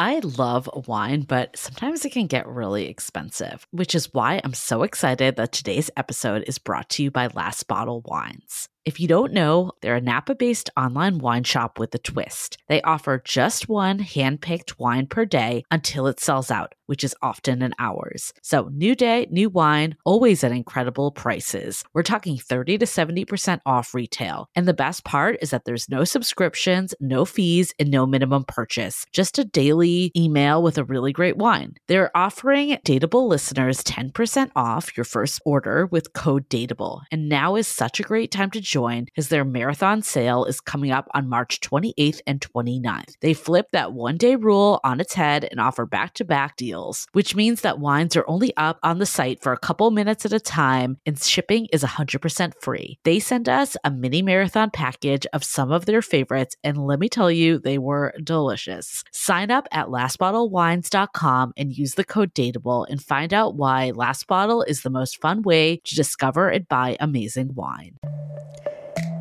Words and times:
I 0.00 0.20
love 0.20 0.66
wine, 0.88 1.26
but 1.28 1.58
sometimes 1.58 2.06
it 2.06 2.12
can 2.12 2.26
get 2.26 2.48
really 2.48 2.88
expensive, 2.88 3.66
which 3.70 3.94
is 3.94 4.14
why 4.14 4.40
I'm 4.42 4.54
so 4.54 4.82
excited 4.82 5.36
that 5.36 5.52
today's 5.52 5.90
episode 5.94 6.42
is 6.46 6.56
brought 6.56 6.88
to 6.90 7.02
you 7.02 7.10
by 7.10 7.26
Last 7.26 7.68
Bottle 7.68 8.00
Wines. 8.06 8.70
If 8.86 8.98
you 8.98 9.06
don't 9.06 9.34
know, 9.34 9.72
they're 9.82 9.96
a 9.96 10.00
Napa 10.00 10.34
based 10.36 10.70
online 10.74 11.18
wine 11.18 11.44
shop 11.44 11.78
with 11.78 11.94
a 11.94 11.98
twist. 11.98 12.56
They 12.66 12.80
offer 12.80 13.20
just 13.22 13.68
one 13.68 13.98
hand 13.98 14.40
picked 14.40 14.78
wine 14.78 15.06
per 15.06 15.26
day 15.26 15.64
until 15.70 16.06
it 16.06 16.18
sells 16.18 16.50
out, 16.50 16.74
which 16.90 17.04
is 17.04 17.14
often 17.22 17.62
in 17.62 17.72
hours. 17.78 18.32
So, 18.42 18.68
new 18.72 18.96
day, 18.96 19.28
new 19.30 19.48
wine, 19.48 19.94
always 20.04 20.42
at 20.42 20.50
incredible 20.50 21.12
prices. 21.12 21.84
We're 21.94 22.02
talking 22.02 22.36
30 22.36 22.78
to 22.78 22.84
70% 22.84 23.60
off 23.64 23.94
retail. 23.94 24.48
And 24.56 24.66
the 24.66 24.74
best 24.74 25.04
part 25.04 25.36
is 25.40 25.50
that 25.50 25.66
there's 25.66 25.88
no 25.88 26.02
subscriptions, 26.02 26.92
no 26.98 27.24
fees, 27.24 27.72
and 27.78 27.92
no 27.92 28.06
minimum 28.06 28.42
purchase, 28.42 29.06
just 29.12 29.38
a 29.38 29.44
daily 29.44 30.10
email 30.16 30.64
with 30.64 30.78
a 30.78 30.84
really 30.84 31.12
great 31.12 31.36
wine. 31.36 31.74
They're 31.86 32.10
offering 32.16 32.76
Dateable 32.84 33.28
listeners 33.28 33.84
10% 33.84 34.50
off 34.56 34.96
your 34.96 35.04
first 35.04 35.40
order 35.44 35.86
with 35.86 36.12
code 36.12 36.48
Dateable. 36.48 37.02
And 37.12 37.28
now 37.28 37.54
is 37.54 37.68
such 37.68 38.00
a 38.00 38.02
great 38.02 38.32
time 38.32 38.50
to 38.50 38.60
join 38.60 39.06
as 39.16 39.28
their 39.28 39.44
marathon 39.44 40.02
sale 40.02 40.44
is 40.44 40.60
coming 40.60 40.90
up 40.90 41.08
on 41.14 41.28
March 41.28 41.60
28th 41.60 42.20
and 42.26 42.40
29th. 42.40 43.14
They 43.20 43.34
flip 43.34 43.66
that 43.72 43.92
one 43.92 44.16
day 44.16 44.34
rule 44.34 44.80
on 44.82 44.98
its 44.98 45.14
head 45.14 45.46
and 45.48 45.60
offer 45.60 45.86
back 45.86 46.14
to 46.14 46.24
back 46.24 46.56
deals, 46.56 46.79
which 47.12 47.34
means 47.34 47.60
that 47.60 47.78
wines 47.78 48.16
are 48.16 48.28
only 48.28 48.56
up 48.56 48.78
on 48.82 48.98
the 48.98 49.06
site 49.06 49.42
for 49.42 49.52
a 49.52 49.58
couple 49.58 49.90
minutes 49.90 50.24
at 50.24 50.32
a 50.32 50.40
time 50.40 50.98
and 51.06 51.20
shipping 51.20 51.66
is 51.72 51.82
100% 51.82 52.52
free. 52.60 52.98
They 53.04 53.20
sent 53.20 53.48
us 53.48 53.76
a 53.84 53.90
mini 53.90 54.22
marathon 54.22 54.70
package 54.70 55.26
of 55.32 55.44
some 55.44 55.70
of 55.70 55.86
their 55.86 56.02
favorites, 56.02 56.56
and 56.64 56.86
let 56.86 56.98
me 56.98 57.08
tell 57.08 57.30
you, 57.30 57.58
they 57.58 57.78
were 57.78 58.14
delicious. 58.22 59.02
Sign 59.12 59.50
up 59.50 59.66
at 59.72 59.86
lastbottlewines.com 59.86 61.52
and 61.56 61.76
use 61.76 61.94
the 61.94 62.04
code 62.04 62.34
DATEABLE 62.34 62.86
and 62.90 63.02
find 63.02 63.34
out 63.34 63.56
why 63.56 63.90
Last 63.90 64.26
Bottle 64.26 64.62
is 64.62 64.82
the 64.82 64.90
most 64.90 65.20
fun 65.20 65.42
way 65.42 65.80
to 65.84 65.94
discover 65.94 66.48
and 66.48 66.68
buy 66.68 66.96
amazing 67.00 67.54
wine. 67.54 67.96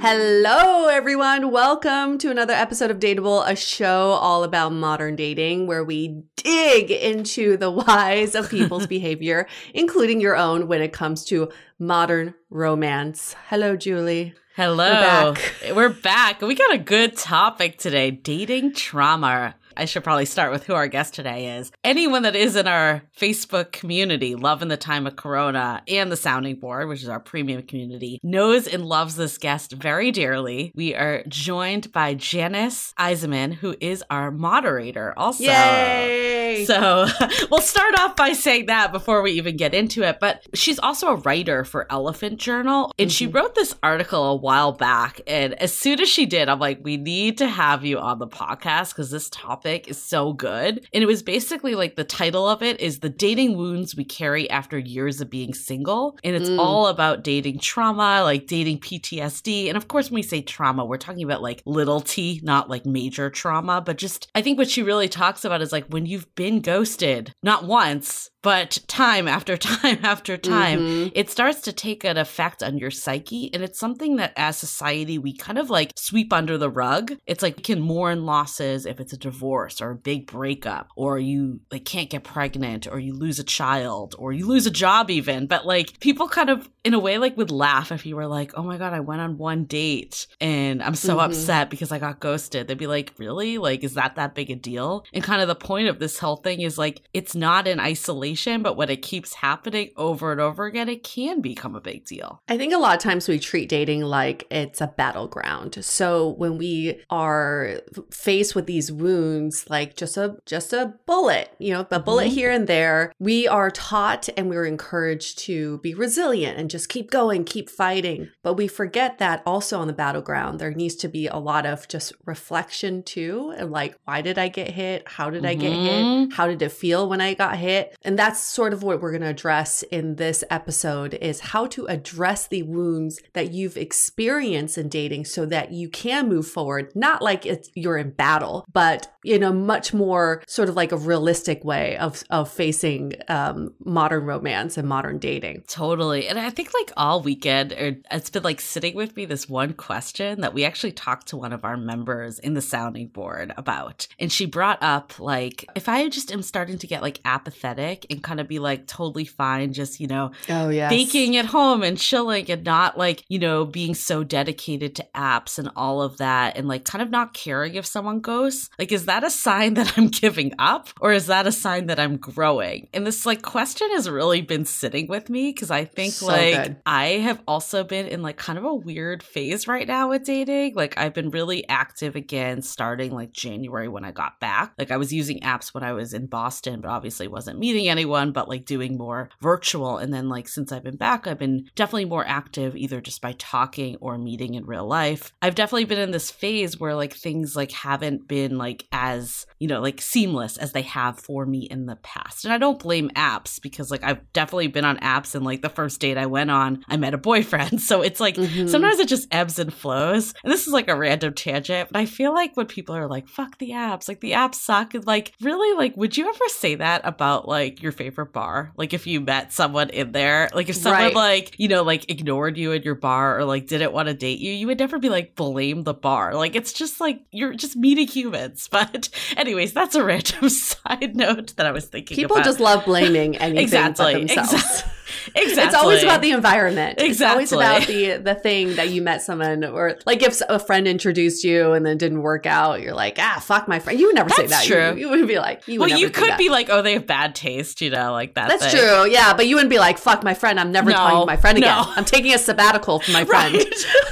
Hello, 0.00 0.86
everyone. 0.86 1.50
Welcome 1.50 2.18
to 2.18 2.30
another 2.30 2.52
episode 2.52 2.92
of 2.92 3.00
Dateable, 3.00 3.44
a 3.44 3.56
show 3.56 4.10
all 4.12 4.44
about 4.44 4.72
modern 4.72 5.16
dating 5.16 5.66
where 5.66 5.82
we 5.82 6.22
dig 6.36 6.92
into 6.92 7.56
the 7.56 7.68
whys 7.68 8.36
of 8.36 8.48
people's 8.48 8.86
behavior, 8.96 9.48
including 9.74 10.20
your 10.20 10.36
own 10.36 10.68
when 10.68 10.82
it 10.82 10.92
comes 10.92 11.24
to 11.24 11.50
modern 11.80 12.34
romance. 12.48 13.34
Hello, 13.48 13.74
Julie. 13.74 14.34
Hello. 14.54 14.88
We're 14.88 15.34
back. 15.34 15.74
We're 15.74 15.88
back. 15.88 16.42
We 16.42 16.54
got 16.54 16.72
a 16.72 16.78
good 16.78 17.16
topic 17.16 17.78
today 17.78 18.12
dating 18.12 18.74
trauma. 18.74 19.56
I 19.78 19.84
should 19.84 20.02
probably 20.02 20.24
start 20.24 20.50
with 20.50 20.64
who 20.64 20.74
our 20.74 20.88
guest 20.88 21.14
today 21.14 21.56
is. 21.56 21.70
Anyone 21.84 22.22
that 22.22 22.34
is 22.34 22.56
in 22.56 22.66
our 22.66 23.02
Facebook 23.16 23.70
community, 23.70 24.34
Love 24.34 24.60
in 24.60 24.66
the 24.66 24.76
Time 24.76 25.06
of 25.06 25.14
Corona, 25.14 25.82
and 25.86 26.10
the 26.10 26.16
Sounding 26.16 26.56
Board, 26.56 26.88
which 26.88 27.04
is 27.04 27.08
our 27.08 27.20
premium 27.20 27.62
community, 27.62 28.18
knows 28.24 28.66
and 28.66 28.84
loves 28.84 29.14
this 29.14 29.38
guest 29.38 29.72
very 29.72 30.10
dearly. 30.10 30.72
We 30.74 30.96
are 30.96 31.22
joined 31.28 31.92
by 31.92 32.14
Janice 32.14 32.92
Eisenman, 32.98 33.54
who 33.54 33.76
is 33.80 34.02
our 34.10 34.32
moderator 34.32 35.16
also. 35.16 35.44
Yay! 35.44 36.64
So 36.66 37.06
we'll 37.50 37.60
start 37.60 37.96
off 38.00 38.16
by 38.16 38.32
saying 38.32 38.66
that 38.66 38.90
before 38.90 39.22
we 39.22 39.32
even 39.32 39.56
get 39.56 39.74
into 39.74 40.02
it. 40.02 40.18
But 40.18 40.44
she's 40.54 40.80
also 40.80 41.08
a 41.08 41.16
writer 41.16 41.64
for 41.64 41.86
Elephant 41.88 42.40
Journal, 42.40 42.92
and 42.98 43.10
mm-hmm. 43.10 43.14
she 43.14 43.26
wrote 43.28 43.54
this 43.54 43.76
article 43.84 44.24
a 44.24 44.34
while 44.34 44.72
back. 44.72 45.20
And 45.28 45.54
as 45.54 45.72
soon 45.72 46.00
as 46.00 46.08
she 46.08 46.26
did, 46.26 46.48
I'm 46.48 46.58
like, 46.58 46.80
we 46.82 46.96
need 46.96 47.38
to 47.38 47.46
have 47.46 47.84
you 47.84 48.00
on 48.00 48.18
the 48.18 48.26
podcast 48.26 48.90
because 48.90 49.12
this 49.12 49.30
topic 49.30 49.67
is 49.76 50.02
so 50.02 50.32
good. 50.32 50.86
And 50.92 51.02
it 51.02 51.06
was 51.06 51.22
basically 51.22 51.74
like 51.74 51.96
the 51.96 52.04
title 52.04 52.48
of 52.48 52.62
it 52.62 52.80
is 52.80 53.00
The 53.00 53.08
Dating 53.08 53.56
Wounds 53.56 53.94
We 53.94 54.04
Carry 54.04 54.48
After 54.50 54.78
Years 54.78 55.20
of 55.20 55.30
Being 55.30 55.54
Single. 55.54 56.18
And 56.24 56.34
it's 56.34 56.48
mm. 56.48 56.58
all 56.58 56.86
about 56.86 57.22
dating 57.22 57.58
trauma, 57.58 58.22
like 58.22 58.46
dating 58.46 58.80
PTSD. 58.80 59.68
And 59.68 59.76
of 59.76 59.88
course, 59.88 60.10
when 60.10 60.16
we 60.16 60.22
say 60.22 60.42
trauma, 60.42 60.84
we're 60.84 60.96
talking 60.96 61.22
about 61.22 61.42
like 61.42 61.62
little 61.66 62.00
t, 62.00 62.40
not 62.42 62.70
like 62.70 62.86
major 62.86 63.30
trauma, 63.30 63.80
but 63.80 63.98
just 63.98 64.28
I 64.34 64.42
think 64.42 64.58
what 64.58 64.70
she 64.70 64.82
really 64.82 65.08
talks 65.08 65.44
about 65.44 65.62
is 65.62 65.72
like 65.72 65.86
when 65.88 66.06
you've 66.06 66.34
been 66.34 66.60
ghosted, 66.60 67.32
not 67.42 67.64
once, 67.64 68.30
but 68.42 68.78
time 68.86 69.28
after 69.28 69.56
time 69.56 69.98
after 70.02 70.36
time, 70.36 70.80
mm-hmm. 70.80 71.08
it 71.14 71.30
starts 71.30 71.60
to 71.62 71.72
take 71.72 72.04
an 72.04 72.16
effect 72.16 72.62
on 72.62 72.78
your 72.78 72.90
psyche. 72.90 73.52
And 73.52 73.62
it's 73.62 73.78
something 73.78 74.16
that 74.16 74.32
as 74.36 74.56
society, 74.56 75.18
we 75.18 75.36
kind 75.36 75.58
of 75.58 75.70
like 75.70 75.92
sweep 75.96 76.32
under 76.32 76.56
the 76.56 76.70
rug. 76.70 77.16
It's 77.26 77.42
like 77.42 77.58
you 77.58 77.62
can 77.74 77.82
mourn 77.82 78.24
losses 78.24 78.86
if 78.86 79.00
it's 79.00 79.12
a 79.12 79.18
divorce 79.18 79.57
or 79.80 79.90
a 79.90 79.94
big 79.94 80.26
breakup, 80.26 80.88
or 80.96 81.18
you 81.18 81.60
like 81.72 81.84
can't 81.84 82.10
get 82.10 82.24
pregnant, 82.24 82.86
or 82.86 82.98
you 82.98 83.14
lose 83.14 83.38
a 83.38 83.44
child, 83.44 84.14
or 84.18 84.32
you 84.32 84.46
lose 84.46 84.66
a 84.66 84.70
job 84.70 85.10
even. 85.10 85.46
But 85.46 85.66
like 85.66 86.00
people 86.00 86.28
kind 86.28 86.50
of 86.50 86.68
in 86.88 86.94
a 86.94 86.98
way 86.98 87.18
like 87.18 87.36
would 87.36 87.50
laugh 87.50 87.92
if 87.92 88.06
you 88.06 88.16
were 88.16 88.26
like, 88.26 88.52
"Oh 88.56 88.62
my 88.62 88.78
god, 88.78 88.94
I 88.94 89.00
went 89.00 89.20
on 89.20 89.36
one 89.36 89.64
date 89.64 90.26
and 90.40 90.82
I'm 90.82 90.94
so 90.94 91.16
mm-hmm. 91.18 91.30
upset 91.30 91.68
because 91.68 91.92
I 91.92 91.98
got 91.98 92.18
ghosted." 92.18 92.66
They'd 92.66 92.78
be 92.78 92.86
like, 92.86 93.12
"Really? 93.18 93.58
Like 93.58 93.84
is 93.84 93.92
that 93.94 94.16
that 94.16 94.34
big 94.34 94.50
a 94.50 94.56
deal?" 94.56 95.04
And 95.12 95.22
kind 95.22 95.42
of 95.42 95.48
the 95.48 95.54
point 95.54 95.88
of 95.88 95.98
this 95.98 96.18
whole 96.18 96.36
thing 96.36 96.62
is 96.62 96.78
like 96.78 97.02
it's 97.12 97.34
not 97.34 97.68
in 97.68 97.78
isolation, 97.78 98.62
but 98.62 98.78
when 98.78 98.88
it 98.88 99.02
keeps 99.02 99.34
happening 99.34 99.90
over 99.98 100.32
and 100.32 100.40
over 100.40 100.64
again, 100.64 100.88
it 100.88 101.04
can 101.04 101.42
become 101.42 101.76
a 101.76 101.80
big 101.80 102.06
deal. 102.06 102.40
I 102.48 102.56
think 102.56 102.72
a 102.72 102.78
lot 102.78 102.96
of 102.96 103.02
times 103.02 103.28
we 103.28 103.38
treat 103.38 103.68
dating 103.68 104.00
like 104.02 104.46
it's 104.50 104.80
a 104.80 104.86
battleground. 104.86 105.84
So 105.84 106.30
when 106.30 106.56
we 106.56 107.02
are 107.10 107.82
faced 108.10 108.54
with 108.54 108.64
these 108.64 108.90
wounds 108.90 109.68
like 109.68 109.94
just 109.94 110.16
a 110.16 110.38
just 110.46 110.72
a 110.72 110.94
bullet, 111.04 111.54
you 111.58 111.74
know, 111.74 111.86
a 111.90 112.00
bullet 112.00 112.28
mm-hmm. 112.28 112.34
here 112.34 112.50
and 112.50 112.66
there, 112.66 113.12
we 113.18 113.46
are 113.46 113.70
taught 113.70 114.30
and 114.38 114.48
we're 114.48 114.64
encouraged 114.64 115.38
to 115.40 115.76
be 115.78 115.92
resilient 115.92 116.58
and 116.58 116.70
just 116.70 116.77
keep 116.86 117.10
going, 117.10 117.44
keep 117.44 117.68
fighting. 117.70 118.28
But 118.42 118.54
we 118.54 118.68
forget 118.68 119.18
that 119.18 119.42
also 119.46 119.78
on 119.80 119.86
the 119.86 119.92
battleground, 119.92 120.58
there 120.58 120.72
needs 120.72 120.94
to 120.96 121.08
be 121.08 121.26
a 121.26 121.36
lot 121.36 121.66
of 121.66 121.88
just 121.88 122.12
reflection 122.24 123.02
too. 123.02 123.54
And 123.56 123.70
like, 123.70 123.96
why 124.04 124.22
did 124.22 124.38
I 124.38 124.48
get 124.48 124.70
hit? 124.70 125.06
How 125.06 125.30
did 125.30 125.42
mm-hmm. 125.42 125.50
I 125.50 125.54
get 125.54 125.72
hit? 125.72 126.04
Mm-hmm. 126.04 126.30
How 126.32 126.46
did 126.46 126.62
it 126.62 126.72
feel 126.72 127.08
when 127.08 127.20
I 127.20 127.34
got 127.34 127.56
hit? 127.56 127.96
And 128.02 128.18
that's 128.18 128.40
sort 128.42 128.72
of 128.72 128.82
what 128.82 129.00
we're 129.00 129.12
going 129.12 129.22
to 129.22 129.28
address 129.28 129.82
in 129.84 130.16
this 130.16 130.44
episode 130.50 131.14
is 131.14 131.40
how 131.40 131.66
to 131.68 131.86
address 131.86 132.46
the 132.46 132.62
wounds 132.62 133.20
that 133.34 133.52
you've 133.52 133.76
experienced 133.76 134.78
in 134.78 134.88
dating 134.88 135.24
so 135.24 135.46
that 135.46 135.72
you 135.72 135.88
can 135.88 136.28
move 136.28 136.46
forward, 136.46 136.92
not 136.94 137.22
like 137.22 137.46
it's 137.46 137.70
you're 137.74 137.96
in 137.96 138.10
battle, 138.10 138.64
but 138.72 139.12
in 139.24 139.42
a 139.42 139.52
much 139.52 139.92
more 139.92 140.42
sort 140.46 140.68
of 140.68 140.76
like 140.76 140.92
a 140.92 140.96
realistic 140.96 141.64
way 141.64 141.96
of 141.98 142.22
of 142.30 142.50
facing 142.50 143.14
um, 143.28 143.74
modern 143.84 144.24
romance 144.24 144.76
and 144.76 144.88
modern 144.88 145.18
dating. 145.18 145.62
Totally. 145.68 146.28
And 146.28 146.38
I 146.38 146.50
think 146.58 146.74
like 146.74 146.90
all 146.96 147.22
weekend, 147.22 147.72
or 147.72 147.96
it's 148.10 148.30
been 148.30 148.42
like 148.42 148.60
sitting 148.60 148.96
with 148.96 149.14
me 149.14 149.24
this 149.24 149.48
one 149.48 149.74
question 149.74 150.40
that 150.40 150.54
we 150.54 150.64
actually 150.64 150.90
talked 150.90 151.28
to 151.28 151.36
one 151.36 151.52
of 151.52 151.64
our 151.64 151.76
members 151.76 152.40
in 152.40 152.54
the 152.54 152.60
sounding 152.60 153.06
board 153.06 153.54
about. 153.56 154.08
And 154.18 154.32
she 154.32 154.44
brought 154.44 154.82
up 154.82 155.20
like, 155.20 155.64
if 155.76 155.88
I 155.88 156.08
just 156.08 156.32
am 156.32 156.42
starting 156.42 156.76
to 156.78 156.88
get 156.88 157.00
like 157.00 157.20
apathetic 157.24 158.06
and 158.10 158.24
kind 158.24 158.40
of 158.40 158.48
be 158.48 158.58
like 158.58 158.88
totally 158.88 159.24
fine, 159.24 159.72
just, 159.72 160.00
you 160.00 160.08
know, 160.08 160.32
oh, 160.48 160.68
yeah, 160.68 160.88
baking 160.88 161.36
at 161.36 161.46
home 161.46 161.84
and 161.84 161.96
chilling 161.96 162.50
and 162.50 162.64
not 162.64 162.98
like, 162.98 163.22
you 163.28 163.38
know, 163.38 163.64
being 163.64 163.94
so 163.94 164.24
dedicated 164.24 164.96
to 164.96 165.06
apps 165.14 165.60
and 165.60 165.70
all 165.76 166.02
of 166.02 166.16
that 166.16 166.56
and 166.56 166.66
like 166.66 166.84
kind 166.84 167.02
of 167.02 167.10
not 167.10 167.34
caring 167.34 167.76
if 167.76 167.86
someone 167.86 168.18
goes, 168.18 168.68
like, 168.80 168.90
is 168.90 169.04
that 169.04 169.22
a 169.22 169.30
sign 169.30 169.74
that 169.78 169.96
I'm 169.96 170.08
giving 170.08 170.54
up 170.58 170.88
or 171.00 171.12
is 171.12 171.26
that 171.26 171.46
a 171.46 171.52
sign 171.52 171.86
that 171.86 172.00
I'm 172.00 172.16
growing? 172.16 172.88
And 172.92 173.06
this 173.06 173.24
like 173.24 173.42
question 173.42 173.88
has 173.92 174.10
really 174.10 174.40
been 174.40 174.64
sitting 174.64 175.06
with 175.06 175.30
me 175.30 175.52
because 175.52 175.70
I 175.70 175.84
think 175.84 176.14
so 176.14 176.26
like 176.26 176.47
good. 176.52 176.76
I 176.86 177.06
have 177.06 177.42
also 177.46 177.84
been 177.84 178.06
in 178.06 178.22
like 178.22 178.36
kind 178.36 178.58
of 178.58 178.64
a 178.64 178.74
weird 178.74 179.22
phase 179.22 179.68
right 179.68 179.86
now 179.86 180.08
with 180.10 180.24
dating. 180.24 180.74
Like 180.74 180.98
I've 180.98 181.14
been 181.14 181.30
really 181.30 181.68
active 181.68 182.16
again 182.16 182.62
starting 182.62 183.12
like 183.12 183.32
January 183.32 183.88
when 183.88 184.04
I 184.04 184.12
got 184.12 184.40
back. 184.40 184.72
Like 184.78 184.90
I 184.90 184.96
was 184.96 185.12
using 185.12 185.40
apps 185.40 185.74
when 185.74 185.82
I 185.82 185.92
was 185.92 186.14
in 186.14 186.26
Boston, 186.26 186.80
but 186.80 186.90
obviously 186.90 187.28
wasn't 187.28 187.58
meeting 187.58 187.88
anyone, 187.88 188.32
but 188.32 188.48
like 188.48 188.64
doing 188.64 188.96
more 188.96 189.30
virtual. 189.40 189.98
And 189.98 190.12
then 190.12 190.28
like 190.28 190.48
since 190.48 190.72
I've 190.72 190.84
been 190.84 190.96
back, 190.96 191.26
I've 191.26 191.38
been 191.38 191.68
definitely 191.74 192.06
more 192.06 192.26
active 192.26 192.76
either 192.76 193.00
just 193.00 193.20
by 193.20 193.32
talking 193.38 193.96
or 194.00 194.18
meeting 194.18 194.54
in 194.54 194.66
real 194.66 194.86
life. 194.86 195.32
I've 195.42 195.54
definitely 195.54 195.84
been 195.84 195.98
in 195.98 196.10
this 196.10 196.30
phase 196.30 196.78
where 196.78 196.94
like 196.94 197.14
things 197.14 197.56
like 197.56 197.72
haven't 197.72 198.28
been 198.28 198.58
like 198.58 198.86
as, 198.92 199.46
you 199.58 199.68
know, 199.68 199.80
like 199.80 200.00
seamless 200.00 200.56
as 200.56 200.72
they 200.72 200.82
have 200.82 201.18
for 201.18 201.46
me 201.46 201.60
in 201.70 201.86
the 201.86 201.96
past. 201.96 202.44
And 202.44 202.52
I 202.52 202.58
don't 202.58 202.78
blame 202.78 203.10
apps 203.10 203.60
because 203.60 203.90
like 203.90 204.04
I've 204.04 204.32
definitely 204.32 204.68
been 204.68 204.84
on 204.84 204.98
apps 204.98 205.34
and 205.34 205.44
like 205.44 205.62
the 205.62 205.68
first 205.68 206.00
date 206.00 206.18
I 206.18 206.26
went 206.26 206.37
on, 206.50 206.84
I 206.88 206.96
met 206.96 207.14
a 207.14 207.18
boyfriend. 207.18 207.80
So 207.88 208.02
it's 208.02 208.20
like 208.20 208.34
mm-hmm. 208.34 208.66
sometimes 208.66 208.98
it 208.98 209.08
just 209.08 209.32
ebbs 209.32 209.58
and 209.58 209.72
flows. 209.72 210.34
And 210.42 210.52
this 210.52 210.66
is 210.66 210.72
like 210.72 210.88
a 210.88 210.96
random 210.96 211.32
tangent, 211.32 211.88
but 211.90 211.98
I 211.98 212.04
feel 212.04 212.34
like 212.34 212.54
when 212.54 212.66
people 212.66 212.94
are 212.94 213.06
like, 213.06 213.28
fuck 213.28 213.56
the 213.58 213.70
apps, 213.70 214.08
like 214.08 214.20
the 214.20 214.32
apps 214.32 214.56
suck, 214.56 214.92
like 215.04 215.32
really, 215.40 215.74
like, 215.76 215.96
would 215.96 216.16
you 216.16 216.28
ever 216.28 216.48
say 216.48 216.74
that 216.74 217.00
about 217.04 217.48
like 217.48 217.82
your 217.82 217.92
favorite 217.92 218.32
bar? 218.32 218.72
Like 218.76 218.92
if 218.92 219.06
you 219.06 219.20
met 219.20 219.54
someone 219.54 219.88
in 219.90 220.12
there, 220.12 220.50
like 220.52 220.68
if 220.68 220.76
someone 220.76 221.00
right. 221.00 221.14
like, 221.14 221.58
you 221.58 221.68
know, 221.68 221.82
like 221.82 222.10
ignored 222.10 222.58
you 222.58 222.72
in 222.72 222.82
your 222.82 222.94
bar 222.94 223.38
or 223.38 223.44
like 223.44 223.68
didn't 223.68 223.92
want 223.92 224.08
to 224.08 224.14
date 224.14 224.38
you, 224.38 224.52
you 224.52 224.66
would 224.66 224.78
never 224.78 224.98
be 224.98 225.08
like, 225.08 225.34
blame 225.34 225.84
the 225.84 225.94
bar. 225.94 226.34
Like 226.34 226.54
it's 226.54 226.74
just 226.74 227.00
like 227.00 227.22
you're 227.30 227.54
just 227.54 227.76
meeting 227.76 228.06
humans. 228.06 228.68
But 228.78 229.08
anyways, 229.36 229.72
that's 229.72 229.94
a 229.94 230.04
random 230.04 230.48
side 230.48 231.16
note 231.16 231.56
that 231.56 231.66
I 231.66 231.72
was 231.72 231.86
thinking 231.86 232.16
People 232.16 232.36
about. 232.36 232.44
just 232.44 232.60
love 232.60 232.84
blaming 232.84 233.36
anything 233.36 233.62
exactly, 233.62 234.14
themselves. 234.14 234.52
Exactly. 234.52 234.92
Exactly. 235.34 235.62
It's 235.62 235.74
always 235.74 236.02
about 236.02 236.22
the 236.22 236.32
environment. 236.32 237.00
Exactly. 237.00 237.44
It's 237.44 237.52
always 237.52 237.82
about 237.82 237.86
the 237.88 238.16
the 238.16 238.34
thing 238.34 238.74
that 238.76 238.90
you 238.90 239.02
met 239.02 239.22
someone 239.22 239.64
or 239.64 239.98
like 240.06 240.22
if 240.22 240.40
a 240.48 240.58
friend 240.58 240.86
introduced 240.86 241.44
you 241.44 241.72
and 241.72 241.84
then 241.84 241.98
didn't 241.98 242.22
work 242.22 242.46
out, 242.46 242.80
you're 242.82 242.94
like, 242.94 243.16
ah, 243.18 243.40
fuck 243.42 243.68
my 243.68 243.78
friend. 243.78 243.98
You 243.98 244.06
would 244.06 244.14
never 244.14 244.28
That's 244.28 244.40
say 244.40 244.46
that. 244.46 244.64
True. 244.64 244.94
You, 244.94 245.06
you 245.06 245.10
wouldn't 245.10 245.28
be 245.28 245.38
like, 245.38 245.66
you 245.66 245.80
well, 245.80 245.88
you 245.88 246.10
could 246.10 246.36
be 246.36 246.48
like, 246.48 246.68
oh, 246.70 246.82
they 246.82 246.94
have 246.94 247.06
bad 247.06 247.34
taste, 247.34 247.80
you 247.80 247.90
know, 247.90 248.12
like 248.12 248.34
that. 248.34 248.48
That's 248.48 248.70
thing. 248.70 248.80
true. 248.80 249.10
Yeah, 249.10 249.34
but 249.34 249.46
you 249.46 249.56
wouldn't 249.56 249.70
be 249.70 249.78
like, 249.78 249.98
fuck 249.98 250.22
my 250.22 250.34
friend. 250.34 250.58
I'm 250.58 250.72
never 250.72 250.90
no, 250.90 250.96
talking 250.96 251.20
to 251.20 251.26
my 251.26 251.36
friend 251.36 251.58
again. 251.58 251.76
No. 251.76 251.92
I'm 251.96 252.04
taking 252.04 252.34
a 252.34 252.38
sabbatical 252.38 253.00
from 253.00 253.14
my 253.14 253.24
friend. 253.24 253.56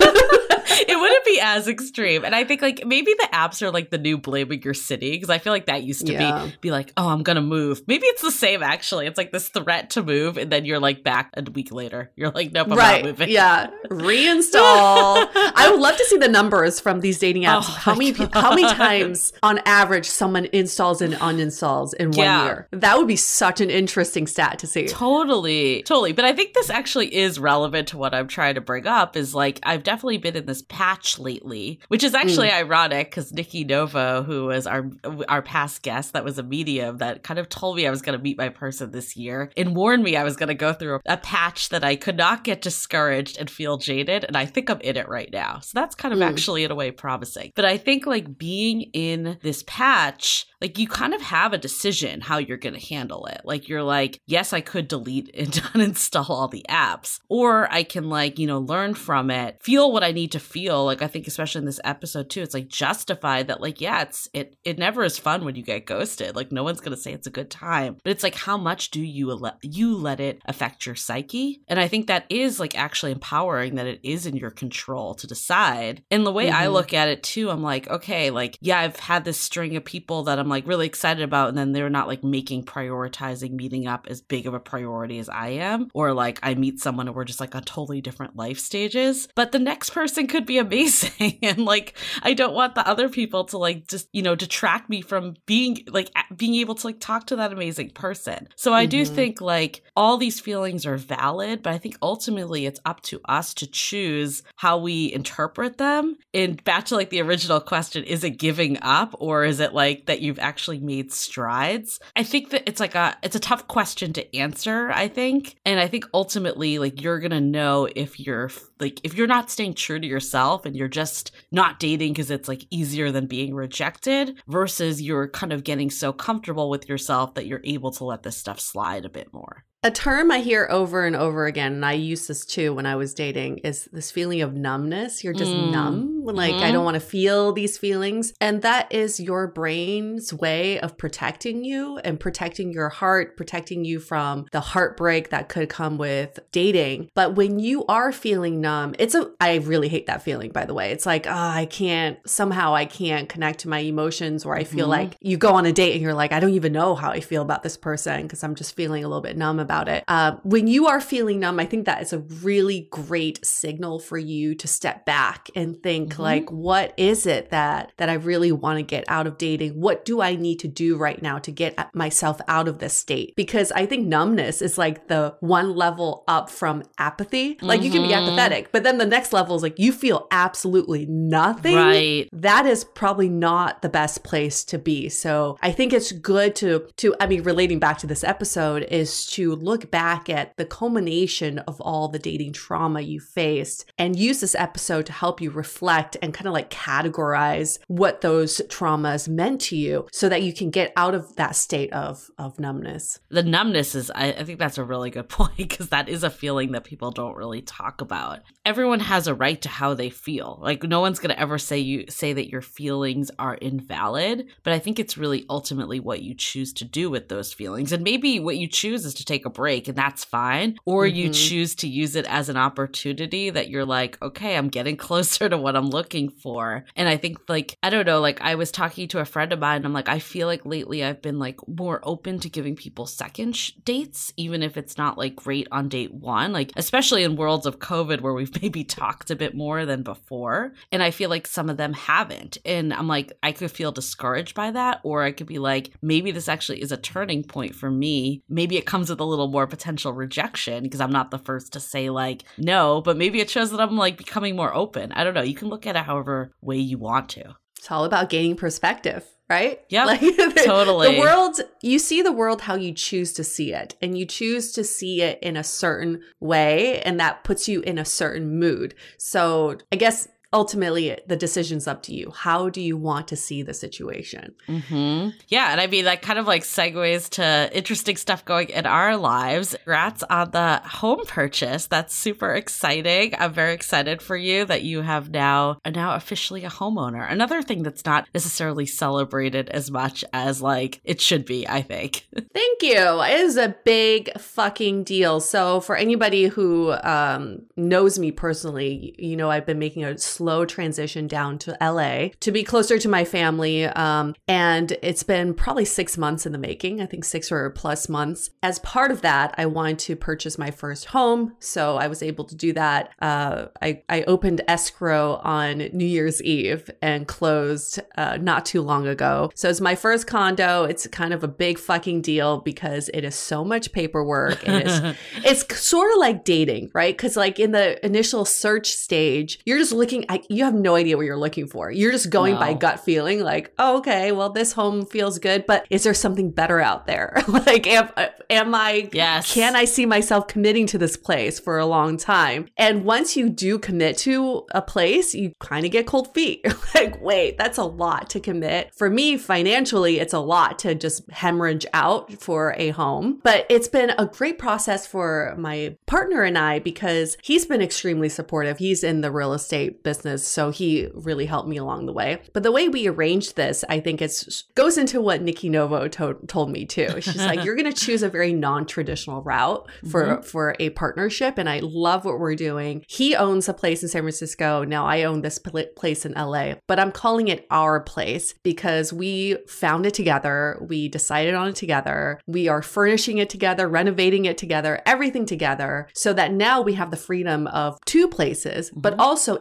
it 0.89 0.99
wouldn't 0.99 1.25
be 1.25 1.39
as 1.41 1.69
extreme. 1.69 2.25
And 2.25 2.35
I 2.35 2.45
think 2.45 2.61
like 2.61 2.83
maybe 2.85 3.15
the 3.19 3.29
apps 3.33 3.63
are 3.63 3.71
like 3.71 3.91
the 3.91 3.99
new 3.99 4.19
blaming 4.19 4.63
your 4.63 4.75
city 4.75 5.13
because 5.13 5.31
I 5.31 5.39
feel 5.39 5.53
like 5.53 5.67
that 5.67 5.85
used 5.85 6.07
to 6.07 6.13
yeah. 6.13 6.47
be 6.47 6.57
be 6.61 6.71
like, 6.71 6.93
oh, 6.97 7.09
I'm 7.09 7.23
gonna 7.23 7.41
move. 7.41 7.83
Maybe 7.87 8.07
it's 8.07 8.23
the 8.23 8.33
same 8.33 8.63
actually. 8.63 9.07
It's 9.07 9.17
like 9.17 9.31
this 9.31 9.49
threat 9.49 9.91
to 9.91 10.03
move, 10.03 10.37
and 10.37 10.51
then 10.51 10.65
you're 10.65 10.81
like 10.81 11.05
back 11.05 11.31
a 11.37 11.49
week 11.51 11.73
later. 11.73 12.11
You're 12.17 12.31
like, 12.31 12.53
nope, 12.53 12.69
I'm 12.71 12.79
right. 12.79 13.05
not 13.05 13.11
moving. 13.11 13.29
Yeah, 13.29 13.71
reinstall. 13.87 15.29
I 15.35 15.69
would 15.71 15.81
love 15.81 15.97
to 15.97 16.05
see 16.05 16.17
the 16.17 16.29
numbers 16.29 16.81
from 16.81 17.01
these 17.01 17.19
dating 17.19 17.45
apps. 17.45 17.59
Oh, 17.59 17.61
how 17.61 17.95
many 17.95 18.13
God. 18.13 18.35
how 18.35 18.51
many 18.55 18.69
times 18.75 19.33
on 19.43 19.61
average 19.67 20.07
someone 20.07 20.47
installs 20.47 21.01
and 21.01 21.15
uninstalls 21.15 21.95
in 21.95 22.09
one 22.09 22.19
yeah. 22.19 22.45
year? 22.45 22.69
That 22.73 22.99
would 22.99 23.07
be 23.07 23.17
such 23.17 23.61
an 23.61 23.71
interesting 23.71 24.27
stat 24.27 24.59
to 24.61 24.67
see. 24.67 24.89
Totally, 24.89 25.83
totally. 25.85 26.13
But 26.13 26.25
I 26.25 26.33
think 26.33 26.55
this 26.55 26.71
actually 26.71 27.15
is 27.15 27.39
relevant 27.39 27.89
to 27.89 27.99
what 27.99 28.15
I'm 28.15 28.27
trying 28.27 28.57
to 28.57 28.61
bring 28.61 28.87
up. 28.87 29.17
Is 29.17 29.35
like 29.35 29.61
I've 29.63 29.85
definitely 29.85 30.19
been 30.19 30.37
in 30.37 30.47
patch 30.63 31.19
lately, 31.19 31.81
which 31.89 32.05
is 32.05 32.15
actually 32.15 32.49
mm. 32.49 32.55
ironic 32.55 33.11
because 33.11 33.33
Nikki 33.33 33.65
Novo, 33.65 34.23
who 34.23 34.47
was 34.47 34.67
our 34.67 34.91
our 35.29 35.43
past 35.43 35.83
guest, 35.83 36.13
that 36.13 36.25
was 36.25 36.39
a 36.39 36.43
medium 36.43 36.99
that 36.99 37.23
kind 37.23 37.39
of 37.39 37.49
told 37.49 37.77
me 37.77 37.87
I 37.87 37.91
was 37.91 38.03
going 38.03 38.17
to 38.17 38.23
meet 38.23 38.39
my 38.39 38.49
person 38.49 38.91
this 38.91 39.17
year 39.17 39.51
and 39.57 39.77
warned 39.77 40.03
me 40.03 40.17
I 40.17 40.25
was 40.25 40.37
going 40.37 40.49
to 40.49 40.55
go 40.55 40.73
through 40.73 41.01
a 41.07 41.17
patch 41.17 41.69
that 41.71 41.85
I 41.85 41.97
could 41.97 42.17
not 42.17 42.45
get 42.45 42.61
discouraged 42.63 43.39
and 43.39 43.51
feel 43.51 43.77
jaded. 43.77 44.25
And 44.25 44.37
I 44.37 44.47
think 44.47 44.71
I'm 44.71 44.81
in 44.81 44.97
it 44.97 45.09
right 45.09 45.31
now. 45.33 45.61
So 45.61 45.73
that's 45.75 45.95
kind 45.95 46.15
of 46.15 46.21
mm. 46.21 46.27
actually 46.27 46.65
in 46.65 46.71
a 46.71 46.75
way 46.75 46.91
promising. 46.91 47.53
But 47.55 47.65
I 47.65 47.77
think 47.77 48.07
like 48.07 48.39
being 48.39 48.83
in 48.93 49.39
this 49.43 49.65
patch 49.67 50.47
like 50.61 50.79
you 50.79 50.89
kind 50.89 51.15
of 51.15 51.21
have 51.21 51.53
a 51.53 51.59
decision 51.59 52.21
how 52.21 52.39
you're 52.39 52.57
going 52.57 52.75
to 52.75 52.89
handle 52.89 53.27
it. 53.27 53.43
Like 53.45 53.69
you're 53.69 53.83
like, 53.83 54.21
yes, 54.27 54.53
I 54.53 54.61
could 54.61 54.89
delete 54.89 55.31
and 55.35 55.53
uninstall 55.53 56.31
all 56.31 56.49
the 56.49 56.65
apps, 56.69 57.21
or 57.29 57.71
I 57.73 57.83
can 57.83 58.09
like, 58.09 58.39
you 58.39 58.47
know, 58.47 58.59
learn 58.59 58.95
from 58.95 59.31
it, 59.31 59.63
feel 59.63 59.93
what 59.93 60.05
I 60.05 60.13
need 60.13 60.33
to 60.33 60.41
feel. 60.41 60.85
Like 60.85 61.03
I 61.03 61.09
think 61.09 61.27
especially 61.27 61.61
in 61.61 61.67
this 61.67 61.81
episode 61.85 62.31
too, 62.31 62.43
it's 62.43 62.55
like 62.55 62.69
justify 62.69 63.43
that 63.45 63.61
like, 63.61 63.81
yeah, 63.81 64.03
it's 64.03 64.29
it 64.33 64.57
it 64.65 64.79
never 64.79 65.05
is 65.05 65.19
fun 65.19 65.45
when 65.45 65.57
you 65.57 65.63
get 65.63 65.87
ghosted. 65.87 66.37
Like 66.37 66.53
no 66.53 66.65
one's 66.65 66.81
going 66.81 66.97
to 66.97 67.03
say 67.03 67.13
it's 67.13 67.27
a 67.27 67.31
good 67.31 67.51
time. 67.51 67.99
But 68.03 68.11
it's 68.11 68.23
like 68.23 68.35
how 68.35 68.57
much 68.57 68.91
do 68.91 69.03
you 69.03 69.33
let 69.35 69.57
you 69.63 69.95
let 69.97 70.21
it 70.21 70.41
affect 70.47 70.87
your 70.87 70.95
psyche? 70.95 71.61
And 71.69 71.79
I 71.79 71.89
think 71.89 72.07
that 72.07 72.27
is 72.31 72.59
like 72.59 72.77
actually 72.77 73.13
empowering 73.13 73.75
that 73.75 73.87
it 73.87 74.01
is 74.03 74.27
in 74.27 74.37
your 74.37 74.51
control 74.51 75.15
to 75.17 75.27
decide. 75.27 76.03
And 76.11 76.25
the 76.25 76.33
way 76.33 76.47
mm-hmm. 76.47 76.57
I 76.57 76.69
look 76.69 76.95
at 76.95 77.09
it 77.09 77.23
too, 77.23 77.51
I'm 77.51 77.63
like, 77.63 77.89
okay, 77.89 78.31
like 78.31 78.57
yeah, 78.61 78.81
I've 78.81 78.99
had 78.99 79.25
this 79.25 79.39
string 79.39 79.77
of 79.77 79.85
people 79.85 80.25
that 80.25 80.39
I'm 80.39 80.46
I'm 80.47 80.51
like 80.51 80.69
really 80.69 80.87
excited 80.87 81.25
about, 81.25 81.49
and 81.49 81.59
then 81.59 81.73
they're 81.73 81.91
not 81.91 82.07
like 82.07 82.23
making 82.23 82.67
prioritizing 82.67 83.51
meeting 83.51 83.89
up 83.89 84.07
as 84.09 84.21
big 84.21 84.47
of 84.47 84.55
a 84.55 84.61
priority 84.61 85.19
as 85.19 85.29
I 85.29 85.49
am, 85.49 85.91
or 85.93 86.13
like 86.13 86.39
I 86.41 86.55
meet 86.55 86.79
someone 86.79 87.09
and 87.09 87.17
we're 87.17 87.25
just 87.25 87.41
like 87.41 87.57
on 87.57 87.65
totally 87.65 88.01
different 88.01 88.37
life 88.37 88.61
stages. 88.61 89.27
But 89.35 89.51
the 89.51 89.59
next 89.59 89.91
person 89.91 90.29
could 90.29 90.47
be 90.47 90.59
amazing, 90.67 91.41
and 91.43 91.65
like 91.65 91.99
I 92.23 92.33
don't 92.33 92.55
want 92.55 92.77
the 92.77 92.87
other 92.87 93.09
people 93.09 93.45
to 93.47 93.59
like 93.59 93.89
just 93.89 94.09
you 94.13 94.23
know 94.23 94.37
detract 94.37 94.89
me 94.89 95.03
from 95.03 95.35
being 95.47 95.79
like 95.89 96.13
being 96.37 96.55
able 96.55 96.77
to 96.77 96.87
like 96.87 97.01
talk 97.01 97.27
to 97.27 97.37
that 97.37 97.53
amazing 97.53 97.91
person. 97.91 98.47
So 98.55 98.73
I 98.73 98.85
mm-hmm. 98.85 98.91
do 98.91 99.05
think 99.05 99.41
like 99.41 99.83
all 99.97 100.17
these 100.17 100.39
feelings 100.39 100.87
are 100.87 100.97
valid, 100.97 101.65
but 101.65 101.73
I 101.73 101.79
think 101.79 101.99
ultimately 102.03 102.67
it's 102.67 102.81
up 102.85 103.01
to 103.03 103.21
us 103.25 103.53
to 103.55 103.67
choose 103.67 104.45
how 104.55 104.79
we 104.79 105.13
interpret 105.13 105.79
them. 105.79 106.17
And 106.33 106.63
back 106.63 106.85
to 106.87 106.95
like 106.95 107.11
the 107.11 107.23
original 107.23 107.59
question, 107.59 108.05
is 108.05 108.23
it 108.23 108.39
giving 108.39 108.79
up 108.83 109.17
or 109.19 109.45
is 109.45 109.59
it 109.59 109.75
like 109.75 110.07
that 110.07 110.21
you 110.21 110.36
you've 110.37 110.45
actually 110.45 110.79
made 110.81 111.13
strides. 111.13 111.99
I 112.15 112.23
think 112.23 112.51
that 112.51 112.65
it's 112.67 112.81
like 112.81 112.95
a 112.95 113.17
it's 113.23 113.37
a 113.37 113.41
tough 113.41 113.67
question 113.69 114.13
to 114.15 114.37
answer, 114.37 114.91
I 114.91 115.09
think. 115.09 115.57
And 115.65 115.81
I 115.81 115.89
think 115.89 116.05
ultimately 116.13 116.79
like 116.79 117.01
you're 117.01 117.21
going 117.21 117.31
to 117.31 117.41
know 117.41 117.89
if 117.97 118.21
you're 118.21 118.51
like 118.79 119.01
if 119.03 119.15
you're 119.15 119.27
not 119.27 119.51
staying 119.51 119.75
true 119.75 119.99
to 119.99 120.07
yourself 120.07 120.67
and 120.67 120.77
you're 120.77 120.89
just 120.89 121.33
not 121.51 121.79
dating 121.79 122.13
because 122.13 122.31
it's 122.31 122.49
like 122.49 122.67
easier 122.71 123.11
than 123.11 123.27
being 123.27 123.55
rejected 123.55 124.39
versus 124.47 125.01
you're 125.01 125.29
kind 125.29 125.53
of 125.53 125.65
getting 125.65 125.91
so 125.91 126.13
comfortable 126.13 126.69
with 126.69 126.89
yourself 126.89 127.35
that 127.35 127.47
you're 127.47 127.63
able 127.65 127.91
to 127.93 128.05
let 128.05 128.23
this 128.23 128.37
stuff 128.37 128.61
slide 128.61 129.05
a 129.05 129.11
bit 129.11 129.33
more. 129.33 129.65
A 129.83 129.91
term 129.91 130.33
I 130.33 130.41
hear 130.41 130.67
over 130.71 131.05
and 131.05 131.15
over 131.15 131.47
again, 131.47 131.75
and 131.75 131.85
I 131.87 131.93
use 131.93 132.27
this 132.27 132.45
too 132.45 132.75
when 132.75 132.87
I 132.87 132.97
was 132.97 133.15
dating, 133.15 133.59
is 133.59 133.89
this 133.93 134.11
feeling 134.11 134.41
of 134.41 134.55
numbness. 134.55 135.23
You're 135.23 135.35
just 135.35 135.55
Mm. 135.55 135.71
numb. 135.71 136.13
Like, 136.25 136.57
I 136.57 136.71
Mhm. 136.71 136.73
don't 136.73 136.85
want 136.85 136.95
to 136.97 137.01
feel 137.01 137.53
these 137.53 137.79
feelings. 137.79 138.33
And 138.41 138.63
that 138.63 138.93
is 138.93 139.21
your 139.21 139.47
brain's 139.47 140.35
way 140.35 140.81
of 140.81 140.97
protecting 140.99 141.63
you 141.63 141.99
and 141.99 142.19
protecting 142.19 142.73
your 142.73 142.89
heart, 142.89 143.37
protecting 143.37 143.85
you 143.85 144.01
from 144.01 144.47
the 144.51 144.59
heartbreak 144.59 145.31
that 145.31 145.49
could 145.49 145.69
come 145.69 145.99
with 145.99 146.41
dating. 146.51 147.11
But 147.15 147.37
when 147.37 147.61
you 147.61 147.85
are 147.87 148.11
feeling 148.11 148.61
numb, 148.61 148.97
it's 148.99 149.15
a, 149.15 149.31
I 149.41 149.57
really 149.59 149.89
hate 149.89 150.07
that 150.09 150.23
feeling, 150.23 150.51
by 150.51 150.65
the 150.65 150.75
way. 150.75 150.91
It's 150.91 151.07
like, 151.07 151.27
ah, 151.29 151.55
I 151.55 151.65
can't, 151.67 152.19
somehow 152.29 152.75
I 152.75 152.87
can't 152.87 153.29
connect 153.29 153.61
to 153.61 153.69
my 153.69 153.81
emotions, 153.81 154.45
or 154.45 154.57
I 154.57 154.65
feel 154.65 154.87
Mhm. 154.87 154.91
like 154.91 155.17
you 155.21 155.37
go 155.37 155.53
on 155.53 155.65
a 155.65 155.73
date 155.73 155.93
and 155.93 156.03
you're 156.03 156.15
like, 156.15 156.33
I 156.33 156.41
don't 156.41 156.55
even 156.55 156.73
know 156.73 156.97
how 156.97 157.11
I 157.11 157.21
feel 157.21 157.43
about 157.43 157.63
this 157.63 157.77
person 157.77 158.23
because 158.23 158.43
I'm 158.43 158.57
just 158.57 158.75
feeling 158.75 159.05
a 159.05 159.09
little 159.09 159.23
bit 159.23 159.37
numb 159.37 159.61
about 159.67 159.89
it. 159.89 160.05
Uh, 160.09 160.37
when 160.45 160.67
you 160.69 160.87
are 160.87 161.01
feeling 161.01 161.41
numb, 161.41 161.59
I 161.59 161.67
think 161.67 161.85
that 161.87 162.01
is 162.01 162.13
a 162.13 162.21
really 162.21 162.87
great 162.91 163.45
signal 163.45 163.99
for 163.99 164.17
you 164.17 164.55
to 164.55 164.69
step 164.69 165.05
back 165.05 165.51
and 165.57 165.83
think 165.83 166.15
Mhm. 166.15 166.19
like, 166.21 166.51
what 166.51 166.93
is 166.97 167.27
it 167.27 167.51
that 167.51 167.91
that 167.99 168.09
I 168.09 168.15
really 168.15 168.53
want 168.53 168.79
to 168.79 168.83
get 168.85 169.05
out 169.09 169.27
of 169.27 169.37
dating? 169.39 169.73
What 169.81 170.05
do 170.05 170.21
I 170.21 170.37
need 170.37 170.61
to 170.61 170.69
do 170.69 170.97
right 170.97 171.21
now 171.21 171.39
to 171.41 171.51
get 171.51 171.77
myself 171.95 172.41
out 172.47 172.69
of 172.69 172.79
this 172.79 172.95
state? 172.95 173.35
Because 173.37 173.73
I 173.73 173.85
think 173.87 174.07
numbness 174.07 174.63
is 174.63 174.79
like 174.79 175.09
the 175.09 175.35
one 175.41 175.75
level 175.75 176.23
up 176.29 176.49
from 176.49 176.85
apathy. 176.99 177.59
Like 177.61 177.83
you 177.83 177.91
can 177.91 178.03
be 178.03 178.09
Mhm. 178.15 178.29
apathetic, 178.29 178.71
but 178.73 178.85
then 178.85 178.99
the 178.99 179.07
next 179.07 179.33
level 179.33 179.57
is 179.57 179.63
like 179.63 179.79
you 179.79 179.93
feel 179.93 180.27
absolutely 180.31 181.07
nothing 181.07 181.75
Right. 181.75 182.29
that 182.33 182.67
is 182.67 182.85
probably 182.85 183.29
not 183.29 183.83
the 183.83 183.89
best 183.89 184.23
place 184.23 184.63
to 184.65 184.79
be. 184.79 185.09
So 185.09 185.57
I 185.63 185.73
think 185.73 185.93
it's 185.93 186.13
good 186.13 186.55
to 186.57 186.85
to 186.99 187.15
I 187.21 187.27
mean 187.27 187.43
relating 187.43 187.79
back 187.79 187.99
to 187.99 188.07
this 188.07 188.23
episode 188.23 188.85
is 188.91 189.27
to 189.27 189.56
look 189.57 189.91
back 189.91 190.29
at 190.29 190.57
the 190.57 190.65
culmination 190.65 191.59
of 191.61 191.81
all 191.81 192.09
the 192.09 192.19
dating 192.19 192.53
trauma 192.53 193.01
you 193.01 193.21
faced 193.21 193.91
and 193.99 194.19
use 194.19 194.41
this 194.41 194.55
episode 194.55 195.07
to 195.07 195.13
help 195.13 195.41
you 195.41 195.51
reflect 195.51 196.17
and 196.23 196.33
kind 196.33 196.47
of 196.47 196.53
like 196.53 196.71
categorize 196.71 197.79
what 197.89 198.21
those 198.21 198.59
traumas 198.69 199.29
meant 199.29 199.61
to 199.61 199.77
you 199.77 200.07
so 200.13 200.29
that 200.29 200.43
you 200.43 200.53
can 200.53 200.71
get 200.71 200.93
out 200.97 201.15
of 201.15 201.35
that 201.37 201.57
state 201.57 201.93
of 201.93 202.31
of 202.39 202.59
numbness. 202.59 203.19
the 203.31 203.43
numbness 203.43 203.95
is 203.95 204.11
I, 204.15 204.33
I 204.33 204.45
think 204.45 204.59
that's 204.59 204.79
a 204.79 204.85
really 204.85 205.11
good 205.11 205.29
point 205.37 205.57
because 205.57 205.89
that 205.89 206.09
is 206.09 206.23
a 206.23 206.31
feeling 206.31 206.73
that 206.73 206.85
people 206.85 207.11
don't 207.11 207.37
really 207.37 207.63
talk 207.63 208.01
about. 208.01 208.41
Everyone 208.65 209.01
has 209.01 209.27
a 209.27 209.35
right 209.35 209.61
to 209.63 209.69
how 209.69 209.95
they 209.95 210.11
feel. 210.11 210.59
Like 210.61 210.83
no 210.83 211.01
one's 211.01 211.19
going 211.19 211.35
to 211.35 211.41
ever 211.41 211.59
say 211.59 211.79
you 211.79 212.07
say 212.09 212.33
that 212.33 212.51
your 212.51 212.63
feelings 212.63 213.31
are 213.39 213.55
invalid 213.55 214.47
but 214.63 214.73
i 214.73 214.79
think 214.79 214.99
it's 214.99 215.19
really 215.19 215.45
ultimately 215.49 216.01
what 216.01 216.23
you 216.23 216.35
choose 216.35 216.73
to 216.75 216.85
do 216.85 217.11
with 217.11 217.29
those 217.29 217.53
feelings. 217.53 217.93
And 217.93 218.03
maybe 218.05 218.39
what 218.39 218.57
you 218.57 218.69
choose 218.69 219.05
is 219.05 219.15
to 219.15 219.25
take 219.25 219.46
a 219.47 219.51
break 219.51 219.89
and 219.89 219.97
that's 219.97 220.25
fine. 220.25 220.77
Or 220.85 221.07
you 221.07 221.31
Mhm. 221.31 221.49
choose 221.49 221.75
to 221.77 221.89
use 221.89 222.17
it 222.17 222.27
as 222.29 222.49
an 222.49 222.57
opportunity 222.57 223.51
that 223.51 223.69
you're 223.71 223.85
like 223.85 224.21
okay 224.23 224.57
i'm 224.57 224.69
getting 224.69 224.97
closer 225.07 225.49
to 225.49 225.57
what 225.57 225.77
i'm 225.77 225.89
looking 225.89 226.29
for. 226.31 226.85
And 226.97 227.09
i 227.09 227.17
think 227.17 227.39
like 227.49 227.77
i 227.83 227.91
don't 227.91 228.07
know 228.07 228.21
like 228.21 228.41
i 228.43 228.55
was 228.55 228.71
talking 228.71 229.09
to 229.09 229.21
a 229.21 229.25
friend 229.25 229.53
of 229.53 229.59
mine 229.61 229.77
and 229.79 229.87
i'm 229.87 229.93
like 229.93 230.09
i 230.09 230.19
feel 230.19 230.47
like 230.47 230.65
lately 230.67 231.05
i've 231.05 231.23
been 231.23 231.39
like 231.39 231.59
more 231.69 232.01
open 232.03 232.39
to 232.41 232.49
giving 232.49 232.77
people 232.77 233.07
second 233.07 233.55
sh- 233.57 233.73
dates 233.85 234.33
even 234.37 234.63
if 234.63 234.77
it's 234.77 234.99
not 234.99 235.17
like 235.19 235.37
great 235.37 235.69
on 235.71 235.89
date 235.89 236.13
one. 236.13 236.53
Like 236.53 236.73
especially 236.77 237.23
in 237.25 237.37
worlds 237.37 237.67
of 237.67 237.79
covid 237.79 238.21
where 238.21 238.33
we've 238.35 238.55
maybe 238.63 238.85
talked 238.85 239.31
a 239.31 239.37
bit 239.37 239.55
more 239.55 239.87
than 239.87 240.03
before 240.03 240.73
and 240.93 241.03
i 241.03 241.11
feel 241.11 241.31
like 241.31 241.47
some 241.47 241.69
of 241.71 241.77
them 241.77 241.93
haven't. 241.93 242.59
And 242.65 242.93
i'm 242.93 243.09
like 243.09 243.33
i 243.43 243.53
could 243.53 243.71
feel 243.71 243.93
discouraged 243.93 244.55
by 244.55 244.71
that 244.73 245.01
or 245.05 245.23
i 245.23 245.33
could 245.33 245.47
be 245.47 245.59
like 245.59 245.91
maybe 246.03 246.31
this 246.31 246.49
actually 246.49 246.83
is 246.83 246.93
a 246.93 246.97
turning 246.97 247.43
point 247.45 247.75
for 247.75 247.91
me. 247.91 248.43
Maybe 248.49 248.77
it 248.77 248.87
comes 248.87 249.11
with 249.11 249.21
a 249.21 249.25
little 249.25 249.36
more 249.47 249.67
potential 249.67 250.13
rejection 250.13 250.83
because 250.83 251.01
i'm 251.01 251.13
not 251.13 251.31
the 251.31 251.39
first 251.39 251.73
to 251.75 251.81
say 251.81 252.09
like 252.11 252.43
no 252.59 253.01
but 253.03 253.17
maybe 253.17 253.41
it 253.41 253.51
shows 253.51 253.71
that 253.71 253.81
i'm 253.81 253.97
like 253.97 254.17
becoming 254.17 254.57
more 254.57 254.75
open 254.75 255.13
i 255.13 255.23
don't 255.25 255.35
know 255.35 255.43
you 255.43 255.55
can 255.55 255.69
look 255.69 255.87
at 255.87 255.97
it 255.97 256.05
however 256.05 256.53
way 256.61 256.77
you 256.79 256.97
want 256.99 257.29
to 257.29 257.55
It's 257.79 257.91
all 257.91 258.05
about 258.05 258.31
gaining 258.31 258.57
perspective, 258.57 259.23
right? 259.49 259.81
Yeah, 259.89 260.07
Like, 260.07 260.21
the- 260.55 260.63
totally. 260.65 261.13
The 261.15 261.21
world, 261.21 261.61
you 261.83 261.99
see 262.01 262.21
the 262.23 262.33
world 262.33 262.63
how 262.63 262.75
you 262.75 262.93
choose 262.93 263.33
to 263.35 263.45
see 263.45 263.73
it, 263.73 263.95
and 264.03 264.19
you 264.19 264.27
choose 264.27 264.73
to 264.73 264.83
see 264.83 265.23
it 265.23 265.39
in 265.41 265.57
a 265.57 265.63
certain 265.63 266.21
way, 266.41 267.01
and 267.03 267.21
that 267.21 267.45
puts 267.45 267.69
you 267.69 267.81
in 267.83 267.97
a 267.99 268.05
certain 268.05 268.59
mood. 268.59 268.95
So 269.19 269.77
I 269.93 269.97
guess 269.97 270.27
ultimately 270.57 271.19
the 271.27 271.37
decision's 271.37 271.87
up 271.87 272.03
to 272.05 272.15
you. 272.15 272.31
How 272.31 272.71
do 272.71 272.81
you 272.81 272.97
want 272.97 273.29
to 273.29 273.37
see 273.37 273.61
the 273.61 273.75
situation? 273.75 274.55
hmm 274.67 275.29
Yeah, 275.49 275.71
and 275.71 275.81
I 275.83 275.87
mean 275.87 276.07
that 276.07 276.23
kind 276.23 276.39
of 276.39 276.47
like 276.47 276.63
segues 276.63 277.29
to 277.31 277.71
interesting 277.77 278.17
stuff 278.17 278.43
going 278.47 278.71
in 278.71 278.87
our 278.87 279.19
lives. 279.19 279.77
Congrats 279.85 280.23
on 280.31 280.53
the 280.53 280.81
home 280.83 281.27
purchase. 281.27 281.87
That's 281.89 282.15
super 282.15 282.55
exciting. 282.55 283.35
I'm 283.39 283.53
very 283.53 283.75
excited 283.75 284.23
for 284.23 284.35
you 284.35 284.65
that 284.65 284.83
you 284.83 285.03
have 285.03 285.31
now 285.31 285.79
are 285.85 285.93
now 285.93 286.15
officially 286.15 286.65
a 286.65 286.71
homeowner. 286.71 287.31
Another 287.31 287.61
thing 287.61 287.83
that's 287.83 288.07
not 288.07 288.27
necessarily 288.33 288.87
celebrated 288.87 289.69
as 289.69 289.91
much 289.91 290.25
as 290.33 290.63
like 290.63 291.03
it 291.05 291.21
should 291.21 291.45
be, 291.45 291.69
I 291.69 291.83
think. 291.83 292.27
Thank 292.55 292.83
you. 292.83 292.97
It 292.97 293.41
is 293.41 293.59
a 293.59 293.77
big 293.85 294.33
fucking 294.41 295.05
deal. 295.05 295.41
So 295.41 295.81
for 295.81 295.97
anybody 295.97 296.47
who 296.47 296.93
um, 296.93 297.67
knows 297.77 298.19
me 298.19 298.31
personally, 298.31 299.15
you 299.19 299.37
know 299.37 299.51
I've 299.51 299.67
been 299.67 299.79
making 299.79 300.05
a 300.05 300.17
slow 300.17 300.46
transition 300.65 301.27
down 301.27 301.59
to 301.59 301.77
LA 301.81 302.29
to 302.41 302.53
be 302.53 302.63
closer 302.63 302.99
to 302.99 303.09
my 303.09 303.25
family, 303.25 303.85
um, 303.85 304.35
and 304.47 304.97
it's 305.03 305.23
been 305.23 305.55
probably 305.55 305.85
six 305.85 306.17
months 306.17 306.47
in 306.47 306.53
the 306.53 306.59
making. 306.59 307.01
I 307.01 307.07
think 307.07 307.25
six 307.25 307.51
or 307.51 307.69
plus 307.71 308.09
months. 308.09 308.51
As 308.63 308.79
part 308.81 309.11
of 309.11 309.23
that, 309.23 309.55
I 309.59 309.67
wanted 309.67 309.99
to 310.01 310.17
purchase 310.17 310.59
my 310.59 310.71
first 310.71 311.07
home, 311.07 311.55
so 311.59 311.97
I 311.97 312.07
was 312.09 312.23
able 312.23 312.45
to 312.45 312.55
do 312.55 312.73
that. 312.75 313.13
Uh, 313.21 313.67
I 313.83 314.03
I 314.09 314.23
opened 314.23 314.63
escrow 314.69 315.37
on 315.43 315.79
New 315.93 316.07
Year's 316.07 316.43
Eve 316.43 316.91
and 317.03 317.27
closed 317.27 318.01
uh, 318.17 318.37
not 318.41 318.65
too 318.65 318.83
long 318.83 319.07
ago. 319.07 319.51
So 319.55 319.69
it's 319.69 319.81
my 319.81 319.95
first 319.95 320.27
condo. 320.27 320.85
It's 320.85 321.07
kind 321.09 321.33
of 321.33 321.43
a 321.45 321.49
big 321.49 321.79
fucking 321.79 322.23
deal 322.23 322.61
because 322.61 323.11
it 323.15 323.25
is 323.25 323.35
so 323.35 323.65
much 323.65 323.93
paperwork. 323.93 324.67
And 324.67 324.83
it's, 324.87 325.19
it's 325.45 325.81
sort 325.81 326.11
of 326.13 326.19
like 326.19 326.45
dating, 326.45 326.91
right? 326.95 327.17
Because 327.17 327.37
like 327.37 327.59
in 327.59 327.73
the 327.73 328.05
initial 328.05 328.45
search 328.45 328.93
stage, 328.93 329.59
you're 329.65 329.79
just 329.79 329.93
looking. 329.93 330.26
I, 330.29 330.43
you 330.49 330.65
have 330.65 330.75
no 330.75 330.95
idea 330.95 331.17
what 331.17 331.27
you're 331.27 331.37
looking 331.37 331.67
for. 331.67 331.91
You're 331.91 332.13
just 332.13 332.31
going 332.31 332.55
by 332.57 332.75
gut 332.75 333.01
feeling, 333.01 333.41
like, 333.41 333.73
oh, 333.79 333.99
okay, 333.99 334.33
well, 334.33 334.51
this 334.51 334.73
home 334.73 335.07
feels 335.07 335.39
good, 335.39 335.67
but 335.67 335.87
is 335.91 336.05
there 336.05 336.15
something 336.15 336.51
better 336.51 336.81
out 336.81 337.07
there? 337.07 337.43
like, 337.49 337.87
am, 337.87 338.11
am 338.51 338.75
I? 338.75 339.09
Yes. 339.13 339.53
Can 339.53 339.77
I 339.77 339.85
see 339.85 340.07
myself 340.07 340.47
committing 340.49 340.87
to 340.89 340.99
this 340.99 341.17
place 341.17 341.59
for 341.59 341.79
a 341.79 341.87
long 341.87 342.17
time? 342.17 342.69
And 342.77 343.05
once 343.05 343.37
you 343.37 343.49
do 343.49 343.79
commit 343.79 344.19
to 344.19 344.67
a 344.73 344.83
place, 344.83 345.35
you 345.35 345.53
kind 345.59 345.85
of 345.85 345.93
get 345.93 346.07
cold 346.07 346.33
feet. 346.35 346.67
like, 346.95 347.21
wait, 347.21 347.59
that's 347.59 347.79
a 347.79 347.85
lot 347.85 348.31
to 348.31 348.41
commit. 348.41 348.95
For 348.95 349.11
me, 349.11 349.37
financially, 349.37 350.19
it's 350.21 350.35
a 350.35 350.39
lot 350.39 350.79
to 350.81 350.95
just 350.95 351.31
hemorrhage 351.31 351.87
out 351.93 352.33
for 352.35 352.75
a 352.77 352.91
home. 352.91 353.41
But 353.43 353.67
it's 353.69 353.89
been 353.89 354.13
a 354.19 354.27
great 354.27 354.59
process 354.59 355.07
for 355.07 355.55
my 355.59 355.97
partner 356.07 356.43
and 356.43 356.59
I 356.59 356.79
because 356.79 357.37
he's 357.43 357.67
been 357.67 357.83
extremely 357.83 358.29
supportive. 358.29 358.79
He's 358.79 359.05
in 359.05 359.21
the 359.21 359.31
real 359.31 359.53
estate 359.53 360.03
business, 360.03 360.16
so 360.25 360.71
he 360.71 361.09
really 361.15 361.47
helped 361.47 361.69
me 361.69 361.77
along 361.77 362.07
the 362.07 362.13
way. 362.13 362.41
But 362.53 362.63
the 362.63 362.73
way 362.73 362.89
we 362.89 363.07
arranged 363.07 363.57
this, 363.57 363.85
I 363.89 364.01
think 364.01 364.21
it's 364.23 364.63
goes 364.75 364.97
into 364.99 365.21
what 365.21 365.43
Nikki 365.43 365.69
Novo 365.69 366.09
to- 366.09 366.37
told 366.47 366.71
me 366.71 366.85
too. 366.87 367.21
She's 367.21 367.37
like, 367.45 367.65
you're 367.65 367.75
going 367.77 367.91
to 367.93 367.99
choose 368.07 368.23
a 368.23 368.29
very 368.29 368.53
non-traditional 368.53 369.43
route 369.43 369.89
for 370.11 370.43
for 370.43 370.77
a 370.79 370.91
partnership, 370.91 371.59
and 371.59 371.69
I 371.69 371.81
love 371.83 372.25
what 372.25 372.39
we're 372.39 372.55
doing. 372.55 373.05
He 373.09 373.35
owns 373.35 373.69
a 373.69 373.75
place 373.75 374.03
in 374.03 374.09
San 374.09 374.23
Francisco. 374.23 374.85
Now 374.85 375.07
I 375.07 375.25
own 375.25 375.43
this 375.43 375.59
pl- 375.59 375.87
place 375.97 376.25
in 376.27 376.33
LA, 376.33 376.75
but 376.87 376.99
I'm 376.99 377.13
calling 377.13 377.49
it 377.49 377.67
our 377.71 378.01
place 378.01 378.55
because 378.63 379.13
we 379.13 379.57
found 379.69 380.07
it 380.07 380.15
together. 380.15 380.79
We 380.81 381.09
decided 381.09 381.55
on 381.55 381.69
it 381.69 381.77
together. 381.77 382.41
We 382.47 382.69
are 382.69 382.83
furnishing 382.83 383.39
it 383.39 383.51
together, 383.51 383.89
renovating 383.89 384.45
it 384.45 384.59
together, 384.59 385.01
everything 385.07 385.47
together, 385.47 386.09
so 386.15 386.33
that 386.33 386.53
now 386.53 386.81
we 386.81 386.95
have 386.95 387.11
the 387.11 387.17
freedom 387.17 387.67
of 387.69 387.99
two 388.05 388.29
places, 388.29 388.91
but 388.95 389.15
Mhm. 389.17 389.21
also 389.21 389.57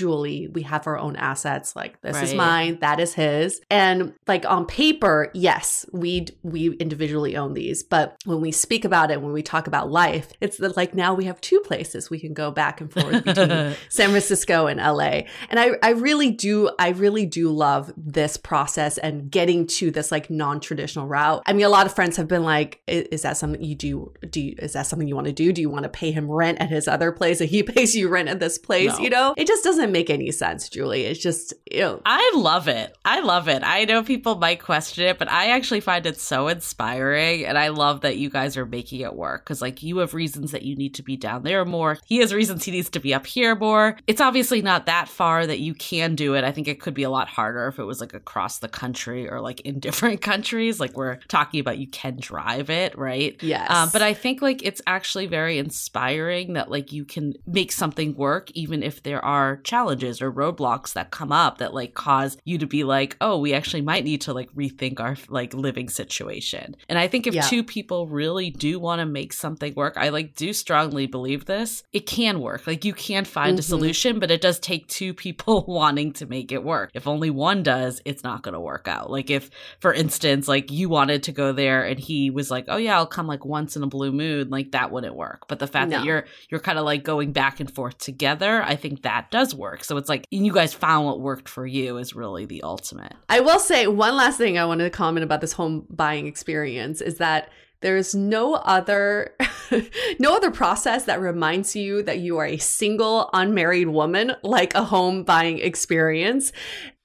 individually 0.00 0.48
we 0.48 0.62
have 0.62 0.86
our 0.86 0.98
own 0.98 1.16
assets. 1.16 1.76
Like 1.76 2.00
this 2.02 2.20
is 2.22 2.34
mine, 2.34 2.78
that 2.80 3.00
is 3.00 3.14
his, 3.14 3.60
and 3.70 4.14
like 4.26 4.44
on 4.46 4.66
paper, 4.66 5.30
yes, 5.34 5.86
we 5.92 6.26
we 6.42 6.74
individually 6.76 7.36
own 7.36 7.54
these, 7.54 7.82
but 7.82 8.16
when 8.24 8.40
we 8.40 8.52
speak 8.52 8.84
about 8.84 9.10
it, 9.10 9.20
when 9.22 9.32
we 9.32 9.42
talk 9.42 9.66
about 9.66 9.90
life, 9.90 10.32
it's 10.40 10.58
that 10.58 10.76
like 10.76 10.94
now 10.94 11.14
we 11.14 11.24
have 11.24 11.40
two 11.40 11.60
places 11.60 12.10
we 12.10 12.18
can 12.18 12.34
go 12.34 12.50
back 12.50 12.80
and 12.80 12.92
forth 12.92 13.24
between 13.24 13.74
San 13.88 14.10
Francisco 14.10 14.66
and 14.66 14.80
LA. 14.80 15.22
And 15.48 15.58
I, 15.58 15.70
I 15.82 15.90
really 15.90 16.30
do, 16.30 16.70
I 16.78 16.90
really 16.90 17.26
do 17.26 17.50
love 17.50 17.92
this 17.96 18.36
process 18.36 18.98
and 18.98 19.30
getting 19.30 19.66
to 19.66 19.90
this 19.90 20.10
like 20.10 20.30
non-traditional 20.30 21.06
route. 21.06 21.42
I 21.46 21.52
mean, 21.52 21.64
a 21.64 21.68
lot 21.68 21.86
of 21.86 21.94
friends 21.94 22.16
have 22.16 22.28
been 22.28 22.44
like, 22.44 22.80
is 22.86 23.22
that 23.22 23.36
something 23.36 23.62
you 23.62 23.74
do? 23.74 24.12
Do 24.28 24.40
you, 24.40 24.54
is 24.58 24.72
that 24.72 24.86
something 24.86 25.08
you 25.08 25.14
want 25.14 25.26
to 25.26 25.32
do? 25.32 25.52
Do 25.52 25.60
you 25.60 25.70
want 25.70 25.84
to 25.84 25.88
pay 25.88 26.10
him 26.10 26.30
rent 26.30 26.60
at 26.60 26.68
his 26.70 26.88
other 26.88 27.12
place 27.12 27.40
and 27.40 27.50
he 27.50 27.62
pays 27.70 27.94
you 27.94 28.08
rent 28.08 28.28
at 28.28 28.40
this 28.40 28.58
place? 28.58 28.92
No. 28.92 28.98
You 28.98 29.10
know, 29.10 29.34
it 29.36 29.46
just 29.46 29.64
doesn't 29.64 29.89
doesn't 29.90 30.00
make 30.00 30.10
any 30.10 30.30
sense, 30.30 30.68
Julie. 30.68 31.04
It's 31.04 31.20
just, 31.20 31.52
you 31.70 31.80
know. 31.80 32.00
I 32.06 32.32
love 32.34 32.68
it. 32.68 32.96
I 33.04 33.20
love 33.20 33.48
it. 33.48 33.62
I 33.64 33.84
know 33.84 34.02
people 34.02 34.36
might 34.36 34.62
question 34.62 35.04
it, 35.06 35.18
but 35.18 35.30
I 35.30 35.50
actually 35.50 35.80
find 35.80 36.06
it 36.06 36.18
so 36.20 36.48
inspiring. 36.48 37.44
And 37.44 37.58
I 37.58 37.68
love 37.68 38.02
that 38.02 38.16
you 38.16 38.30
guys 38.30 38.56
are 38.56 38.66
making 38.66 39.00
it 39.00 39.14
work 39.14 39.44
because, 39.44 39.60
like, 39.60 39.82
you 39.82 39.98
have 39.98 40.14
reasons 40.14 40.52
that 40.52 40.62
you 40.62 40.76
need 40.76 40.94
to 40.94 41.02
be 41.02 41.16
down 41.16 41.42
there 41.42 41.64
more. 41.64 41.98
He 42.06 42.18
has 42.18 42.32
reasons 42.32 42.64
he 42.64 42.72
needs 42.72 42.90
to 42.90 43.00
be 43.00 43.12
up 43.12 43.26
here 43.26 43.54
more. 43.54 43.96
It's 44.06 44.20
obviously 44.20 44.62
not 44.62 44.86
that 44.86 45.08
far 45.08 45.46
that 45.46 45.60
you 45.60 45.74
can 45.74 46.14
do 46.14 46.34
it. 46.34 46.44
I 46.44 46.52
think 46.52 46.68
it 46.68 46.80
could 46.80 46.94
be 46.94 47.02
a 47.02 47.10
lot 47.10 47.28
harder 47.28 47.66
if 47.66 47.78
it 47.78 47.84
was 47.84 48.00
like 48.00 48.14
across 48.14 48.58
the 48.58 48.68
country 48.68 49.28
or 49.28 49.40
like 49.40 49.60
in 49.62 49.80
different 49.90 50.20
countries. 50.20 50.78
Like, 50.78 50.96
we're 50.96 51.16
talking 51.28 51.60
about 51.60 51.78
you 51.78 51.88
can 51.88 52.16
drive 52.18 52.70
it, 52.70 52.96
right? 52.96 53.36
Yes. 53.42 53.70
Um, 53.70 53.90
but 53.92 54.02
I 54.02 54.14
think 54.14 54.40
like 54.42 54.62
it's 54.62 54.82
actually 54.86 55.26
very 55.26 55.58
inspiring 55.58 56.52
that 56.54 56.70
like 56.70 56.92
you 56.92 57.04
can 57.04 57.34
make 57.46 57.72
something 57.72 58.14
work 58.14 58.50
even 58.52 58.82
if 58.82 59.02
there 59.02 59.24
are 59.24 59.56
challenges 59.58 59.79
or 59.88 60.32
roadblocks 60.32 60.92
that 60.94 61.10
come 61.10 61.32
up 61.32 61.58
that 61.58 61.72
like 61.74 61.94
cause 61.94 62.36
you 62.44 62.58
to 62.58 62.66
be 62.66 62.84
like, 62.84 63.16
oh, 63.20 63.38
we 63.38 63.54
actually 63.54 63.82
might 63.82 64.04
need 64.04 64.20
to 64.22 64.32
like 64.32 64.52
rethink 64.54 65.00
our 65.00 65.16
like 65.28 65.54
living 65.54 65.88
situation. 65.88 66.74
And 66.88 66.98
I 66.98 67.08
think 67.08 67.26
if 67.26 67.34
Yeah. 67.34 67.42
two 67.42 67.62
people 67.62 68.06
really 68.06 68.50
do 68.50 68.78
want 68.78 69.00
to 69.00 69.06
make 69.06 69.32
something 69.32 69.74
work, 69.74 69.94
I 69.96 70.08
like 70.08 70.34
do 70.34 70.52
strongly 70.52 71.06
believe 71.06 71.44
this, 71.46 71.82
it 71.92 72.06
can 72.06 72.40
work. 72.40 72.66
Like 72.66 72.84
you 72.84 72.92
can 72.92 73.24
find 73.24 73.58
a 73.58 73.62
Mhm. 73.62 73.66
solution, 73.66 74.18
but 74.18 74.30
it 74.30 74.40
does 74.40 74.58
take 74.58 74.86
two 74.88 75.14
people 75.14 75.64
wanting 75.68 76.12
to 76.14 76.26
make 76.26 76.52
it 76.52 76.64
work. 76.64 76.90
If 76.94 77.06
only 77.06 77.30
one 77.30 77.62
does, 77.62 78.00
it's 78.04 78.24
not 78.24 78.42
going 78.42 78.54
to 78.54 78.60
work 78.60 78.88
out. 78.88 79.10
Like 79.10 79.30
if 79.30 79.50
for 79.80 79.92
instance, 79.94 80.48
like 80.48 80.70
you 80.70 80.88
wanted 80.88 81.22
to 81.24 81.32
go 81.32 81.52
there 81.52 81.84
and 81.84 81.98
he 81.98 82.30
was 82.30 82.50
like, 82.50 82.64
"Oh 82.68 82.76
yeah, 82.76 82.96
I'll 82.96 83.06
come 83.06 83.26
like 83.26 83.44
once 83.44 83.76
in 83.76 83.82
a 83.82 83.86
blue 83.86 84.12
moon," 84.12 84.50
like 84.50 84.72
that 84.72 84.90
wouldn't 84.90 85.14
work. 85.14 85.46
But 85.48 85.58
the 85.58 85.66
fact 85.66 85.90
No. 85.90 85.98
that 85.98 86.04
you're 86.06 86.24
you're 86.48 86.60
kind 86.60 86.78
of 86.78 86.84
like 86.84 87.02
going 87.04 87.32
back 87.32 87.60
and 87.60 87.70
forth 87.72 87.98
together, 87.98 88.62
I 88.62 88.74
think 88.76 89.02
that 89.02 89.30
does 89.30 89.54
work. 89.54 89.69
So 89.78 89.96
it's 89.96 90.08
like 90.08 90.26
you 90.30 90.52
guys 90.52 90.72
found 90.74 91.06
what 91.06 91.20
worked 91.20 91.48
for 91.48 91.66
you 91.66 91.96
is 91.96 92.14
really 92.14 92.46
the 92.46 92.62
ultimate. 92.62 93.14
I 93.28 93.40
will 93.40 93.58
say 93.58 93.86
one 93.86 94.16
last 94.16 94.38
thing 94.38 94.58
I 94.58 94.64
wanted 94.64 94.84
to 94.84 94.90
comment 94.90 95.24
about 95.24 95.40
this 95.40 95.52
home 95.52 95.86
buying 95.90 96.26
experience 96.26 97.00
is 97.00 97.18
that 97.18 97.50
there's 97.80 98.14
no 98.14 98.54
other 98.54 99.34
no 100.18 100.34
other 100.34 100.50
process 100.50 101.04
that 101.04 101.20
reminds 101.20 101.74
you 101.74 102.02
that 102.02 102.18
you 102.18 102.38
are 102.38 102.46
a 102.46 102.58
single 102.58 103.30
unmarried 103.32 103.88
woman 103.88 104.32
like 104.42 104.74
a 104.74 104.84
home 104.84 105.24
buying 105.24 105.58
experience. 105.58 106.52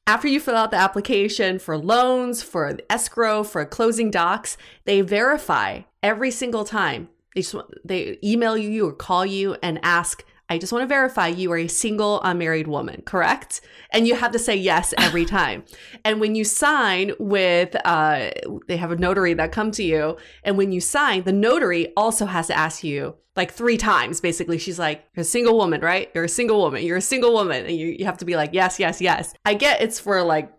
After 0.07 0.27
you 0.27 0.39
fill 0.39 0.55
out 0.55 0.69
the 0.69 0.77
application 0.77 1.57
for 1.57 1.77
loans, 1.77 2.43
for 2.43 2.77
escrow, 2.89 3.43
for 3.43 3.65
closing 3.65 4.11
docs, 4.11 4.55
they 4.83 5.01
verify 5.01 5.81
every 6.03 6.29
single 6.29 6.63
time. 6.63 7.09
They 7.33 7.41
just 7.41 7.55
they 7.83 8.19
email 8.23 8.55
you 8.55 8.87
or 8.87 8.93
call 8.93 9.25
you 9.25 9.57
and 9.63 9.79
ask, 9.81 10.23
I 10.49 10.57
just 10.57 10.71
want 10.71 10.83
to 10.83 10.87
verify 10.87 11.27
you 11.27 11.51
are 11.51 11.57
a 11.57 11.67
single 11.67 12.21
unmarried 12.21 12.67
woman, 12.67 13.01
correct? 13.05 13.61
And 13.89 14.07
you 14.07 14.15
have 14.15 14.31
to 14.31 14.39
say 14.39 14.55
yes 14.55 14.93
every 14.97 15.25
time. 15.39 15.65
and 16.03 16.19
when 16.19 16.35
you 16.35 16.43
sign 16.43 17.13
with, 17.19 17.75
uh, 17.85 18.31
they 18.67 18.77
have 18.77 18.91
a 18.91 18.95
notary 18.95 19.33
that 19.33 19.51
come 19.51 19.71
to 19.71 19.83
you, 19.83 20.17
and 20.43 20.57
when 20.57 20.71
you 20.71 20.81
sign, 20.81 21.23
the 21.23 21.31
notary 21.31 21.93
also 21.97 22.25
has 22.25 22.47
to 22.47 22.57
ask 22.57 22.83
you 22.83 23.15
like 23.35 23.51
three 23.51 23.77
times. 23.77 24.21
Basically, 24.21 24.57
she's 24.57 24.79
like, 24.79 25.05
"You're 25.15 25.21
a 25.21 25.25
single 25.25 25.57
woman, 25.57 25.81
right? 25.81 26.09
You're 26.13 26.23
a 26.23 26.29
single 26.29 26.59
woman. 26.59 26.83
You're 26.83 26.97
a 26.97 27.01
single 27.01 27.33
woman," 27.33 27.65
and 27.65 27.75
you 27.75 27.87
you 27.87 28.05
have 28.05 28.17
to 28.19 28.25
be 28.25 28.35
like, 28.35 28.51
"Yes, 28.53 28.79
yes, 28.79 29.01
yes." 29.01 29.33
I 29.45 29.53
get 29.53 29.81
it's 29.81 29.99
for 29.99 30.23
like 30.23 30.51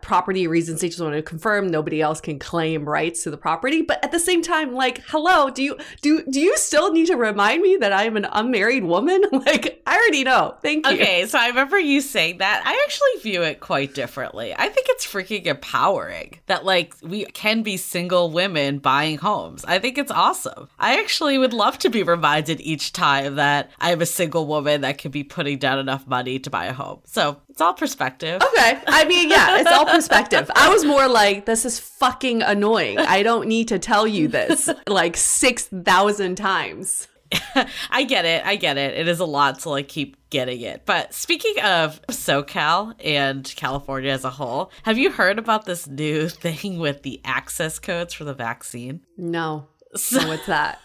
property 0.00 0.46
reasons. 0.46 0.80
They 0.80 0.88
just 0.88 1.00
want 1.00 1.14
to 1.14 1.22
confirm 1.22 1.68
nobody 1.68 2.00
else 2.00 2.20
can 2.20 2.38
claim 2.38 2.88
rights 2.88 3.24
to 3.24 3.30
the 3.30 3.36
property, 3.36 3.82
but 3.82 4.02
at 4.02 4.10
the 4.10 4.18
same 4.18 4.42
time, 4.42 4.72
like, 4.72 5.02
hello, 5.08 5.50
do 5.50 5.62
you 5.62 5.76
do 6.00 6.24
do 6.30 6.40
you 6.40 6.56
still 6.56 6.92
need 6.92 7.06
to 7.06 7.16
remind 7.16 7.62
me 7.62 7.76
that 7.76 7.92
I 7.92 8.04
am 8.04 8.16
an 8.16 8.26
unmarried 8.30 8.84
woman? 8.84 9.22
like, 9.32 9.82
I 9.86 9.96
already 9.96 10.24
know. 10.24 10.56
Thank 10.62 10.86
you. 10.86 10.94
Okay, 10.94 11.26
so 11.26 11.38
I 11.38 11.48
remember 11.48 11.78
you 11.78 12.00
saying 12.00 12.38
that. 12.38 12.62
I 12.64 12.82
actually 12.86 13.30
view 13.30 13.42
it 13.42 13.60
quite 13.60 13.94
differently. 13.94 14.54
I 14.56 14.68
think 14.68 14.86
it's 14.90 15.06
freaking 15.06 15.46
empowering 15.46 16.38
that 16.46 16.64
like 16.64 16.94
we 17.02 17.24
can 17.26 17.62
be 17.62 17.76
single 17.76 18.30
women 18.30 18.78
buying 18.78 19.18
homes. 19.18 19.64
I 19.64 19.78
think 19.78 19.98
it's 19.98 20.10
awesome. 20.10 20.68
I 20.78 20.98
actually 20.98 21.36
would 21.38 21.52
love 21.52 21.78
to 21.78 21.90
be 21.90 22.02
reminded 22.20 22.60
each 22.60 22.92
time 22.92 23.36
that 23.36 23.70
I'm 23.78 24.02
a 24.02 24.06
single 24.06 24.46
woman 24.46 24.82
that 24.82 24.98
can 24.98 25.10
be 25.10 25.24
putting 25.24 25.58
down 25.58 25.78
enough 25.78 26.06
money 26.06 26.38
to 26.40 26.50
buy 26.50 26.66
a 26.66 26.72
home. 26.74 27.00
So 27.06 27.40
it's 27.48 27.62
all 27.62 27.72
perspective. 27.72 28.42
Okay. 28.42 28.78
I 28.86 29.06
mean, 29.06 29.30
yeah, 29.30 29.58
it's 29.58 29.70
all 29.70 29.86
perspective. 29.86 30.50
I 30.54 30.68
was 30.68 30.84
more 30.84 31.08
like, 31.08 31.46
this 31.46 31.64
is 31.64 31.80
fucking 31.80 32.42
annoying. 32.42 32.98
I 32.98 33.22
don't 33.22 33.48
need 33.48 33.68
to 33.68 33.78
tell 33.78 34.06
you 34.06 34.28
this 34.28 34.68
like 34.86 35.16
6,000 35.16 36.34
times. 36.34 37.08
I 37.90 38.04
get 38.04 38.26
it. 38.26 38.44
I 38.44 38.56
get 38.56 38.76
it. 38.76 38.98
It 38.98 39.08
is 39.08 39.20
a 39.20 39.24
lot 39.24 39.60
to 39.60 39.70
like 39.70 39.88
keep 39.88 40.18
getting 40.28 40.60
it. 40.60 40.82
But 40.84 41.14
speaking 41.14 41.58
of 41.62 42.02
SoCal 42.08 42.94
and 43.02 43.50
California 43.56 44.10
as 44.10 44.24
a 44.24 44.30
whole, 44.30 44.72
have 44.82 44.98
you 44.98 45.10
heard 45.10 45.38
about 45.38 45.64
this 45.64 45.86
new 45.86 46.28
thing 46.28 46.78
with 46.78 47.02
the 47.02 47.18
access 47.24 47.78
codes 47.78 48.12
for 48.12 48.24
the 48.24 48.34
vaccine? 48.34 49.00
No. 49.16 49.68
So 49.96 50.28
what's 50.28 50.46
that? 50.46 50.80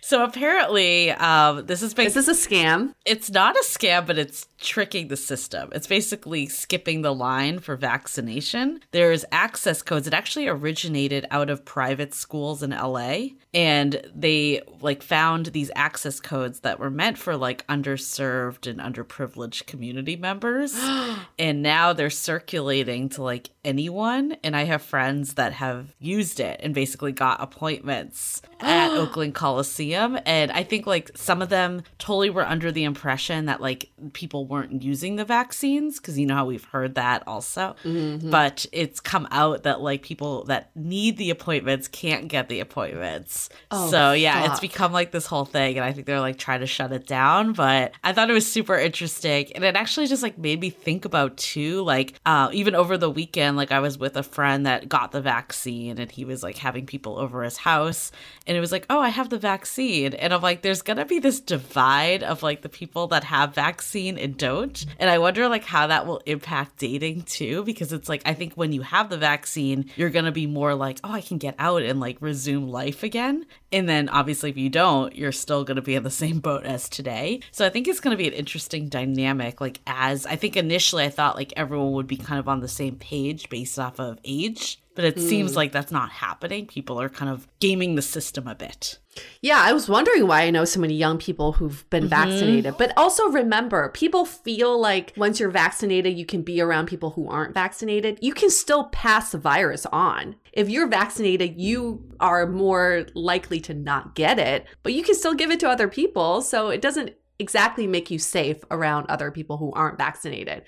So 0.00 0.24
apparently, 0.24 1.10
um, 1.12 1.66
this 1.66 1.82
is 1.82 1.90
Is 1.90 1.94
basically 1.94 2.22
this 2.22 2.46
a 2.46 2.48
scam? 2.48 2.94
it's 3.04 3.30
not 3.30 3.56
a 3.56 3.64
scam, 3.64 4.06
but 4.06 4.18
it's 4.18 4.46
tricking 4.58 5.08
the 5.08 5.16
system. 5.16 5.70
It's 5.72 5.86
basically 5.86 6.46
skipping 6.46 7.02
the 7.02 7.14
line 7.14 7.60
for 7.60 7.76
vaccination. 7.76 8.80
There's 8.90 9.24
access 9.30 9.82
codes. 9.82 10.06
It 10.06 10.14
actually 10.14 10.48
originated 10.48 11.26
out 11.30 11.50
of 11.50 11.64
private 11.64 12.14
schools 12.14 12.62
in 12.62 12.70
LA. 12.70 13.28
And 13.54 14.02
they 14.14 14.62
like 14.80 15.02
found 15.02 15.46
these 15.46 15.70
access 15.74 16.20
codes 16.20 16.60
that 16.60 16.78
were 16.78 16.90
meant 16.90 17.18
for 17.18 17.36
like 17.36 17.66
underserved 17.68 18.66
and 18.66 18.80
underprivileged 18.80 19.66
community 19.66 20.16
members. 20.16 20.74
and 21.38 21.62
now 21.62 21.92
they're 21.92 22.10
circulating 22.10 23.08
to 23.10 23.22
like 23.22 23.50
anyone. 23.64 24.36
And 24.42 24.56
I 24.56 24.64
have 24.64 24.82
friends 24.82 25.34
that 25.34 25.52
have 25.54 25.94
used 25.98 26.40
it 26.40 26.60
and 26.62 26.74
basically 26.74 27.12
got 27.12 27.40
appointments 27.40 28.42
at 28.60 28.90
Oakland 28.96 29.34
Coliseum. 29.34 30.18
And 30.26 30.50
I 30.50 30.64
think 30.64 30.86
like 30.86 31.10
some 31.16 31.42
of 31.42 31.48
them 31.48 31.82
totally 31.98 32.30
were 32.30 32.46
under 32.46 32.72
the 32.72 32.84
impression 32.84 33.46
that 33.46 33.60
like 33.60 33.90
people 34.12 34.47
weren't 34.48 34.82
using 34.82 35.16
the 35.16 35.24
vaccines 35.24 35.98
because 35.98 36.18
you 36.18 36.26
know 36.26 36.34
how 36.34 36.44
we've 36.44 36.64
heard 36.64 36.94
that 36.96 37.22
also. 37.26 37.76
But 38.30 38.66
it's 38.72 39.00
come 39.00 39.28
out 39.30 39.62
that 39.64 39.80
like 39.80 40.02
people 40.02 40.44
that 40.44 40.70
need 40.74 41.16
the 41.16 41.30
appointments 41.30 41.88
can't 41.88 42.28
get 42.28 42.48
the 42.48 42.60
appointments. 42.60 43.48
Oh, 43.70 43.90
so 43.90 44.12
yeah, 44.12 44.50
it's 44.50 44.60
become 44.60 44.92
like 44.92 45.12
this 45.12 45.26
whole 45.26 45.44
thing. 45.44 45.76
And 45.76 45.84
I 45.84 45.92
think 45.92 46.06
they're 46.06 46.20
like 46.20 46.38
trying 46.38 46.60
to 46.60 46.66
shut 46.66 46.92
it 46.92 47.06
down. 47.06 47.52
But 47.52 47.92
I 48.02 48.12
thought 48.12 48.30
it 48.30 48.34
was 48.34 48.50
super 48.50 48.76
interesting. 48.76 49.52
And 49.54 49.64
it 49.64 49.76
actually 49.76 50.06
just 50.06 50.22
like 50.22 50.38
made 50.38 50.60
me 50.60 50.70
think 50.70 51.04
about 51.04 51.36
too, 51.36 51.82
like 51.82 52.14
uh, 52.26 52.48
even 52.52 52.74
over 52.74 52.96
the 52.96 53.10
weekend, 53.10 53.56
like 53.56 53.72
I 53.72 53.80
was 53.80 53.98
with 53.98 54.16
a 54.16 54.22
friend 54.22 54.66
that 54.66 54.88
got 54.88 55.12
the 55.12 55.20
vaccine 55.20 55.98
and 55.98 56.10
he 56.10 56.24
was 56.24 56.42
like 56.42 56.56
having 56.56 56.86
people 56.86 57.18
over 57.18 57.42
his 57.42 57.58
house 57.58 58.10
and 58.46 58.56
it 58.56 58.60
was 58.60 58.72
like, 58.72 58.86
oh, 58.88 58.98
I 58.98 59.10
have 59.10 59.28
the 59.28 59.38
vaccine. 59.38 60.14
And 60.14 60.32
I'm 60.32 60.40
like, 60.40 60.62
there's 60.62 60.82
gonna 60.82 61.04
be 61.04 61.18
this 61.18 61.40
divide 61.40 62.22
of 62.22 62.42
like 62.42 62.62
the 62.62 62.68
people 62.68 63.08
that 63.08 63.24
have 63.24 63.54
vaccine 63.54 64.16
and 64.16 64.36
don't. 64.38 64.86
And 64.98 65.10
I 65.10 65.18
wonder 65.18 65.48
like 65.48 65.64
how 65.64 65.88
that 65.88 66.06
will 66.06 66.22
impact 66.26 66.78
dating 66.78 67.22
too, 67.22 67.64
because 67.64 67.92
it's 67.92 68.08
like 68.08 68.22
I 68.24 68.34
think 68.34 68.54
when 68.54 68.72
you 68.72 68.82
have 68.82 69.10
the 69.10 69.18
vaccine, 69.18 69.90
you're 69.96 70.10
gonna 70.10 70.32
be 70.32 70.46
more 70.46 70.74
like, 70.74 71.00
oh, 71.04 71.12
I 71.12 71.20
can 71.20 71.38
get 71.38 71.54
out 71.58 71.82
and 71.82 72.00
like 72.00 72.16
resume 72.20 72.68
life 72.68 73.02
again. 73.02 73.46
And 73.72 73.88
then 73.88 74.08
obviously 74.08 74.50
if 74.50 74.56
you 74.56 74.70
don't, 74.70 75.14
you're 75.14 75.32
still 75.32 75.64
gonna 75.64 75.82
be 75.82 75.94
in 75.94 76.02
the 76.02 76.10
same 76.22 76.40
boat 76.40 76.64
as 76.64 76.88
today. 76.88 77.40
So 77.50 77.66
I 77.66 77.70
think 77.70 77.88
it's 77.88 78.00
gonna 78.00 78.16
be 78.16 78.28
an 78.28 78.34
interesting 78.34 78.88
dynamic. 78.88 79.60
Like 79.60 79.80
as 79.86 80.24
I 80.26 80.36
think 80.36 80.56
initially 80.56 81.04
I 81.04 81.10
thought 81.10 81.36
like 81.36 81.52
everyone 81.56 81.92
would 81.92 82.06
be 82.06 82.16
kind 82.16 82.38
of 82.38 82.48
on 82.48 82.60
the 82.60 82.68
same 82.68 82.96
page 82.96 83.48
based 83.48 83.78
off 83.78 83.98
of 84.00 84.18
age. 84.24 84.80
But 84.98 85.04
it 85.04 85.20
seems 85.20 85.52
hmm. 85.52 85.58
like 85.58 85.70
that's 85.70 85.92
not 85.92 86.10
happening. 86.10 86.66
People 86.66 87.00
are 87.00 87.08
kind 87.08 87.30
of 87.30 87.46
gaming 87.60 87.94
the 87.94 88.02
system 88.02 88.48
a 88.48 88.56
bit. 88.56 88.98
Yeah, 89.40 89.60
I 89.60 89.72
was 89.72 89.88
wondering 89.88 90.26
why 90.26 90.42
I 90.42 90.50
know 90.50 90.64
so 90.64 90.80
many 90.80 90.94
young 90.94 91.18
people 91.18 91.52
who've 91.52 91.88
been 91.88 92.08
mm-hmm. 92.08 92.08
vaccinated. 92.08 92.74
But 92.78 92.94
also 92.96 93.28
remember, 93.28 93.90
people 93.90 94.24
feel 94.24 94.76
like 94.76 95.12
once 95.16 95.38
you're 95.38 95.50
vaccinated, 95.50 96.18
you 96.18 96.26
can 96.26 96.42
be 96.42 96.60
around 96.60 96.86
people 96.86 97.10
who 97.10 97.28
aren't 97.28 97.54
vaccinated. 97.54 98.18
You 98.20 98.34
can 98.34 98.50
still 98.50 98.88
pass 98.88 99.30
the 99.30 99.38
virus 99.38 99.86
on. 99.92 100.34
If 100.52 100.68
you're 100.68 100.88
vaccinated, 100.88 101.60
you 101.60 102.02
are 102.18 102.48
more 102.48 103.06
likely 103.14 103.60
to 103.60 103.74
not 103.74 104.16
get 104.16 104.40
it, 104.40 104.66
but 104.82 104.94
you 104.94 105.04
can 105.04 105.14
still 105.14 105.34
give 105.34 105.52
it 105.52 105.60
to 105.60 105.68
other 105.68 105.86
people. 105.86 106.42
So 106.42 106.70
it 106.70 106.82
doesn't 106.82 107.14
exactly 107.38 107.86
make 107.86 108.10
you 108.10 108.18
safe 108.18 108.56
around 108.70 109.06
other 109.08 109.30
people 109.30 109.58
who 109.58 109.72
aren't 109.72 109.98
vaccinated. 109.98 110.64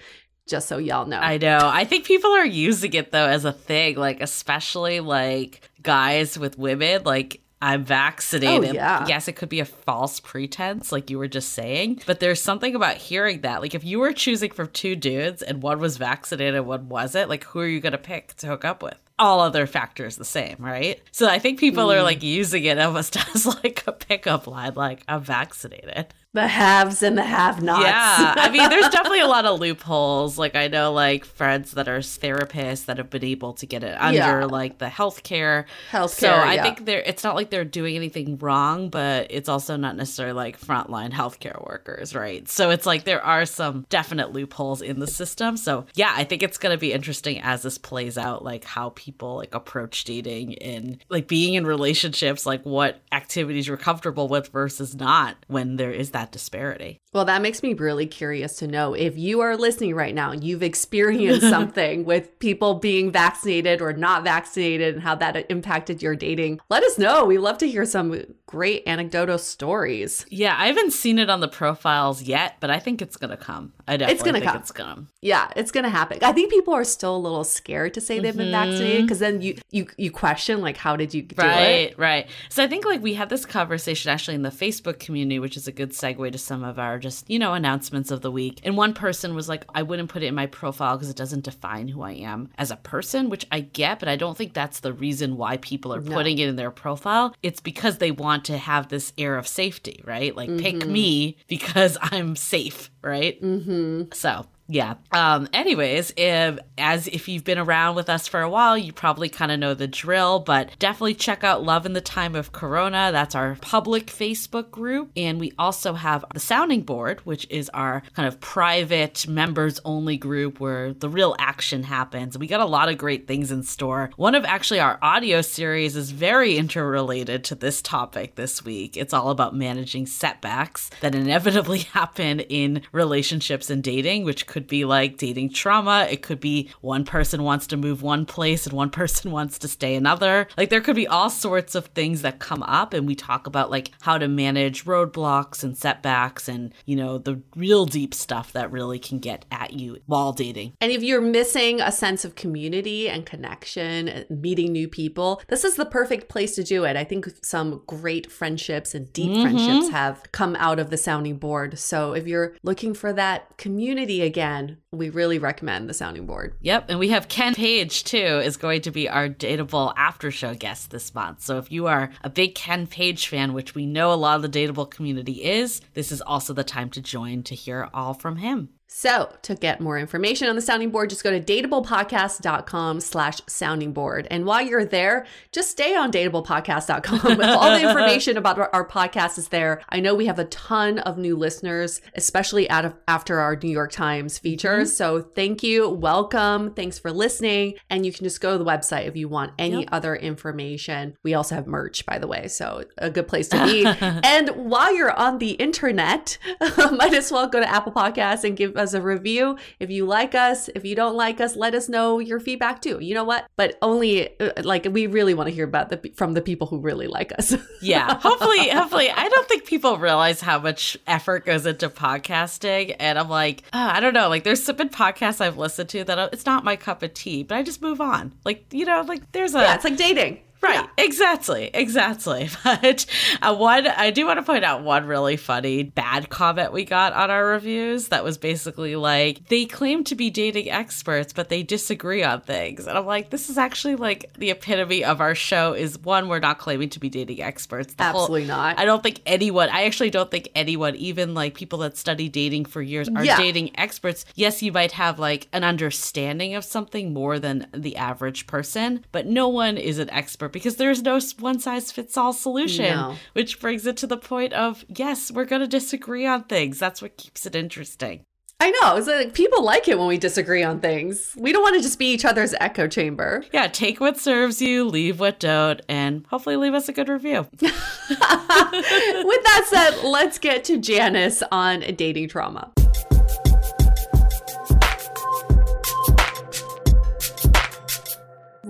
Just 0.50 0.68
so 0.68 0.78
y'all 0.78 1.06
know. 1.06 1.18
I 1.20 1.38
know. 1.38 1.58
I 1.62 1.84
think 1.84 2.04
people 2.04 2.32
are 2.32 2.44
using 2.44 2.92
it 2.94 3.12
though 3.12 3.26
as 3.26 3.44
a 3.44 3.52
thing, 3.52 3.96
like 3.96 4.20
especially 4.20 4.98
like 5.00 5.60
guys 5.82 6.36
with 6.38 6.58
women, 6.58 7.02
like 7.04 7.40
I'm 7.62 7.84
vaccinated. 7.84 8.70
Oh, 8.70 8.72
yeah. 8.72 9.06
Yes, 9.06 9.28
it 9.28 9.34
could 9.36 9.48
be 9.50 9.60
a 9.60 9.64
false 9.66 10.18
pretense, 10.18 10.90
like 10.92 11.10
you 11.10 11.18
were 11.18 11.28
just 11.28 11.50
saying, 11.52 12.00
but 12.06 12.18
there's 12.18 12.40
something 12.42 12.74
about 12.74 12.96
hearing 12.96 13.42
that. 13.42 13.60
Like 13.60 13.74
if 13.74 13.84
you 13.84 13.98
were 14.00 14.12
choosing 14.12 14.50
from 14.50 14.68
two 14.68 14.96
dudes 14.96 15.42
and 15.42 15.62
one 15.62 15.78
was 15.78 15.98
vaccinated 15.98 16.54
and 16.54 16.66
one 16.66 16.88
wasn't, 16.88 17.28
like 17.28 17.44
who 17.44 17.60
are 17.60 17.66
you 17.68 17.80
gonna 17.80 17.98
pick 17.98 18.34
to 18.38 18.46
hook 18.48 18.64
up 18.64 18.82
with? 18.82 18.96
All 19.18 19.40
other 19.40 19.66
factors 19.66 20.16
the 20.16 20.24
same, 20.24 20.56
right? 20.58 20.98
So 21.12 21.28
I 21.28 21.38
think 21.38 21.60
people 21.60 21.86
Mm. 21.88 21.96
are 21.96 22.02
like 22.02 22.22
using 22.22 22.64
it 22.64 22.78
almost 22.78 23.16
as 23.34 23.46
like 23.46 23.84
a 23.86 23.92
pickup 23.92 24.46
line, 24.46 24.72
like 24.74 25.02
I'm 25.06 25.22
vaccinated. 25.22 26.06
The 26.32 26.46
haves 26.46 27.02
and 27.02 27.18
the 27.18 27.24
have 27.24 27.60
nots. 27.60 27.82
Yeah. 27.82 28.34
I 28.36 28.50
mean, 28.50 28.68
there's 28.70 28.88
definitely 28.90 29.18
a 29.20 29.26
lot 29.26 29.46
of 29.46 29.58
loopholes. 29.58 30.38
Like, 30.38 30.54
I 30.54 30.68
know, 30.68 30.92
like, 30.92 31.24
friends 31.24 31.72
that 31.72 31.88
are 31.88 31.98
therapists 31.98 32.84
that 32.84 32.98
have 32.98 33.10
been 33.10 33.24
able 33.24 33.54
to 33.54 33.66
get 33.66 33.82
it 33.82 34.00
under, 34.00 34.16
Yeah. 34.16 34.44
like, 34.44 34.78
the 34.78 34.86
healthcare. 34.86 35.64
Healthcare, 35.90 36.08
So 36.10 36.30
I 36.30 36.54
yeah. 36.54 36.62
think 36.62 36.84
they're, 36.84 37.00
it's 37.00 37.24
not 37.24 37.34
like 37.34 37.50
they're 37.50 37.64
doing 37.64 37.96
anything 37.96 38.38
wrong, 38.38 38.90
but 38.90 39.26
it's 39.30 39.48
also 39.48 39.74
not 39.76 39.96
necessarily 39.96 40.34
like 40.34 40.60
frontline 40.60 41.10
healthcare 41.10 41.66
workers, 41.66 42.14
right? 42.14 42.48
So 42.48 42.70
it's 42.70 42.86
like 42.86 43.02
there 43.02 43.24
are 43.24 43.44
some 43.44 43.86
definite 43.88 44.32
loopholes 44.32 44.82
in 44.82 45.00
the 45.00 45.08
system. 45.08 45.56
So 45.56 45.86
yeah, 45.94 46.12
I 46.16 46.22
think 46.22 46.44
it's 46.44 46.58
going 46.58 46.72
to 46.74 46.78
be 46.80 46.92
interesting 46.92 47.40
as 47.40 47.62
this 47.62 47.76
plays 47.76 48.16
out, 48.16 48.44
like 48.44 48.64
how 48.64 48.90
people 48.90 49.34
like 49.36 49.52
approach 49.52 50.04
dating 50.04 50.58
and 50.58 51.04
like 51.08 51.26
being 51.26 51.54
in 51.54 51.66
relationships, 51.66 52.46
like 52.46 52.62
what 52.64 53.00
activities 53.10 53.66
you're 53.66 53.76
comfortable 53.76 54.28
with 54.28 54.48
versus 54.52 54.94
not 54.94 55.34
when 55.48 55.74
there 55.74 55.90
is 55.90 56.10
that 56.12 56.19
disparity. 56.26 56.98
Well, 57.12 57.24
that 57.24 57.42
makes 57.42 57.62
me 57.62 57.74
really 57.74 58.06
curious 58.06 58.56
to 58.56 58.66
know 58.66 58.94
if 58.94 59.18
you 59.18 59.40
are 59.40 59.56
listening 59.56 59.94
right 59.94 60.14
now 60.14 60.30
and 60.30 60.44
you've 60.44 60.62
experienced 60.62 61.40
something 61.48 62.04
with 62.04 62.38
people 62.38 62.74
being 62.74 63.10
vaccinated 63.10 63.80
or 63.80 63.92
not 63.92 64.24
vaccinated 64.24 64.94
and 64.94 65.02
how 65.02 65.14
that 65.16 65.50
impacted 65.50 66.02
your 66.02 66.14
dating. 66.14 66.60
Let 66.68 66.84
us 66.84 66.98
know. 66.98 67.24
We 67.24 67.38
love 67.38 67.58
to 67.58 67.68
hear 67.68 67.84
some 67.84 68.22
great 68.50 68.82
anecdotal 68.86 69.38
stories. 69.38 70.26
Yeah, 70.28 70.56
I 70.58 70.66
haven't 70.66 70.92
seen 70.92 71.18
it 71.18 71.30
on 71.30 71.40
the 71.40 71.48
profiles 71.48 72.22
yet, 72.22 72.56
but 72.60 72.70
I 72.70 72.80
think 72.80 73.00
it's 73.00 73.16
gonna 73.16 73.36
come. 73.36 73.72
I 73.86 73.96
definitely 73.96 74.24
gonna 74.24 74.38
think 74.40 74.52
come. 74.52 74.60
it's 74.60 74.72
gonna. 74.72 75.04
Yeah, 75.22 75.50
it's 75.54 75.70
gonna 75.70 75.90
happen. 75.90 76.18
I 76.22 76.32
think 76.32 76.50
people 76.50 76.74
are 76.74 76.84
still 76.84 77.16
a 77.16 77.18
little 77.18 77.44
scared 77.44 77.94
to 77.94 78.00
say 78.00 78.18
they've 78.18 78.36
been 78.36 78.50
vaccinated 78.50 78.96
mm-hmm. 78.96 79.06
because 79.06 79.20
then 79.20 79.40
you 79.40 79.56
you 79.70 79.86
you 79.96 80.10
question 80.10 80.60
like 80.60 80.76
how 80.76 80.96
did 80.96 81.14
you 81.14 81.22
do 81.22 81.34
it? 81.38 81.38
Right, 81.38 81.94
right. 81.98 82.26
So 82.48 82.64
I 82.64 82.66
think 82.66 82.84
like 82.84 83.02
we 83.02 83.14
had 83.14 83.28
this 83.28 83.46
conversation 83.46 84.10
actually 84.10 84.34
in 84.34 84.42
the 84.42 84.50
Facebook 84.50 84.98
community, 84.98 85.38
which 85.38 85.56
is 85.56 85.68
a 85.68 85.72
good 85.72 85.90
segue 85.90 86.32
to 86.32 86.38
some 86.38 86.64
of 86.64 86.78
our 86.78 86.98
just, 86.98 87.30
you 87.30 87.38
know, 87.38 87.54
announcements 87.54 88.10
of 88.10 88.22
the 88.22 88.30
week. 88.30 88.60
And 88.64 88.76
one 88.76 88.94
person 88.94 89.34
was 89.34 89.48
like, 89.48 89.64
I 89.74 89.82
wouldn't 89.82 90.08
put 90.08 90.22
it 90.22 90.26
in 90.26 90.34
my 90.34 90.46
profile 90.46 90.96
because 90.96 91.10
it 91.10 91.16
doesn't 91.16 91.44
define 91.44 91.88
who 91.88 92.02
I 92.02 92.12
am 92.12 92.48
as 92.58 92.70
a 92.70 92.76
person, 92.76 93.30
which 93.30 93.46
I 93.52 93.60
get, 93.60 94.00
but 94.00 94.08
I 94.08 94.16
don't 94.16 94.36
think 94.36 94.54
that's 94.54 94.80
the 94.80 94.92
reason 94.92 95.36
why 95.36 95.58
people 95.58 95.94
are 95.94 96.00
putting 96.00 96.38
it 96.38 96.48
in 96.48 96.56
their 96.56 96.70
profile. 96.70 97.34
It's 97.42 97.60
because 97.60 97.98
they 97.98 98.10
want 98.10 98.39
to 98.44 98.58
have 98.58 98.88
this 98.88 99.12
air 99.18 99.36
of 99.36 99.46
safety, 99.46 100.02
right? 100.04 100.34
Like 100.34 100.56
pick 100.58 100.86
me 100.86 101.36
because 101.48 101.96
I'm 102.00 102.36
safe, 102.36 102.90
right? 103.02 103.40
Mm-hmm. 103.42 104.12
So 104.12 104.46
yeah. 104.70 104.94
Um, 105.10 105.48
anyways, 105.52 106.12
if 106.16 106.58
as 106.78 107.08
if 107.08 107.28
you've 107.28 107.42
been 107.42 107.58
around 107.58 107.96
with 107.96 108.08
us 108.08 108.28
for 108.28 108.40
a 108.40 108.48
while, 108.48 108.78
you 108.78 108.92
probably 108.92 109.28
kind 109.28 109.50
of 109.50 109.58
know 109.58 109.74
the 109.74 109.88
drill, 109.88 110.38
but 110.38 110.70
definitely 110.78 111.14
check 111.14 111.42
out 111.42 111.64
Love 111.64 111.86
in 111.86 111.92
the 111.92 112.00
Time 112.00 112.36
of 112.36 112.52
Corona. 112.52 113.10
That's 113.10 113.34
our 113.34 113.56
public 113.60 114.06
Facebook 114.06 114.70
group. 114.70 115.10
And 115.16 115.40
we 115.40 115.52
also 115.58 115.94
have 115.94 116.24
the 116.32 116.38
sounding 116.38 116.82
board, 116.82 117.20
which 117.26 117.48
is 117.50 117.68
our 117.70 118.04
kind 118.14 118.28
of 118.28 118.38
private 118.38 119.26
members 119.26 119.80
only 119.84 120.16
group 120.16 120.60
where 120.60 120.92
the 120.92 121.08
real 121.08 121.34
action 121.40 121.82
happens. 121.82 122.38
We 122.38 122.46
got 122.46 122.60
a 122.60 122.64
lot 122.64 122.88
of 122.88 122.96
great 122.96 123.26
things 123.26 123.50
in 123.50 123.64
store. 123.64 124.10
One 124.16 124.36
of 124.36 124.44
actually 124.44 124.78
our 124.78 125.00
audio 125.02 125.42
series 125.42 125.96
is 125.96 126.12
very 126.12 126.56
interrelated 126.56 127.42
to 127.44 127.56
this 127.56 127.82
topic 127.82 128.36
this 128.36 128.64
week. 128.64 128.96
It's 128.96 129.12
all 129.12 129.30
about 129.30 129.56
managing 129.56 130.06
setbacks 130.06 130.90
that 131.00 131.16
inevitably 131.16 131.78
happen 131.92 132.38
in 132.38 132.82
relationships 132.92 133.68
and 133.68 133.82
dating, 133.82 134.24
which 134.24 134.46
could 134.46 134.59
be 134.66 134.84
like 134.84 135.16
dating 135.16 135.52
trauma. 135.52 136.06
It 136.10 136.22
could 136.22 136.40
be 136.40 136.70
one 136.80 137.04
person 137.04 137.42
wants 137.42 137.66
to 137.68 137.76
move 137.76 138.02
one 138.02 138.26
place 138.26 138.66
and 138.66 138.74
one 138.74 138.90
person 139.00 139.30
wants 139.30 139.58
to 139.58 139.68
stay 139.68 139.94
another. 139.94 140.46
Like 140.56 140.70
there 140.70 140.80
could 140.80 140.96
be 140.96 141.08
all 141.08 141.30
sorts 141.30 141.74
of 141.74 141.86
things 141.86 142.22
that 142.22 142.38
come 142.38 142.62
up 142.62 142.94
and 142.94 143.06
we 143.06 143.14
talk 143.14 143.46
about 143.46 143.70
like 143.70 143.90
how 144.00 144.18
to 144.18 144.28
manage 144.28 144.84
roadblocks 144.84 145.62
and 145.62 145.76
setbacks 145.76 146.48
and, 146.48 146.72
you 146.86 146.96
know, 146.96 147.18
the 147.18 147.40
real 147.56 147.86
deep 147.86 148.14
stuff 148.14 148.52
that 148.52 148.70
really 148.72 148.98
can 148.98 149.18
get 149.18 149.44
at 149.50 149.72
you 149.72 149.98
while 150.06 150.32
dating. 150.32 150.72
And 150.80 150.92
if 150.92 151.02
you're 151.02 151.20
missing 151.20 151.80
a 151.80 151.92
sense 151.92 152.24
of 152.24 152.34
community 152.34 153.08
and 153.08 153.26
connection, 153.26 153.90
and 153.90 154.26
meeting 154.30 154.72
new 154.72 154.88
people, 154.88 155.42
this 155.48 155.64
is 155.64 155.76
the 155.76 155.84
perfect 155.84 156.28
place 156.28 156.54
to 156.56 156.64
do 156.64 156.84
it. 156.84 156.96
I 156.96 157.04
think 157.04 157.28
some 157.42 157.82
great 157.86 158.30
friendships 158.30 158.94
and 158.94 159.12
deep 159.12 159.30
mm-hmm. 159.30 159.42
friendships 159.42 159.90
have 159.90 160.22
come 160.32 160.56
out 160.56 160.78
of 160.78 160.90
the 160.90 160.96
sounding 160.96 161.36
board. 161.36 161.78
So 161.78 162.12
if 162.12 162.26
you're 162.26 162.56
looking 162.62 162.94
for 162.94 163.12
that 163.12 163.56
community 163.56 164.22
again, 164.22 164.49
we 164.92 165.10
really 165.10 165.38
recommend 165.38 165.88
the 165.88 165.94
sounding 165.94 166.26
board. 166.26 166.54
Yep, 166.60 166.86
and 166.90 166.98
we 166.98 167.08
have 167.08 167.28
Ken 167.28 167.54
Page 167.54 168.04
too 168.04 168.16
is 168.16 168.56
going 168.56 168.82
to 168.82 168.90
be 168.90 169.08
our 169.08 169.28
dateable 169.28 169.92
after 169.96 170.30
show 170.30 170.54
guest 170.54 170.90
this 170.90 171.14
month. 171.14 171.42
So 171.42 171.58
if 171.58 171.70
you 171.70 171.86
are 171.86 172.10
a 172.22 172.30
big 172.30 172.54
Ken 172.54 172.86
Page 172.86 173.28
fan, 173.28 173.52
which 173.52 173.74
we 173.74 173.86
know 173.86 174.12
a 174.12 174.14
lot 174.14 174.36
of 174.36 174.42
the 174.42 174.48
dateable 174.48 174.90
community 174.90 175.44
is, 175.44 175.80
this 175.94 176.12
is 176.12 176.20
also 176.20 176.52
the 176.52 176.64
time 176.64 176.90
to 176.90 177.00
join 177.00 177.42
to 177.44 177.54
hear 177.54 177.88
all 177.94 178.14
from 178.14 178.36
him. 178.36 178.70
So 178.92 179.32
to 179.42 179.54
get 179.54 179.80
more 179.80 179.96
information 179.96 180.48
on 180.48 180.56
the 180.56 180.60
sounding 180.60 180.90
board, 180.90 181.10
just 181.10 181.22
go 181.22 181.30
to 181.30 181.40
dateablepodcast.com 181.40 182.98
slash 183.00 183.40
sounding 183.46 183.92
board. 183.92 184.26
And 184.32 184.44
while 184.44 184.60
you're 184.60 184.84
there, 184.84 185.26
just 185.52 185.70
stay 185.70 185.94
on 185.94 186.10
dateablepodcast.com. 186.10 187.40
All 187.40 187.70
the 187.70 187.82
information 187.88 188.36
about 188.36 188.58
our, 188.58 188.68
our 188.72 188.86
podcast 188.86 189.38
is 189.38 189.48
there. 189.48 189.80
I 189.90 190.00
know 190.00 190.16
we 190.16 190.26
have 190.26 190.40
a 190.40 190.44
ton 190.46 190.98
of 190.98 191.18
new 191.18 191.36
listeners, 191.36 192.00
especially 192.16 192.68
out 192.68 192.84
of 192.84 192.96
after 193.06 193.38
our 193.38 193.54
New 193.54 193.70
York 193.70 193.92
Times 193.92 194.38
features. 194.38 194.88
Mm-hmm. 194.88 194.96
So 194.96 195.22
thank 195.22 195.62
you. 195.62 195.88
Welcome. 195.88 196.74
Thanks 196.74 196.98
for 196.98 197.12
listening. 197.12 197.74
And 197.90 198.04
you 198.04 198.12
can 198.12 198.24
just 198.24 198.40
go 198.40 198.52
to 198.52 198.58
the 198.58 198.68
website 198.68 199.06
if 199.06 199.16
you 199.16 199.28
want 199.28 199.52
any 199.56 199.86
other 199.92 200.16
information. 200.16 201.16
We 201.22 201.34
also 201.34 201.54
have 201.54 201.68
merch, 201.68 202.04
by 202.06 202.18
the 202.18 202.26
way. 202.26 202.48
So 202.48 202.84
a 202.98 203.08
good 203.08 203.28
place 203.28 203.46
to 203.50 203.64
be. 203.64 203.86
and 204.00 204.48
while 204.48 204.92
you're 204.92 205.16
on 205.16 205.38
the 205.38 205.52
internet, 205.52 206.38
might 206.90 207.14
as 207.14 207.30
well 207.30 207.46
go 207.46 207.60
to 207.60 207.70
Apple 207.70 207.92
Podcasts 207.92 208.42
and 208.42 208.56
give 208.56 208.79
us 208.80 208.94
a 208.94 209.00
review. 209.02 209.56
If 209.78 209.90
you 209.90 210.06
like 210.06 210.34
us, 210.34 210.68
if 210.74 210.84
you 210.84 210.96
don't 210.96 211.14
like 211.16 211.40
us, 211.40 211.54
let 211.56 211.74
us 211.74 211.88
know 211.88 212.18
your 212.18 212.40
feedback 212.40 212.82
too. 212.82 212.98
You 213.00 213.14
know 213.14 213.24
what? 213.24 213.46
But 213.56 213.78
only 213.82 214.38
uh, 214.40 214.62
like 214.64 214.86
we 214.90 215.06
really 215.06 215.34
want 215.34 215.48
to 215.48 215.54
hear 215.54 215.64
about 215.64 215.90
the 215.90 216.12
from 216.16 216.34
the 216.34 216.42
people 216.42 216.66
who 216.66 216.78
really 216.78 217.06
like 217.06 217.32
us. 217.38 217.54
Yeah, 217.82 218.18
hopefully, 218.20 218.68
hopefully, 218.68 219.10
I 219.10 219.28
don't 219.28 219.48
think 219.48 219.64
people 219.64 219.96
realize 219.96 220.42
how 220.42 220.58
much 220.58 220.98
effort 221.06 221.46
goes 221.46 221.64
into 221.64 221.88
podcasting, 221.88 222.94
and 223.00 223.18
I'm 223.18 223.30
like, 223.30 223.62
ah, 223.72 223.94
I 223.96 224.00
don't 224.00 224.12
know, 224.12 224.28
like 224.28 224.44
there's 224.44 224.62
some 224.62 224.76
podcasts 224.76 225.40
I've 225.40 225.56
listened 225.56 225.88
to 225.90 226.04
that 226.04 226.18
uh, 226.18 226.28
it's 226.30 226.44
not 226.44 226.62
my 226.62 226.76
cup 226.76 227.02
of 227.02 227.14
tea, 227.14 227.42
but 227.42 227.56
I 227.56 227.62
just 227.62 227.80
move 227.80 228.00
on. 228.00 228.34
Like 228.44 228.66
you 228.72 228.84
know, 228.84 229.00
like 229.02 229.32
there's 229.32 229.54
a 229.54 229.60
yeah, 229.60 229.74
it's 229.76 229.84
like 229.84 229.96
dating. 229.96 230.40
Right, 230.62 230.86
exactly, 230.98 231.70
exactly. 231.72 232.48
But 232.64 233.06
uh, 233.42 233.54
one, 233.56 233.86
I 233.86 234.10
do 234.10 234.26
want 234.26 234.38
to 234.38 234.42
point 234.42 234.64
out 234.64 234.82
one 234.82 235.06
really 235.06 235.36
funny 235.36 235.82
bad 235.82 236.28
comment 236.28 236.72
we 236.72 236.84
got 236.84 237.12
on 237.14 237.30
our 237.30 237.44
reviews 237.46 238.08
that 238.08 238.22
was 238.24 238.36
basically 238.38 238.94
like 238.96 239.48
they 239.48 239.64
claim 239.64 240.04
to 240.04 240.14
be 240.14 240.28
dating 240.30 240.70
experts, 240.70 241.32
but 241.32 241.48
they 241.48 241.62
disagree 241.62 242.22
on 242.22 242.42
things, 242.42 242.86
and 242.86 242.96
I'm 242.98 243.06
like, 243.06 243.30
this 243.30 243.48
is 243.50 243.56
actually 243.58 243.96
like 243.96 244.32
the 244.34 244.50
epitome 244.50 245.04
of 245.04 245.20
our 245.20 245.34
show. 245.34 245.72
Is 245.72 245.98
one, 245.98 246.28
we're 246.28 246.38
not 246.40 246.58
claiming 246.58 246.90
to 246.90 247.00
be 247.00 247.08
dating 247.08 247.40
experts. 247.42 247.94
The 247.94 248.04
whole- 248.04 248.22
Absolutely 248.22 248.46
not. 248.48 248.78
I 248.78 248.84
don't 248.84 249.02
think 249.02 249.20
anyone. 249.26 249.68
I 249.70 249.84
actually 249.84 250.10
don't 250.10 250.30
think 250.30 250.50
anyone, 250.54 250.94
even 250.96 251.34
like 251.34 251.54
people 251.54 251.78
that 251.80 251.96
study 251.96 252.28
dating 252.28 252.66
for 252.66 252.82
years, 252.82 253.08
are 253.08 253.24
Yeah. 253.24 253.36
dating 253.38 253.70
experts. 253.78 254.24
Yes, 254.34 254.62
you 254.62 254.72
might 254.72 254.92
have 254.92 255.18
like 255.18 255.48
an 255.52 255.64
understanding 255.64 256.54
of 256.54 256.64
something 256.64 257.12
more 257.14 257.38
than 257.38 257.66
the 257.74 257.96
average 257.96 258.46
person, 258.46 259.04
but 259.12 259.26
no 259.26 259.48
one 259.48 259.76
is 259.78 259.98
an 259.98 260.10
expert 260.10 260.49
because 260.50 260.76
there's 260.76 261.02
no 261.02 261.20
one 261.38 261.58
size 261.58 261.92
fits 261.92 262.16
all 262.16 262.32
solution. 262.32 262.84
No. 262.84 263.16
Which 263.32 263.60
brings 263.60 263.86
it 263.86 263.96
to 263.98 264.06
the 264.06 264.16
point 264.16 264.52
of 264.52 264.84
yes, 264.88 265.30
we're 265.30 265.44
going 265.44 265.62
to 265.62 265.68
disagree 265.68 266.26
on 266.26 266.44
things. 266.44 266.78
That's 266.78 267.00
what 267.00 267.16
keeps 267.16 267.46
it 267.46 267.54
interesting. 267.54 268.24
I 268.62 268.70
know. 268.72 268.96
It's 268.96 269.06
like 269.06 269.32
people 269.32 269.64
like 269.64 269.88
it 269.88 269.98
when 269.98 270.06
we 270.06 270.18
disagree 270.18 270.62
on 270.62 270.80
things. 270.80 271.34
We 271.34 271.50
don't 271.50 271.62
want 271.62 271.76
to 271.76 271.82
just 271.82 271.98
be 271.98 272.12
each 272.12 272.26
other's 272.26 272.54
echo 272.60 272.86
chamber. 272.86 273.42
Yeah, 273.54 273.68
take 273.68 274.00
what 274.00 274.18
serves 274.18 274.60
you, 274.60 274.84
leave 274.84 275.18
what 275.18 275.40
don't, 275.40 275.80
and 275.88 276.26
hopefully 276.28 276.56
leave 276.56 276.74
us 276.74 276.86
a 276.86 276.92
good 276.92 277.08
review. 277.08 277.46
With 277.60 277.72
that 278.10 279.66
said, 279.66 280.04
let's 280.04 280.38
get 280.38 280.64
to 280.64 280.76
Janice 280.76 281.42
on 281.50 281.80
dating 281.96 282.28
trauma. 282.28 282.70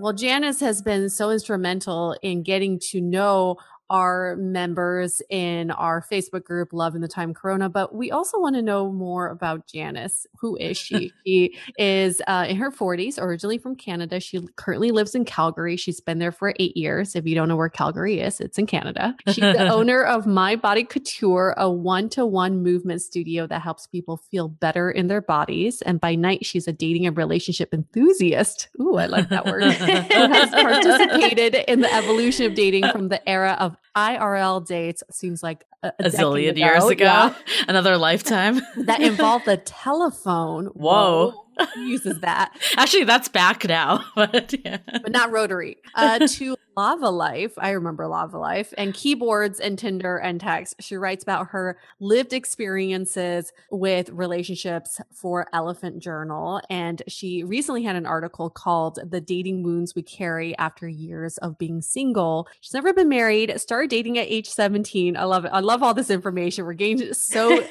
Well, 0.01 0.15
Janice 0.15 0.61
has 0.61 0.81
been 0.81 1.11
so 1.11 1.31
instrumental 1.31 2.17
in 2.23 2.43
getting 2.43 2.79
to 2.91 3.03
know 3.03 3.59
our 3.91 4.37
members 4.37 5.21
in 5.29 5.73
our 5.73 6.01
Facebook 6.01 6.45
group, 6.45 6.73
Love 6.73 6.95
in 6.95 7.01
the 7.01 7.09
Time 7.09 7.35
Corona. 7.35 7.69
But 7.69 7.93
we 7.93 8.13
also 8.13 8.39
want 8.39 8.55
to 8.55 8.63
know 8.63 8.91
more 8.91 9.29
about 9.29 9.67
Janice. 9.67 10.27
Who 10.39 10.57
is 10.57 10.79
she? 10.79 11.13
she 11.27 11.59
is 11.77 12.23
uh, 12.29 12.47
in 12.49 12.57
her 12.57 12.71
40s, 12.71 13.21
originally 13.21 13.59
from 13.59 13.75
Canada. 13.75 14.21
She 14.21 14.41
currently 14.55 14.93
lives 14.93 15.17
in 15.17 15.25
Calgary. 15.25 15.77
She's 15.77 16.01
been 16.01 16.21
there 16.21 16.31
for 16.31 16.55
eight 16.61 16.77
years. 16.77 17.17
If 17.17 17.27
you 17.27 17.35
don't 17.35 17.49
know 17.49 17.57
where 17.57 17.69
Calgary 17.69 18.21
is, 18.21 18.41
it's 18.41 18.59
in 18.59 18.67
Canada. 18.67 19.17
She's 19.27 19.37
the 19.37 19.69
owner 19.73 20.03
of 20.05 20.25
My 20.25 20.55
Body 20.55 20.85
Couture, 20.85 21.55
a 21.57 21.69
one 21.69 22.09
to 22.11 22.25
one 22.25 22.63
movement 22.63 23.03
studio 23.03 23.49
that 23.49 23.61
helps 23.61 23.89
people 23.89 24.19
feel 24.19 24.49
better 24.49 24.91
in 24.91 25.09
their 25.09 25.21
bodies. 25.21 25.83
And 25.83 26.01
by 26.01 26.15
night, 26.15 26.47
she's 26.47 26.69
a 26.69 26.73
dating 26.73 27.07
and 27.07 27.17
relationship 27.17 27.75
enthusiast. 27.75 28.69
Ooh, 28.81 28.97
I 28.97 29.07
like 29.07 29.31
that 29.31 29.47
word. 29.47 29.65
Who 29.73 29.85
has 29.85 30.51
participated 30.51 31.57
in 31.67 31.81
the 31.81 31.93
evolution 31.93 32.47
of 32.47 32.55
dating 32.55 32.89
from 32.93 33.09
the 33.09 33.29
era 33.29 33.57
of 33.59 33.77
IRL 33.97 34.67
dates 34.67 35.03
seems 35.11 35.43
like 35.43 35.65
a, 35.83 35.89
a, 35.89 36.07
a 36.07 36.11
zillion 36.11 36.51
ago. 36.51 36.61
years 36.61 36.85
ago, 36.85 37.05
yeah. 37.05 37.35
another 37.69 37.97
lifetime 37.97 38.61
that 38.77 39.01
involved 39.01 39.47
the 39.47 39.57
telephone. 39.57 40.67
Whoa. 40.75 41.31
Whoa 41.31 41.47
uses 41.77 42.21
that. 42.21 42.59
Actually, 42.79 43.05
that's 43.05 43.29
back 43.29 43.67
now, 43.69 44.03
but 44.15 44.55
yeah. 44.65 44.79
But 44.87 45.13
not 45.13 45.31
rotary. 45.31 45.77
Uh, 45.95 46.19
to 46.27 46.57
Lavalife, 46.81 47.53
I 47.59 47.71
remember 47.73 48.05
Lavalife 48.05 48.73
and 48.79 48.95
keyboards 48.95 49.61
and 49.61 49.79
Tinder 49.79 50.17
and 50.17 50.41
text. 50.41 50.77
She 50.81 50.97
writes 50.97 51.23
about 51.23 51.49
her 51.49 51.77
lived 51.99 52.33
experiences 52.33 53.53
with 53.71 54.09
relationships 54.09 54.99
for 55.13 55.47
Elephant 55.53 55.99
Journal. 55.99 56.63
And 56.71 57.03
she 57.07 57.45
recently 57.45 57.83
had 57.83 57.97
an 57.97 58.07
article 58.07 58.49
called 58.49 58.99
The 59.05 59.21
Dating 59.21 59.63
Wounds 59.63 59.95
We 59.95 60.01
Carry 60.01 60.57
After 60.57 60.89
Years 60.89 61.37
of 61.39 61.59
Being 61.59 61.83
Single. 61.83 62.49
She's 62.63 62.73
never 62.73 62.95
been 62.95 63.11
married, 63.11 63.61
started 63.61 63.91
dating 63.91 64.17
at 64.17 64.29
age 64.29 64.49
17. 64.49 65.19
I 65.19 65.25
love 65.25 65.45
it. 65.45 65.51
I 65.53 65.61
love 65.61 65.83
all 65.83 65.93
this 65.93 66.09
information. 66.09 66.65
We're 66.65 66.73
getting 66.73 67.13
so, 67.13 67.61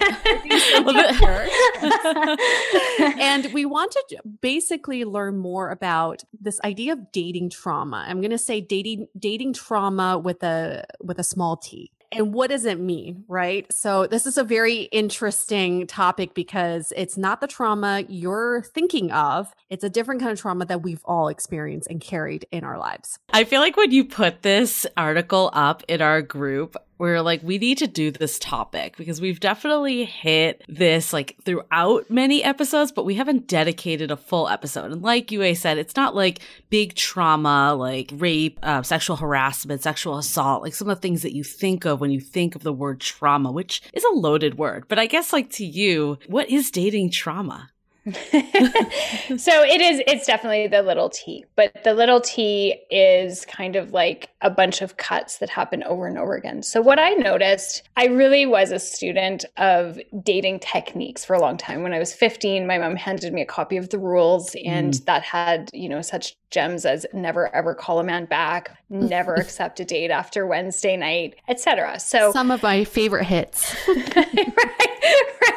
and 3.20 3.52
we 3.54 3.66
want 3.66 3.92
to 3.92 4.22
basically 4.40 5.04
learn 5.04 5.38
more 5.38 5.72
about 5.72 6.24
this 6.40 6.60
idea 6.64 6.94
of 6.94 7.12
dating 7.12 7.50
trauma. 7.50 8.06
I'm 8.08 8.22
going 8.22 8.30
to 8.30 8.38
say 8.38 8.62
dating 8.62 8.99
dating 9.18 9.54
trauma 9.54 10.18
with 10.18 10.44
a 10.44 10.86
with 11.02 11.20
a 11.20 11.24
small 11.24 11.58
t 11.58 11.92
and 12.12 12.34
what 12.34 12.50
does 12.50 12.66
it 12.66 12.80
mean, 12.80 13.24
right? 13.28 13.72
So, 13.72 14.08
this 14.08 14.26
is 14.26 14.38
a 14.38 14.44
very 14.44 14.84
interesting 14.84 15.86
topic 15.88 16.34
because 16.34 16.92
it's 16.96 17.18
not 17.18 17.42
the 17.42 17.48
trauma 17.48 18.04
you're 18.08 18.64
thinking 18.64 19.12
of. 19.12 19.54
It's 19.70 19.84
a 19.84 19.90
different 19.90 20.22
kind 20.22 20.32
of 20.32 20.40
trauma 20.40 20.66
that 20.66 20.82
we've 20.82 21.02
all 21.06 21.28
experienced 21.28 21.88
and 21.90 22.02
carried 22.02 22.48
in 22.52 22.64
our 22.64 22.80
lives. 22.80 23.20
I 23.32 23.44
feel 23.44 23.62
like 23.62 23.78
when 23.78 23.92
you 23.92 24.06
put 24.06 24.42
this 24.42 24.88
article 24.98 25.52
up 25.54 25.84
in 25.88 26.02
our 26.02 26.22
group, 26.22 26.76
we're 27.00 27.22
like, 27.22 27.42
we 27.42 27.58
need 27.58 27.78
to 27.80 27.88
do 27.88 28.12
this 28.12 28.38
topic 28.38 28.98
because 28.98 29.22
we've 29.22 29.40
definitely 29.40 30.04
hit 30.04 30.64
this 30.68 31.14
like 31.14 31.38
throughout 31.46 32.10
many 32.12 32.44
episodes, 32.44 32.92
but 32.92 33.06
we 33.06 33.16
haven't 33.16 33.48
dedicated 33.48 34.12
a 34.12 34.18
full 34.18 34.50
episode. 34.50 34.92
And 34.92 35.02
like 35.02 35.32
Yue 35.32 35.56
said, 35.56 35.78
it's 35.78 35.96
not 35.96 36.14
like 36.14 36.42
big 36.70 36.96
trauma, 36.96 37.74
like 37.74 38.12
rape, 38.14 38.60
uh, 38.62 38.84
sexual 38.84 39.16
harassment, 39.16 39.82
sexual 39.82 40.18
assault, 40.18 40.62
like 40.62 40.76
some 40.76 40.90
of 40.90 40.98
the 40.98 41.02
things 41.02 41.22
that 41.22 41.34
you 41.34 41.44
think 41.44 41.86
of 41.86 42.02
when 42.02 42.12
you 42.12 42.20
think 42.20 42.54
of 42.54 42.64
the 42.64 42.74
word 42.74 43.00
trauma, 43.00 43.50
which 43.50 43.82
is 43.94 44.04
a 44.04 44.10
loaded 44.10 44.58
word. 44.58 44.84
But 44.90 45.00
I 45.00 45.06
guess 45.06 45.32
like 45.32 45.50
to 45.52 45.66
you, 45.66 46.20
what 46.28 46.50
is 46.50 46.70
dating 46.70 47.12
trauma? 47.12 47.70
so 48.06 49.64
it 49.64 49.82
is 49.82 50.02
it's 50.08 50.26
definitely 50.26 50.68
the 50.68 50.82
little 50.82 51.10
t 51.10 51.44
but 51.58 51.84
the 51.84 51.94
little 51.94 52.22
t 52.22 52.80
is 52.90 53.46
kind 53.46 53.76
of 53.76 53.92
like 53.92 54.30
a 54.42 54.50
bunch 54.50 54.82
of 54.82 54.96
cuts 54.96 55.40
that 55.40 55.50
happen 55.50 55.84
over 55.84 56.08
and 56.08 56.18
over 56.18 56.34
again 56.34 56.64
so 56.64 56.82
what 56.82 56.98
i 56.98 57.10
noticed 57.12 57.84
i 57.98 58.06
really 58.06 58.46
was 58.46 58.72
a 58.72 58.80
student 58.80 59.44
of 59.58 60.00
dating 60.24 60.60
techniques 60.60 61.26
for 61.26 61.34
a 61.34 61.42
long 61.42 61.58
time 61.58 61.84
when 61.84 61.94
i 61.94 62.00
was 62.00 62.14
15 62.14 62.66
my 62.66 62.78
mom 62.78 62.96
handed 62.96 63.34
me 63.34 63.42
a 63.42 63.46
copy 63.46 63.76
of 63.76 63.90
the 63.90 64.00
rules 64.00 64.56
and 64.64 64.94
mm. 64.94 65.06
that 65.06 65.22
had 65.22 65.70
you 65.74 65.90
know 65.90 66.02
such 66.02 66.38
gems 66.52 66.86
as 66.86 67.06
never 67.14 67.54
ever 67.56 67.76
call 67.76 68.00
a 68.00 68.04
man 68.04 68.26
back, 68.26 68.78
never 68.90 69.34
accept 69.38 69.80
a 69.80 69.86
date 69.86 70.12
after 70.12 70.46
Wednesday 70.46 70.98
night, 70.98 71.36
etc. 71.48 72.00
So 72.00 72.32
some 72.32 72.52
of 72.52 72.64
my 72.64 72.84
favorite 72.84 73.26
hits. 73.26 73.76
right, 73.88 74.58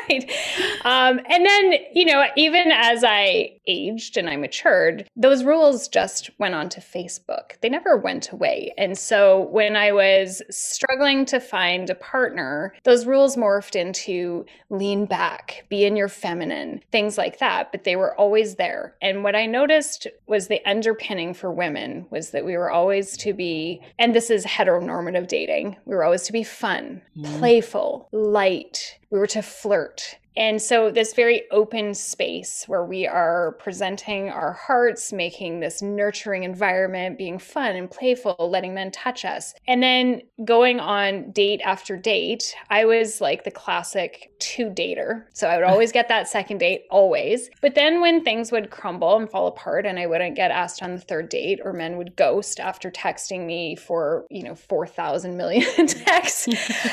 right. 0.08 0.30
Um, 0.84 1.20
and 1.28 1.46
then 1.46 1.74
you 1.94 2.04
know, 2.04 2.24
even 2.36 2.70
as 2.72 3.04
I 3.06 3.58
aged 3.66 4.16
and 4.16 4.28
I 4.28 4.36
matured, 4.36 5.08
those 5.16 5.44
rules 5.44 5.88
just 5.88 6.30
went 6.38 6.54
on 6.54 6.68
to 6.70 6.80
Facebook. 6.80 7.60
They 7.60 7.68
never 7.68 7.96
went 7.96 8.30
away. 8.30 8.72
And 8.76 8.98
so 8.98 9.42
when 9.50 9.76
I 9.76 9.92
was 9.92 10.42
struggling 10.50 11.24
to 11.26 11.40
find 11.40 11.88
a 11.88 11.94
partner, 11.94 12.74
those 12.84 13.06
rules 13.06 13.36
morphed 13.36 13.76
into 13.76 14.44
lean 14.70 15.06
back, 15.06 15.64
be 15.68 15.84
in 15.84 15.96
your 15.96 16.08
feminine, 16.08 16.82
things 16.90 17.16
like 17.16 17.38
that. 17.38 17.70
But 17.72 17.84
they 17.84 17.96
were 17.96 18.16
always 18.16 18.56
there. 18.56 18.94
And 19.00 19.22
what 19.22 19.36
I 19.36 19.46
noticed 19.46 20.06
was 20.26 20.48
the 20.48 20.64
underpinning 20.82 21.32
for 21.32 21.52
women 21.52 22.04
was 22.10 22.30
that 22.30 22.44
we 22.44 22.56
were 22.56 22.68
always 22.68 23.16
to 23.16 23.32
be, 23.32 23.80
and 24.00 24.12
this 24.12 24.30
is 24.30 24.44
heteronormative 24.44 25.28
dating, 25.28 25.76
we 25.84 25.94
were 25.94 26.02
always 26.02 26.22
to 26.22 26.32
be 26.32 26.42
fun, 26.42 27.00
mm. 27.16 27.38
playful, 27.38 28.08
light. 28.10 28.98
We 29.10 29.20
were 29.20 29.28
to 29.28 29.42
flirt. 29.42 30.18
And 30.36 30.60
so, 30.60 30.90
this 30.90 31.14
very 31.14 31.42
open 31.50 31.94
space 31.94 32.64
where 32.66 32.84
we 32.84 33.06
are 33.06 33.56
presenting 33.58 34.30
our 34.30 34.52
hearts, 34.52 35.12
making 35.12 35.60
this 35.60 35.82
nurturing 35.82 36.44
environment, 36.44 37.18
being 37.18 37.38
fun 37.38 37.76
and 37.76 37.90
playful, 37.90 38.36
letting 38.38 38.74
men 38.74 38.90
touch 38.90 39.24
us. 39.24 39.54
And 39.66 39.82
then 39.82 40.22
going 40.44 40.80
on 40.80 41.32
date 41.32 41.60
after 41.64 41.96
date, 41.96 42.54
I 42.70 42.84
was 42.84 43.20
like 43.20 43.44
the 43.44 43.50
classic 43.50 44.32
two 44.38 44.70
dater. 44.70 45.24
So, 45.34 45.48
I 45.48 45.56
would 45.56 45.66
always 45.68 45.92
get 45.92 46.08
that 46.08 46.28
second 46.28 46.58
date, 46.58 46.84
always. 46.90 47.50
But 47.60 47.74
then, 47.74 48.00
when 48.00 48.24
things 48.24 48.50
would 48.52 48.70
crumble 48.70 49.16
and 49.18 49.30
fall 49.30 49.48
apart, 49.48 49.84
and 49.86 49.98
I 49.98 50.06
wouldn't 50.06 50.36
get 50.36 50.50
asked 50.50 50.82
on 50.82 50.94
the 50.94 51.00
third 51.00 51.28
date, 51.28 51.60
or 51.62 51.72
men 51.72 51.98
would 51.98 52.16
ghost 52.16 52.58
after 52.58 52.90
texting 52.90 53.44
me 53.44 53.76
for, 53.76 54.26
you 54.30 54.42
know, 54.42 54.54
4,000 54.54 55.36
million 55.36 55.86
texts, 55.86 56.48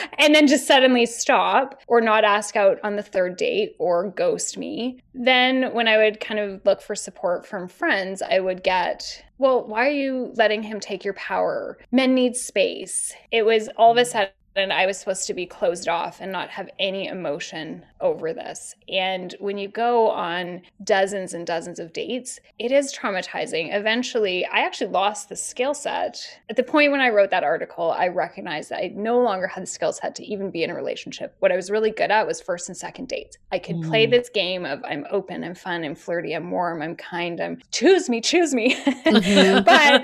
and 0.17 0.35
then 0.35 0.47
just 0.47 0.67
suddenly 0.67 1.05
stop 1.05 1.81
or 1.87 2.01
not 2.01 2.23
ask 2.23 2.55
out 2.55 2.79
on 2.83 2.95
the 2.95 3.03
third 3.03 3.28
date 3.29 3.75
or 3.79 4.09
ghost 4.09 4.57
me. 4.57 5.01
Then, 5.13 5.73
when 5.73 5.87
I 5.87 5.97
would 5.97 6.19
kind 6.19 6.39
of 6.39 6.61
look 6.65 6.81
for 6.81 6.95
support 6.95 7.45
from 7.45 7.67
friends, 7.67 8.21
I 8.21 8.39
would 8.39 8.63
get, 8.63 9.23
well, 9.37 9.65
why 9.65 9.87
are 9.87 9.91
you 9.91 10.31
letting 10.35 10.63
him 10.63 10.79
take 10.79 11.03
your 11.03 11.13
power? 11.13 11.77
Men 11.91 12.13
need 12.13 12.35
space. 12.35 13.13
It 13.31 13.43
was 13.43 13.69
all 13.77 13.91
of 13.91 13.97
a 13.97 14.01
mm. 14.01 14.11
sudden 14.11 14.71
I 14.71 14.85
was 14.85 14.97
supposed 14.97 15.27
to 15.27 15.33
be 15.33 15.45
closed 15.45 15.87
off 15.87 16.19
and 16.19 16.31
not 16.31 16.49
have 16.49 16.69
any 16.79 17.07
emotion 17.07 17.85
over 18.01 18.33
this. 18.33 18.75
And 18.87 19.35
when 19.39 19.57
you 19.57 19.67
go 19.67 20.09
on 20.09 20.61
dozens 20.83 21.33
and 21.33 21.45
dozens 21.45 21.79
of 21.79 21.93
dates, 21.93 22.39
it 22.57 22.71
is 22.71 22.93
traumatizing. 22.93 23.75
Eventually, 23.75 24.45
I 24.45 24.59
actually 24.59 24.91
lost 24.91 25.29
the 25.29 25.35
skill 25.35 25.73
set. 25.73 26.25
At 26.49 26.55
the 26.55 26.63
point 26.63 26.91
when 26.91 27.01
I 27.01 27.09
wrote 27.09 27.29
that 27.31 27.43
article, 27.43 27.91
I 27.91 28.07
recognized 28.07 28.69
that 28.69 28.79
I 28.79 28.91
no 28.95 29.19
longer 29.19 29.47
had 29.47 29.63
the 29.63 29.67
skill 29.67 29.93
set 29.93 30.15
to 30.15 30.25
even 30.25 30.51
be 30.51 30.63
in 30.63 30.69
a 30.69 30.75
relationship. 30.75 31.35
What 31.39 31.51
I 31.51 31.55
was 31.55 31.69
really 31.69 31.91
good 31.91 32.11
at 32.11 32.27
was 32.27 32.41
first 32.41 32.69
and 32.69 32.77
second 32.77 33.07
dates. 33.07 33.37
I 33.51 33.59
could 33.59 33.77
mm. 33.77 33.87
play 33.87 34.05
this 34.05 34.29
game 34.29 34.65
of 34.65 34.83
I'm 34.83 35.05
open, 35.11 35.43
I'm 35.43 35.55
fun, 35.55 35.83
I'm 35.83 35.95
flirty, 35.95 36.33
I'm 36.33 36.49
warm, 36.51 36.81
I'm 36.81 36.95
kind, 36.95 37.39
I'm 37.41 37.59
choose 37.71 38.09
me, 38.09 38.21
choose 38.21 38.53
me. 38.53 38.75
Mm-hmm. 38.75 39.63
but 39.65 40.03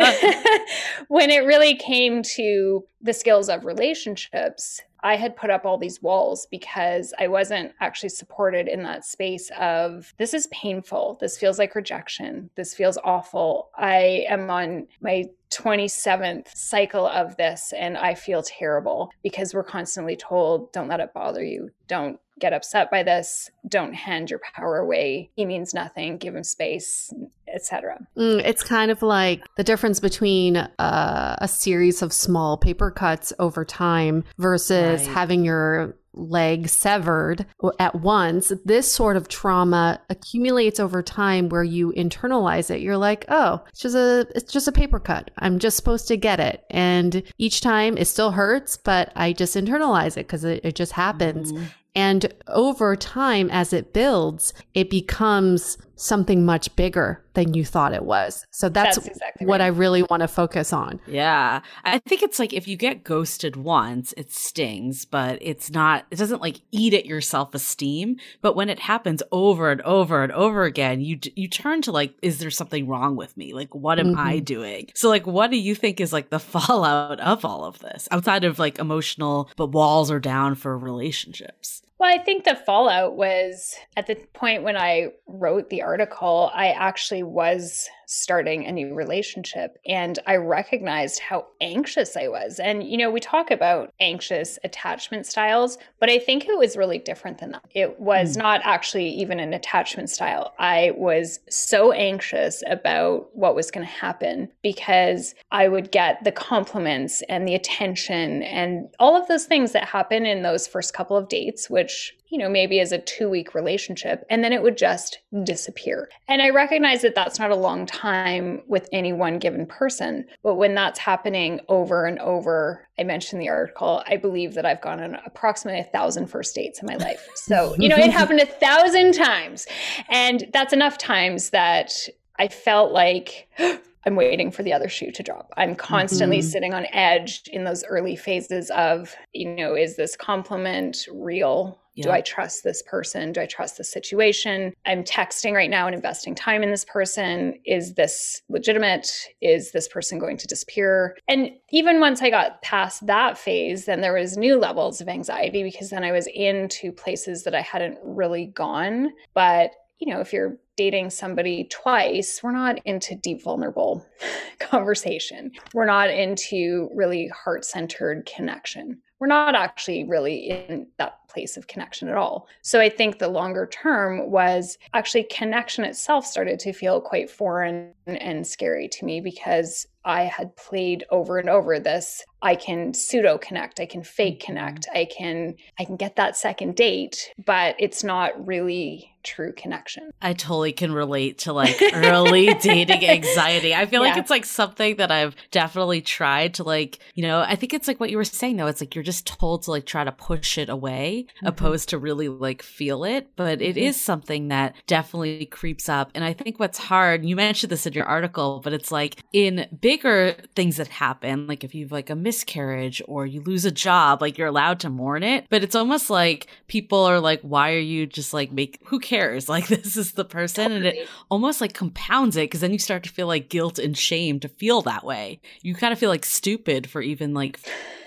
when 1.08 1.29
it 1.29 1.45
really 1.45 1.75
came 1.75 2.23
to 2.36 2.86
the 3.01 3.13
skills 3.13 3.49
of 3.49 3.65
relationships, 3.65 4.81
I 5.03 5.15
had 5.15 5.36
put 5.36 5.49
up 5.49 5.65
all 5.65 5.77
these 5.77 6.01
walls 6.01 6.47
because 6.49 7.13
I 7.19 7.27
wasn't 7.27 7.73
actually 7.79 8.10
supported 8.10 8.67
in 8.67 8.84
that 8.84 9.05
space 9.05 9.51
of 9.60 10.13
this 10.17 10.34
is 10.34 10.47
painful. 10.47 11.17
This 11.21 11.38
feels 11.38 11.60
like 11.60 11.75
rejection. 11.75 12.49
This 12.55 12.73
feels 12.73 12.97
awful. 13.03 13.69
I 13.75 14.25
am 14.29 14.49
on 14.49 14.88
my 15.01 15.25
27th 15.51 16.47
cycle 16.55 17.08
of 17.08 17.38
this 17.38 17.73
and 17.77 17.97
I 17.97 18.13
feel 18.13 18.43
terrible 18.43 19.12
because 19.23 19.53
we're 19.53 19.63
constantly 19.63 20.15
told 20.15 20.71
don't 20.73 20.89
let 20.89 20.99
it 20.99 21.13
bother 21.13 21.43
you. 21.43 21.69
Don't 21.88 22.19
get 22.39 22.54
upset 22.54 22.91
by 22.91 23.04
this 23.04 23.50
don't 23.67 23.93
hand 23.93 24.30
your 24.30 24.39
power 24.54 24.78
away 24.78 25.30
he 25.36 25.45
means 25.45 25.74
nothing 25.74 26.17
give 26.17 26.36
him 26.36 26.43
space 26.43 27.13
etc 27.54 27.98
mm, 28.17 28.39
it's 28.45 28.63
kind 28.63 28.91
of 28.91 29.02
like 29.02 29.43
the 29.56 29.63
difference 29.63 30.00
between 30.00 30.58
uh, 30.58 31.36
a 31.39 31.48
series 31.48 32.02
of 32.02 32.12
small 32.12 32.58
paper 32.58 32.91
cuts 32.91 33.32
over 33.39 33.63
time 33.63 34.24
versus 34.38 35.06
right. 35.06 35.15
having 35.15 35.45
your 35.45 35.95
leg 36.15 36.67
severed 36.67 37.45
at 37.80 37.95
once, 37.95 38.52
this 38.63 38.91
sort 38.91 39.17
of 39.17 39.28
trauma 39.28 40.00
accumulates 40.10 40.80
over 40.80 41.04
time 41.04 41.50
where 41.50 41.63
you 41.63 41.93
internalize 41.93 42.69
it. 42.71 42.82
You're 42.82 42.98
like, 42.98 43.26
oh, 43.30 43.62
it's 43.69 43.80
just 43.80 43.95
a 43.95 44.28
it's 44.36 44.52
just 44.52 44.67
a 44.67 44.71
paper 44.71 45.00
cut. 45.00 45.32
I'm 45.38 45.60
just 45.60 45.78
supposed 45.78 46.08
to 46.08 46.17
get 46.17 46.39
it. 46.39 46.63
And 46.69 47.24
each 47.38 47.62
time 47.62 47.98
it 47.98 48.06
still 48.06 48.32
hurts, 48.32 48.78
but 48.78 49.12
I 49.15 49.34
just 49.34 49.56
internalize 49.56 50.17
it 50.17 50.28
because 50.28 50.43
it, 50.43 50.63
it, 50.63 50.76
just 50.76 50.93
happens. 50.93 51.52
Mm-hmm. 51.52 51.65
And 51.95 52.34
over 52.47 52.95
time, 52.95 53.49
as 53.49 53.71
it 53.71 53.93
builds, 53.93 54.53
it 54.73 54.89
becomes 54.89 55.77
something 55.95 56.45
much 56.45 56.75
bigger 56.75 57.23
than 57.36 57.53
you 57.53 57.63
thought 57.63 57.93
it 57.93 58.03
was. 58.03 58.45
So 58.51 58.69
that's, 58.69 58.95
that's 58.95 59.08
exactly 59.08 59.45
what 59.45 59.60
right. 59.60 59.65
I 59.65 59.67
really 59.67 60.03
want 60.03 60.21
to 60.21 60.27
focus 60.27 60.73
on. 60.73 60.99
Yeah. 61.05 61.62
I 61.84 61.99
think 61.99 62.23
it's 62.23 62.39
like 62.39 62.53
if 62.53 62.67
you 62.67 62.75
get 62.75 63.03
ghosted 63.03 63.55
once, 63.55 64.13
it 64.17 64.31
stings, 64.31 65.05
but 65.05 65.38
it's 65.41 65.69
not, 65.69 66.05
it 66.12 66.15
doesn't 66.17 66.41
like 66.41 66.62
eat 66.71 66.93
at 66.93 67.05
your 67.05 67.21
self 67.21 67.53
esteem. 67.53 68.17
But 68.41 68.55
when 68.55 68.69
it 68.69 68.79
happens 68.79 69.21
over 69.31 69.69
and 69.69 69.81
over 69.81 70.23
and 70.23 70.31
over 70.31 70.63
again, 70.63 71.01
you, 71.01 71.19
you 71.36 71.47
turn 71.47 71.81
to 71.84 71.91
like, 71.91 72.15
is 72.21 72.39
there 72.39 72.51
something 72.51 72.88
wrong 72.88 73.15
with 73.15 73.36
me? 73.38 73.53
Like, 73.53 73.73
what 73.75 73.99
am 73.99 74.12
mm-hmm. 74.12 74.19
I 74.19 74.39
doing? 74.39 74.89
So, 74.95 75.10
like, 75.10 75.27
what 75.27 75.51
do 75.51 75.58
you 75.58 75.75
think 75.75 75.99
is 75.99 76.13
like 76.13 76.29
the 76.29 76.39
fallout 76.55 77.19
of 77.19 77.45
all 77.45 77.65
of 77.65 77.79
this 77.79 78.08
outside 78.12 78.43
of 78.43 78.60
like 78.60 78.79
emotional, 78.79 79.49
but 79.58 79.67
walls 79.67 80.10
are 80.10 80.19
down 80.19 80.55
for 80.55 80.77
relationships? 80.77 81.81
Well, 81.97 82.13
I 82.13 82.21
think 82.21 82.43
the 82.43 82.55
fallout 82.55 83.15
was 83.15 83.75
at 83.95 84.08
the 84.08 84.15
point 84.34 84.63
when 84.63 84.75
I 84.75 85.12
wrote 85.27 85.69
the 85.69 85.81
article, 85.81 86.51
I 86.53 86.69
actually 86.71 87.23
was 87.23 87.89
starting 88.07 88.65
a 88.65 88.71
new 88.71 88.93
relationship. 88.93 89.77
And 89.85 90.17
I 90.27 90.35
recognized 90.35 91.19
how 91.19 91.47
anxious 91.61 92.15
I 92.17 92.27
was. 92.27 92.59
And, 92.59 92.83
you 92.83 92.97
know, 92.97 93.09
we 93.09 93.19
talk 93.19 93.51
about 93.51 93.93
anxious 93.99 94.57
attachment 94.63 95.25
styles, 95.25 95.77
but 95.99 96.09
I 96.09 96.19
think 96.19 96.47
it 96.47 96.57
was 96.57 96.77
really 96.77 96.97
different 96.97 97.39
than 97.39 97.51
that. 97.51 97.65
It 97.71 97.99
was 97.99 98.35
mm. 98.35 98.41
not 98.41 98.61
actually 98.63 99.09
even 99.09 99.39
an 99.39 99.53
attachment 99.53 100.09
style. 100.09 100.53
I 100.59 100.91
was 100.95 101.39
so 101.49 101.91
anxious 101.91 102.63
about 102.67 103.35
what 103.35 103.55
was 103.55 103.71
going 103.71 103.85
to 103.85 103.91
happen 103.91 104.49
because 104.61 105.35
I 105.51 105.67
would 105.67 105.91
get 105.91 106.23
the 106.23 106.31
compliments 106.31 107.21
and 107.29 107.47
the 107.47 107.55
attention 107.55 108.43
and 108.43 108.87
all 108.99 109.15
of 109.15 109.27
those 109.27 109.45
things 109.45 109.71
that 109.71 109.85
happen 109.85 110.25
in 110.25 110.43
those 110.43 110.67
first 110.67 110.93
couple 110.93 111.17
of 111.17 111.29
dates, 111.29 111.69
which 111.69 112.15
you 112.29 112.38
know, 112.38 112.49
maybe 112.49 112.79
as 112.79 112.91
a 112.91 112.97
two 112.97 113.29
week 113.29 113.53
relationship, 113.53 114.25
and 114.29 114.43
then 114.43 114.51
it 114.51 114.61
would 114.61 114.77
just 114.77 115.19
disappear. 115.43 116.09
And 116.27 116.41
I 116.41 116.49
recognize 116.49 117.01
that 117.03 117.15
that's 117.15 117.39
not 117.39 117.51
a 117.51 117.55
long 117.55 117.85
time 117.85 118.63
with 118.67 118.89
any 118.91 119.13
one 119.13 119.39
given 119.39 119.65
person. 119.65 120.25
But 120.43 120.55
when 120.55 120.73
that's 120.73 120.99
happening 120.99 121.59
over 121.67 122.05
and 122.05 122.19
over, 122.19 122.88
I 122.97 123.03
mentioned 123.03 123.41
the 123.41 123.49
article, 123.49 124.03
I 124.07 124.17
believe 124.17 124.53
that 124.55 124.65
I've 124.65 124.81
gone 124.81 125.01
on 125.01 125.15
approximately 125.25 125.81
a 125.81 125.85
thousand 125.85 126.27
first 126.27 126.55
dates 126.55 126.79
in 126.81 126.88
my 126.88 126.95
life. 126.95 127.27
So, 127.35 127.75
you 127.77 127.89
know, 127.89 127.97
it 127.97 128.11
happened 128.11 128.39
a 128.39 128.45
thousand 128.45 129.13
times. 129.13 129.67
And 130.09 130.45
that's 130.51 130.73
enough 130.73 130.97
times 130.97 131.51
that 131.51 131.93
I 132.38 132.47
felt 132.47 132.91
like, 132.91 133.47
I'm 134.07 134.15
waiting 134.15 134.51
for 134.51 134.61
the 134.61 134.71
other 134.71 134.88
shoe 134.88 135.11
to 135.11 135.23
drop. 135.23 135.51
I'm 135.57 135.73
constantly 135.75 136.38
mm-hmm. 136.38 136.47
sitting 136.47 136.73
on 136.75 136.85
edge 136.93 137.41
in 137.51 137.63
those 137.63 137.83
early 137.85 138.15
phases 138.15 138.69
of, 138.69 139.15
you 139.33 139.49
know, 139.49 139.75
is 139.75 139.95
this 139.95 140.15
compliment 140.15 141.07
real? 141.11 141.79
Yeah. 141.95 142.03
Do 142.03 142.12
I 142.12 142.21
trust 142.21 142.63
this 142.63 142.84
person? 142.84 143.31
Do 143.31 143.41
I 143.41 143.45
trust 143.45 143.77
the 143.77 143.84
situation? 143.84 144.73
I'm 144.86 145.03
texting 145.03 145.53
right 145.53 145.69
now 145.69 145.86
and 145.88 145.95
investing 145.95 146.36
time 146.36 146.62
in 146.62 146.69
this 146.69 146.84
person. 146.86 147.58
Is 147.65 147.93
this 147.93 148.41
legitimate? 148.49 149.10
Is 149.41 149.71
this 149.71 149.88
person 149.88 150.19
going 150.19 150.38
to 150.38 150.47
disappear? 150.47 151.17
And 151.29 151.51
even 151.71 152.01
once 152.01 152.21
I 152.21 152.29
got 152.29 152.62
past 152.62 153.08
that 153.08 153.38
phase, 153.38 153.86
then 153.86 154.01
there 154.01 154.13
was 154.13 154.38
new 154.38 154.58
levels 154.60 154.99
of 154.99 155.08
anxiety 155.08 155.63
because 155.63 155.89
then 155.89 156.03
I 156.03 156.12
was 156.12 156.27
into 156.27 156.91
places 156.91 157.43
that 157.43 157.55
I 157.55 157.62
hadn't 157.62 157.97
really 158.03 158.47
gone. 158.47 159.12
But 159.34 159.71
you 159.99 160.13
know, 160.13 160.19
if 160.19 160.34
you're 160.34 160.58
dating 160.75 161.10
somebody 161.10 161.69
twice, 161.71 162.43
we're 162.43 162.51
not 162.51 162.79
into 162.86 163.15
deep, 163.15 163.41
vulnerable 163.41 164.05
conversation. 164.60 165.51
We're 165.73 165.86
not 165.86 166.10
into 166.10 166.89
really 166.93 167.29
heart 167.29 167.63
centered 167.63 168.25
connection 168.25 169.01
we're 169.19 169.28
not 169.28 169.56
actually 169.56 170.04
really 170.04 170.49
in 170.49 170.88
that 170.97 171.19
place 171.30 171.58
of 171.58 171.67
connection 171.67 172.08
at 172.08 172.17
all. 172.17 172.47
So 172.62 172.80
I 172.80 172.89
think 172.89 173.19
the 173.19 173.28
longer 173.28 173.67
term 173.67 174.30
was 174.30 174.78
actually 174.93 175.23
connection 175.23 175.84
itself 175.84 176.25
started 176.25 176.60
to 176.60 176.73
feel 176.73 177.01
quite 177.01 177.30
foreign 177.30 177.93
and 178.08 178.45
scary 178.45 178.88
to 178.89 179.06
me 179.06 179.21
because 179.21 179.86
I 180.04 180.23
had 180.23 180.56
played 180.56 181.06
over 181.10 181.39
and 181.39 181.49
over 181.49 181.80
this 181.80 182.23
I 182.45 182.55
can 182.55 182.93
pseudo 182.93 183.39
connect, 183.39 183.79
I 183.79 183.88
can 183.88 184.03
fake 184.03 184.39
mm-hmm. 184.39 184.53
connect, 184.53 184.88
I 184.93 185.05
can 185.05 185.55
I 185.79 185.84
can 185.84 185.95
get 185.95 186.15
that 186.17 186.38
second 186.38 186.75
date, 186.75 187.34
but 187.43 187.75
it's 187.79 188.03
not 188.03 188.45
really 188.45 189.15
true 189.25 189.51
connection. 189.51 190.12
I 190.21 190.34
totally 190.34 190.71
can 190.71 190.93
relate 190.93 191.39
to 191.39 191.53
like 191.53 191.81
early 191.93 192.53
dating 192.53 193.03
anxiety. 193.05 193.75
I 193.75 193.86
feel 193.88 194.03
yeah. 194.03 194.10
like 194.10 194.17
it's 194.19 194.29
like 194.29 194.45
something 194.45 194.97
that 194.97 195.12
I've 195.12 195.36
definitely 195.51 196.01
tried 196.01 196.53
to 196.55 196.63
like, 196.63 196.99
you 197.15 197.23
know, 197.23 197.39
I 197.39 197.55
think 197.55 197.73
it's 197.73 197.88
like 197.88 197.99
what 197.99 198.12
you 198.12 198.17
were 198.17 198.23
saying 198.23 198.55
though. 198.55 198.67
It's 198.67 198.79
like 198.79 198.95
you're 198.95 199.03
just 199.03 199.27
told 199.27 199.63
to 199.63 199.71
like 199.71 199.86
try 199.86 200.03
to 200.03 200.12
push 200.12 200.58
it 200.58 200.69
away 200.69 201.25
mm-hmm. 201.27 201.47
opposed 201.47 201.89
to 201.89 201.97
really 201.97 202.29
like 202.29 202.62
feel 202.62 203.03
it, 203.03 203.36
but 203.36 203.62
it 203.62 203.75
mm-hmm. 203.75 203.86
is 203.86 203.99
something 203.99 204.49
that 204.49 204.75
definitely 204.88 205.47
creeps 205.47 205.89
up. 205.89 206.12
And 206.13 206.23
I 206.23 206.34
think 206.34 206.60
what's 206.60 206.77
hard, 206.77 207.25
you 207.25 207.36
mentioned 207.36 207.71
this 207.71 207.88
in 207.88 207.93
your 207.93 208.05
article, 208.05 208.62
but 208.63 208.73
it's 208.73 208.91
like 208.91 209.23
in 209.34 209.67
bigger 209.81 210.36
things 210.55 210.77
that 210.77 210.88
happen, 210.88 211.47
like 211.47 211.63
if 211.63 211.73
you've 211.73 211.91
like 211.91 212.12
a 212.12 212.15
miscarriage 212.36 213.02
or 213.08 213.26
you 213.26 213.41
lose 213.41 213.63
a 213.63 213.71
job, 213.71 214.21
like 214.21 214.38
you're 214.38 214.48
allowed 214.48 214.82
to 214.82 214.89
mourn 214.89 215.24
it, 215.24 215.45
but 215.50 215.63
it's 215.63 215.76
almost 215.76 216.10
like 216.10 216.48
people 216.67 217.00
are 217.00 217.21
like, 217.21 217.39
why 217.41 217.71
are 217.71 217.80
you 217.80 218.06
just 218.06 218.34
like 218.34 218.52
make, 218.52 218.80
who 218.86 219.00
cares? 219.00 219.50
Like 219.56 219.67
this 219.67 219.95
is 219.95 220.13
the 220.13 220.26
person 220.26 220.71
totally. 220.71 220.89
and 220.89 220.98
it 220.98 221.10
almost 221.32 221.62
like 221.62 221.74
compounds 221.74 222.36
it 222.36 222.41
because 222.50 222.60
then 222.60 222.74
you 222.74 222.80
start 222.80 223.04
to 223.04 223.10
feel 223.10 223.26
like 223.26 223.48
guilt 223.48 223.80
and 223.80 223.98
shame 223.98 224.38
to 224.41 224.50
feel 224.50 224.82
that 224.82 225.06
way. 225.06 225.39
You 225.62 225.76
kind 225.76 225.93
of 225.93 226.00
feel 226.00 226.10
like 226.10 226.26
stupid 226.26 226.89
for 226.89 227.02
even 227.02 227.34
like 227.34 227.58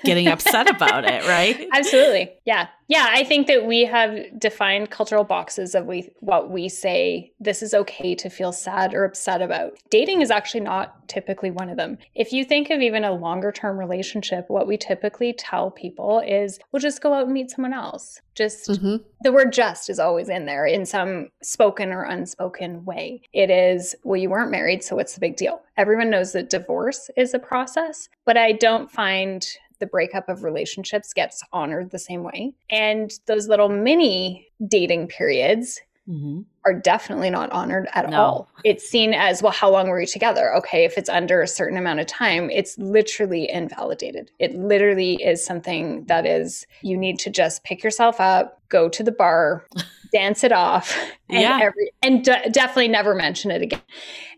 getting 0.05 0.29
upset 0.29 0.69
about 0.69 1.07
it, 1.07 1.27
right? 1.27 1.67
Absolutely. 1.73 2.33
Yeah. 2.45 2.69
Yeah, 2.88 3.07
I 3.11 3.22
think 3.22 3.46
that 3.48 3.66
we 3.66 3.85
have 3.85 4.16
defined 4.38 4.90
cultural 4.90 5.22
boxes 5.22 5.74
of 5.74 5.85
we 5.85 6.11
what 6.20 6.51
we 6.51 6.70
say 6.70 7.33
this 7.38 7.62
is 7.62 7.74
okay 7.74 8.14
to 8.14 8.31
feel 8.31 8.51
sad 8.51 8.94
or 8.94 9.05
upset 9.05 9.42
about. 9.42 9.79
Dating 9.90 10.22
is 10.22 10.31
actually 10.31 10.61
not 10.61 11.07
typically 11.07 11.51
one 11.51 11.68
of 11.68 11.77
them. 11.77 11.98
If 12.14 12.33
you 12.33 12.46
think 12.46 12.70
of 12.70 12.81
even 12.81 13.05
a 13.05 13.12
longer 13.12 13.53
term 13.53 13.79
relationship, 13.79 14.46
what 14.48 14.66
we 14.66 14.79
typically 14.79 15.35
tell 15.35 15.70
people 15.70 16.22
is 16.27 16.59
we'll 16.72 16.81
just 16.81 17.03
go 17.03 17.12
out 17.12 17.24
and 17.24 17.35
meet 17.35 17.51
someone 17.51 17.74
else. 17.74 18.22
Just 18.35 18.68
mm-hmm. 18.68 18.96
the 19.20 19.33
word 19.33 19.53
just 19.53 19.90
is 19.90 19.98
always 19.98 20.31
in 20.31 20.46
there 20.46 20.64
in 20.64 20.87
some 20.87 21.29
spoken 21.42 21.92
or 21.92 22.05
unspoken 22.05 22.85
way. 22.87 23.20
It 23.35 23.51
is, 23.51 23.94
well, 24.03 24.16
you 24.16 24.31
weren't 24.31 24.51
married, 24.51 24.83
so 24.83 24.96
what's 24.96 25.12
the 25.12 25.20
big 25.20 25.37
deal? 25.37 25.61
Everyone 25.77 26.09
knows 26.09 26.33
that 26.33 26.48
divorce 26.48 27.11
is 27.16 27.35
a 27.35 27.38
process, 27.38 28.09
but 28.24 28.37
I 28.37 28.53
don't 28.53 28.90
find 28.90 29.46
the 29.81 29.87
breakup 29.87 30.29
of 30.29 30.45
relationships 30.45 31.12
gets 31.12 31.43
honored 31.53 31.91
the 31.91 31.99
same 31.99 32.23
way. 32.23 32.55
And 32.71 33.11
those 33.27 33.49
little 33.49 33.69
mini 33.69 34.49
dating 34.67 35.09
periods 35.09 35.81
mm-hmm. 36.09 36.41
are 36.64 36.75
definitely 36.75 37.31
not 37.31 37.51
honored 37.53 37.88
at 37.93 38.11
no. 38.11 38.21
all. 38.21 38.49
It's 38.64 38.88
seen 38.88 39.14
as, 39.14 39.43
well, 39.43 39.53
how 39.53 39.71
long 39.71 39.88
were 39.88 40.01
you 40.01 40.07
together? 40.07 40.55
Okay, 40.57 40.85
if 40.85 40.97
it's 40.97 41.09
under 41.09 41.43
a 41.43 41.49
certain 41.49 41.79
amount 41.79 42.01
of 42.01 42.07
time, 42.07 42.51
it's 42.51 42.77
literally 42.79 43.51
invalidated. 43.51 44.31
It 44.38 44.55
literally 44.55 45.14
is 45.23 45.45
something 45.45 46.05
that 46.07 46.27
is, 46.27 46.67
you 46.83 46.97
need 46.97 47.19
to 47.21 47.31
just 47.31 47.64
pick 47.64 47.83
yourself 47.83 48.21
up, 48.21 48.61
go 48.69 48.88
to 48.88 49.03
the 49.03 49.12
bar, 49.12 49.64
dance 50.12 50.43
it 50.45 50.53
off, 50.53 50.97
and, 51.29 51.43
yeah. 51.43 51.59
every, 51.62 51.91
and 52.03 52.25
d- 52.25 52.51
definitely 52.51 52.88
never 52.88 53.14
mention 53.14 53.51
it 53.51 53.62
again. 53.62 53.83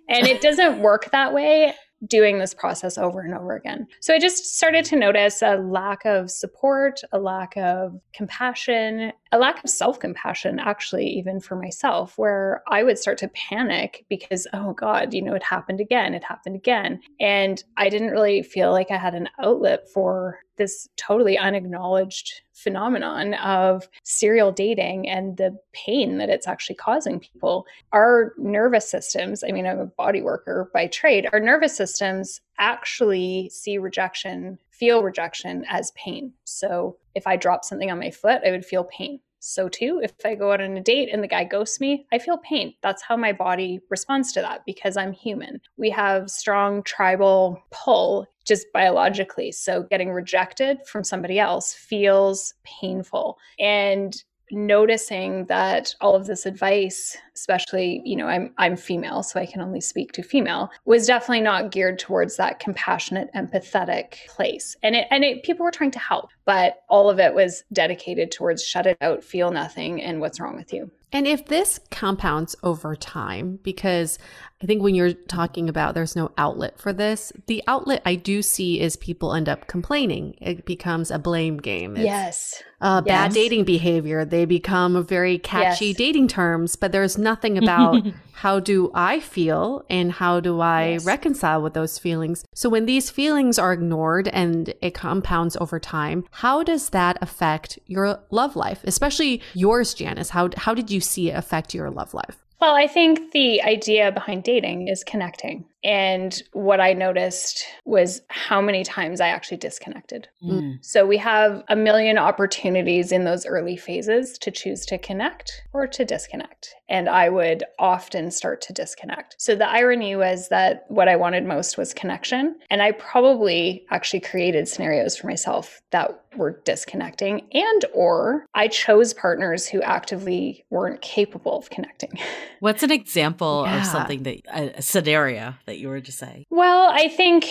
And 0.09 0.27
it 0.27 0.41
doesn't 0.41 0.81
work 0.81 1.11
that 1.13 1.33
way 1.33 1.73
doing 2.07 2.39
this 2.39 2.55
process 2.55 2.97
over 2.97 3.21
and 3.21 3.35
over 3.35 3.55
again. 3.55 3.87
So 4.01 4.15
I 4.15 4.19
just 4.19 4.57
started 4.57 4.85
to 4.87 4.97
notice 4.97 5.43
a 5.43 5.57
lack 5.57 6.05
of 6.05 6.31
support, 6.31 7.01
a 7.13 7.19
lack 7.19 7.57
of 7.57 8.01
compassion, 8.15 9.13
a 9.33 9.39
lack 9.39 9.63
of 9.63 9.71
self 9.71 9.99
compassion, 10.01 10.59
actually, 10.59 11.07
even 11.07 11.41
for 11.41 11.57
myself, 11.57 12.17
where 12.17 12.63
I 12.69 12.83
would 12.83 12.99
start 12.99 13.19
to 13.19 13.29
panic 13.29 14.05
because, 14.09 14.47
oh 14.53 14.73
God, 14.73 15.13
you 15.13 15.23
know, 15.23 15.35
it 15.35 15.43
happened 15.43 15.81
again, 15.81 16.15
it 16.15 16.25
happened 16.25 16.57
again. 16.57 17.01
And 17.21 17.63
I 17.77 17.89
didn't 17.89 18.11
really 18.11 18.43
feel 18.43 18.73
like 18.73 18.91
I 18.91 18.97
had 18.97 19.15
an 19.15 19.29
outlet 19.43 19.89
for 19.93 20.39
this 20.57 20.89
totally 20.97 21.39
unacknowledged 21.39 22.43
phenomenon 22.63 23.35
of 23.35 23.89
serial 24.05 24.53
dating 24.53 25.09
and 25.09 25.37
the 25.37 25.57
pain 25.73 26.19
that 26.19 26.29
it's 26.29 26.47
actually 26.47 26.77
causing 26.77 27.21
people. 27.21 27.67
Our 27.93 28.35
nervous 28.39 28.89
systems, 28.89 29.43
I 29.43 29.53
mean, 29.53 29.67
I'm 29.67 29.79
a 29.79 29.87
body 29.87 30.23
worker 30.23 30.71
by 30.73 30.87
trade, 30.87 31.29
our 31.33 31.41
nervous 31.41 31.77
systems 31.77 32.41
actually 32.59 33.51
see 33.53 33.79
rejection, 33.79 34.59
feel 34.71 35.03
rejection 35.03 35.65
as 35.69 35.93
pain. 35.93 36.33
So 36.45 36.97
if 37.15 37.27
I 37.27 37.37
drop 37.37 37.65
something 37.65 37.91
on 37.91 37.99
my 37.99 38.11
foot, 38.11 38.43
I 38.47 38.51
would 38.51 38.65
feel 38.65 38.85
pain. 38.85 39.21
So, 39.41 39.69
too, 39.69 40.01
if 40.03 40.13
I 40.25 40.35
go 40.35 40.53
out 40.53 40.61
on 40.61 40.77
a 40.77 40.83
date 40.83 41.09
and 41.13 41.23
the 41.23 41.29
guy 41.29 41.45
ghosts 41.45 41.81
me, 41.81 42.07
I 42.13 42.19
feel 42.19 42.39
pain. 42.39 42.75
That's 42.83 43.03
how 43.03 43.17
my 43.17 43.33
body 43.33 43.81
responds 43.89 44.33
to 44.33 44.41
that 44.43 44.65
because 44.67 44.97
I'm 44.97 45.13
human. 45.13 45.61
We 45.77 45.91
have 45.91 46.31
strong 46.31 46.83
tribal 46.83 47.63
pull 47.71 48.27
just 48.45 48.67
biologically. 48.73 49.53
So 49.53 49.85
getting 49.85 50.11
rejected 50.11 50.79
from 50.87 51.05
somebody 51.05 51.39
else 51.39 51.73
feels 51.73 52.55
painful. 52.65 53.39
And 53.59 54.15
noticing 54.53 55.47
that 55.47 55.95
all 56.01 56.15
of 56.15 56.27
this 56.27 56.45
advice 56.47 57.17
especially 57.41 58.03
you 58.05 58.15
know 58.15 58.27
i'm 58.27 58.53
i'm 58.59 58.77
female 58.77 59.23
so 59.23 59.41
i 59.41 59.47
can 59.47 59.63
only 59.63 59.81
speak 59.81 60.13
to 60.13 60.23
female 60.23 60.71
was 60.85 61.07
definitely 61.07 61.41
not 61.41 61.71
geared 61.71 61.99
towards 61.99 62.37
that 62.37 62.61
compassionate 62.61 63.31
empathetic 63.35 64.27
place 64.29 64.77
and 64.83 64.95
it 64.95 65.07
and 65.11 65.25
it 65.25 65.43
people 65.43 65.65
were 65.65 65.71
trying 65.71 65.91
to 65.91 65.99
help 65.99 66.29
but 66.45 66.83
all 66.89 67.09
of 67.09 67.19
it 67.19 67.35
was 67.35 67.65
dedicated 67.73 68.31
towards 68.31 68.63
shut 68.63 68.87
it 68.87 68.99
out 69.01 69.25
feel 69.25 69.51
nothing 69.51 70.03
and 70.03 70.21
what's 70.21 70.39
wrong 70.39 70.55
with 70.55 70.71
you 70.73 70.91
and 71.13 71.27
if 71.27 71.47
this 71.47 71.81
compounds 71.91 72.55
over 72.63 72.95
time, 72.95 73.59
because 73.65 74.19
I 74.63 74.67
think 74.67 74.83
when 74.83 74.95
you're 74.95 75.13
talking 75.13 75.69
about 75.69 75.95
there's 75.95 76.15
no 76.15 76.31
outlet 76.39 76.79
for 76.79 76.93
this, 76.93 77.33
the 77.47 77.65
outlet 77.67 78.01
I 78.07 78.15
do 78.15 78.43
see 78.43 78.81
is 78.81 78.95
people 78.95 79.35
end 79.35 79.49
up 79.49 79.67
complaining. 79.67 80.37
It 80.41 80.65
becomes 80.65 81.11
a 81.11 81.19
blame 81.19 81.57
game. 81.57 81.97
It's, 81.97 82.05
yes. 82.05 82.63
Uh, 82.81 83.03
yes. 83.05 83.13
Bad 83.13 83.33
dating 83.33 83.65
behavior. 83.65 84.25
They 84.25 84.45
become 84.45 85.05
very 85.05 85.39
catchy 85.39 85.89
yes. 85.89 85.97
dating 85.97 86.29
terms, 86.29 86.77
but 86.77 86.93
there's 86.93 87.19
nothing 87.31 87.57
about 87.57 88.05
how 88.33 88.59
do 88.59 88.91
I 88.93 89.21
feel 89.21 89.85
and 89.89 90.11
how 90.11 90.41
do 90.41 90.61
I 90.61 90.83
yes. 90.93 91.05
reconcile 91.05 91.63
with 91.63 91.75
those 91.75 91.97
feelings. 91.99 92.45
So 92.55 92.69
when 92.69 92.87
these 92.87 93.09
feelings 93.09 93.57
are 93.59 93.73
ignored 93.73 94.27
and 94.29 94.75
it 94.83 94.95
compounds 94.95 95.57
over 95.61 95.79
time, 95.79 96.25
how 96.43 96.65
does 96.65 96.91
that 96.91 97.19
affect 97.21 97.79
your 97.87 98.19
love 98.31 98.57
life, 98.57 98.81
especially 98.85 99.43
yours, 99.55 99.95
Janice? 99.95 100.31
How 100.31 100.51
how 100.57 100.75
did 100.75 100.91
you 100.91 101.01
see 101.01 101.31
it 101.31 101.37
affect 101.43 101.75
your 101.75 101.91
love 101.91 102.15
life? 102.15 102.37
Well, 102.61 102.75
I 102.75 102.87
think 102.87 103.33
the 103.33 103.63
idea 103.63 104.13
behind 104.13 104.45
dating 104.45 104.89
is 104.89 105.05
connecting. 105.05 105.65
And 105.83 106.43
what 106.53 106.81
I 106.81 106.93
noticed 106.93 107.65
was 107.85 108.23
how 108.29 108.61
many 108.61 108.85
times 108.85 109.21
I 109.21 109.29
actually 109.29 109.57
disconnected. 109.57 110.29
Mm. 110.43 110.85
So 110.85 111.07
we 111.07 111.17
have 111.19 111.65
a 111.69 111.77
million 111.77 112.19
opportunities 112.19 113.13
in 113.13 113.25
those 113.25 113.47
early 113.47 113.77
phases 113.77 114.37
to 114.39 114.51
choose 114.51 114.85
to 114.87 114.99
connect 114.99 115.63
or 115.73 115.87
to 115.87 116.05
disconnect. 116.05 116.75
And 116.89 117.09
I 117.09 117.29
would 117.29 117.65
often 117.79 118.31
start 118.31 118.61
to 118.63 118.73
disconnect. 118.73 119.37
So 119.39 119.55
the 119.55 119.69
irony 119.69 120.17
was 120.17 120.49
that 120.49 120.85
what 120.89 121.09
I 121.09 121.17
wanted 121.17 121.45
most 121.45 121.79
was 121.79 121.95
connection. 121.95 122.57
And 122.69 122.83
I 122.83 122.93
probably 122.93 123.87
actually 123.91 124.21
created 124.21 124.69
scenarios 124.69 125.17
for 125.17 125.29
myself 125.29 125.81
that 125.91 126.23
were 126.37 126.61
disconnecting 126.65 127.49
and 127.53 127.85
or 127.93 128.47
I 128.55 128.69
chose 128.69 129.13
partners 129.13 129.67
who 129.67 129.83
actively 129.83 130.65
weren't 130.71 131.01
capable 131.01 131.59
of 131.59 131.71
connecting. 131.71 132.13
What's 132.61 132.83
an 132.83 132.93
example 132.93 133.65
Yeah. 133.67 133.79
of 133.79 133.87
something 133.87 134.23
that 134.25 134.41
a, 134.53 134.79
a 134.79 134.83
scenario 134.83 135.55
that 135.71 135.79
you 135.79 135.89
were 135.89 136.01
to 136.01 136.13
say? 136.13 136.47
Well, 136.51 136.91
I 136.93 137.07
think 137.09 137.47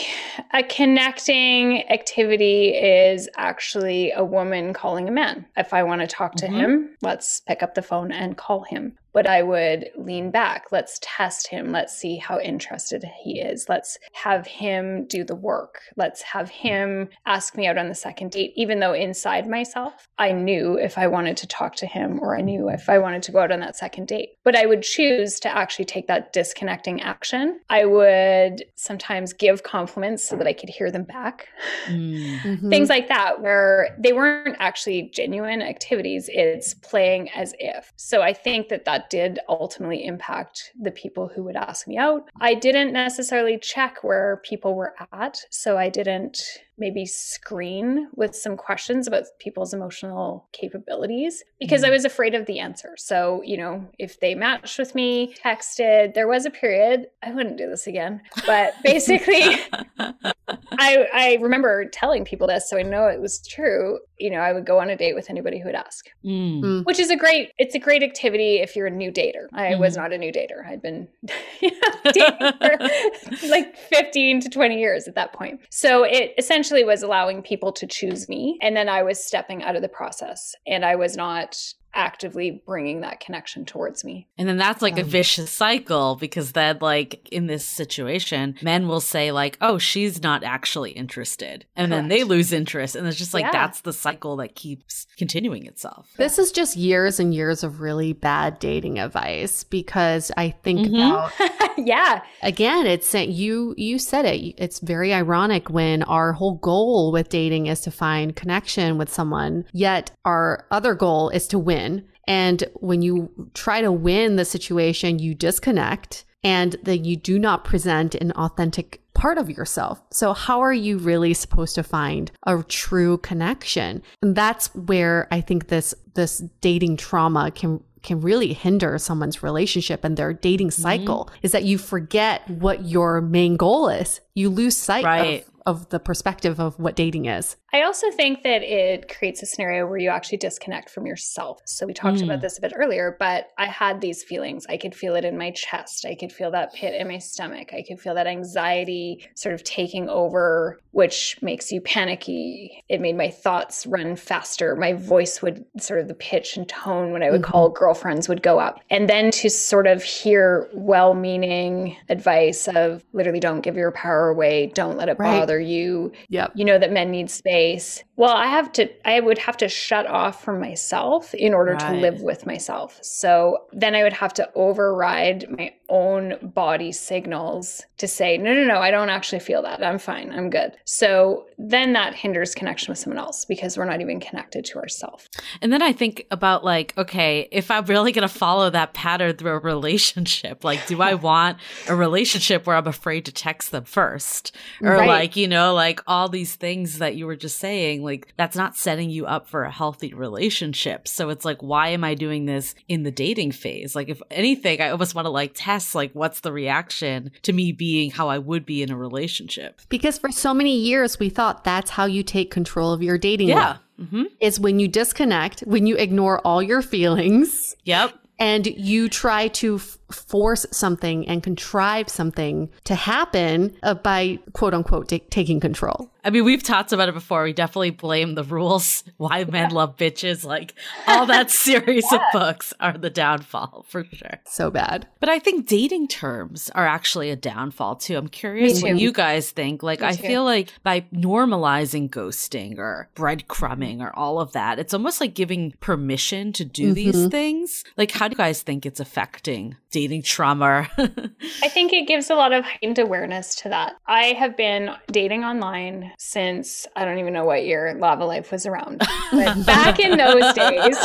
a 0.53 0.61
connecting 0.61 1.89
activity 1.89 2.69
is 2.75 3.29
actually 3.37 4.11
a 4.11 4.23
woman 4.25 4.73
calling 4.73 5.07
a 5.07 5.11
man. 5.11 5.45
If 5.55 5.73
I 5.73 5.83
want 5.83 6.01
to 6.01 6.07
talk 6.07 6.35
to 6.35 6.47
Mhm. 6.47 6.51
him, 6.53 6.97
let's 7.01 7.39
pick 7.47 7.63
up 7.63 7.75
the 7.75 7.81
phone 7.81 8.11
and 8.11 8.35
call 8.35 8.63
him. 8.63 8.97
But 9.11 9.27
I 9.27 9.41
would 9.41 9.89
lean 9.97 10.31
back. 10.31 10.65
Let's 10.71 10.99
test 11.01 11.47
him. 11.47 11.71
Let's 11.71 11.95
see 11.97 12.17
how 12.17 12.39
interested 12.39 13.03
he 13.23 13.39
is. 13.39 13.67
Let's 13.67 13.97
have 14.13 14.45
him 14.45 15.05
do 15.05 15.23
the 15.23 15.35
work. 15.35 15.81
Let's 15.95 16.21
have 16.21 16.49
him 16.49 17.09
ask 17.25 17.55
me 17.57 17.67
out 17.67 17.77
on 17.77 17.89
the 17.89 17.95
second 17.95 18.31
date, 18.31 18.53
even 18.55 18.79
though 18.79 18.93
inside 18.93 19.47
myself, 19.47 20.07
I 20.17 20.31
knew 20.31 20.77
if 20.77 20.97
I 20.97 21.07
wanted 21.07 21.37
to 21.37 21.47
talk 21.47 21.75
to 21.77 21.85
him 21.85 22.19
or 22.21 22.37
I 22.37 22.41
knew 22.41 22.69
if 22.69 22.89
I 22.89 22.99
wanted 22.99 23.23
to 23.23 23.31
go 23.31 23.39
out 23.39 23.51
on 23.51 23.61
that 23.61 23.75
second 23.75 24.07
date. 24.07 24.31
But 24.43 24.55
I 24.55 24.65
would 24.65 24.83
choose 24.83 25.39
to 25.41 25.49
actually 25.49 25.85
take 25.85 26.07
that 26.07 26.31
disconnecting 26.33 27.01
action. 27.01 27.59
I 27.69 27.85
would 27.85 28.65
sometimes 28.75 29.33
give 29.33 29.63
compliments 29.63 30.27
so 30.27 30.35
that 30.35 30.47
I 30.47 30.53
could 30.53 30.69
hear 30.69 30.91
them 30.91 31.03
back. 31.03 31.47
Mm. 31.87 32.39
Mhm. 32.39 32.69
Things 32.69 32.89
like 32.89 33.07
that, 33.07 33.41
where 33.41 33.95
they 33.97 34.13
weren't 34.13 34.57
actually 34.59 35.09
genuine 35.13 35.61
activities, 35.61 36.29
it's 36.31 36.73
playing 36.73 37.29
as 37.31 37.53
if. 37.59 37.91
So 37.95 38.21
I 38.21 38.33
think 38.33 38.69
that 38.69 38.85
that 38.85 38.98
did 39.09 39.39
ultimately 39.47 40.05
impact 40.05 40.71
the 40.79 40.91
people 40.91 41.27
who 41.27 41.43
would 41.43 41.55
ask 41.55 41.87
me 41.87 41.97
out. 41.97 42.29
I 42.39 42.53
didn't 42.53 42.93
necessarily 42.93 43.57
check 43.57 44.03
where 44.03 44.41
people 44.43 44.75
were 44.75 44.95
at. 45.11 45.39
So 45.49 45.77
I 45.77 45.89
didn't 45.89 46.41
maybe 46.79 47.05
screen 47.05 48.07
with 48.15 48.35
some 48.35 48.55
questions 48.57 49.07
about 49.07 49.23
people's 49.39 49.73
emotional 49.73 50.47
capabilities 50.53 51.43
because 51.59 51.83
I 51.83 51.89
was 51.89 52.05
afraid 52.05 52.35
of 52.35 52.45
the 52.45 52.59
answer. 52.59 52.95
So, 52.97 53.41
you 53.43 53.57
know, 53.57 53.85
if 53.99 54.19
they 54.19 54.35
matched 54.35 54.79
with 54.79 54.95
me, 54.95 55.35
texted, 55.43 56.13
there 56.13 56.27
was 56.27 56.45
a 56.45 56.49
period, 56.49 57.07
I 57.23 57.31
wouldn't 57.31 57.57
do 57.57 57.67
this 57.69 57.87
again. 57.87 58.21
But 58.45 58.73
basically, 58.83 59.55
I, 59.97 61.07
I 61.13 61.37
remember 61.41 61.85
telling 61.85 62.23
people 62.25 62.47
this, 62.47 62.69
so 62.69 62.77
I 62.77 62.83
know 62.83 63.07
it 63.07 63.19
was 63.19 63.45
true. 63.47 63.99
You 64.17 64.29
know, 64.31 64.39
I 64.39 64.53
would 64.53 64.65
go 64.65 64.79
on 64.79 64.89
a 64.89 64.95
date 64.97 65.15
with 65.15 65.29
anybody 65.29 65.59
who 65.59 65.65
would 65.65 65.75
ask, 65.75 66.05
Mm. 66.25 66.85
which 66.85 66.99
is 66.99 67.09
a 67.09 67.15
great, 67.15 67.51
it's 67.57 67.75
a 67.75 67.79
great 67.79 68.03
activity 68.03 68.57
if 68.57 68.75
you're 68.75 68.87
a 68.87 68.91
new 68.91 69.11
dater. 69.11 69.47
I 69.53 69.75
was 69.75 69.93
Mhm. 69.93 69.97
not 69.97 70.13
a 70.13 70.17
new 70.17 70.31
dater. 70.31 70.65
I'd 70.67 70.81
been 70.81 71.07
dating 71.61 72.53
for 72.61 73.47
like 73.47 73.75
15 73.77 74.41
to 74.41 74.49
20 74.49 74.79
years 74.79 75.07
at 75.07 75.15
that 75.15 75.33
point. 75.33 75.61
So 75.69 76.03
it 76.03 76.33
essentially 76.37 76.68
was 76.71 77.03
allowing 77.03 77.41
people 77.41 77.71
to 77.73 77.87
choose 77.87 78.29
me. 78.29 78.57
And 78.61 78.75
then 78.75 78.89
I 78.89 79.03
was 79.03 79.23
stepping 79.23 79.63
out 79.63 79.75
of 79.75 79.81
the 79.81 79.89
process 79.89 80.55
and 80.67 80.85
I 80.85 80.95
was 80.95 81.15
not 81.15 81.57
actively 81.93 82.61
bringing 82.65 83.01
that 83.01 83.19
connection 83.19 83.65
towards 83.65 84.03
me. 84.03 84.27
And 84.37 84.47
then 84.47 84.57
that's 84.57 84.81
like 84.81 84.97
a 84.97 85.01
Um, 85.03 85.07
vicious 85.09 85.49
cycle 85.51 86.15
because 86.15 86.51
then, 86.53 86.77
like, 86.81 87.27
in 87.31 87.47
this 87.47 87.65
situation, 87.65 88.55
men 88.61 88.87
will 88.87 88.99
say, 89.01 89.31
like, 89.31 89.57
oh, 89.61 89.77
she's 89.77 90.21
not 90.21 90.43
actually 90.43 90.91
interested. 90.91 91.65
And 91.75 91.91
then 91.91 92.07
they 92.07 92.23
lose 92.23 92.51
interest. 92.53 92.95
And 92.95 93.07
it's 93.07 93.17
just 93.17 93.33
like, 93.33 93.45
Yeah. 93.45 93.51
that's 93.51 93.81
the 93.81 93.93
cycle 93.93 94.35
that 94.37 94.55
keeps 94.55 95.07
continuing 95.17 95.65
itself. 95.65 96.09
This 96.17 96.37
is 96.37 96.51
just 96.51 96.77
years 96.77 97.19
and 97.19 97.33
years 97.33 97.63
of 97.63 97.81
really 97.81 98.13
bad 98.13 98.59
dating 98.59 98.99
advice 98.99 99.63
because 99.63 100.31
I 100.37 100.51
think 100.63 100.79
Mhm. 100.87 100.89
about 101.11 101.31
yeah. 101.77 102.21
again 102.43 102.85
it's 102.85 103.13
you 103.13 103.73
you 103.77 103.97
said 103.99 104.25
it 104.25 104.53
it's 104.57 104.79
very 104.79 105.13
ironic 105.13 105.69
when 105.69 106.03
our 106.03 106.33
whole 106.33 106.55
goal 106.55 107.11
with 107.11 107.29
dating 107.29 107.67
is 107.67 107.81
to 107.81 107.91
find 107.91 108.35
connection 108.35 108.97
with 108.97 109.09
someone 109.11 109.65
yet 109.73 110.11
our 110.25 110.65
other 110.71 110.93
goal 110.93 111.29
is 111.29 111.47
to 111.47 111.57
win 111.57 111.78
and 112.27 112.63
when 112.75 113.01
you 113.01 113.49
try 113.53 113.81
to 113.81 113.91
win 113.91 114.35
the 114.35 114.45
situation 114.45 115.19
you 115.19 115.33
disconnect 115.33 116.25
and 116.43 116.75
then 116.83 117.03
you 117.03 117.15
do 117.15 117.37
not 117.39 117.65
present 117.65 118.15
an 118.15 118.31
authentic 118.31 119.01
part 119.13 119.37
of 119.37 119.49
yourself. 119.49 120.01
So 120.11 120.33
how 120.33 120.61
are 120.61 120.73
you 120.73 120.97
really 120.97 121.33
supposed 121.33 121.75
to 121.75 121.83
find 121.83 122.31
a 122.47 122.63
true 122.63 123.17
connection? 123.17 124.01
And 124.21 124.35
that's 124.35 124.73
where 124.73 125.27
I 125.31 125.41
think 125.41 125.67
this 125.67 125.93
this 126.13 126.39
dating 126.61 126.97
trauma 126.97 127.51
can 127.51 127.83
can 128.01 128.21
really 128.21 128.53
hinder 128.53 128.97
someone's 128.97 129.43
relationship 129.43 130.05
and 130.05 130.15
their 130.15 130.31
dating 130.31 130.71
cycle 130.71 131.25
mm-hmm. 131.25 131.39
is 131.41 131.51
that 131.51 131.65
you 131.65 131.77
forget 131.77 132.49
what 132.49 132.85
your 132.85 133.19
main 133.19 133.57
goal 133.57 133.89
is. 133.89 134.21
You 134.39 134.49
lose 134.49 134.77
sight 134.77 135.03
Right. 135.03 135.45
of, 135.65 135.81
of 135.81 135.89
the 135.89 135.99
perspective 135.99 136.59
of 136.59 136.79
what 136.79 136.95
dating 136.95 137.25
is. 137.25 137.57
I 137.71 137.83
also 137.83 138.09
think 138.09 138.41
that 138.43 138.63
it 138.63 139.07
creates 139.15 139.43
a 139.43 139.45
scenario 139.45 139.85
where 139.85 139.99
you 139.99 140.09
actually 140.09 140.39
disconnect 140.39 140.89
from 140.89 141.05
yourself. 141.05 141.59
So 141.65 141.85
we 141.85 141.93
talked 141.93 142.17
Mm. 142.17 142.23
about 142.23 142.41
this 142.41 142.57
a 142.57 142.61
bit 142.61 142.73
earlier, 142.75 143.15
but 143.19 143.49
I 143.59 143.67
had 143.67 144.01
these 144.01 144.23
feelings. 144.23 144.65
I 144.67 144.77
could 144.77 144.95
feel 144.95 145.13
it 145.15 145.23
in 145.23 145.37
my 145.37 145.51
chest. 145.51 146.03
I 146.03 146.15
could 146.15 146.31
feel 146.31 146.49
that 146.51 146.73
pit 146.73 146.95
in 146.99 147.07
my 147.07 147.19
stomach. 147.19 147.69
I 147.71 147.83
could 147.87 147.99
feel 147.99 148.15
that 148.15 148.25
anxiety 148.25 149.23
sort 149.35 149.53
of 149.53 149.63
taking 149.63 150.09
over, 150.09 150.79
which 150.91 151.37
makes 151.43 151.71
you 151.71 151.79
panicky. 151.81 152.83
It 152.89 153.01
made 153.01 153.15
my 153.17 153.29
thoughts 153.29 153.85
run 153.85 154.15
faster. 154.15 154.75
My 154.75 154.93
voice 154.93 155.43
would 155.43 155.63
sort 155.79 155.99
of 155.99 156.07
the 156.07 156.15
pitch 156.15 156.57
and 156.57 156.67
tone 156.67 157.11
when 157.11 157.21
I 157.21 157.29
would 157.29 157.43
call 157.43 157.69
girlfriends 157.69 158.27
would 158.27 158.41
go 158.41 158.57
up. 158.59 158.79
And 158.89 159.07
then 159.07 159.29
to 159.31 159.49
sort 159.49 159.85
of 159.85 160.01
hear 160.01 160.67
well 160.73 161.13
meaning 161.13 161.97
advice 162.09 162.67
of 162.67 163.03
literally 163.13 163.39
don't 163.39 163.61
give 163.61 163.75
your 163.75 163.91
power 163.91 164.28
away, 164.29 164.67
don't 164.73 164.97
let 164.97 165.09
it 165.09 165.17
Right. 165.19 165.39
bother 165.39 165.59
you 165.59 166.11
Yep. 166.29 166.51
you 166.55 166.63
know 166.65 166.77
that 166.79 166.91
men 166.91 167.11
need 167.11 167.29
space 167.29 168.03
well 168.19 168.35
i 168.35 168.47
have 168.57 168.71
to 168.77 168.83
i 169.07 169.19
would 169.19 169.37
have 169.47 169.57
to 169.57 169.67
shut 169.69 170.05
off 170.07 170.43
from 170.43 170.59
myself 170.59 171.33
in 171.33 171.53
order 171.53 171.75
to 171.75 171.93
live 172.05 172.21
with 172.21 172.45
myself. 172.45 172.99
So 173.01 173.29
then 173.71 173.95
i 173.95 174.03
would 174.03 174.13
have 174.23 174.33
to 174.39 174.43
override 174.55 175.45
my 175.57 175.73
own 175.87 176.35
body 176.41 176.91
signals 176.91 177.81
to 177.97 178.07
say 178.07 178.37
no 178.37 178.53
no 178.53 178.63
no 178.65 178.79
i 178.79 178.91
don't 178.91 179.09
actually 179.09 179.39
feel 179.39 179.61
that. 179.63 179.83
I'm 179.83 179.97
fine. 179.99 180.31
I'm 180.37 180.49
good. 180.49 180.71
So 180.85 181.45
then 181.57 181.93
that 181.93 182.13
hinders 182.13 182.53
connection 182.53 182.91
with 182.91 182.99
someone 182.99 183.17
else 183.25 183.45
because 183.45 183.77
we're 183.77 183.85
not 183.93 184.01
even 184.01 184.19
connected 184.19 184.65
to 184.65 184.77
ourselves 184.77 185.27
And 185.61 185.71
then 185.73 185.81
I 185.81 185.91
think 185.93 186.25
about 186.31 186.63
like, 186.63 186.93
okay, 186.97 187.47
if 187.51 187.71
I'm 187.71 187.85
really 187.85 188.11
going 188.11 188.27
to 188.27 188.33
follow 188.33 188.69
that 188.69 188.93
pattern 188.93 189.35
through 189.37 189.51
a 189.51 189.59
relationship, 189.59 190.63
like, 190.69 190.85
do 190.87 191.01
I 191.01 191.13
want 191.15 191.57
a 191.87 191.95
relationship 191.95 192.65
where 192.65 192.75
I'm 192.75 192.87
afraid 192.87 193.25
to 193.25 193.31
text 193.31 193.71
them 193.71 193.85
first? 193.85 194.55
Or 194.81 194.93
Right. 194.99 195.07
like, 195.07 195.35
you 195.35 195.47
know, 195.47 195.73
like 195.73 196.01
all 196.07 196.29
these 196.29 196.55
things 196.55 196.99
that 196.99 197.15
you 197.15 197.25
were 197.25 197.35
just 197.35 197.57
saying, 197.59 198.03
like, 198.09 198.33
that's 198.37 198.55
not 198.55 198.75
setting 198.75 199.09
you 199.09 199.25
up 199.25 199.47
for 199.47 199.63
a 199.63 199.71
healthy 199.71 200.13
relationship. 200.13 201.07
So 201.07 201.29
it's 201.29 201.45
like, 201.45 201.61
why 201.61 201.89
am 201.89 202.03
I 202.03 202.13
doing 202.15 202.45
this 202.45 202.75
in 202.87 203.03
the 203.03 203.11
dating 203.11 203.51
phase? 203.51 203.95
Like, 203.95 204.09
if 204.09 204.21
anything, 204.31 204.81
I 204.81 204.89
almost 204.89 205.13
want 205.15 205.25
to 205.25 205.29
like 205.29 205.51
test, 205.55 205.93
like, 205.95 206.11
what's 206.13 206.39
the 206.39 206.51
reaction 206.51 207.31
to 207.43 207.53
me 207.53 207.71
being 207.71 208.11
how 208.11 208.29
I 208.29 208.37
would 208.39 208.65
be 208.65 208.81
in 208.81 208.91
a 208.91 208.97
relationship? 208.97 209.79
Because 209.89 210.17
for 210.17 210.31
so 210.31 210.53
many 210.53 210.75
years 210.77 211.19
we 211.19 211.29
thought 211.29 211.63
that's 211.63 211.91
how 211.91 212.05
you 212.05 212.23
take 212.23 212.49
control 212.51 212.91
of 212.93 213.03
your 213.03 213.17
dating 213.17 213.49
Yeah. 213.49 213.55
life. 213.69 213.79
hmm 214.09 214.23
Is 214.39 214.59
when 214.59 214.79
you 214.79 214.87
disconnect, 214.87 215.59
when 215.61 215.85
you 215.85 215.95
ignore 215.97 216.39
all 216.47 216.63
your 216.63 216.81
feelings 216.81 217.75
Yep. 217.83 218.13
and 218.39 218.65
you 218.65 219.09
try 219.09 219.49
to 219.49 219.75
f- 219.75 219.97
force 220.11 220.65
something 220.71 221.27
and 221.27 221.41
contrive 221.43 222.09
something 222.09 222.69
to 222.85 222.95
happen 222.95 223.75
uh, 223.83 223.93
by 223.93 224.39
quote 224.53 224.73
unquote 224.73 225.09
ta- 225.09 225.17
taking 225.29 225.59
control. 225.59 226.11
I 226.21 226.31
mean, 226.31 226.43
we've 226.43 226.61
talked 226.63 226.91
about 226.91 227.07
it 227.07 227.13
before. 227.13 227.43
We 227.43 227.53
definitely 227.53 227.91
blame 227.91 228.35
the 228.35 228.43
rules, 228.43 229.05
why 229.17 229.45
men 229.45 229.71
love 229.71 229.95
bitches, 229.95 230.43
like 230.43 230.73
all 231.07 231.25
that 231.27 231.49
series 231.65 232.05
of 232.11 232.19
books 232.33 232.73
are 232.81 232.97
the 232.97 233.09
downfall 233.09 233.85
for 233.87 234.03
sure. 234.03 234.39
So 234.45 234.69
bad. 234.69 235.07
But 235.21 235.29
I 235.29 235.39
think 235.39 235.65
dating 235.65 236.09
terms 236.09 236.69
are 236.75 236.85
actually 236.85 237.29
a 237.29 237.35
downfall 237.37 237.95
too. 237.95 238.17
I'm 238.17 238.27
curious 238.27 238.81
what 238.83 238.97
you 238.97 239.11
guys 239.13 239.51
think. 239.51 239.81
Like, 239.81 240.01
Me 240.01 240.07
I 240.07 240.11
too. 240.13 240.23
feel 240.27 240.43
like 240.43 240.69
by 240.83 241.01
normalizing 241.13 242.09
ghosting 242.09 242.77
or 242.79 243.07
breadcrumbing 243.15 244.01
or 244.01 244.13
all 244.17 244.41
of 244.41 244.51
that, 244.51 244.77
it's 244.77 244.93
almost 244.93 245.21
like 245.21 245.33
giving 245.33 245.71
permission 245.79 246.51
to 246.53 246.65
do 246.65 246.93
these 246.93 247.15
Mhm. 247.15 247.31
things. 247.31 247.83
Like, 247.95 248.11
how 248.11 248.27
do 248.27 248.33
you 248.33 248.37
guys 248.37 248.61
think 248.61 248.85
it's 248.85 248.99
affecting 248.99 249.77
dating 249.91 249.98
trauma? 250.07 250.87
I 250.97 251.69
think 251.69 251.93
it 251.93 252.07
gives 252.07 252.29
a 252.29 252.35
lot 252.35 252.53
of 252.53 252.63
heightened 252.63 252.99
awareness 252.99 253.55
to 253.55 253.69
that. 253.69 253.95
I 254.07 254.27
have 254.33 254.55
been 254.55 254.91
dating 255.11 255.43
online 255.43 256.11
since 256.17 256.87
I 256.95 257.05
don't 257.05 257.17
even 257.19 257.33
know 257.33 257.45
what 257.45 257.65
year 257.65 257.95
Lavalife 257.99 258.51
was 258.51 258.65
around. 258.65 258.99
But 259.31 259.65
back 259.65 259.99
in 259.99 260.17
those 260.17 260.53
days, 260.53 260.97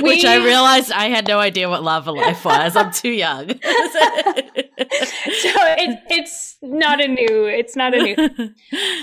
which 0.00 0.24
I 0.24 0.44
realized 0.44 0.92
I 0.92 1.08
had 1.08 1.26
no 1.28 1.38
idea 1.38 1.68
what 1.68 1.82
Lavalife 1.82 2.44
was. 2.44 2.76
I'm 2.76 2.90
too 2.92 3.10
young. 3.10 3.50
so 4.78 5.50
it, 5.78 6.00
it's 6.08 6.56
not 6.62 7.00
a 7.00 7.08
new. 7.08 7.44
It's 7.44 7.76
not 7.76 7.94
a 7.94 8.02
new. 8.02 8.16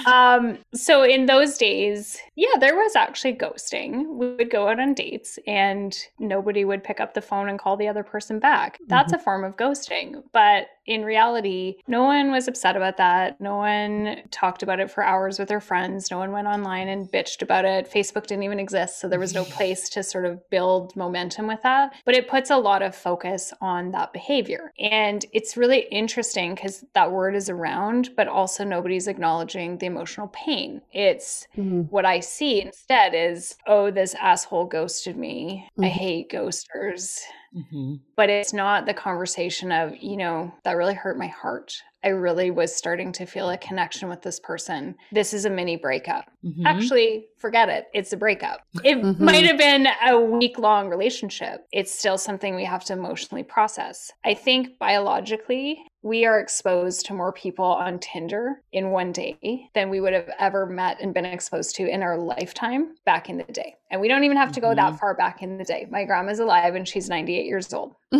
Um, 0.06 0.58
so 0.74 1.04
in 1.04 1.26
those 1.26 1.58
days, 1.58 2.18
yeah, 2.36 2.58
there 2.60 2.76
was 2.76 2.96
actually 2.96 3.34
ghosting. 3.34 4.08
We 4.16 4.34
would 4.34 4.50
go 4.50 4.68
out 4.68 4.80
on 4.80 4.94
dates 4.94 5.38
and 5.46 5.96
nobody 6.18 6.66
would 6.66 6.84
pick 6.84 7.00
up 7.00 7.14
the 7.14 7.22
phone 7.22 7.50
and 7.50 7.60
call 7.60 7.78
the 7.78 7.88
other 7.88 8.04
person 8.04 8.40
back. 8.40 8.80
That's 8.88 9.12
mm-hmm. 9.12 9.20
a 9.20 9.24
form 9.24 9.44
of 9.44 9.56
ghosting. 9.58 10.24
But 10.32 10.68
in 10.90 11.06
reality, 11.06 11.76
no 11.88 12.04
one 12.04 12.32
was 12.32 12.48
upset 12.48 12.76
about 12.76 12.98
that. 12.98 13.40
No 13.40 13.58
one 13.58 14.24
talked 14.32 14.64
about 14.64 14.80
it 14.80 14.90
for 14.90 15.04
hours 15.04 15.38
with 15.38 15.48
their 15.48 15.60
friends. 15.60 16.10
No 16.10 16.18
one 16.18 16.32
went 16.32 16.48
online 16.48 16.88
and 16.88 17.12
bitched 17.12 17.44
about 17.44 17.64
it. 17.64 17.92
Facebook 17.92 18.26
didn't 18.26 18.44
even 18.44 18.60
exist. 18.60 19.00
So 19.00 19.08
there 19.08 19.20
was 19.20 19.34
no 19.34 19.44
place 19.60 19.88
to 19.90 20.02
sort 20.02 20.26
of 20.26 20.50
build 20.50 20.96
momentum 20.96 21.46
with 21.46 21.62
that. 21.62 21.94
But 22.06 22.16
it 22.16 22.28
puts 22.28 22.50
a 22.50 22.58
lot 22.58 22.82
of 22.82 22.96
focus 22.96 23.54
on 23.62 23.92
that 23.92 24.14
behavior. 24.14 24.74
And 24.80 25.24
it's 25.32 25.56
really 25.60 25.82
interesting 25.92 26.56
because 26.56 26.86
that 26.94 27.12
word 27.12 27.36
is 27.36 27.50
around, 27.50 28.10
but 28.16 28.28
also 28.28 28.64
nobody's 28.64 29.08
acknowledging 29.08 29.78
the 29.78 29.86
emotional 29.86 30.28
pain. 30.30 30.82
It's 30.92 31.48
mm-hmm. 31.56 31.82
what 31.84 32.06
I 32.06 32.22
see 32.22 32.62
instead 32.62 33.14
is, 33.14 33.56
oh, 33.68 33.92
this 33.92 34.16
asshole 34.16 34.66
ghosted 34.66 35.18
me. 35.18 35.68
Mm-hmm. 35.74 35.84
I 35.84 35.88
hate 35.90 36.32
ghosters. 36.32 37.20
Mm-hmm. 37.56 37.96
But 38.16 38.30
it's 38.30 38.54
not 38.54 38.86
the 38.86 38.94
conversation 38.94 39.72
of, 39.72 39.96
you 39.98 40.18
know, 40.18 40.54
that 40.64 40.78
really 40.78 40.94
hurt 40.94 41.18
my 41.18 41.28
heart. 41.28 41.74
I 42.04 42.10
really 42.10 42.50
was 42.50 42.74
starting 42.74 43.12
to 43.14 43.26
feel 43.26 43.50
a 43.50 43.58
connection 43.58 44.08
with 44.08 44.22
this 44.22 44.40
person. 44.40 44.96
This 45.12 45.34
is 45.34 45.46
a 45.46 45.50
mini 45.50 45.76
breakup. 45.76 46.32
Mm-hmm. 46.46 46.66
Actually, 46.66 47.28
forget 47.38 47.68
it. 47.68 47.88
It's 47.94 48.14
a 48.14 48.18
breakup. 48.18 48.62
It 48.84 48.98
mm-hmm. 48.98 49.24
might 49.24 49.46
have 49.46 49.58
been 49.58 49.88
a 50.08 50.18
week 50.18 50.58
long 50.58 50.90
relationship. 50.90 51.68
It's 51.74 51.92
still 51.92 52.18
something 52.18 52.56
we 52.56 52.64
have 52.64 52.86
to 52.86 52.94
emotionally 52.94 53.44
process. 53.44 54.12
I 54.24 54.34
think 54.34 54.80
biologically, 54.80 55.84
we 56.02 56.26
are 56.26 56.40
exposed 56.40 57.06
to 57.06 57.14
more 57.14 57.34
people 57.34 57.66
on 57.66 58.00
Tinder 58.00 58.62
in 58.72 58.92
one 58.92 59.12
day 59.12 59.70
than 59.74 59.90
we 59.90 60.00
would 60.00 60.14
have 60.14 60.30
ever 60.40 60.66
met 60.66 61.02
and 61.02 61.14
been 61.14 61.26
exposed 61.26 61.76
to 61.76 61.88
in 61.88 62.02
our 62.02 62.18
lifetime 62.18 62.96
back 63.06 63.30
in 63.30 63.38
the 63.38 63.44
day. 63.44 63.76
And 63.92 64.00
we 64.00 64.08
don't 64.08 64.24
even 64.24 64.38
have 64.38 64.52
to 64.54 64.62
go 64.62 64.68
mm-hmm. 64.68 64.78
that 64.78 65.00
far 65.00 65.14
back 65.14 65.42
in 65.42 65.58
the 65.58 65.66
day. 65.66 65.88
My 65.90 66.06
grandma's 66.06 66.40
alive 66.40 66.76
and 66.76 66.88
she's 66.88 67.10
98 67.10 67.46
years 67.46 67.74
old. 67.74 67.96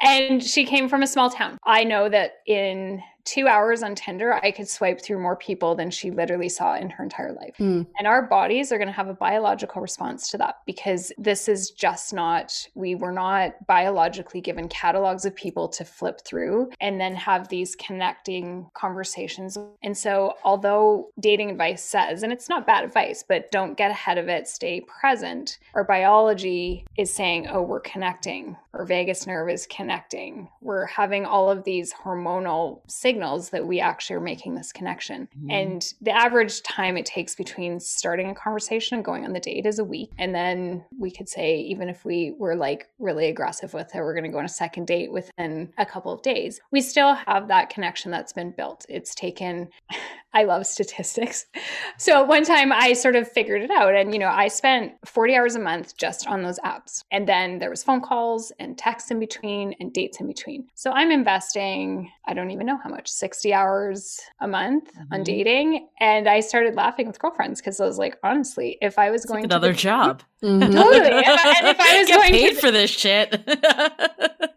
And 0.00 0.42
she 0.42 0.64
came 0.64 0.88
from 0.88 1.02
a 1.02 1.06
small 1.06 1.28
town. 1.28 1.58
I 1.66 1.84
know 1.84 2.08
that 2.08 2.36
in 2.46 3.02
two 3.28 3.46
hours 3.46 3.82
on 3.82 3.94
Tinder, 3.94 4.34
I 4.42 4.50
could 4.50 4.68
swipe 4.68 5.02
through 5.02 5.18
more 5.20 5.36
people 5.36 5.74
than 5.74 5.90
she 5.90 6.10
literally 6.10 6.48
saw 6.48 6.76
in 6.76 6.88
her 6.88 7.04
entire 7.04 7.32
life. 7.32 7.54
Mm. 7.58 7.86
And 7.98 8.06
our 8.06 8.22
bodies 8.22 8.72
are 8.72 8.78
going 8.78 8.88
to 8.88 8.92
have 8.92 9.08
a 9.08 9.14
biological 9.14 9.82
response 9.82 10.30
to 10.30 10.38
that 10.38 10.60
because 10.64 11.12
this 11.18 11.46
is 11.46 11.70
just 11.70 12.14
not, 12.14 12.66
we 12.74 12.94
were 12.94 13.12
not 13.12 13.66
biologically 13.66 14.40
given 14.40 14.66
catalogs 14.68 15.26
of 15.26 15.34
people 15.34 15.68
to 15.68 15.84
flip 15.84 16.22
through 16.24 16.70
and 16.80 16.98
then 16.98 17.14
have 17.14 17.48
these 17.48 17.76
connecting 17.76 18.66
conversations. 18.72 19.58
And 19.82 19.96
so, 19.96 20.36
although 20.42 21.10
dating 21.20 21.50
advice 21.50 21.84
says, 21.84 22.22
and 22.22 22.32
it's 22.32 22.48
not 22.48 22.66
bad 22.66 22.82
advice, 22.82 23.22
but 23.28 23.50
don't 23.50 23.76
get 23.76 23.90
ahead 23.90 24.16
of 24.16 24.28
it, 24.28 24.48
stay 24.48 24.80
present, 24.80 25.58
our 25.74 25.84
biology 25.84 26.86
is 26.96 27.12
saying, 27.12 27.48
oh, 27.48 27.60
we're 27.60 27.80
connecting, 27.80 28.56
our 28.72 28.86
vagus 28.86 29.26
nerve 29.26 29.50
is 29.50 29.66
connecting, 29.66 30.48
we're 30.62 30.86
having 30.86 31.26
all 31.26 31.50
of 31.50 31.64
these 31.64 31.92
hormonal 31.92 32.80
signals 32.86 33.17
signals 33.18 33.50
that 33.50 33.66
we 33.66 33.80
actually 33.80 34.14
are 34.14 34.20
making 34.20 34.54
this 34.54 34.70
connection. 34.70 35.28
Mm-hmm. 35.36 35.50
And 35.50 35.94
the 36.00 36.12
average 36.12 36.62
time 36.62 36.96
it 36.96 37.04
takes 37.04 37.34
between 37.34 37.80
starting 37.80 38.30
a 38.30 38.34
conversation 38.34 38.94
and 38.94 39.04
going 39.04 39.24
on 39.24 39.32
the 39.32 39.40
date 39.40 39.66
is 39.66 39.80
a 39.80 39.84
week. 39.84 40.10
And 40.18 40.32
then 40.32 40.84
we 40.96 41.10
could 41.10 41.28
say, 41.28 41.58
even 41.58 41.88
if 41.88 42.04
we 42.04 42.34
were 42.38 42.54
like 42.54 42.88
really 43.00 43.26
aggressive 43.26 43.74
with 43.74 43.92
it, 43.92 43.98
we're 43.98 44.14
going 44.14 44.24
to 44.24 44.30
go 44.30 44.38
on 44.38 44.44
a 44.44 44.48
second 44.48 44.86
date 44.86 45.10
within 45.10 45.72
a 45.78 45.84
couple 45.84 46.12
of 46.12 46.22
days, 46.22 46.60
we 46.70 46.80
still 46.80 47.14
have 47.14 47.48
that 47.48 47.70
connection 47.70 48.12
that's 48.12 48.32
been 48.32 48.52
built. 48.52 48.86
It's 48.88 49.16
taken, 49.16 49.68
I 50.32 50.44
love 50.44 50.66
statistics. 50.66 51.46
So 52.00 52.22
one 52.22 52.44
time 52.44 52.72
I 52.72 52.92
sort 52.92 53.16
of 53.16 53.30
figured 53.30 53.62
it 53.62 53.72
out. 53.72 53.94
And, 53.96 54.12
you 54.12 54.20
know, 54.20 54.28
I 54.28 54.46
spent 54.46 54.92
40 55.04 55.34
hours 55.34 55.56
a 55.56 55.58
month 55.58 55.96
just 55.96 56.28
on 56.28 56.42
those 56.42 56.60
apps. 56.60 57.02
And 57.10 57.26
then 57.26 57.58
there 57.58 57.70
was 57.70 57.82
phone 57.82 58.00
calls 58.00 58.52
and 58.60 58.78
texts 58.78 59.10
in 59.10 59.18
between 59.18 59.74
and 59.80 59.92
dates 59.92 60.20
in 60.20 60.28
between. 60.28 60.68
So 60.76 60.92
I'm 60.92 61.10
investing, 61.10 62.12
I 62.24 62.34
don't 62.34 62.52
even 62.52 62.66
know 62.66 62.78
how 62.78 62.88
much 62.88 63.07
60 63.10 63.52
hours 63.52 64.20
a 64.40 64.48
month 64.48 64.92
mm-hmm. 64.94 65.14
on 65.14 65.22
dating. 65.22 65.88
And 66.00 66.28
I 66.28 66.40
started 66.40 66.74
laughing 66.74 67.06
with 67.06 67.18
girlfriends 67.18 67.60
because 67.60 67.80
I 67.80 67.86
was 67.86 67.98
like, 67.98 68.18
honestly, 68.22 68.78
if 68.80 68.98
I 68.98 69.10
was 69.10 69.24
going 69.24 69.42
like 69.42 69.50
another 69.50 69.72
the- 69.72 69.78
job. 69.78 70.22
Mm-hmm. 70.42 70.72
Totally. 70.72 71.10
and 71.10 71.68
if 71.68 71.80
I 71.80 71.98
was 71.98 72.08
Get 72.08 72.16
going 72.16 72.32
paid 72.32 72.54
to- 72.54 72.60
for 72.60 72.70
this 72.70 72.90
shit. 72.90 73.42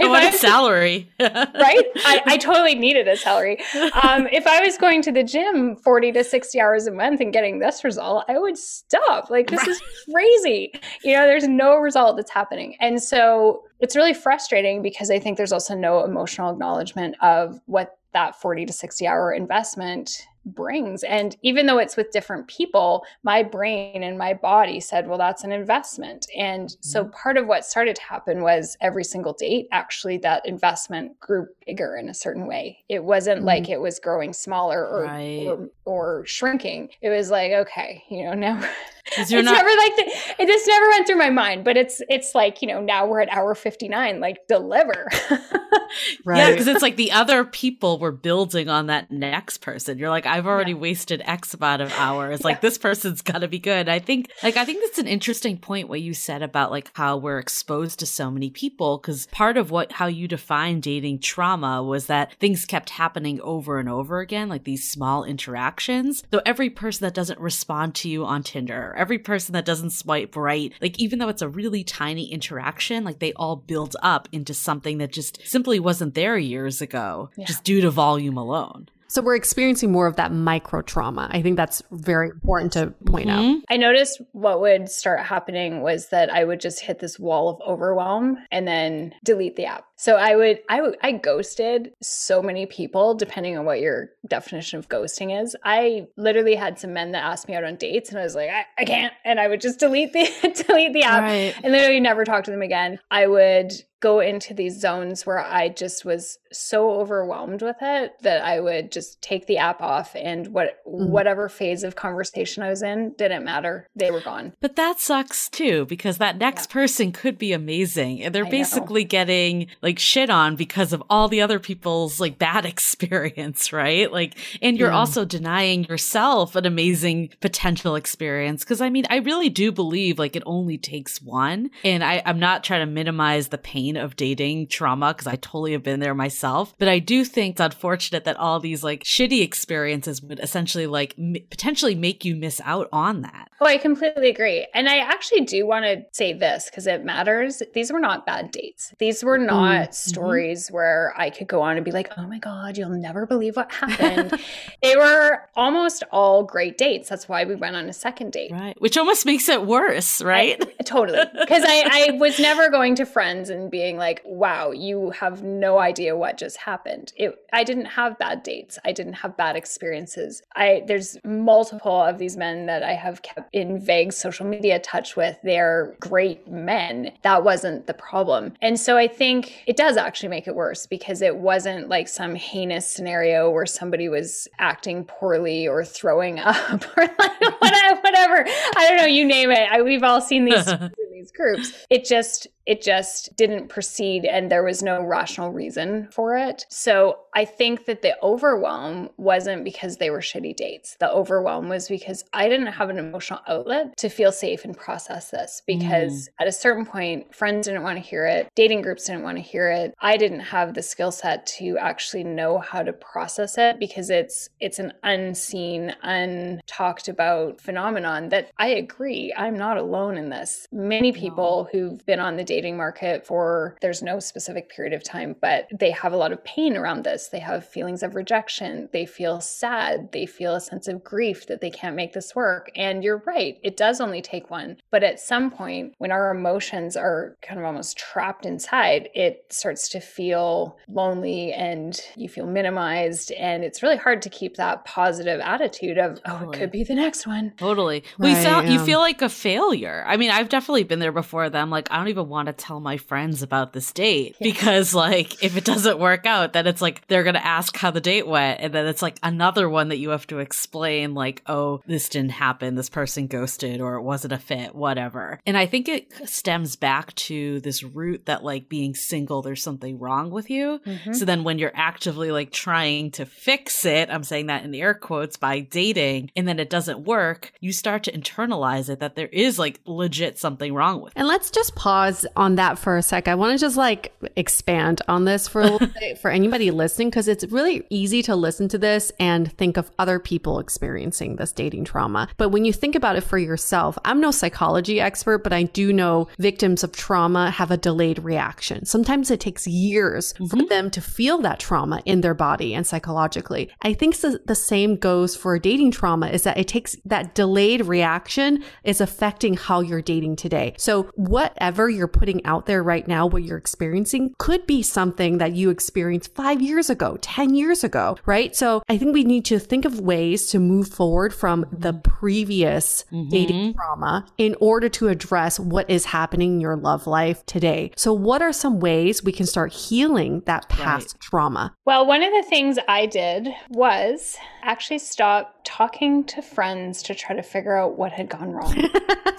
I 0.00 0.06
want 0.06 0.34
a 0.34 0.36
salary. 0.36 1.10
right? 1.20 1.86
I, 2.04 2.22
I, 2.26 2.36
totally 2.36 2.74
needed 2.74 3.08
a 3.08 3.16
salary. 3.16 3.58
Um, 4.02 4.26
if 4.30 4.46
I 4.46 4.62
was 4.62 4.76
going 4.76 5.00
to 5.02 5.12
the 5.12 5.24
gym 5.24 5.76
40 5.76 6.12
to 6.12 6.24
60 6.24 6.60
hours 6.60 6.86
a 6.86 6.92
month 6.92 7.20
and 7.20 7.32
getting 7.32 7.58
this 7.58 7.82
result, 7.82 8.26
I 8.28 8.38
would 8.38 8.58
stop. 8.58 9.30
Like, 9.30 9.48
this 9.48 9.60
right. 9.60 9.68
is 9.68 9.82
crazy. 10.12 10.72
You 11.02 11.14
know, 11.14 11.26
there's 11.26 11.48
no 11.48 11.76
result 11.76 12.16
that's 12.16 12.30
happening. 12.30 12.76
And 12.80 13.02
so 13.02 13.62
it's 13.80 13.96
really 13.96 14.14
frustrating 14.14 14.82
because 14.82 15.10
I 15.10 15.18
think 15.18 15.38
there's 15.38 15.52
also 15.52 15.74
no 15.74 16.04
emotional 16.04 16.50
acknowledgement 16.50 17.16
of 17.22 17.58
what 17.64 17.96
that 18.12 18.40
40 18.40 18.66
to 18.66 18.72
60 18.72 19.06
hour 19.06 19.32
investment 19.32 20.26
brings. 20.54 21.02
And 21.02 21.36
even 21.42 21.66
though 21.66 21.78
it's 21.78 21.96
with 21.96 22.10
different 22.10 22.48
people, 22.48 23.04
my 23.22 23.42
brain 23.42 24.02
and 24.02 24.16
my 24.16 24.34
body 24.34 24.80
said, 24.80 25.06
well, 25.06 25.18
that's 25.18 25.44
an 25.44 25.52
investment. 25.52 26.26
And 26.36 26.68
mm-hmm. 26.68 26.82
so 26.82 27.06
part 27.06 27.36
of 27.36 27.46
what 27.46 27.64
started 27.64 27.96
to 27.96 28.02
happen 28.02 28.42
was 28.42 28.76
every 28.80 29.04
single 29.04 29.32
date, 29.32 29.68
actually, 29.72 30.18
that 30.18 30.46
investment 30.46 31.18
grew 31.20 31.46
bigger 31.66 31.96
in 31.96 32.08
a 32.08 32.14
certain 32.14 32.46
way. 32.46 32.78
It 32.88 33.04
wasn't 33.04 33.38
mm-hmm. 33.38 33.46
like 33.46 33.68
it 33.68 33.80
was 33.80 33.98
growing 33.98 34.32
smaller 34.32 34.86
or, 34.86 35.04
right. 35.04 35.46
or, 35.46 35.68
or 35.84 36.26
shrinking. 36.26 36.90
It 37.02 37.10
was 37.10 37.30
like, 37.30 37.52
okay, 37.52 38.02
you 38.08 38.24
know, 38.24 38.34
now 38.34 38.68
it's 39.16 39.30
not- 39.30 39.44
never 39.44 39.68
like 39.68 39.96
the, 39.96 40.42
it 40.42 40.46
just 40.46 40.66
never 40.66 40.88
went 40.88 41.06
through 41.06 41.16
my 41.16 41.30
mind, 41.30 41.64
but 41.64 41.76
it's 41.76 42.02
it's 42.08 42.34
like 42.34 42.62
you 42.62 42.68
know 42.68 42.80
now 42.80 43.06
we're 43.06 43.20
at 43.20 43.32
hour 43.32 43.54
fifty 43.54 43.88
nine, 43.88 44.20
like 44.20 44.46
deliver. 44.48 45.08
right. 46.24 46.38
Yeah, 46.38 46.50
because 46.50 46.66
it's 46.66 46.82
like 46.82 46.96
the 46.96 47.12
other 47.12 47.44
people 47.44 47.98
were 47.98 48.12
building 48.12 48.68
on 48.68 48.86
that 48.86 49.10
next 49.10 49.58
person. 49.58 49.98
You're 49.98 50.10
like, 50.10 50.26
I've 50.26 50.46
already 50.46 50.72
yeah. 50.72 50.78
wasted 50.78 51.22
X 51.24 51.54
amount 51.54 51.82
of 51.82 51.92
hours. 51.94 52.44
Like 52.44 52.60
this 52.60 52.78
person's 52.78 53.22
got 53.22 53.38
to 53.38 53.48
be 53.48 53.58
good. 53.58 53.88
I 53.88 53.98
think 53.98 54.30
like 54.42 54.56
I 54.56 54.64
think 54.64 54.80
that's 54.82 54.98
an 54.98 55.06
interesting 55.06 55.58
point 55.58 55.88
what 55.88 56.00
you 56.00 56.14
said 56.14 56.42
about 56.42 56.70
like 56.70 56.90
how 56.94 57.16
we're 57.16 57.38
exposed 57.38 57.98
to 58.00 58.06
so 58.06 58.30
many 58.30 58.50
people 58.50 58.98
because 58.98 59.26
part 59.26 59.56
of 59.56 59.70
what 59.70 59.92
how 59.92 60.06
you 60.06 60.28
define 60.28 60.80
dating 60.80 61.20
trauma 61.20 61.82
was 61.82 62.06
that 62.06 62.32
things 62.34 62.64
kept 62.64 62.90
happening 62.90 63.40
over 63.42 63.78
and 63.78 63.88
over 63.88 64.20
again, 64.20 64.48
like 64.48 64.64
these 64.64 64.90
small 64.90 65.24
interactions. 65.24 66.22
So 66.32 66.40
every 66.44 66.70
person 66.70 67.04
that 67.04 67.14
doesn't 67.14 67.40
respond 67.40 67.94
to 67.96 68.08
you 68.08 68.24
on 68.24 68.42
Tinder 68.42 68.94
every 68.98 69.18
person 69.18 69.52
that 69.54 69.64
doesn't 69.64 69.90
swipe 69.90 70.36
right, 70.36 70.72
like 70.80 70.98
even 70.98 71.18
though 71.18 71.28
it's 71.28 71.42
a 71.42 71.48
really 71.48 71.84
tiny 71.84 72.30
interaction, 72.30 73.04
like 73.04 73.18
they 73.18 73.32
all 73.34 73.56
build 73.56 73.96
up 74.02 74.28
into 74.32 74.52
something 74.52 74.98
that 74.98 75.12
just 75.12 75.46
simply 75.46 75.80
wasn't 75.80 76.14
there 76.14 76.36
years 76.36 76.82
ago, 76.82 77.30
yeah. 77.36 77.44
just 77.46 77.64
due 77.64 77.80
to 77.80 77.90
volume 77.90 78.36
alone. 78.36 78.88
So 79.10 79.22
we're 79.22 79.36
experiencing 79.36 79.90
more 79.90 80.06
of 80.06 80.16
that 80.16 80.32
micro 80.32 80.82
trauma. 80.82 81.30
I 81.32 81.40
think 81.40 81.56
that's 81.56 81.82
very 81.90 82.28
important 82.28 82.74
to 82.74 82.92
point 83.06 83.28
mm-hmm. 83.28 83.56
out. 83.56 83.62
I 83.70 83.78
noticed 83.78 84.20
what 84.32 84.60
would 84.60 84.90
start 84.90 85.20
happening 85.20 85.80
was 85.80 86.10
that 86.10 86.30
I 86.30 86.44
would 86.44 86.60
just 86.60 86.80
hit 86.80 86.98
this 86.98 87.18
wall 87.18 87.48
of 87.48 87.60
overwhelm 87.66 88.36
and 88.50 88.68
then 88.68 89.14
delete 89.24 89.56
the 89.56 89.64
app. 89.64 89.87
So 89.98 90.14
I 90.14 90.36
would 90.36 90.60
I 90.68 90.80
would 90.80 90.96
I 91.02 91.12
ghosted 91.12 91.92
so 92.00 92.40
many 92.40 92.66
people 92.66 93.14
depending 93.14 93.58
on 93.58 93.64
what 93.64 93.80
your 93.80 94.10
definition 94.28 94.78
of 94.78 94.88
ghosting 94.88 95.42
is. 95.42 95.56
I 95.64 96.06
literally 96.16 96.54
had 96.54 96.78
some 96.78 96.92
men 96.92 97.12
that 97.12 97.24
asked 97.24 97.48
me 97.48 97.56
out 97.56 97.64
on 97.64 97.74
dates 97.74 98.10
and 98.10 98.18
I 98.18 98.22
was 98.22 98.36
like, 98.36 98.48
I, 98.48 98.64
I 98.78 98.84
can't 98.84 99.12
and 99.24 99.40
I 99.40 99.48
would 99.48 99.60
just 99.60 99.80
delete 99.80 100.12
the 100.12 100.28
delete 100.68 100.92
the 100.92 101.02
app 101.02 101.22
right. 101.22 101.54
and 101.64 101.72
literally 101.72 101.98
never 101.98 102.24
talk 102.24 102.44
to 102.44 102.50
them 102.52 102.62
again. 102.62 103.00
I 103.10 103.26
would 103.26 103.72
go 104.00 104.20
into 104.20 104.54
these 104.54 104.80
zones 104.80 105.26
where 105.26 105.40
I 105.40 105.68
just 105.68 106.04
was 106.04 106.38
so 106.52 106.92
overwhelmed 106.92 107.62
with 107.62 107.78
it 107.80 108.14
that 108.22 108.44
I 108.44 108.60
would 108.60 108.92
just 108.92 109.20
take 109.22 109.46
the 109.46 109.58
app 109.58 109.82
off 109.82 110.14
and 110.14 110.48
what 110.48 110.78
mm-hmm. 110.86 111.10
whatever 111.10 111.48
phase 111.48 111.82
of 111.82 111.96
conversation 111.96 112.62
I 112.62 112.70
was 112.70 112.82
in 112.82 113.14
didn't 113.18 113.44
matter. 113.44 113.88
They 113.96 114.10
were 114.10 114.20
gone. 114.20 114.52
But 114.60 114.76
that 114.76 115.00
sucks 115.00 115.48
too 115.48 115.84
because 115.86 116.18
that 116.18 116.38
next 116.38 116.70
yeah. 116.70 116.74
person 116.74 117.12
could 117.12 117.38
be 117.38 117.52
amazing 117.52 118.22
and 118.22 118.34
they're 118.34 118.46
I 118.46 118.50
basically 118.50 119.02
know. 119.04 119.08
getting 119.08 119.66
like 119.82 119.87
like 119.88 119.98
shit 119.98 120.28
on 120.28 120.54
because 120.54 120.92
of 120.92 121.02
all 121.08 121.28
the 121.28 121.40
other 121.40 121.58
people's 121.58 122.20
like 122.20 122.38
bad 122.38 122.66
experience, 122.72 123.72
right? 123.72 124.12
Like, 124.12 124.34
and 124.60 124.76
you're 124.76 124.90
yeah. 124.90 124.98
also 124.98 125.24
denying 125.24 125.84
yourself 125.84 126.54
an 126.56 126.66
amazing 126.66 127.30
potential 127.40 127.94
experience. 127.94 128.64
Cause 128.66 128.82
I 128.82 128.90
mean, 128.90 129.06
I 129.08 129.16
really 129.16 129.48
do 129.48 129.72
believe 129.72 130.18
like 130.18 130.36
it 130.36 130.42
only 130.44 130.76
takes 130.76 131.22
one. 131.22 131.70
And 131.84 132.04
I, 132.04 132.22
I'm 132.26 132.38
not 132.38 132.64
trying 132.64 132.80
to 132.80 132.92
minimize 132.92 133.48
the 133.48 133.56
pain 133.56 133.96
of 133.96 134.14
dating 134.14 134.66
trauma 134.66 135.14
because 135.14 135.26
I 135.26 135.36
totally 135.36 135.72
have 135.72 135.82
been 135.82 136.00
there 136.00 136.14
myself. 136.14 136.74
But 136.78 136.88
I 136.88 136.98
do 136.98 137.24
think 137.24 137.54
it's 137.54 137.60
unfortunate 137.60 138.24
that 138.24 138.36
all 138.36 138.60
these 138.60 138.84
like 138.84 139.04
shitty 139.04 139.42
experiences 139.42 140.20
would 140.22 140.38
essentially 140.40 140.86
like 140.86 141.14
m- 141.18 141.36
potentially 141.48 141.94
make 141.94 142.26
you 142.26 142.36
miss 142.36 142.60
out 142.66 142.90
on 142.92 143.22
that. 143.22 143.50
Oh, 143.60 143.66
I 143.66 143.78
completely 143.78 144.28
agree. 144.28 144.66
And 144.74 144.86
I 144.86 144.98
actually 144.98 145.46
do 145.46 145.66
want 145.66 145.86
to 145.86 146.04
say 146.12 146.34
this 146.34 146.66
because 146.66 146.86
it 146.86 147.04
matters. 147.04 147.62
These 147.72 147.90
were 147.90 148.00
not 148.00 148.26
bad 148.26 148.50
dates. 148.50 148.92
These 148.98 149.24
were 149.24 149.38
not 149.38 149.77
mm-hmm. 149.84 149.92
stories 149.92 150.70
where 150.70 151.14
I 151.16 151.30
could 151.30 151.48
go 151.48 151.62
on 151.62 151.76
and 151.76 151.84
be 151.84 151.90
like, 151.90 152.12
oh 152.16 152.26
my 152.26 152.38
God, 152.38 152.76
you'll 152.76 152.90
never 152.90 153.26
believe 153.26 153.56
what 153.56 153.70
happened. 153.72 154.40
they 154.82 154.96
were 154.96 155.42
almost 155.56 156.04
all 156.10 156.44
great 156.44 156.78
dates. 156.78 157.08
That's 157.08 157.28
why 157.28 157.44
we 157.44 157.54
went 157.54 157.76
on 157.76 157.88
a 157.88 157.92
second 157.92 158.32
date. 158.32 158.50
Right. 158.52 158.80
Which 158.80 158.96
almost 158.96 159.26
makes 159.26 159.48
it 159.48 159.66
worse, 159.66 160.22
right? 160.22 160.62
I, 160.80 160.82
totally. 160.84 161.18
Because 161.38 161.62
I, 161.66 162.08
I 162.10 162.16
was 162.18 162.38
never 162.38 162.70
going 162.70 162.94
to 162.96 163.06
friends 163.06 163.50
and 163.50 163.70
being 163.70 163.96
like, 163.96 164.22
wow, 164.24 164.70
you 164.70 165.10
have 165.10 165.42
no 165.42 165.78
idea 165.78 166.16
what 166.16 166.38
just 166.38 166.56
happened. 166.56 167.12
It, 167.16 167.34
I 167.52 167.64
didn't 167.64 167.86
have 167.86 168.18
bad 168.18 168.42
dates. 168.42 168.78
I 168.84 168.92
didn't 168.92 169.14
have 169.14 169.36
bad 169.36 169.56
experiences. 169.56 170.42
I 170.54 170.82
there's 170.86 171.18
multiple 171.24 172.02
of 172.02 172.18
these 172.18 172.36
men 172.36 172.66
that 172.66 172.82
I 172.82 172.92
have 172.94 173.22
kept 173.22 173.54
in 173.54 173.80
vague 173.80 174.12
social 174.12 174.46
media 174.46 174.78
touch 174.78 175.16
with. 175.16 175.36
They're 175.42 175.94
great 176.00 176.48
men. 176.48 177.12
That 177.22 177.44
wasn't 177.44 177.86
the 177.86 177.94
problem. 177.94 178.54
And 178.62 178.78
so 178.78 178.96
I 178.96 179.08
think 179.08 179.62
it 179.68 179.76
does 179.76 179.98
actually 179.98 180.30
make 180.30 180.48
it 180.48 180.54
worse 180.54 180.86
because 180.86 181.20
it 181.20 181.36
wasn't 181.36 181.90
like 181.90 182.08
some 182.08 182.34
heinous 182.34 182.86
scenario 182.86 183.50
where 183.50 183.66
somebody 183.66 184.08
was 184.08 184.48
acting 184.58 185.04
poorly 185.04 185.68
or 185.68 185.84
throwing 185.84 186.38
up 186.44 186.86
or 186.96 187.02
like 187.02 187.60
whatever. 187.60 188.46
I 188.76 188.88
don't 188.88 188.96
know, 188.96 189.04
you 189.04 189.26
name 189.26 189.50
it. 189.50 189.70
I, 189.70 189.82
we've 189.82 190.02
all 190.02 190.22
seen 190.22 190.46
these 190.46 190.66
these 191.18 191.32
groups. 191.32 191.72
It 191.90 192.04
just 192.04 192.46
it 192.68 192.82
just 192.82 193.34
didn't 193.34 193.68
proceed 193.68 194.26
and 194.26 194.50
there 194.50 194.62
was 194.62 194.82
no 194.82 195.02
rational 195.02 195.50
reason 195.50 196.06
for 196.12 196.36
it. 196.36 196.66
So 196.68 197.20
I 197.34 197.46
think 197.46 197.86
that 197.86 198.02
the 198.02 198.14
overwhelm 198.22 199.08
wasn't 199.16 199.64
because 199.64 199.96
they 199.96 200.10
were 200.10 200.20
shitty 200.20 200.54
dates. 200.54 200.94
The 201.00 201.10
overwhelm 201.10 201.70
was 201.70 201.88
because 201.88 202.24
I 202.34 202.46
didn't 202.50 202.66
have 202.66 202.90
an 202.90 202.98
emotional 202.98 203.40
outlet 203.48 203.96
to 203.96 204.10
feel 204.10 204.32
safe 204.32 204.66
and 204.66 204.76
process 204.76 205.30
this 205.30 205.62
because 205.66 206.28
mm. 206.28 206.28
at 206.40 206.46
a 206.46 206.52
certain 206.52 206.84
point, 206.84 207.34
friends 207.34 207.66
didn't 207.66 207.84
want 207.84 207.96
to 207.96 208.06
hear 208.06 208.26
it, 208.26 208.50
dating 208.54 208.82
groups 208.82 209.06
didn't 209.06 209.22
want 209.22 209.38
to 209.38 209.42
hear 209.42 209.70
it. 209.70 209.94
I 210.00 210.18
didn't 210.18 210.40
have 210.40 210.74
the 210.74 210.82
skill 210.82 211.10
set 211.10 211.46
to 211.58 211.78
actually 211.78 212.24
know 212.24 212.58
how 212.58 212.82
to 212.82 212.92
process 212.92 213.56
it 213.56 213.78
because 213.78 214.10
it's 214.10 214.50
it's 214.60 214.78
an 214.78 214.92
unseen, 215.04 215.96
untalked 216.04 217.08
about 217.08 217.62
phenomenon 217.62 218.28
that 218.28 218.50
I 218.58 218.68
agree, 218.68 219.32
I'm 219.34 219.56
not 219.56 219.78
alone 219.78 220.18
in 220.18 220.28
this. 220.28 220.66
Many 220.70 221.07
people 221.12 221.68
no. 221.72 221.78
who've 221.80 222.04
been 222.06 222.20
on 222.20 222.36
the 222.36 222.44
dating 222.44 222.58
dating 222.58 222.76
market 222.76 223.24
for 223.24 223.76
there's 223.80 224.02
no 224.02 224.18
specific 224.18 224.68
period 224.68 224.92
of 224.92 225.02
time, 225.02 225.36
but 225.40 225.68
they 225.78 225.90
have 225.92 226.12
a 226.12 226.16
lot 226.16 226.32
of 226.32 226.44
pain 226.44 226.76
around 226.76 227.04
this. 227.04 227.28
They 227.28 227.38
have 227.38 227.66
feelings 227.66 228.02
of 228.02 228.14
rejection. 228.14 228.88
They 228.92 229.06
feel 229.06 229.40
sad. 229.40 230.10
They 230.12 230.26
feel 230.26 230.56
a 230.56 230.60
sense 230.60 230.88
of 230.88 231.04
grief 231.04 231.46
that 231.46 231.60
they 231.60 231.70
can't 231.70 231.96
make 231.96 232.12
this 232.12 232.34
work. 232.34 232.70
And 232.74 233.04
you're 233.04 233.22
right, 233.26 233.58
it 233.62 233.76
does 233.76 234.00
only 234.00 234.20
take 234.20 234.50
one. 234.50 234.78
But 234.90 235.04
at 235.04 235.20
some 235.20 235.50
point, 235.50 235.94
when 235.98 236.10
our 236.10 236.30
emotions 236.30 236.96
are 236.96 237.36
kind 237.42 237.58
of 237.60 237.66
almost 237.66 237.96
trapped 237.96 238.44
inside, 238.44 239.08
it 239.14 239.46
starts 239.50 239.88
to 239.90 240.00
feel 240.00 240.76
lonely 240.88 241.52
and 241.52 242.00
you 242.16 242.28
feel 242.28 242.46
minimized. 242.46 243.32
And 243.32 243.64
it's 243.64 243.82
really 243.82 243.96
hard 243.96 244.22
to 244.22 244.30
keep 244.30 244.56
that 244.56 244.84
positive 244.84 245.40
attitude 245.40 245.96
of, 245.96 246.22
totally. 246.22 246.46
oh, 246.46 246.50
it 246.50 246.58
could 246.58 246.70
be 246.72 246.84
the 246.84 246.94
next 246.94 247.26
one. 247.26 247.52
Totally. 247.56 248.02
Right, 248.18 248.34
we 248.36 248.44
feel, 248.44 248.64
you 248.64 248.84
feel 248.84 248.98
like 248.98 249.22
a 249.22 249.28
failure. 249.28 250.04
I 250.06 250.16
mean, 250.16 250.30
I've 250.30 250.48
definitely 250.48 250.84
been 250.84 250.97
there 250.98 251.12
before 251.12 251.50
them, 251.50 251.70
like, 251.70 251.90
I 251.90 251.96
don't 251.96 252.08
even 252.08 252.28
want 252.28 252.46
to 252.46 252.52
tell 252.52 252.80
my 252.80 252.96
friends 252.96 253.42
about 253.42 253.72
this 253.72 253.92
date 253.92 254.36
yeah. 254.38 254.52
because 254.52 254.94
like 254.94 255.42
if 255.42 255.56
it 255.56 255.64
doesn't 255.64 255.98
work 255.98 256.26
out 256.26 256.52
then 256.52 256.66
it's 256.66 256.80
like 256.80 257.06
they're 257.06 257.22
going 257.22 257.34
to 257.34 257.46
ask 257.46 257.76
how 257.76 257.90
the 257.90 258.00
date 258.00 258.26
went 258.26 258.60
and 258.60 258.72
then 258.72 258.86
it's 258.86 259.02
like 259.02 259.18
another 259.22 259.68
one 259.68 259.88
that 259.88 259.98
you 259.98 260.10
have 260.10 260.26
to 260.26 260.38
explain 260.38 261.14
like 261.14 261.42
oh 261.46 261.80
this 261.86 262.08
didn't 262.08 262.32
happen 262.32 262.74
this 262.74 262.90
person 262.90 263.26
ghosted 263.26 263.80
or 263.80 263.94
it 263.94 264.02
wasn't 264.02 264.32
a 264.32 264.38
fit 264.38 264.74
whatever 264.74 265.40
and 265.46 265.56
i 265.56 265.66
think 265.66 265.88
it 265.88 266.12
stems 266.28 266.76
back 266.76 267.14
to 267.14 267.60
this 267.60 267.82
root 267.82 268.26
that 268.26 268.44
like 268.44 268.68
being 268.68 268.94
single 268.94 269.42
there's 269.42 269.62
something 269.62 269.98
wrong 269.98 270.30
with 270.30 270.50
you 270.50 270.80
mm-hmm. 270.84 271.12
so 271.12 271.24
then 271.24 271.44
when 271.44 271.58
you're 271.58 271.72
actively 271.74 272.30
like 272.30 272.50
trying 272.50 273.10
to 273.10 273.24
fix 273.24 273.84
it 273.84 274.08
i'm 274.10 274.24
saying 274.24 274.46
that 274.46 274.64
in 274.64 274.74
air 274.74 274.94
quotes 274.94 275.36
by 275.36 275.60
dating 275.60 276.30
and 276.36 276.46
then 276.46 276.58
it 276.58 276.70
doesn't 276.70 277.00
work 277.00 277.52
you 277.60 277.72
start 277.72 278.02
to 278.02 278.12
internalize 278.12 278.88
it 278.88 279.00
that 279.00 279.16
there 279.16 279.28
is 279.28 279.58
like 279.58 279.80
legit 279.84 280.38
something 280.38 280.74
wrong 280.74 280.87
with 280.96 281.12
and 281.16 281.26
let's 281.28 281.50
just 281.50 281.74
pause 281.74 282.26
on 282.36 282.56
that 282.56 282.78
for 282.78 282.96
a 282.96 283.02
sec. 283.02 283.28
I 283.28 283.34
want 283.34 283.58
to 283.58 283.60
just 283.60 283.76
like 283.76 284.12
expand 284.36 285.02
on 285.08 285.24
this 285.24 285.48
for 285.48 285.60
a 285.60 285.66
little 285.66 285.88
bit 286.00 286.18
for 286.18 286.30
anybody 286.30 286.70
listening 286.70 287.10
because 287.10 287.28
it's 287.28 287.44
really 287.46 287.84
easy 287.90 288.22
to 288.22 288.36
listen 288.36 288.68
to 288.68 288.78
this 288.78 289.12
and 289.18 289.52
think 289.52 289.76
of 289.76 289.90
other 289.98 290.18
people 290.18 290.58
experiencing 290.58 291.36
this 291.36 291.52
dating 291.52 291.84
trauma. 291.84 292.28
But 292.36 292.50
when 292.50 292.64
you 292.64 292.72
think 292.72 292.94
about 292.94 293.16
it 293.16 293.22
for 293.22 293.38
yourself, 293.38 293.98
I'm 294.04 294.20
no 294.20 294.30
psychology 294.30 295.00
expert, 295.00 295.38
but 295.38 295.52
I 295.52 295.64
do 295.64 295.92
know 295.92 296.28
victims 296.38 296.84
of 296.84 296.92
trauma 296.92 297.50
have 297.50 297.70
a 297.70 297.76
delayed 297.76 298.20
reaction. 298.20 298.84
Sometimes 298.84 299.30
it 299.30 299.40
takes 299.40 299.66
years 299.66 300.32
mm-hmm. 300.34 300.46
for 300.46 300.66
them 300.66 300.90
to 300.90 301.00
feel 301.00 301.38
that 301.38 301.60
trauma 301.60 302.02
in 302.04 302.20
their 302.20 302.34
body 302.34 302.74
and 302.74 302.86
psychologically. 302.86 303.70
I 303.82 303.92
think 303.92 304.16
the 304.20 304.54
same 304.54 304.96
goes 304.96 305.36
for 305.36 305.58
dating 305.58 305.92
trauma 305.92 306.28
is 306.28 306.42
that 306.44 306.58
it 306.58 306.68
takes 306.68 306.96
that 307.04 307.34
delayed 307.34 307.86
reaction 307.86 308.64
is 308.84 309.00
affecting 309.00 309.54
how 309.54 309.80
you're 309.80 310.02
dating 310.02 310.36
today. 310.36 310.74
So 310.78 311.10
whatever 311.14 311.90
you're 311.90 312.08
putting 312.08 312.44
out 312.46 312.66
there 312.66 312.82
right 312.82 313.06
now, 313.06 313.26
what 313.26 313.42
you're 313.42 313.58
experiencing 313.58 314.34
could 314.38 314.66
be 314.66 314.82
something 314.82 315.38
that 315.38 315.52
you 315.52 315.70
experienced 315.70 316.34
five 316.34 316.62
years 316.62 316.88
ago, 316.88 317.18
10 317.20 317.54
years 317.54 317.84
ago, 317.84 318.16
right? 318.24 318.54
So 318.56 318.82
I 318.88 318.96
think 318.96 319.12
we 319.12 319.24
need 319.24 319.44
to 319.46 319.58
think 319.58 319.84
of 319.84 320.00
ways 320.00 320.46
to 320.46 320.58
move 320.58 320.88
forward 320.88 321.34
from 321.34 321.66
the 321.72 321.92
previous 321.92 323.04
mm-hmm. 323.12 323.28
dating 323.28 323.74
trauma 323.74 324.26
in 324.38 324.54
order 324.60 324.88
to 324.90 325.08
address 325.08 325.58
what 325.58 325.90
is 325.90 326.06
happening 326.06 326.54
in 326.54 326.60
your 326.60 326.76
love 326.76 327.06
life 327.06 327.44
today. 327.44 327.92
So 327.96 328.12
what 328.12 328.40
are 328.40 328.52
some 328.52 328.78
ways 328.80 329.22
we 329.22 329.32
can 329.32 329.46
start 329.46 329.72
healing 329.72 330.42
that 330.46 330.68
past 330.68 331.14
right. 331.14 331.20
trauma? 331.20 331.74
Well, 331.84 332.06
one 332.06 332.22
of 332.22 332.32
the 332.32 332.48
things 332.48 332.78
I 332.86 333.06
did 333.06 333.48
was 333.70 334.36
actually 334.62 334.98
stop 334.98 335.60
talking 335.64 336.24
to 336.24 336.42
friends 336.42 337.02
to 337.02 337.14
try 337.14 337.34
to 337.34 337.42
figure 337.42 337.76
out 337.76 337.98
what 337.98 338.12
had 338.12 338.28
gone 338.28 338.52
wrong. 338.52 338.74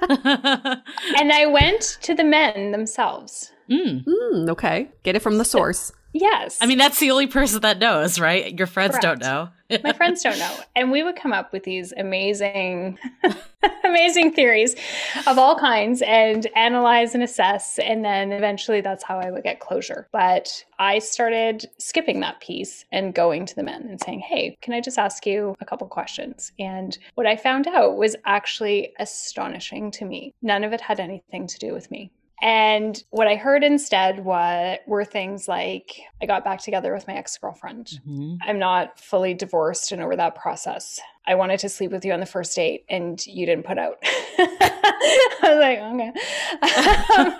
and 1.19 1.31
I 1.33 1.45
went 1.45 1.97
to 2.01 2.15
the 2.15 2.23
men 2.23 2.71
themselves. 2.71 3.51
Mm. 3.69 4.05
Mm, 4.05 4.49
okay. 4.49 4.89
Get 5.03 5.15
it 5.15 5.21
from 5.21 5.37
the 5.37 5.45
source. 5.45 5.91
Yes. 6.13 6.57
I 6.59 6.65
mean, 6.65 6.77
that's 6.77 6.99
the 6.99 7.11
only 7.11 7.27
person 7.27 7.61
that 7.61 7.79
knows, 7.79 8.19
right? 8.19 8.57
Your 8.57 8.67
friends 8.67 8.97
Correct. 8.97 9.03
don't 9.03 9.21
know. 9.21 9.49
My 9.83 9.93
friends 9.93 10.23
don't 10.23 10.39
know. 10.39 10.55
And 10.75 10.91
we 10.91 11.03
would 11.03 11.15
come 11.15 11.31
up 11.31 11.53
with 11.53 11.63
these 11.63 11.93
amazing, 11.95 12.97
amazing 13.83 14.33
theories 14.33 14.75
of 15.27 15.37
all 15.37 15.57
kinds 15.57 16.01
and 16.01 16.47
analyze 16.55 17.13
and 17.13 17.23
assess. 17.23 17.77
And 17.79 18.03
then 18.03 18.31
eventually 18.31 18.81
that's 18.81 19.03
how 19.03 19.19
I 19.19 19.29
would 19.29 19.43
get 19.43 19.59
closure. 19.59 20.07
But 20.11 20.63
I 20.79 20.99
started 20.99 21.69
skipping 21.77 22.21
that 22.21 22.41
piece 22.41 22.85
and 22.91 23.13
going 23.13 23.45
to 23.45 23.55
the 23.55 23.63
men 23.63 23.85
and 23.87 24.01
saying, 24.01 24.21
Hey, 24.21 24.57
can 24.61 24.73
I 24.73 24.81
just 24.81 24.97
ask 24.97 25.25
you 25.25 25.55
a 25.59 25.65
couple 25.65 25.87
questions? 25.87 26.51
And 26.57 26.97
what 27.15 27.27
I 27.27 27.35
found 27.35 27.67
out 27.67 27.97
was 27.97 28.15
actually 28.25 28.93
astonishing 28.99 29.91
to 29.91 30.05
me. 30.05 30.33
None 30.41 30.63
of 30.63 30.73
it 30.73 30.81
had 30.81 30.99
anything 30.99 31.45
to 31.47 31.59
do 31.59 31.73
with 31.73 31.91
me. 31.91 32.11
And 32.41 33.01
what 33.09 33.27
I 33.27 33.35
heard 33.35 33.63
instead 33.63 34.23
was, 34.23 34.77
were 34.87 35.03
things 35.03 35.47
like 35.47 36.01
I 36.21 36.25
got 36.25 36.43
back 36.43 36.61
together 36.61 36.93
with 36.93 37.07
my 37.07 37.15
ex 37.15 37.37
girlfriend. 37.37 37.99
Mm-hmm. 38.07 38.35
I'm 38.47 38.59
not 38.59 38.99
fully 38.99 39.33
divorced 39.33 39.91
and 39.91 40.01
over 40.01 40.15
that 40.15 40.35
process. 40.35 40.99
I 41.27 41.35
wanted 41.35 41.59
to 41.59 41.69
sleep 41.69 41.91
with 41.91 42.05
you 42.05 42.13
on 42.13 42.19
the 42.19 42.25
first 42.25 42.55
date 42.55 42.85
and 42.89 43.23
you 43.27 43.45
didn't 43.45 43.65
put 43.65 43.77
out. 43.77 43.97
I 44.03 45.39
was 45.43 45.59
like, 45.59 45.79
okay. 45.79 47.31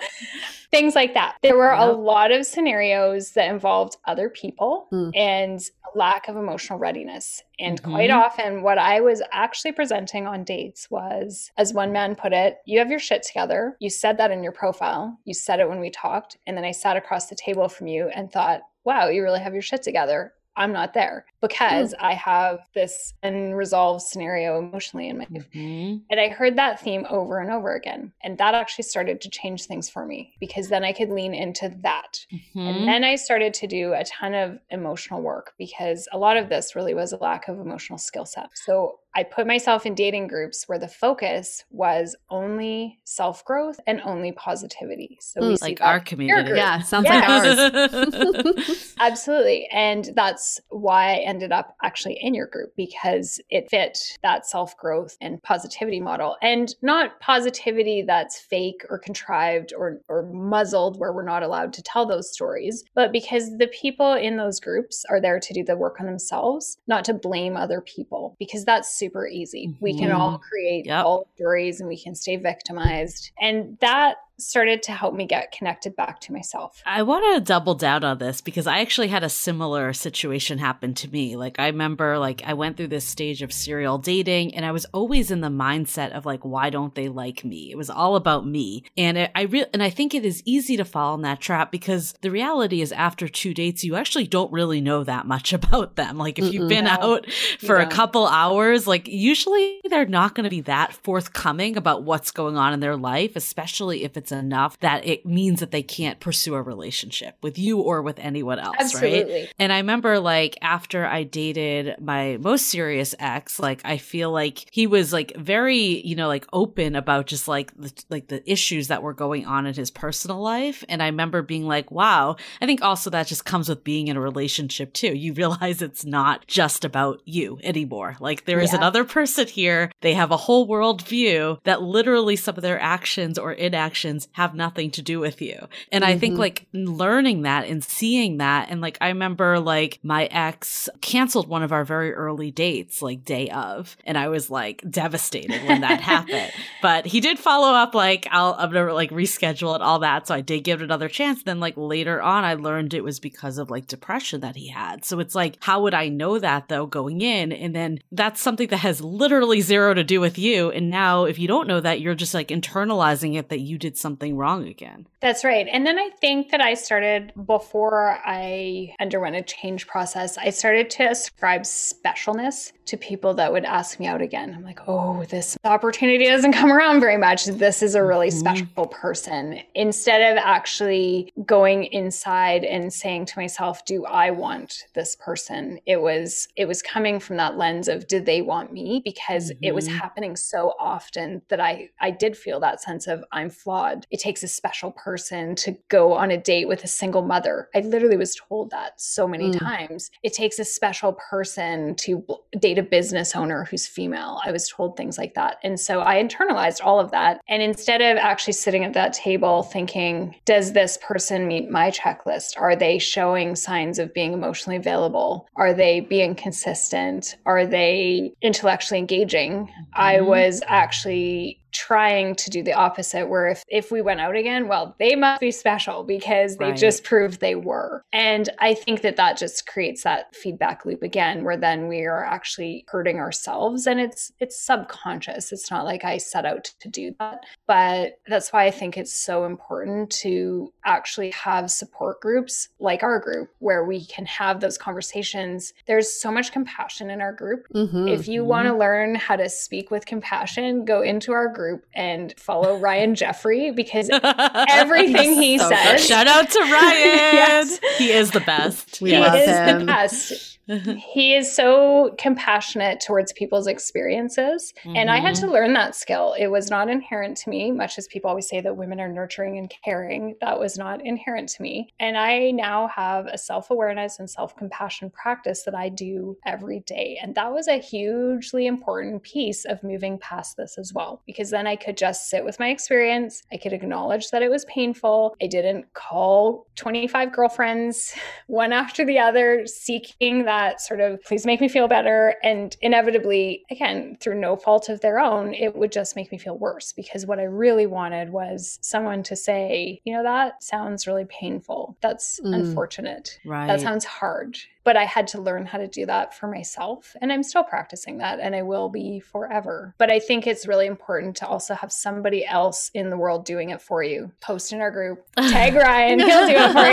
things 0.70 0.94
like 0.94 1.14
that. 1.14 1.36
There 1.42 1.56
were 1.56 1.72
a 1.72 1.92
lot 1.92 2.32
of 2.32 2.46
scenarios 2.46 3.32
that 3.32 3.48
involved 3.50 3.96
other 4.06 4.28
people 4.28 4.88
mm. 4.92 5.10
and 5.14 5.60
lack 5.94 6.28
of 6.28 6.36
emotional 6.36 6.78
readiness. 6.78 7.42
And 7.58 7.80
mm-hmm. 7.80 7.90
quite 7.90 8.10
often, 8.10 8.62
what 8.62 8.78
I 8.78 9.00
was 9.00 9.22
actually 9.32 9.72
presenting 9.72 10.26
on 10.26 10.44
dates 10.44 10.90
was, 10.90 11.50
as 11.56 11.74
one 11.74 11.92
man 11.92 12.14
put 12.14 12.32
it, 12.32 12.58
you 12.66 12.78
have 12.78 12.90
your 12.90 13.00
shit 13.00 13.22
together. 13.22 13.76
You 13.80 13.90
said 13.90 14.18
that 14.18 14.30
in 14.30 14.42
your 14.42 14.52
profile. 14.52 15.18
You 15.24 15.34
said 15.34 15.60
it 15.60 15.68
when 15.68 15.80
we 15.80 15.90
talked. 15.90 16.36
And 16.46 16.56
then 16.56 16.64
I 16.64 16.70
sat 16.70 16.96
across 16.96 17.26
the 17.26 17.34
table 17.34 17.68
from 17.68 17.88
you 17.88 18.08
and 18.14 18.30
thought, 18.30 18.60
wow, 18.84 19.08
you 19.08 19.22
really 19.22 19.40
have 19.40 19.52
your 19.52 19.62
shit 19.62 19.82
together. 19.82 20.32
I'm 20.56 20.72
not 20.72 20.94
there 20.94 21.24
because 21.40 21.92
mm. 21.94 21.96
I 22.00 22.14
have 22.14 22.60
this 22.74 23.14
unresolved 23.22 24.02
scenario 24.02 24.58
emotionally 24.58 25.08
in 25.08 25.18
my 25.18 25.26
life. 25.30 25.48
Mm-hmm. 25.54 25.96
And 26.10 26.20
I 26.20 26.28
heard 26.28 26.56
that 26.56 26.80
theme 26.80 27.06
over 27.08 27.38
and 27.38 27.50
over 27.50 27.74
again. 27.74 28.12
And 28.22 28.36
that 28.38 28.54
actually 28.54 28.84
started 28.84 29.20
to 29.22 29.30
change 29.30 29.64
things 29.64 29.88
for 29.88 30.06
me 30.06 30.34
because 30.40 30.68
then 30.68 30.84
I 30.84 30.92
could 30.92 31.10
lean 31.10 31.34
into 31.34 31.74
that. 31.82 32.24
Mm-hmm. 32.32 32.58
And 32.60 32.88
then 32.88 33.04
I 33.04 33.16
started 33.16 33.54
to 33.54 33.66
do 33.66 33.92
a 33.92 34.04
ton 34.04 34.34
of 34.34 34.58
emotional 34.70 35.22
work 35.22 35.52
because 35.58 36.08
a 36.12 36.18
lot 36.18 36.36
of 36.36 36.48
this 36.48 36.76
really 36.76 36.94
was 36.94 37.12
a 37.12 37.16
lack 37.16 37.48
of 37.48 37.58
emotional 37.58 37.98
skill 37.98 38.26
set. 38.26 38.50
So 38.54 39.00
I 39.14 39.24
put 39.24 39.46
myself 39.46 39.86
in 39.86 39.94
dating 39.94 40.28
groups 40.28 40.68
where 40.68 40.78
the 40.78 40.86
focus 40.86 41.64
was 41.70 42.14
only 42.30 43.00
self 43.04 43.44
growth 43.44 43.80
and 43.86 44.00
only 44.02 44.30
positivity. 44.32 45.18
So 45.20 45.40
mm, 45.40 45.60
like 45.60 45.80
our 45.80 45.98
community. 45.98 46.52
Yeah, 46.54 46.80
sounds 46.80 47.08
like 47.08 47.28
ours. 47.28 48.94
Absolutely. 49.00 49.66
And 49.72 50.10
that's 50.14 50.60
why 50.68 51.14
ended 51.30 51.52
up 51.52 51.76
actually 51.82 52.18
in 52.20 52.34
your 52.34 52.46
group 52.46 52.74
because 52.76 53.40
it 53.48 53.70
fit 53.70 54.18
that 54.22 54.46
self 54.46 54.76
growth 54.76 55.16
and 55.20 55.42
positivity 55.42 56.00
model. 56.00 56.36
And 56.42 56.74
not 56.82 57.20
positivity 57.20 58.02
that's 58.02 58.38
fake 58.38 58.82
or 58.90 58.98
contrived 58.98 59.72
or, 59.76 60.00
or 60.08 60.30
muzzled 60.32 60.98
where 60.98 61.12
we're 61.12 61.22
not 61.22 61.42
allowed 61.42 61.72
to 61.74 61.82
tell 61.82 62.04
those 62.04 62.32
stories, 62.32 62.84
but 62.94 63.12
because 63.12 63.56
the 63.58 63.68
people 63.68 64.14
in 64.14 64.36
those 64.36 64.58
groups 64.60 65.04
are 65.08 65.20
there 65.20 65.38
to 65.38 65.54
do 65.54 65.64
the 65.64 65.76
work 65.76 66.00
on 66.00 66.06
themselves, 66.06 66.78
not 66.88 67.04
to 67.04 67.14
blame 67.14 67.56
other 67.56 67.80
people, 67.80 68.36
because 68.38 68.64
that's 68.64 68.94
super 68.94 69.26
easy. 69.26 69.68
Mm-hmm. 69.68 69.84
We 69.84 69.98
can 69.98 70.10
all 70.10 70.32
mm-hmm. 70.32 70.42
create 70.42 70.86
yep. 70.86 71.04
all 71.04 71.28
stories 71.36 71.80
and 71.80 71.88
we 71.88 72.00
can 72.00 72.14
stay 72.14 72.36
victimized. 72.36 73.30
And 73.40 73.78
that 73.80 74.16
started 74.40 74.82
to 74.84 74.92
help 74.92 75.14
me 75.14 75.26
get 75.26 75.52
connected 75.52 75.94
back 75.96 76.20
to 76.20 76.32
myself. 76.32 76.82
I 76.86 77.02
want 77.02 77.34
to 77.34 77.40
double 77.40 77.74
down 77.74 78.04
on 78.04 78.18
this 78.18 78.40
because 78.40 78.66
I 78.66 78.80
actually 78.80 79.08
had 79.08 79.24
a 79.24 79.28
similar 79.28 79.92
situation 79.92 80.58
happen 80.58 80.94
to 80.94 81.08
me. 81.08 81.36
Like 81.36 81.58
I 81.58 81.66
remember 81.66 82.18
like 82.18 82.42
I 82.44 82.54
went 82.54 82.76
through 82.76 82.88
this 82.88 83.06
stage 83.06 83.42
of 83.42 83.52
serial 83.52 83.98
dating 83.98 84.54
and 84.54 84.64
I 84.64 84.72
was 84.72 84.86
always 84.86 85.30
in 85.30 85.40
the 85.40 85.48
mindset 85.48 86.12
of 86.12 86.26
like 86.26 86.44
why 86.44 86.70
don't 86.70 86.94
they 86.94 87.08
like 87.08 87.44
me? 87.44 87.70
It 87.70 87.76
was 87.76 87.90
all 87.90 88.16
about 88.16 88.46
me. 88.46 88.84
And 88.96 89.18
it, 89.18 89.30
I 89.34 89.42
really 89.42 89.68
and 89.72 89.82
I 89.82 89.90
think 89.90 90.14
it 90.14 90.24
is 90.24 90.42
easy 90.44 90.76
to 90.76 90.84
fall 90.84 91.14
in 91.14 91.22
that 91.22 91.40
trap 91.40 91.70
because 91.70 92.14
the 92.20 92.30
reality 92.30 92.80
is 92.80 92.92
after 92.92 93.28
two 93.28 93.54
dates 93.54 93.84
you 93.84 93.96
actually 93.96 94.26
don't 94.26 94.52
really 94.52 94.80
know 94.80 95.04
that 95.04 95.26
much 95.26 95.52
about 95.60 95.96
them. 95.96 96.18
Like 96.18 96.38
if 96.38 96.46
Mm-mm, 96.46 96.52
you've 96.52 96.68
been 96.68 96.84
no, 96.84 96.90
out 96.90 97.30
for 97.60 97.76
a 97.76 97.86
couple 97.86 98.26
hours, 98.26 98.86
like 98.86 99.08
usually 99.08 99.80
they're 99.88 100.06
not 100.06 100.34
going 100.34 100.44
to 100.44 100.50
be 100.50 100.62
that 100.62 100.92
forthcoming 100.92 101.76
about 101.76 102.02
what's 102.02 102.30
going 102.30 102.56
on 102.56 102.72
in 102.72 102.80
their 102.80 102.96
life, 102.96 103.36
especially 103.36 104.04
if 104.04 104.16
it's 104.16 104.29
it's 104.30 104.38
enough 104.38 104.78
that 104.80 105.06
it 105.06 105.26
means 105.26 105.60
that 105.60 105.70
they 105.70 105.82
can't 105.82 106.20
pursue 106.20 106.54
a 106.54 106.62
relationship 106.62 107.36
with 107.42 107.58
you 107.58 107.80
or 107.80 108.02
with 108.02 108.18
anyone 108.18 108.58
else, 108.58 108.76
Absolutely. 108.78 109.32
right? 109.32 109.54
And 109.58 109.72
I 109.72 109.78
remember 109.78 110.20
like 110.20 110.56
after 110.62 111.04
I 111.04 111.24
dated 111.24 111.96
my 112.00 112.36
most 112.38 112.66
serious 112.66 113.14
ex, 113.18 113.58
like 113.58 113.80
I 113.84 113.98
feel 113.98 114.30
like 114.30 114.66
he 114.70 114.86
was 114.86 115.12
like 115.12 115.36
very, 115.36 116.06
you 116.06 116.16
know, 116.16 116.28
like 116.28 116.46
open 116.52 116.96
about 116.96 117.26
just 117.26 117.48
like 117.48 117.74
the, 117.76 117.92
like 118.08 118.28
the 118.28 118.48
issues 118.50 118.88
that 118.88 119.02
were 119.02 119.14
going 119.14 119.46
on 119.46 119.66
in 119.66 119.74
his 119.74 119.90
personal 119.90 120.40
life. 120.40 120.84
And 120.88 121.02
I 121.02 121.06
remember 121.06 121.42
being 121.42 121.66
like, 121.66 121.90
wow, 121.90 122.36
I 122.60 122.66
think 122.66 122.82
also 122.82 123.10
that 123.10 123.26
just 123.26 123.44
comes 123.44 123.68
with 123.68 123.84
being 123.84 124.08
in 124.08 124.16
a 124.16 124.20
relationship 124.20 124.92
too. 124.92 125.14
You 125.14 125.32
realize 125.40 125.82
it's 125.82 126.04
not 126.04 126.46
just 126.46 126.84
about 126.84 127.20
you 127.24 127.58
anymore. 127.62 128.16
Like 128.20 128.44
there 128.44 128.60
is 128.60 128.72
yeah. 128.72 128.78
another 128.78 129.04
person 129.04 129.46
here. 129.46 129.90
They 130.00 130.14
have 130.14 130.30
a 130.30 130.36
whole 130.36 130.66
world 130.66 131.02
view 131.02 131.58
that 131.64 131.82
literally 131.82 132.36
some 132.36 132.56
of 132.56 132.62
their 132.62 132.80
actions 132.80 133.38
or 133.38 133.52
inactions 133.52 134.19
have 134.32 134.54
nothing 134.54 134.90
to 134.92 135.02
do 135.02 135.20
with 135.20 135.40
you. 135.40 135.68
And 135.90 136.04
mm-hmm. 136.04 136.12
I 136.12 136.18
think 136.18 136.32
mm-hmm. 136.32 136.40
like 136.40 136.66
learning 136.72 137.42
that 137.42 137.66
and 137.66 137.82
seeing 137.82 138.38
that. 138.38 138.70
And 138.70 138.80
like, 138.80 138.98
I 139.00 139.08
remember 139.08 139.58
like 139.58 139.98
my 140.02 140.26
ex 140.26 140.88
canceled 141.00 141.48
one 141.48 141.62
of 141.62 141.72
our 141.72 141.84
very 141.84 142.12
early 142.12 142.50
dates, 142.50 143.02
like 143.02 143.24
day 143.24 143.48
of. 143.48 143.96
And 144.04 144.16
I 144.18 144.28
was 144.28 144.50
like 144.50 144.82
devastated 144.88 145.66
when 145.66 145.80
that 145.82 146.00
happened. 146.12 146.52
But 146.82 147.06
he 147.06 147.20
did 147.20 147.38
follow 147.38 147.72
up, 147.72 147.94
like, 147.94 148.26
I'll, 148.30 148.54
I'm 148.58 148.70
gonna 148.70 148.94
like 148.94 149.10
reschedule 149.10 149.74
it, 149.74 149.82
all 149.82 150.00
that. 150.00 150.26
So 150.26 150.34
I 150.34 150.40
did 150.40 150.64
give 150.64 150.80
it 150.80 150.84
another 150.84 151.08
chance. 151.08 151.42
Then 151.42 151.60
like 151.60 151.74
later 151.76 152.20
on, 152.20 152.44
I 152.44 152.54
learned 152.54 152.94
it 152.94 153.04
was 153.04 153.20
because 153.20 153.58
of 153.58 153.70
like 153.70 153.86
depression 153.86 154.40
that 154.40 154.56
he 154.56 154.68
had. 154.68 155.04
So 155.04 155.18
it's 155.18 155.34
like, 155.34 155.56
how 155.60 155.82
would 155.82 155.94
I 155.94 156.08
know 156.08 156.38
that 156.38 156.68
though 156.68 156.86
going 156.86 157.20
in? 157.20 157.52
And 157.52 157.74
then 157.74 158.00
that's 158.12 158.40
something 158.40 158.68
that 158.68 158.78
has 158.78 159.00
literally 159.00 159.60
zero 159.60 159.94
to 159.94 160.04
do 160.04 160.20
with 160.20 160.38
you. 160.38 160.70
And 160.70 160.90
now 160.90 161.24
if 161.24 161.38
you 161.38 161.48
don't 161.48 161.68
know 161.68 161.80
that, 161.80 162.00
you're 162.00 162.14
just 162.14 162.34
like 162.34 162.48
internalizing 162.48 163.36
it 163.36 163.48
that 163.48 163.60
you 163.60 163.78
did 163.78 163.96
something 163.96 164.09
something 164.10 164.36
wrong 164.36 164.66
again. 164.66 165.06
That's 165.20 165.44
right. 165.44 165.68
And 165.70 165.86
then 165.86 165.98
I 165.98 166.10
think 166.20 166.50
that 166.50 166.60
I 166.60 166.74
started 166.74 167.32
before 167.46 168.18
I 168.24 168.94
underwent 169.00 169.36
a 169.36 169.42
change 169.42 169.86
process, 169.86 170.36
I 170.36 170.50
started 170.50 170.90
to 170.90 171.10
ascribe 171.10 171.62
specialness 171.62 172.72
to 172.86 172.96
people 172.96 173.34
that 173.34 173.52
would 173.52 173.64
ask 173.64 174.00
me 174.00 174.06
out 174.08 174.20
again. 174.20 174.52
I'm 174.52 174.64
like, 174.64 174.80
oh, 174.88 175.24
this 175.26 175.56
opportunity 175.62 176.24
doesn't 176.24 176.52
come 176.60 176.72
around 176.72 177.00
very 177.00 177.18
much. 177.18 177.44
This 177.44 177.82
is 177.82 177.94
a 177.94 178.02
really 178.02 178.30
mm-hmm. 178.30 178.38
special 178.38 178.86
person. 178.88 179.60
Instead 179.76 180.32
of 180.32 180.42
actually 180.44 181.32
going 181.46 181.84
inside 181.84 182.64
and 182.64 182.92
saying 182.92 183.26
to 183.26 183.38
myself, 183.38 183.84
do 183.84 184.04
I 184.06 184.32
want 184.32 184.86
this 184.94 185.14
person? 185.16 185.78
It 185.86 186.00
was 186.00 186.48
it 186.56 186.66
was 186.66 186.82
coming 186.82 187.20
from 187.20 187.36
that 187.36 187.56
lens 187.56 187.86
of 187.86 188.08
did 188.08 188.26
they 188.26 188.42
want 188.42 188.72
me? 188.72 189.02
Because 189.04 189.52
mm-hmm. 189.52 189.64
it 189.64 189.74
was 189.74 189.86
mm-hmm. 189.86 189.98
happening 189.98 190.34
so 190.34 190.74
often 190.80 191.42
that 191.48 191.60
I 191.60 191.90
I 192.00 192.10
did 192.10 192.36
feel 192.36 192.58
that 192.60 192.82
sense 192.82 193.06
of 193.06 193.22
I'm 193.30 193.50
flawed. 193.50 193.89
It 194.10 194.20
takes 194.20 194.42
a 194.42 194.48
special 194.48 194.92
person 194.92 195.54
to 195.56 195.76
go 195.88 196.12
on 196.12 196.30
a 196.30 196.36
date 196.36 196.68
with 196.68 196.84
a 196.84 196.88
single 196.88 197.22
mother. 197.22 197.68
I 197.74 197.80
literally 197.80 198.16
was 198.16 198.34
told 198.34 198.70
that 198.70 199.00
so 199.00 199.26
many 199.26 199.50
mm. 199.50 199.58
times. 199.58 200.10
It 200.22 200.32
takes 200.32 200.58
a 200.58 200.64
special 200.64 201.12
person 201.12 201.94
to 201.96 202.24
date 202.58 202.78
a 202.78 202.82
business 202.82 203.34
owner 203.34 203.64
who's 203.64 203.86
female. 203.86 204.40
I 204.44 204.52
was 204.52 204.68
told 204.68 204.96
things 204.96 205.18
like 205.18 205.34
that. 205.34 205.58
And 205.62 205.78
so 205.78 206.00
I 206.00 206.22
internalized 206.22 206.80
all 206.82 207.00
of 207.00 207.10
that. 207.10 207.40
And 207.48 207.62
instead 207.62 208.00
of 208.00 208.16
actually 208.18 208.54
sitting 208.54 208.84
at 208.84 208.94
that 208.94 209.12
table 209.12 209.62
thinking, 209.62 210.34
does 210.44 210.72
this 210.72 210.98
person 211.02 211.46
meet 211.46 211.70
my 211.70 211.90
checklist? 211.90 212.60
Are 212.60 212.76
they 212.76 212.98
showing 212.98 213.56
signs 213.56 213.98
of 213.98 214.12
being 214.14 214.32
emotionally 214.32 214.76
available? 214.76 215.48
Are 215.56 215.72
they 215.72 216.00
being 216.00 216.34
consistent? 216.34 217.36
Are 217.46 217.66
they 217.66 218.32
intellectually 218.42 218.98
engaging? 218.98 219.52
Mm-hmm. 219.52 219.82
I 219.94 220.20
was 220.20 220.62
actually 220.66 221.59
trying 221.72 222.34
to 222.34 222.50
do 222.50 222.62
the 222.62 222.72
opposite 222.72 223.28
where 223.28 223.48
if, 223.48 223.64
if 223.68 223.92
we 223.92 224.02
went 224.02 224.20
out 224.20 224.36
again 224.36 224.68
well 224.68 224.94
they 224.98 225.14
must 225.14 225.40
be 225.40 225.50
special 225.50 226.02
because 226.02 226.56
they 226.56 226.66
right. 226.66 226.76
just 226.76 227.04
proved 227.04 227.40
they 227.40 227.54
were 227.54 228.04
and 228.12 228.48
i 228.58 228.74
think 228.74 229.02
that 229.02 229.16
that 229.16 229.36
just 229.36 229.66
creates 229.66 230.02
that 230.02 230.34
feedback 230.34 230.84
loop 230.84 231.02
again 231.02 231.44
where 231.44 231.56
then 231.56 231.86
we 231.86 232.04
are 232.04 232.24
actually 232.24 232.84
hurting 232.88 233.18
ourselves 233.18 233.86
and 233.86 234.00
it's 234.00 234.32
it's 234.40 234.60
subconscious 234.60 235.52
it's 235.52 235.70
not 235.70 235.84
like 235.84 236.04
i 236.04 236.18
set 236.18 236.44
out 236.44 236.64
to 236.80 236.88
do 236.88 237.14
that 237.18 237.40
but 237.66 238.18
that's 238.26 238.52
why 238.52 238.64
i 238.64 238.70
think 238.70 238.96
it's 238.96 239.14
so 239.14 239.44
important 239.44 240.10
to 240.10 240.72
actually 240.84 241.30
have 241.30 241.70
support 241.70 242.20
groups 242.20 242.68
like 242.78 243.02
our 243.02 243.20
group 243.20 243.48
where 243.58 243.84
we 243.84 244.04
can 244.06 244.26
have 244.26 244.60
those 244.60 244.78
conversations 244.78 245.72
there's 245.86 246.10
so 246.10 246.30
much 246.30 246.52
compassion 246.52 247.10
in 247.10 247.20
our 247.20 247.32
group 247.32 247.66
mm-hmm. 247.74 248.08
if 248.08 248.26
you 248.26 248.40
mm-hmm. 248.40 248.50
want 248.50 248.66
to 248.66 248.76
learn 248.76 249.14
how 249.14 249.36
to 249.36 249.48
speak 249.48 249.90
with 249.90 250.04
compassion 250.04 250.84
go 250.84 251.02
into 251.02 251.32
our 251.32 251.46
group 251.46 251.59
group 251.60 251.84
and 251.94 252.32
follow 252.38 252.78
Ryan 252.78 253.14
Jeffrey 253.14 253.70
because 253.70 254.08
everything 254.70 255.34
he 255.34 255.58
so 255.58 255.68
says. 255.68 256.00
Good. 256.00 256.08
Shout 256.08 256.26
out 256.26 256.48
to 256.48 256.58
Ryan. 256.58 256.70
yes. 256.72 257.80
He 257.98 258.10
is 258.10 258.30
the 258.30 258.40
best. 258.40 259.02
We 259.02 259.10
he 259.10 259.16
is 259.16 259.58
him. 259.58 259.80
the 259.80 259.84
best. 259.84 260.58
he 261.14 261.34
is 261.34 261.52
so 261.52 262.14
compassionate 262.18 263.00
towards 263.00 263.32
people's 263.32 263.66
experiences. 263.66 264.72
Mm-hmm. 264.84 264.96
And 264.96 265.10
I 265.10 265.18
had 265.18 265.34
to 265.36 265.42
mm-hmm. 265.42 265.52
learn 265.52 265.72
that 265.74 265.94
skill. 265.94 266.34
It 266.38 266.48
was 266.48 266.70
not 266.70 266.88
inherent 266.88 267.36
to 267.38 267.50
me, 267.50 267.72
much 267.72 267.98
as 267.98 268.06
people 268.06 268.30
always 268.30 268.48
say 268.48 268.60
that 268.60 268.76
women 268.76 269.00
are 269.00 269.08
nurturing 269.08 269.58
and 269.58 269.72
caring. 269.84 270.36
That 270.40 270.60
was 270.60 270.78
not 270.78 271.04
inherent 271.04 271.48
to 271.50 271.62
me. 271.62 271.92
And 271.98 272.16
I 272.16 272.52
now 272.52 272.88
have 272.88 273.26
a 273.26 273.38
self 273.38 273.70
awareness 273.70 274.18
and 274.18 274.30
self 274.30 274.56
compassion 274.56 275.10
practice 275.10 275.64
that 275.64 275.74
I 275.74 275.88
do 275.88 276.36
every 276.46 276.80
day. 276.80 277.18
And 277.20 277.34
that 277.34 277.52
was 277.52 277.66
a 277.66 277.78
hugely 277.78 278.66
important 278.66 279.22
piece 279.22 279.64
of 279.64 279.82
moving 279.82 280.18
past 280.18 280.56
this 280.56 280.78
as 280.78 280.92
well, 280.92 281.22
because 281.26 281.49
then 281.50 281.66
I 281.66 281.76
could 281.76 281.96
just 281.96 282.28
sit 282.28 282.44
with 282.44 282.58
my 282.58 282.68
experience. 282.68 283.42
I 283.52 283.56
could 283.56 283.72
acknowledge 283.72 284.30
that 284.30 284.42
it 284.42 284.50
was 284.50 284.64
painful. 284.66 285.36
I 285.42 285.46
didn't 285.46 285.92
call 285.94 286.66
25 286.76 287.32
girlfriends 287.32 288.14
one 288.46 288.72
after 288.72 289.04
the 289.04 289.18
other 289.18 289.66
seeking 289.66 290.44
that 290.44 290.60
that 290.60 290.80
sort 290.80 291.00
of 291.00 291.22
please 291.24 291.46
make 291.46 291.60
me 291.60 291.68
feel 291.68 291.88
better 291.88 292.34
and 292.42 292.76
inevitably 292.82 293.64
again 293.70 294.16
through 294.20 294.38
no 294.38 294.56
fault 294.56 294.88
of 294.88 295.00
their 295.00 295.18
own 295.18 295.54
it 295.54 295.74
would 295.74 295.90
just 295.90 296.16
make 296.16 296.30
me 296.30 296.38
feel 296.38 296.58
worse 296.58 296.92
because 296.92 297.26
what 297.26 297.38
i 297.38 297.44
really 297.44 297.86
wanted 297.86 298.30
was 298.30 298.78
someone 298.82 299.22
to 299.22 299.34
say 299.34 300.00
you 300.04 300.12
know 300.12 300.22
that 300.22 300.62
sounds 300.62 301.06
really 301.06 301.24
painful 301.26 301.96
that's 302.00 302.40
mm. 302.40 302.54
unfortunate 302.54 303.38
right 303.44 303.66
that 303.66 303.80
sounds 303.80 304.04
hard 304.04 304.58
but 304.84 304.96
I 304.96 305.04
had 305.04 305.28
to 305.28 305.40
learn 305.40 305.66
how 305.66 305.78
to 305.78 305.86
do 305.86 306.06
that 306.06 306.34
for 306.34 306.46
myself. 306.46 307.14
And 307.20 307.32
I'm 307.32 307.42
still 307.42 307.62
practicing 307.62 308.18
that 308.18 308.40
and 308.40 308.54
I 308.54 308.62
will 308.62 308.88
be 308.88 309.20
forever. 309.20 309.94
But 309.98 310.10
I 310.10 310.18
think 310.18 310.46
it's 310.46 310.66
really 310.66 310.86
important 310.86 311.36
to 311.36 311.46
also 311.46 311.74
have 311.74 311.92
somebody 311.92 312.46
else 312.46 312.90
in 312.94 313.10
the 313.10 313.16
world 313.16 313.44
doing 313.44 313.70
it 313.70 313.82
for 313.82 314.02
you. 314.02 314.32
Post 314.40 314.72
in 314.72 314.80
our 314.80 314.90
group, 314.90 315.24
tag 315.36 315.74
Ryan, 315.76 316.20
he'll 316.20 316.46
do 316.46 316.54
it 316.56 316.72
for 316.72 316.86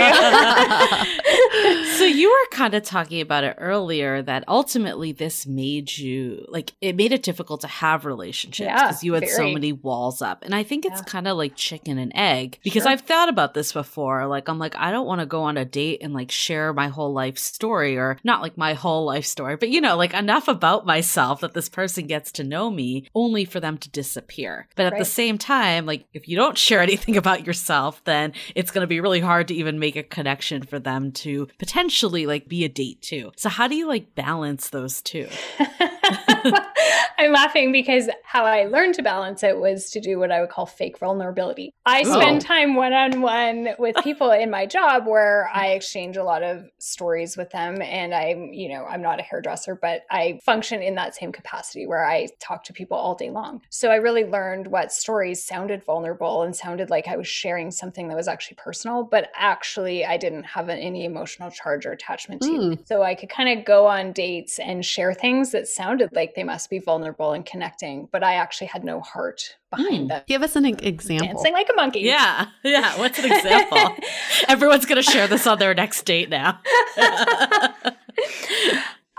you. 1.78 1.92
so 1.98 2.04
you 2.04 2.30
were 2.30 2.56
kind 2.56 2.74
of 2.74 2.82
talking 2.82 3.20
about 3.20 3.44
it 3.44 3.56
earlier 3.58 4.22
that 4.22 4.44
ultimately 4.48 5.12
this 5.12 5.46
made 5.46 5.96
you 5.96 6.44
like 6.48 6.74
it 6.80 6.96
made 6.96 7.12
it 7.12 7.22
difficult 7.22 7.62
to 7.62 7.66
have 7.66 8.04
relationships 8.04 8.70
because 8.70 9.02
yeah, 9.02 9.06
you 9.06 9.14
had 9.14 9.22
very. 9.22 9.32
so 9.34 9.50
many 9.52 9.72
walls 9.72 10.20
up. 10.20 10.44
And 10.44 10.54
I 10.54 10.62
think 10.62 10.84
it's 10.84 11.00
yeah. 11.00 11.04
kind 11.04 11.26
of 11.26 11.36
like 11.36 11.56
chicken 11.56 11.98
and 11.98 12.12
egg 12.14 12.58
because 12.62 12.82
sure. 12.82 12.92
I've 12.92 13.00
thought 13.00 13.28
about 13.28 13.54
this 13.54 13.72
before. 13.72 14.26
Like 14.26 14.48
I'm 14.48 14.58
like, 14.58 14.76
I 14.76 14.90
don't 14.90 15.06
want 15.06 15.20
to 15.20 15.26
go 15.26 15.42
on 15.42 15.56
a 15.56 15.64
date 15.64 16.02
and 16.02 16.12
like 16.12 16.30
share 16.30 16.72
my 16.72 16.88
whole 16.88 17.12
life 17.12 17.38
story 17.38 17.77
or 17.86 18.18
not 18.24 18.42
like 18.42 18.56
my 18.56 18.74
whole 18.74 19.04
life 19.04 19.24
story, 19.24 19.56
but 19.56 19.70
you 19.70 19.80
know, 19.80 19.96
like 19.96 20.14
enough 20.14 20.48
about 20.48 20.86
myself 20.86 21.40
that 21.40 21.54
this 21.54 21.68
person 21.68 22.06
gets 22.06 22.32
to 22.32 22.44
know 22.44 22.70
me 22.70 23.06
only 23.14 23.44
for 23.44 23.60
them 23.60 23.78
to 23.78 23.90
disappear. 23.90 24.68
But 24.76 24.86
at 24.86 24.92
right. 24.92 24.98
the 24.98 25.04
same 25.04 25.38
time, 25.38 25.86
like 25.86 26.06
if 26.12 26.28
you 26.28 26.36
don't 26.36 26.58
share 26.58 26.80
anything 26.88 27.16
about 27.16 27.46
yourself, 27.46 28.02
then 28.04 28.32
it's 28.54 28.70
going 28.70 28.82
to 28.82 28.88
be 28.88 29.00
really 29.00 29.20
hard 29.20 29.48
to 29.48 29.54
even 29.54 29.78
make 29.78 29.96
a 29.96 30.02
connection 30.02 30.62
for 30.62 30.78
them 30.78 31.12
to 31.12 31.48
potentially 31.58 32.26
like 32.26 32.48
be 32.48 32.64
a 32.64 32.68
date 32.68 33.02
too. 33.02 33.32
So 33.36 33.48
how 33.48 33.68
do 33.68 33.76
you 33.76 33.86
like 33.86 34.14
balance 34.14 34.70
those 34.70 35.02
two? 35.02 35.28
I'm 37.18 37.32
laughing 37.32 37.72
because 37.72 38.08
how 38.22 38.44
I 38.44 38.66
learned 38.66 38.94
to 38.94 39.02
balance 39.02 39.42
it 39.42 39.58
was 39.58 39.90
to 39.90 40.00
do 40.00 40.18
what 40.18 40.30
I 40.30 40.40
would 40.40 40.50
call 40.50 40.66
fake 40.66 40.98
vulnerability. 40.98 41.74
I 41.84 42.04
spend 42.04 42.36
oh. 42.36 42.46
time 42.46 42.74
one 42.76 42.92
on 42.92 43.20
one 43.20 43.70
with 43.78 43.96
people 44.04 44.30
in 44.30 44.50
my 44.50 44.66
job 44.66 45.06
where 45.06 45.50
I 45.52 45.68
exchange 45.68 46.16
a 46.16 46.22
lot 46.22 46.42
of 46.42 46.64
stories 46.78 47.36
with 47.36 47.50
them. 47.50 47.82
And 47.82 48.14
I'm, 48.14 48.52
you 48.52 48.68
know, 48.68 48.84
I'm 48.84 49.02
not 49.02 49.18
a 49.18 49.22
hairdresser, 49.22 49.74
but 49.74 50.02
I 50.10 50.38
function 50.44 50.80
in 50.80 50.94
that 50.94 51.16
same 51.16 51.32
capacity 51.32 51.86
where 51.86 52.04
I 52.04 52.28
talk 52.40 52.64
to 52.64 52.72
people 52.72 52.96
all 52.96 53.14
day 53.14 53.30
long. 53.30 53.62
So 53.68 53.90
I 53.90 53.96
really 53.96 54.24
learned 54.24 54.68
what 54.68 54.92
stories 54.92 55.42
sounded 55.42 55.84
vulnerable 55.84 56.42
and 56.42 56.54
sounded 56.54 56.90
like 56.90 57.08
I 57.08 57.16
was 57.16 57.26
sharing 57.26 57.70
something 57.70 58.08
that 58.08 58.16
was 58.16 58.28
actually 58.28 58.56
personal, 58.56 59.02
but 59.02 59.30
actually 59.34 60.04
I 60.04 60.16
didn't 60.16 60.44
have 60.44 60.68
any 60.68 61.04
emotional 61.04 61.50
charge 61.50 61.84
or 61.84 61.92
attachment 61.92 62.42
to. 62.42 62.48
Mm. 62.48 62.86
So 62.86 63.02
I 63.02 63.14
could 63.14 63.28
kind 63.28 63.58
of 63.58 63.64
go 63.64 63.86
on 63.86 64.12
dates 64.12 64.58
and 64.58 64.84
share 64.84 65.14
things 65.14 65.50
that 65.52 65.66
sounded 65.66 66.10
like 66.12 66.27
they 66.34 66.44
must 66.44 66.70
be 66.70 66.78
vulnerable 66.78 67.32
and 67.32 67.44
connecting, 67.44 68.08
but 68.10 68.22
I 68.22 68.34
actually 68.34 68.68
had 68.68 68.84
no 68.84 69.00
heart 69.00 69.56
behind 69.70 70.06
mm. 70.06 70.08
them. 70.08 70.22
Give 70.26 70.42
us 70.42 70.56
an 70.56 70.64
example. 70.64 71.26
Dancing 71.26 71.52
like 71.52 71.68
a 71.68 71.74
monkey. 71.74 72.00
Yeah. 72.00 72.46
Yeah. 72.62 72.98
What's 72.98 73.18
an 73.18 73.32
example? 73.32 73.96
Everyone's 74.48 74.86
going 74.86 75.02
to 75.02 75.10
share 75.10 75.26
this 75.26 75.46
on 75.46 75.58
their 75.58 75.74
next 75.74 76.04
date 76.04 76.30
now. 76.30 76.60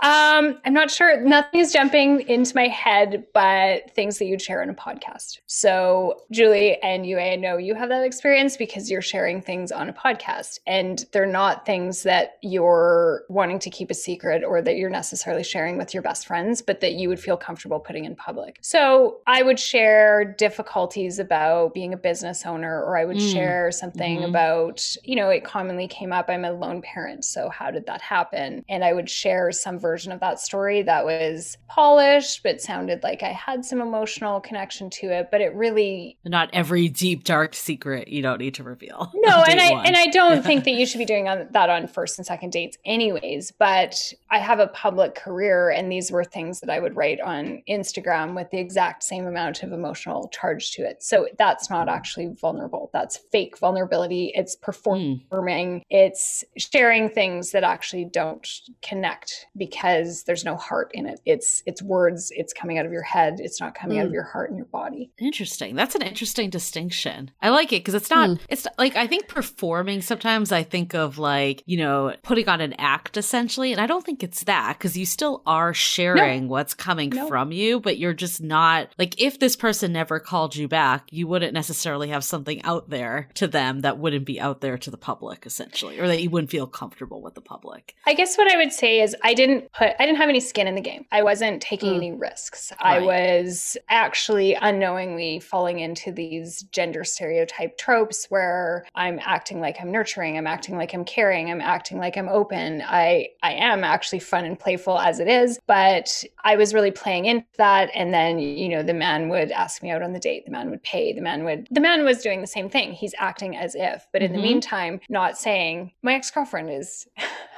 Um, 0.02 0.58
I'm 0.64 0.72
not 0.72 0.90
sure. 0.90 1.20
Nothing 1.20 1.60
is 1.60 1.72
jumping 1.72 2.22
into 2.22 2.56
my 2.56 2.68
head, 2.68 3.26
but 3.34 3.90
things 3.94 4.18
that 4.18 4.24
you'd 4.24 4.40
share 4.40 4.62
in 4.62 4.70
a 4.70 4.74
podcast. 4.74 5.40
So, 5.46 6.22
Julie 6.30 6.82
and 6.82 7.06
you, 7.06 7.18
I 7.18 7.36
know 7.36 7.58
you 7.58 7.74
have 7.74 7.90
that 7.90 8.02
experience 8.02 8.56
because 8.56 8.90
you're 8.90 9.02
sharing 9.02 9.42
things 9.42 9.70
on 9.70 9.90
a 9.90 9.92
podcast, 9.92 10.60
and 10.66 11.04
they're 11.12 11.26
not 11.26 11.66
things 11.66 12.02
that 12.04 12.38
you're 12.40 13.24
wanting 13.28 13.58
to 13.58 13.68
keep 13.68 13.90
a 13.90 13.94
secret 13.94 14.42
or 14.42 14.62
that 14.62 14.76
you're 14.76 14.88
necessarily 14.88 15.44
sharing 15.44 15.76
with 15.76 15.92
your 15.92 16.02
best 16.02 16.26
friends, 16.26 16.62
but 16.62 16.80
that 16.80 16.94
you 16.94 17.10
would 17.10 17.20
feel 17.20 17.36
comfortable 17.36 17.78
putting 17.78 18.06
in 18.06 18.16
public. 18.16 18.58
So, 18.62 19.18
I 19.26 19.42
would 19.42 19.60
share 19.60 20.24
difficulties 20.24 21.18
about 21.18 21.74
being 21.74 21.92
a 21.92 21.98
business 21.98 22.46
owner, 22.46 22.82
or 22.82 22.96
I 22.96 23.04
would 23.04 23.18
mm. 23.18 23.32
share 23.32 23.70
something 23.70 24.20
mm-hmm. 24.20 24.30
about, 24.30 24.96
you 25.04 25.16
know, 25.16 25.28
it 25.28 25.44
commonly 25.44 25.88
came 25.88 26.10
up. 26.10 26.30
I'm 26.30 26.46
a 26.46 26.52
lone 26.52 26.80
parent, 26.80 27.26
so 27.26 27.50
how 27.50 27.70
did 27.70 27.84
that 27.84 28.00
happen? 28.00 28.64
And 28.70 28.82
I 28.82 28.94
would 28.94 29.10
share 29.10 29.52
some 29.52 29.78
version 29.78 29.89
of 29.96 30.20
that 30.20 30.40
story 30.40 30.82
that 30.82 31.04
was 31.04 31.56
polished, 31.68 32.42
but 32.42 32.60
sounded 32.60 33.02
like 33.02 33.22
I 33.22 33.32
had 33.32 33.64
some 33.64 33.80
emotional 33.80 34.40
connection 34.40 34.90
to 34.90 35.06
it. 35.06 35.28
But 35.30 35.40
it 35.40 35.54
really 35.54 36.18
not 36.24 36.50
every 36.52 36.88
deep 36.88 37.24
dark 37.24 37.54
secret 37.54 38.08
you 38.08 38.22
don't 38.22 38.38
need 38.38 38.54
to 38.54 38.64
reveal. 38.64 39.12
No, 39.20 39.42
and 39.48 39.60
I 39.60 39.72
one. 39.72 39.86
and 39.86 39.96
I 39.96 40.06
don't 40.06 40.42
think 40.44 40.64
that 40.64 40.72
you 40.72 40.86
should 40.86 40.98
be 40.98 41.04
doing 41.04 41.28
on, 41.28 41.48
that 41.50 41.68
on 41.68 41.86
first 41.86 42.18
and 42.18 42.26
second 42.26 42.50
dates, 42.50 42.78
anyways. 42.84 43.52
But 43.52 44.12
I 44.30 44.38
have 44.38 44.60
a 44.60 44.68
public 44.68 45.14
career, 45.14 45.70
and 45.70 45.92
these 45.92 46.10
were 46.10 46.24
things 46.24 46.60
that 46.60 46.70
I 46.70 46.80
would 46.80 46.96
write 46.96 47.20
on 47.20 47.62
Instagram 47.68 48.34
with 48.34 48.50
the 48.50 48.58
exact 48.58 49.02
same 49.02 49.26
amount 49.26 49.62
of 49.62 49.72
emotional 49.72 50.28
charge 50.28 50.72
to 50.72 50.82
it. 50.82 51.02
So 51.02 51.28
that's 51.38 51.68
not 51.68 51.88
actually 51.88 52.34
vulnerable. 52.40 52.90
That's 52.92 53.18
fake 53.30 53.58
vulnerability. 53.58 54.32
It's 54.34 54.54
hmm. 54.54 54.64
performing. 54.64 55.80
Mm. 55.80 55.84
It's 55.90 56.44
sharing 56.56 57.08
things 57.08 57.52
that 57.52 57.64
actually 57.64 58.06
don't 58.06 58.46
connect 58.82 59.46
because 59.56 59.79
because 59.80 60.24
there's 60.24 60.44
no 60.44 60.56
heart 60.56 60.90
in 60.94 61.06
it. 61.06 61.20
It's 61.24 61.62
it's 61.66 61.82
words, 61.82 62.30
it's 62.34 62.52
coming 62.52 62.78
out 62.78 62.86
of 62.86 62.92
your 62.92 63.02
head, 63.02 63.36
it's 63.38 63.60
not 63.60 63.74
coming 63.74 63.96
mm. 63.96 64.00
out 64.00 64.06
of 64.06 64.10
hmm. 64.10 64.14
your 64.14 64.24
heart 64.24 64.50
and 64.50 64.58
your 64.58 64.66
body. 64.66 65.10
Interesting. 65.18 65.74
That's 65.74 65.94
an 65.94 66.02
interesting 66.02 66.50
distinction. 66.50 67.30
I 67.40 67.50
like 67.50 67.72
it 67.72 67.80
because 67.80 67.94
it's 67.94 68.10
not 68.10 68.30
mm. 68.30 68.40
it's 68.48 68.66
like 68.78 68.96
I 68.96 69.06
think 69.06 69.28
performing 69.28 70.02
sometimes 70.02 70.52
I 70.52 70.62
think 70.62 70.94
of 70.94 71.18
like, 71.18 71.62
you 71.66 71.78
know, 71.78 72.14
putting 72.22 72.48
on 72.48 72.60
an 72.60 72.74
act 72.74 73.16
essentially, 73.16 73.72
and 73.72 73.80
I 73.80 73.86
don't 73.86 74.04
think 74.04 74.22
it's 74.22 74.44
that 74.44 74.76
because 74.78 74.96
you 74.96 75.06
still 75.06 75.42
are 75.46 75.72
sharing 75.72 76.42
no. 76.42 76.48
what's 76.48 76.74
coming 76.74 77.10
no. 77.10 77.28
from 77.28 77.52
you, 77.52 77.80
but 77.80 77.98
you're 77.98 78.12
just 78.12 78.42
not 78.42 78.94
like 78.98 79.20
if 79.20 79.38
this 79.38 79.56
person 79.56 79.92
never 79.92 80.20
called 80.20 80.56
you 80.56 80.68
back, 80.68 81.08
you 81.10 81.26
wouldn't 81.26 81.54
necessarily 81.54 82.08
have 82.08 82.24
something 82.24 82.62
out 82.64 82.90
there 82.90 83.28
to 83.34 83.46
them 83.46 83.80
that 83.80 83.98
wouldn't 83.98 84.26
be 84.26 84.40
out 84.40 84.60
there 84.60 84.76
to 84.76 84.90
the 84.90 84.98
public 84.98 85.46
essentially 85.46 85.98
or 85.98 86.06
that 86.06 86.22
you 86.22 86.28
wouldn't 86.28 86.50
feel 86.50 86.66
comfortable 86.66 87.22
with 87.22 87.34
the 87.34 87.40
public. 87.40 87.94
I 88.06 88.14
guess 88.14 88.36
what 88.36 88.52
I 88.52 88.56
would 88.56 88.72
say 88.72 89.00
is 89.00 89.16
I 89.22 89.34
didn't 89.34 89.69
put 89.72 89.90
I 89.98 90.06
didn't 90.06 90.18
have 90.18 90.28
any 90.28 90.40
skin 90.40 90.66
in 90.66 90.74
the 90.74 90.80
game. 90.80 91.06
I 91.12 91.22
wasn't 91.22 91.62
taking 91.62 91.92
mm. 91.92 91.96
any 91.96 92.12
risks. 92.12 92.72
Right. 92.82 93.02
I 93.02 93.04
was 93.04 93.76
actually 93.88 94.54
unknowingly 94.54 95.40
falling 95.40 95.80
into 95.80 96.12
these 96.12 96.62
gender 96.72 97.04
stereotype 97.04 97.78
tropes 97.78 98.26
where 98.28 98.84
I'm 98.94 99.20
acting 99.22 99.60
like 99.60 99.76
I'm 99.80 99.90
nurturing, 99.90 100.36
I'm 100.36 100.46
acting 100.46 100.76
like 100.76 100.94
I'm 100.94 101.04
caring, 101.04 101.50
I'm 101.50 101.60
acting 101.60 101.98
like 101.98 102.16
I'm 102.16 102.28
open. 102.28 102.82
I 102.86 103.28
I 103.42 103.52
am 103.52 103.84
actually 103.84 104.20
fun 104.20 104.44
and 104.44 104.58
playful 104.58 104.98
as 104.98 105.20
it 105.20 105.28
is, 105.28 105.58
but 105.66 106.24
I 106.44 106.56
was 106.56 106.74
really 106.74 106.90
playing 106.90 107.26
into 107.26 107.46
that 107.56 107.90
and 107.94 108.12
then 108.12 108.38
you 108.38 108.68
know 108.68 108.82
the 108.82 108.94
man 108.94 109.28
would 109.28 109.50
ask 109.52 109.82
me 109.82 109.90
out 109.90 110.02
on 110.02 110.12
the 110.12 110.20
date, 110.20 110.44
the 110.44 110.52
man 110.52 110.70
would 110.70 110.82
pay, 110.82 111.12
the 111.12 111.20
man 111.20 111.44
would 111.44 111.68
the 111.70 111.80
man 111.80 112.04
was 112.04 112.22
doing 112.22 112.40
the 112.40 112.46
same 112.46 112.68
thing. 112.68 112.92
He's 112.92 113.14
acting 113.18 113.56
as 113.56 113.74
if, 113.74 114.06
but 114.12 114.22
in 114.22 114.32
mm-hmm. 114.32 114.40
the 114.40 114.42
meantime 114.42 115.00
not 115.08 115.38
saying 115.38 115.92
my 116.02 116.14
ex-girlfriend 116.14 116.70
is 116.70 117.06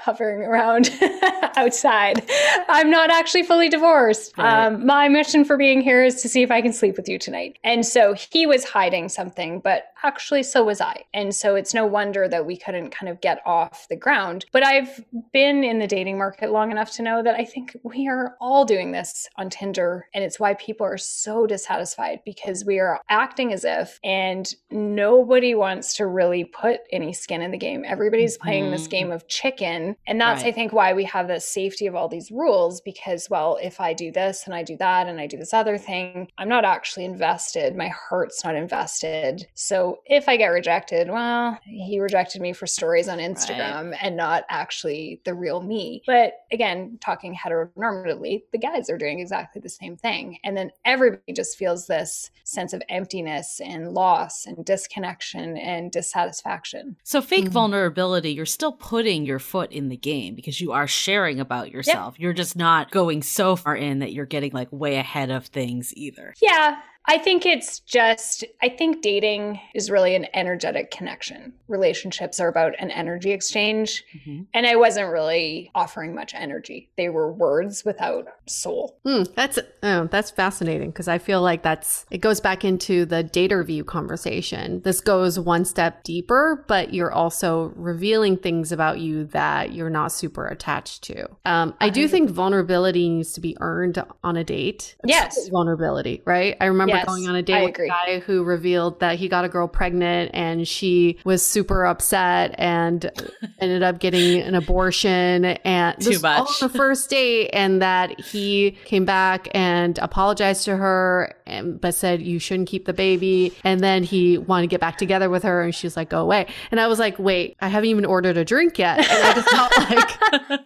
hovering 0.02 0.42
around 0.42 0.90
outside. 1.56 2.28
I'm 2.68 2.90
not 2.90 3.10
actually 3.10 3.44
fully 3.44 3.68
divorced. 3.68 4.36
Right. 4.36 4.66
Um, 4.66 4.84
my 4.84 5.08
mission 5.08 5.44
for 5.44 5.56
being 5.56 5.80
here 5.80 6.02
is 6.02 6.20
to 6.22 6.28
see 6.28 6.42
if 6.42 6.50
I 6.50 6.60
can 6.60 6.72
sleep 6.72 6.96
with 6.96 7.08
you 7.08 7.18
tonight. 7.18 7.58
And 7.62 7.86
so 7.86 8.14
he 8.14 8.44
was 8.46 8.64
hiding 8.64 9.08
something, 9.08 9.60
but 9.60 9.84
actually, 10.02 10.42
so 10.42 10.64
was 10.64 10.80
I. 10.80 11.04
And 11.14 11.32
so 11.32 11.54
it's 11.54 11.72
no 11.72 11.86
wonder 11.86 12.28
that 12.28 12.46
we 12.46 12.56
couldn't 12.56 12.90
kind 12.90 13.08
of 13.08 13.20
get 13.20 13.40
off 13.46 13.86
the 13.88 13.96
ground. 13.96 14.44
But 14.52 14.64
I've 14.64 15.04
been 15.32 15.62
in 15.62 15.78
the 15.78 15.86
dating 15.86 16.18
market 16.18 16.50
long 16.50 16.72
enough 16.72 16.90
to 16.92 17.02
know 17.02 17.22
that 17.22 17.36
I 17.36 17.44
think 17.44 17.76
we 17.84 18.08
are 18.08 18.36
all 18.40 18.64
doing 18.64 18.90
this 18.90 19.28
on 19.36 19.50
Tinder. 19.50 20.08
And 20.14 20.24
it's 20.24 20.40
why 20.40 20.54
people 20.54 20.84
are 20.84 20.98
so 20.98 21.46
dissatisfied 21.46 22.20
because 22.24 22.64
we 22.64 22.80
are 22.80 23.00
acting 23.08 23.52
as 23.52 23.64
if, 23.64 24.00
and 24.02 24.52
nobody 24.70 25.54
wants 25.54 25.94
to 25.94 26.06
really 26.06 26.44
put 26.44 26.80
any 26.90 27.12
skin 27.12 27.40
in 27.40 27.52
the 27.52 27.58
game. 27.58 27.84
Everybody's 27.86 28.36
playing 28.36 28.64
mm-hmm. 28.64 28.72
this 28.72 28.88
game 28.88 29.12
of 29.12 29.28
chicken 29.28 29.91
and 30.06 30.20
that's, 30.20 30.42
right. 30.42 30.48
I 30.48 30.52
think, 30.52 30.72
why 30.72 30.92
we 30.92 31.04
have 31.04 31.28
the 31.28 31.40
safety 31.40 31.86
of 31.86 31.94
all 31.94 32.08
these 32.08 32.30
rules 32.30 32.80
because, 32.80 33.28
well, 33.30 33.58
if 33.62 33.80
I 33.80 33.92
do 33.92 34.10
this 34.10 34.44
and 34.46 34.54
I 34.54 34.62
do 34.62 34.76
that 34.78 35.08
and 35.08 35.20
I 35.20 35.26
do 35.26 35.36
this 35.36 35.54
other 35.54 35.78
thing, 35.78 36.28
I'm 36.38 36.48
not 36.48 36.64
actually 36.64 37.04
invested. 37.04 37.76
My 37.76 37.88
heart's 37.88 38.44
not 38.44 38.54
invested. 38.54 39.46
So 39.54 40.00
if 40.06 40.28
I 40.28 40.36
get 40.36 40.48
rejected, 40.48 41.08
well, 41.08 41.58
he 41.64 42.00
rejected 42.00 42.42
me 42.42 42.52
for 42.52 42.66
stories 42.66 43.08
on 43.08 43.18
Instagram 43.18 43.90
right. 43.90 43.98
and 44.02 44.16
not 44.16 44.44
actually 44.48 45.20
the 45.24 45.34
real 45.34 45.60
me. 45.60 46.02
But 46.06 46.34
again, 46.50 46.98
talking 47.00 47.34
heteronormatively, 47.34 48.42
the 48.52 48.58
guys 48.58 48.90
are 48.90 48.98
doing 48.98 49.20
exactly 49.20 49.60
the 49.60 49.68
same 49.68 49.96
thing. 49.96 50.38
And 50.44 50.56
then 50.56 50.70
everybody 50.84 51.32
just 51.32 51.58
feels 51.58 51.86
this 51.86 52.30
sense 52.44 52.72
of 52.72 52.82
emptiness 52.88 53.60
and 53.62 53.92
loss 53.92 54.46
and 54.46 54.64
disconnection 54.64 55.56
and 55.56 55.90
dissatisfaction. 55.90 56.96
So, 57.02 57.20
fake 57.20 57.44
mm-hmm. 57.44 57.52
vulnerability, 57.52 58.32
you're 58.32 58.46
still 58.46 58.72
putting 58.72 59.24
your 59.24 59.38
foot 59.38 59.72
in 59.72 59.81
in 59.82 59.88
the 59.88 59.96
game 59.96 60.34
because 60.34 60.60
you 60.60 60.72
are 60.72 60.86
sharing 60.86 61.40
about 61.40 61.70
yourself. 61.70 62.14
Yep. 62.14 62.20
You're 62.20 62.32
just 62.32 62.56
not 62.56 62.90
going 62.90 63.22
so 63.22 63.56
far 63.56 63.76
in 63.76 63.98
that 64.00 64.12
you're 64.12 64.26
getting 64.26 64.52
like 64.52 64.68
way 64.70 64.96
ahead 64.96 65.30
of 65.30 65.46
things 65.46 65.92
either. 65.96 66.34
Yeah. 66.40 66.80
I 67.06 67.18
think 67.18 67.44
it's 67.44 67.80
just, 67.80 68.44
I 68.62 68.68
think 68.68 69.02
dating 69.02 69.60
is 69.74 69.90
really 69.90 70.14
an 70.14 70.26
energetic 70.34 70.90
connection. 70.90 71.52
Relationships 71.68 72.38
are 72.38 72.48
about 72.48 72.74
an 72.78 72.90
energy 72.90 73.32
exchange. 73.32 74.04
Mm-hmm. 74.16 74.42
And 74.54 74.66
I 74.66 74.76
wasn't 74.76 75.10
really 75.10 75.70
offering 75.74 76.14
much 76.14 76.32
energy. 76.34 76.90
They 76.96 77.08
were 77.08 77.32
words 77.32 77.84
without 77.84 78.26
soul. 78.46 78.98
Mm, 79.06 79.34
that's 79.34 79.58
oh, 79.82 80.06
that's 80.10 80.30
fascinating 80.30 80.90
because 80.90 81.08
I 81.08 81.18
feel 81.18 81.42
like 81.42 81.62
that's 81.62 82.06
it 82.10 82.18
goes 82.18 82.40
back 82.40 82.64
into 82.64 83.04
the 83.04 83.24
dater 83.24 83.66
view 83.66 83.84
conversation. 83.84 84.80
This 84.82 85.00
goes 85.00 85.38
one 85.38 85.64
step 85.64 86.04
deeper, 86.04 86.64
but 86.68 86.94
you're 86.94 87.12
also 87.12 87.72
revealing 87.74 88.36
things 88.36 88.70
about 88.70 89.00
you 89.00 89.24
that 89.26 89.72
you're 89.72 89.90
not 89.90 90.12
super 90.12 90.46
attached 90.46 91.02
to. 91.04 91.28
Um, 91.44 91.74
I 91.80 91.90
do 91.90 92.06
think 92.06 92.30
vulnerability 92.30 93.08
needs 93.08 93.32
to 93.32 93.40
be 93.40 93.56
earned 93.60 94.02
on 94.22 94.36
a 94.36 94.44
date. 94.44 94.96
Yes. 95.04 95.48
Vulnerability, 95.48 96.22
right? 96.24 96.56
I 96.60 96.66
remember 96.66 96.91
yes, 96.98 97.06
going 97.06 97.28
on 97.28 97.34
a 97.34 97.42
date 97.42 97.64
with 97.64 97.78
a 97.78 97.88
guy 97.88 98.18
who 98.20 98.44
revealed 98.44 99.00
that 99.00 99.18
he 99.18 99.28
got 99.28 99.44
a 99.44 99.48
girl 99.48 99.68
pregnant 99.68 100.30
and 100.34 100.66
she 100.66 101.18
was 101.24 101.44
super 101.44 101.84
upset 101.84 102.54
and 102.58 103.10
ended 103.60 103.82
up 103.82 103.98
getting 103.98 104.40
an 104.42 104.54
abortion 104.54 105.44
and 105.44 106.00
too 106.00 106.18
much 106.20 106.62
on 106.62 106.68
the 106.68 106.68
first 106.76 107.10
date 107.10 107.50
and 107.52 107.82
that 107.82 108.18
he 108.20 108.72
came 108.84 109.04
back 109.04 109.48
and 109.52 109.98
apologized 109.98 110.64
to 110.64 110.76
her 110.76 111.34
and, 111.46 111.80
but 111.80 111.94
said 111.94 112.22
you 112.22 112.38
shouldn't 112.38 112.68
keep 112.68 112.84
the 112.86 112.92
baby. 112.92 113.52
And 113.64 113.80
then 113.80 114.02
he 114.02 114.38
wanted 114.38 114.62
to 114.62 114.68
get 114.68 114.80
back 114.80 114.98
together 114.98 115.28
with 115.28 115.42
her 115.42 115.62
and 115.62 115.74
she's 115.74 115.96
like 115.96 116.10
go 116.10 116.20
away. 116.20 116.46
And 116.70 116.80
I 116.80 116.86
was 116.86 116.98
like 116.98 117.18
wait 117.18 117.56
I 117.60 117.68
haven't 117.68 117.90
even 117.90 118.04
ordered 118.04 118.36
a 118.36 118.44
drink 118.44 118.78
yet. 118.78 118.98
And 118.98 119.06
I 119.08 119.34
just 119.34 119.48
felt 119.48 119.78
like 119.90 120.58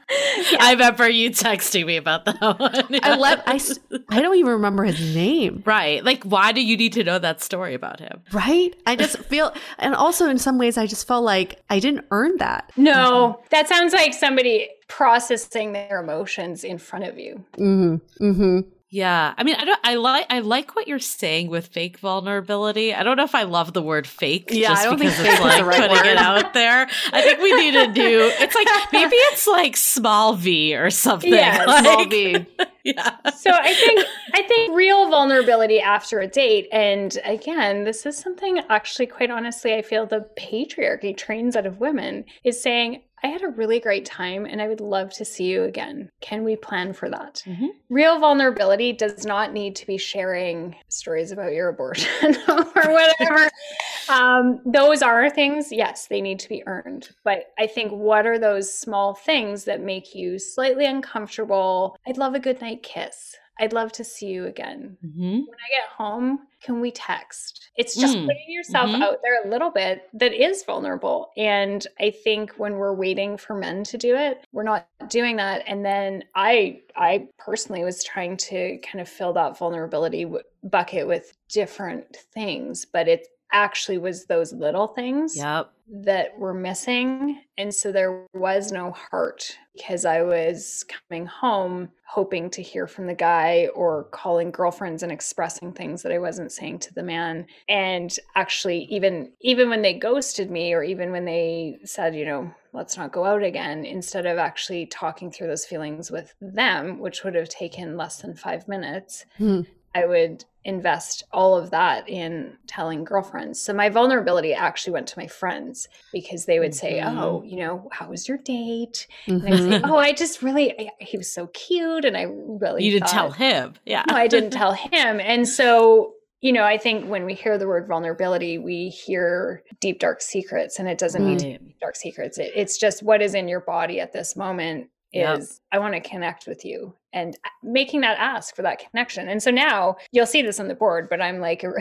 yeah. 0.52 0.58
I 0.60 0.72
remember 0.72 1.08
you 1.08 1.30
texting 1.30 1.86
me 1.86 1.96
about 1.96 2.24
that 2.24 2.40
one. 2.40 3.00
I 3.02 3.16
left 3.16 3.42
I, 3.46 3.60
I 4.08 4.22
don't 4.22 4.36
even 4.36 4.52
remember 4.52 4.84
his 4.84 5.14
name. 5.14 5.62
Right 5.66 6.04
like 6.04 6.15
why 6.24 6.52
do 6.52 6.60
you 6.62 6.76
need 6.76 6.92
to 6.94 7.04
know 7.04 7.18
that 7.18 7.42
story 7.42 7.74
about 7.74 8.00
him? 8.00 8.22
Right? 8.32 8.74
I 8.86 8.96
just 8.96 9.18
feel, 9.30 9.52
and 9.78 9.94
also 9.94 10.28
in 10.28 10.38
some 10.38 10.58
ways, 10.58 10.78
I 10.78 10.86
just 10.86 11.06
felt 11.06 11.24
like 11.24 11.62
I 11.70 11.78
didn't 11.78 12.06
earn 12.10 12.36
that. 12.38 12.72
No, 12.76 13.42
that 13.50 13.68
sounds 13.68 13.92
like 13.92 14.14
somebody 14.14 14.68
processing 14.88 15.72
their 15.72 16.00
emotions 16.00 16.64
in 16.64 16.78
front 16.78 17.04
of 17.04 17.18
you. 17.18 17.44
Mm-hmm. 17.58 18.24
Mm-hmm. 18.24 18.60
Yeah, 18.96 19.34
I 19.36 19.44
mean, 19.44 19.56
I 19.56 19.66
don't. 19.66 19.80
I 19.84 19.96
like. 19.96 20.24
I 20.30 20.38
like 20.38 20.74
what 20.74 20.88
you're 20.88 20.98
saying 20.98 21.48
with 21.48 21.66
fake 21.66 21.98
vulnerability. 21.98 22.94
I 22.94 23.02
don't 23.02 23.18
know 23.18 23.24
if 23.24 23.34
I 23.34 23.42
love 23.42 23.74
the 23.74 23.82
word 23.82 24.06
fake. 24.06 24.48
Yeah, 24.50 24.68
just 24.68 24.80
I 24.80 24.84
don't 24.86 24.98
because 24.98 25.16
think 25.16 25.34
it's 25.34 25.42
like 25.42 25.66
right 25.66 25.80
putting 25.82 25.96
word. 25.98 26.06
it 26.06 26.16
out 26.16 26.54
there. 26.54 26.88
I 27.12 27.20
think 27.20 27.40
we 27.40 27.54
need 27.56 27.72
to 27.72 27.92
do. 27.92 28.32
It's 28.40 28.54
like 28.54 28.66
maybe 28.94 29.16
it's 29.16 29.46
like 29.46 29.76
small 29.76 30.32
v 30.32 30.74
or 30.74 30.88
something. 30.88 31.30
Yeah, 31.30 31.62
like, 31.66 31.84
small 31.84 32.06
v. 32.06 32.46
Yeah. 32.84 33.16
So 33.36 33.50
I 33.52 33.74
think 33.74 34.06
I 34.32 34.42
think 34.44 34.74
real 34.74 35.10
vulnerability 35.10 35.80
after 35.80 36.20
a 36.20 36.26
date, 36.26 36.68
and 36.72 37.18
again, 37.24 37.84
this 37.84 38.06
is 38.06 38.16
something 38.16 38.60
actually, 38.70 39.08
quite 39.08 39.28
honestly, 39.28 39.74
I 39.74 39.82
feel 39.82 40.06
the 40.06 40.26
patriarchy 40.38 41.14
trains 41.14 41.54
out 41.54 41.66
of 41.66 41.80
women 41.80 42.24
is 42.44 42.62
saying, 42.62 43.02
I 43.22 43.28
had 43.28 43.42
a 43.42 43.48
really 43.48 43.80
great 43.80 44.04
time 44.04 44.44
and 44.44 44.60
I 44.60 44.68
would 44.68 44.80
love 44.80 45.12
to 45.14 45.24
see 45.24 45.44
you 45.44 45.64
again. 45.64 46.10
Can 46.20 46.44
we 46.44 46.56
plan 46.56 46.92
for 46.92 47.08
that? 47.10 47.42
Mm-hmm. 47.46 47.66
Real 47.88 48.18
vulnerability 48.18 48.92
does 48.92 49.24
not 49.24 49.52
need 49.52 49.74
to 49.76 49.86
be 49.86 49.96
sharing 49.96 50.76
stories 50.88 51.32
about 51.32 51.52
your 51.52 51.68
abortion 51.68 52.36
or 52.48 52.64
whatever. 52.64 53.50
um, 54.08 54.60
those 54.64 55.02
are 55.02 55.30
things, 55.30 55.72
yes, 55.72 56.06
they 56.06 56.20
need 56.20 56.38
to 56.40 56.48
be 56.48 56.62
earned. 56.66 57.08
But 57.24 57.52
I 57.58 57.66
think 57.66 57.92
what 57.92 58.26
are 58.26 58.38
those 58.38 58.72
small 58.72 59.14
things 59.14 59.64
that 59.64 59.80
make 59.80 60.14
you 60.14 60.38
slightly 60.38 60.86
uncomfortable? 60.86 61.98
I'd 62.06 62.18
love 62.18 62.34
a 62.34 62.40
good 62.40 62.60
night 62.60 62.82
kiss. 62.82 63.36
I'd 63.58 63.72
love 63.72 63.92
to 63.92 64.04
see 64.04 64.26
you 64.26 64.46
again. 64.46 64.96
Mm-hmm. 65.04 65.30
When 65.30 65.42
I 65.42 65.70
get 65.70 65.88
home, 65.96 66.40
can 66.62 66.80
we 66.80 66.90
text? 66.90 67.70
It's 67.76 67.94
just 67.94 68.16
mm. 68.16 68.26
putting 68.26 68.44
yourself 68.48 68.90
mm-hmm. 68.90 69.02
out 69.02 69.18
there 69.22 69.44
a 69.44 69.48
little 69.48 69.70
bit 69.70 70.08
that 70.14 70.32
is 70.32 70.64
vulnerable. 70.64 71.30
And 71.36 71.86
I 72.00 72.10
think 72.10 72.52
when 72.56 72.74
we're 72.74 72.94
waiting 72.94 73.36
for 73.36 73.54
men 73.54 73.84
to 73.84 73.98
do 73.98 74.16
it, 74.16 74.44
we're 74.52 74.62
not 74.62 74.86
doing 75.08 75.36
that. 75.36 75.62
And 75.66 75.84
then 75.84 76.24
I, 76.34 76.80
I 76.96 77.28
personally 77.38 77.84
was 77.84 78.02
trying 78.02 78.36
to 78.38 78.78
kind 78.78 79.00
of 79.00 79.08
fill 79.08 79.32
that 79.34 79.58
vulnerability 79.58 80.24
w- 80.24 80.42
bucket 80.64 81.06
with 81.06 81.32
different 81.48 82.16
things, 82.16 82.84
but 82.84 83.08
it 83.08 83.28
actually 83.52 83.98
was 83.98 84.26
those 84.26 84.52
little 84.52 84.88
things 84.88 85.36
yep. 85.36 85.70
that 85.88 86.38
were 86.38 86.54
missing. 86.54 87.40
And 87.58 87.74
so 87.74 87.92
there 87.92 88.26
was 88.34 88.72
no 88.72 88.92
heart 88.92 89.56
because 89.74 90.04
I 90.04 90.22
was 90.22 90.84
coming 91.08 91.26
home 91.26 91.90
hoping 92.06 92.50
to 92.50 92.62
hear 92.62 92.86
from 92.86 93.06
the 93.06 93.14
guy 93.14 93.68
or 93.74 94.04
calling 94.04 94.50
girlfriends 94.50 95.02
and 95.02 95.12
expressing 95.12 95.72
things 95.72 96.02
that 96.02 96.12
I 96.12 96.18
wasn't 96.18 96.52
saying 96.52 96.80
to 96.80 96.94
the 96.94 97.02
man. 97.02 97.46
And 97.68 98.16
actually 98.34 98.84
even 98.84 99.32
even 99.40 99.68
when 99.68 99.82
they 99.82 99.94
ghosted 99.94 100.50
me 100.50 100.72
or 100.72 100.82
even 100.82 101.10
when 101.10 101.24
they 101.24 101.78
said, 101.84 102.14
you 102.14 102.24
know, 102.24 102.50
let's 102.72 102.96
not 102.96 103.12
go 103.12 103.24
out 103.24 103.42
again, 103.42 103.84
instead 103.84 104.26
of 104.26 104.38
actually 104.38 104.86
talking 104.86 105.30
through 105.30 105.48
those 105.48 105.64
feelings 105.64 106.10
with 106.10 106.34
them, 106.40 106.98
which 106.98 107.24
would 107.24 107.34
have 107.34 107.48
taken 107.48 107.96
less 107.96 108.20
than 108.20 108.34
5 108.34 108.68
minutes, 108.68 109.24
hmm. 109.38 109.62
I 109.96 110.04
would 110.04 110.44
invest 110.62 111.22
all 111.32 111.56
of 111.56 111.70
that 111.70 112.08
in 112.08 112.58
telling 112.66 113.04
girlfriends. 113.04 113.60
So 113.60 113.72
my 113.72 113.88
vulnerability 113.88 114.52
actually 114.52 114.92
went 114.92 115.06
to 115.06 115.18
my 115.18 115.26
friends 115.26 115.88
because 116.12 116.44
they 116.44 116.58
would 116.58 116.74
say, 116.74 116.98
mm-hmm. 116.98 117.18
"Oh, 117.18 117.42
you 117.44 117.56
know, 117.56 117.88
how 117.92 118.10
was 118.10 118.28
your 118.28 118.36
date?" 118.36 119.06
Mm-hmm. 119.26 119.46
And 119.46 119.54
I 119.54 119.58
say, 119.58 119.80
"Oh, 119.84 119.96
I 119.96 120.12
just 120.12 120.42
really 120.42 120.78
I, 120.78 120.90
he 121.00 121.16
was 121.16 121.32
so 121.32 121.46
cute 121.48 122.04
and 122.04 122.16
I 122.16 122.26
really 122.28 122.84
You 122.84 122.90
didn't 122.90 123.08
tell 123.08 123.30
him." 123.30 123.74
Yeah. 123.86 124.04
No, 124.08 124.16
I 124.16 124.26
didn't 124.26 124.50
tell 124.50 124.72
him. 124.72 125.20
And 125.20 125.48
so 125.48 126.12
you 126.42 126.52
know, 126.52 126.64
I 126.64 126.76
think 126.76 127.08
when 127.08 127.24
we 127.24 127.32
hear 127.32 127.56
the 127.56 127.66
word 127.66 127.88
vulnerability, 127.88 128.58
we 128.58 128.90
hear 128.90 129.62
deep, 129.80 129.98
dark 129.98 130.20
secrets, 130.20 130.78
and 130.78 130.86
it 130.86 130.98
doesn't 130.98 131.24
right. 131.24 131.40
mean 131.40 131.74
dark 131.80 131.96
secrets. 131.96 132.38
It, 132.38 132.52
it's 132.54 132.76
just 132.76 133.02
what 133.02 133.22
is 133.22 133.34
in 133.34 133.48
your 133.48 133.60
body 133.60 134.00
at 134.00 134.12
this 134.12 134.36
moment 134.36 134.90
is 135.12 135.22
yep. 135.22 135.48
I 135.72 135.78
want 135.78 135.94
to 135.94 136.00
connect 136.00 136.46
with 136.46 136.64
you 136.64 136.94
and 137.16 137.38
making 137.62 138.02
that 138.02 138.18
ask 138.18 138.54
for 138.54 138.60
that 138.60 138.78
connection. 138.78 139.26
And 139.26 139.42
so 139.42 139.50
now 139.50 139.96
you'll 140.12 140.26
see 140.26 140.42
this 140.42 140.60
on 140.60 140.68
the 140.68 140.74
board, 140.74 141.08
but 141.08 141.22
I'm 141.22 141.40
like 141.40 141.64
a, 141.64 141.72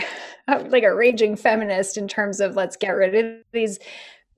like 0.70 0.84
a 0.84 0.96
raging 0.96 1.36
feminist 1.36 1.98
in 1.98 2.08
terms 2.08 2.40
of 2.40 2.56
let's 2.56 2.78
get 2.78 2.92
rid 2.92 3.14
of 3.14 3.44
these 3.52 3.78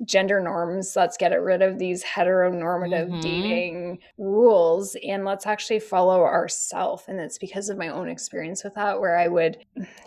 gender 0.06 0.40
norms, 0.40 0.96
let's 0.96 1.18
get 1.18 1.30
rid 1.40 1.62
of 1.62 1.78
these 1.78 2.04
heteronormative 2.04 3.10
mm-hmm. 3.10 3.20
dating 3.20 4.00
rules 4.18 4.96
and 5.08 5.24
let's 5.24 5.46
actually 5.46 5.80
follow 5.80 6.22
ourself. 6.22 7.08
And 7.08 7.20
it's 7.20 7.38
because 7.38 7.70
of 7.70 7.78
my 7.78 7.90
own 7.90 8.10
experience 8.10 8.64
with 8.64 8.74
that 8.76 9.00
where 9.00 9.18
I 9.18 9.28
would 9.28 9.58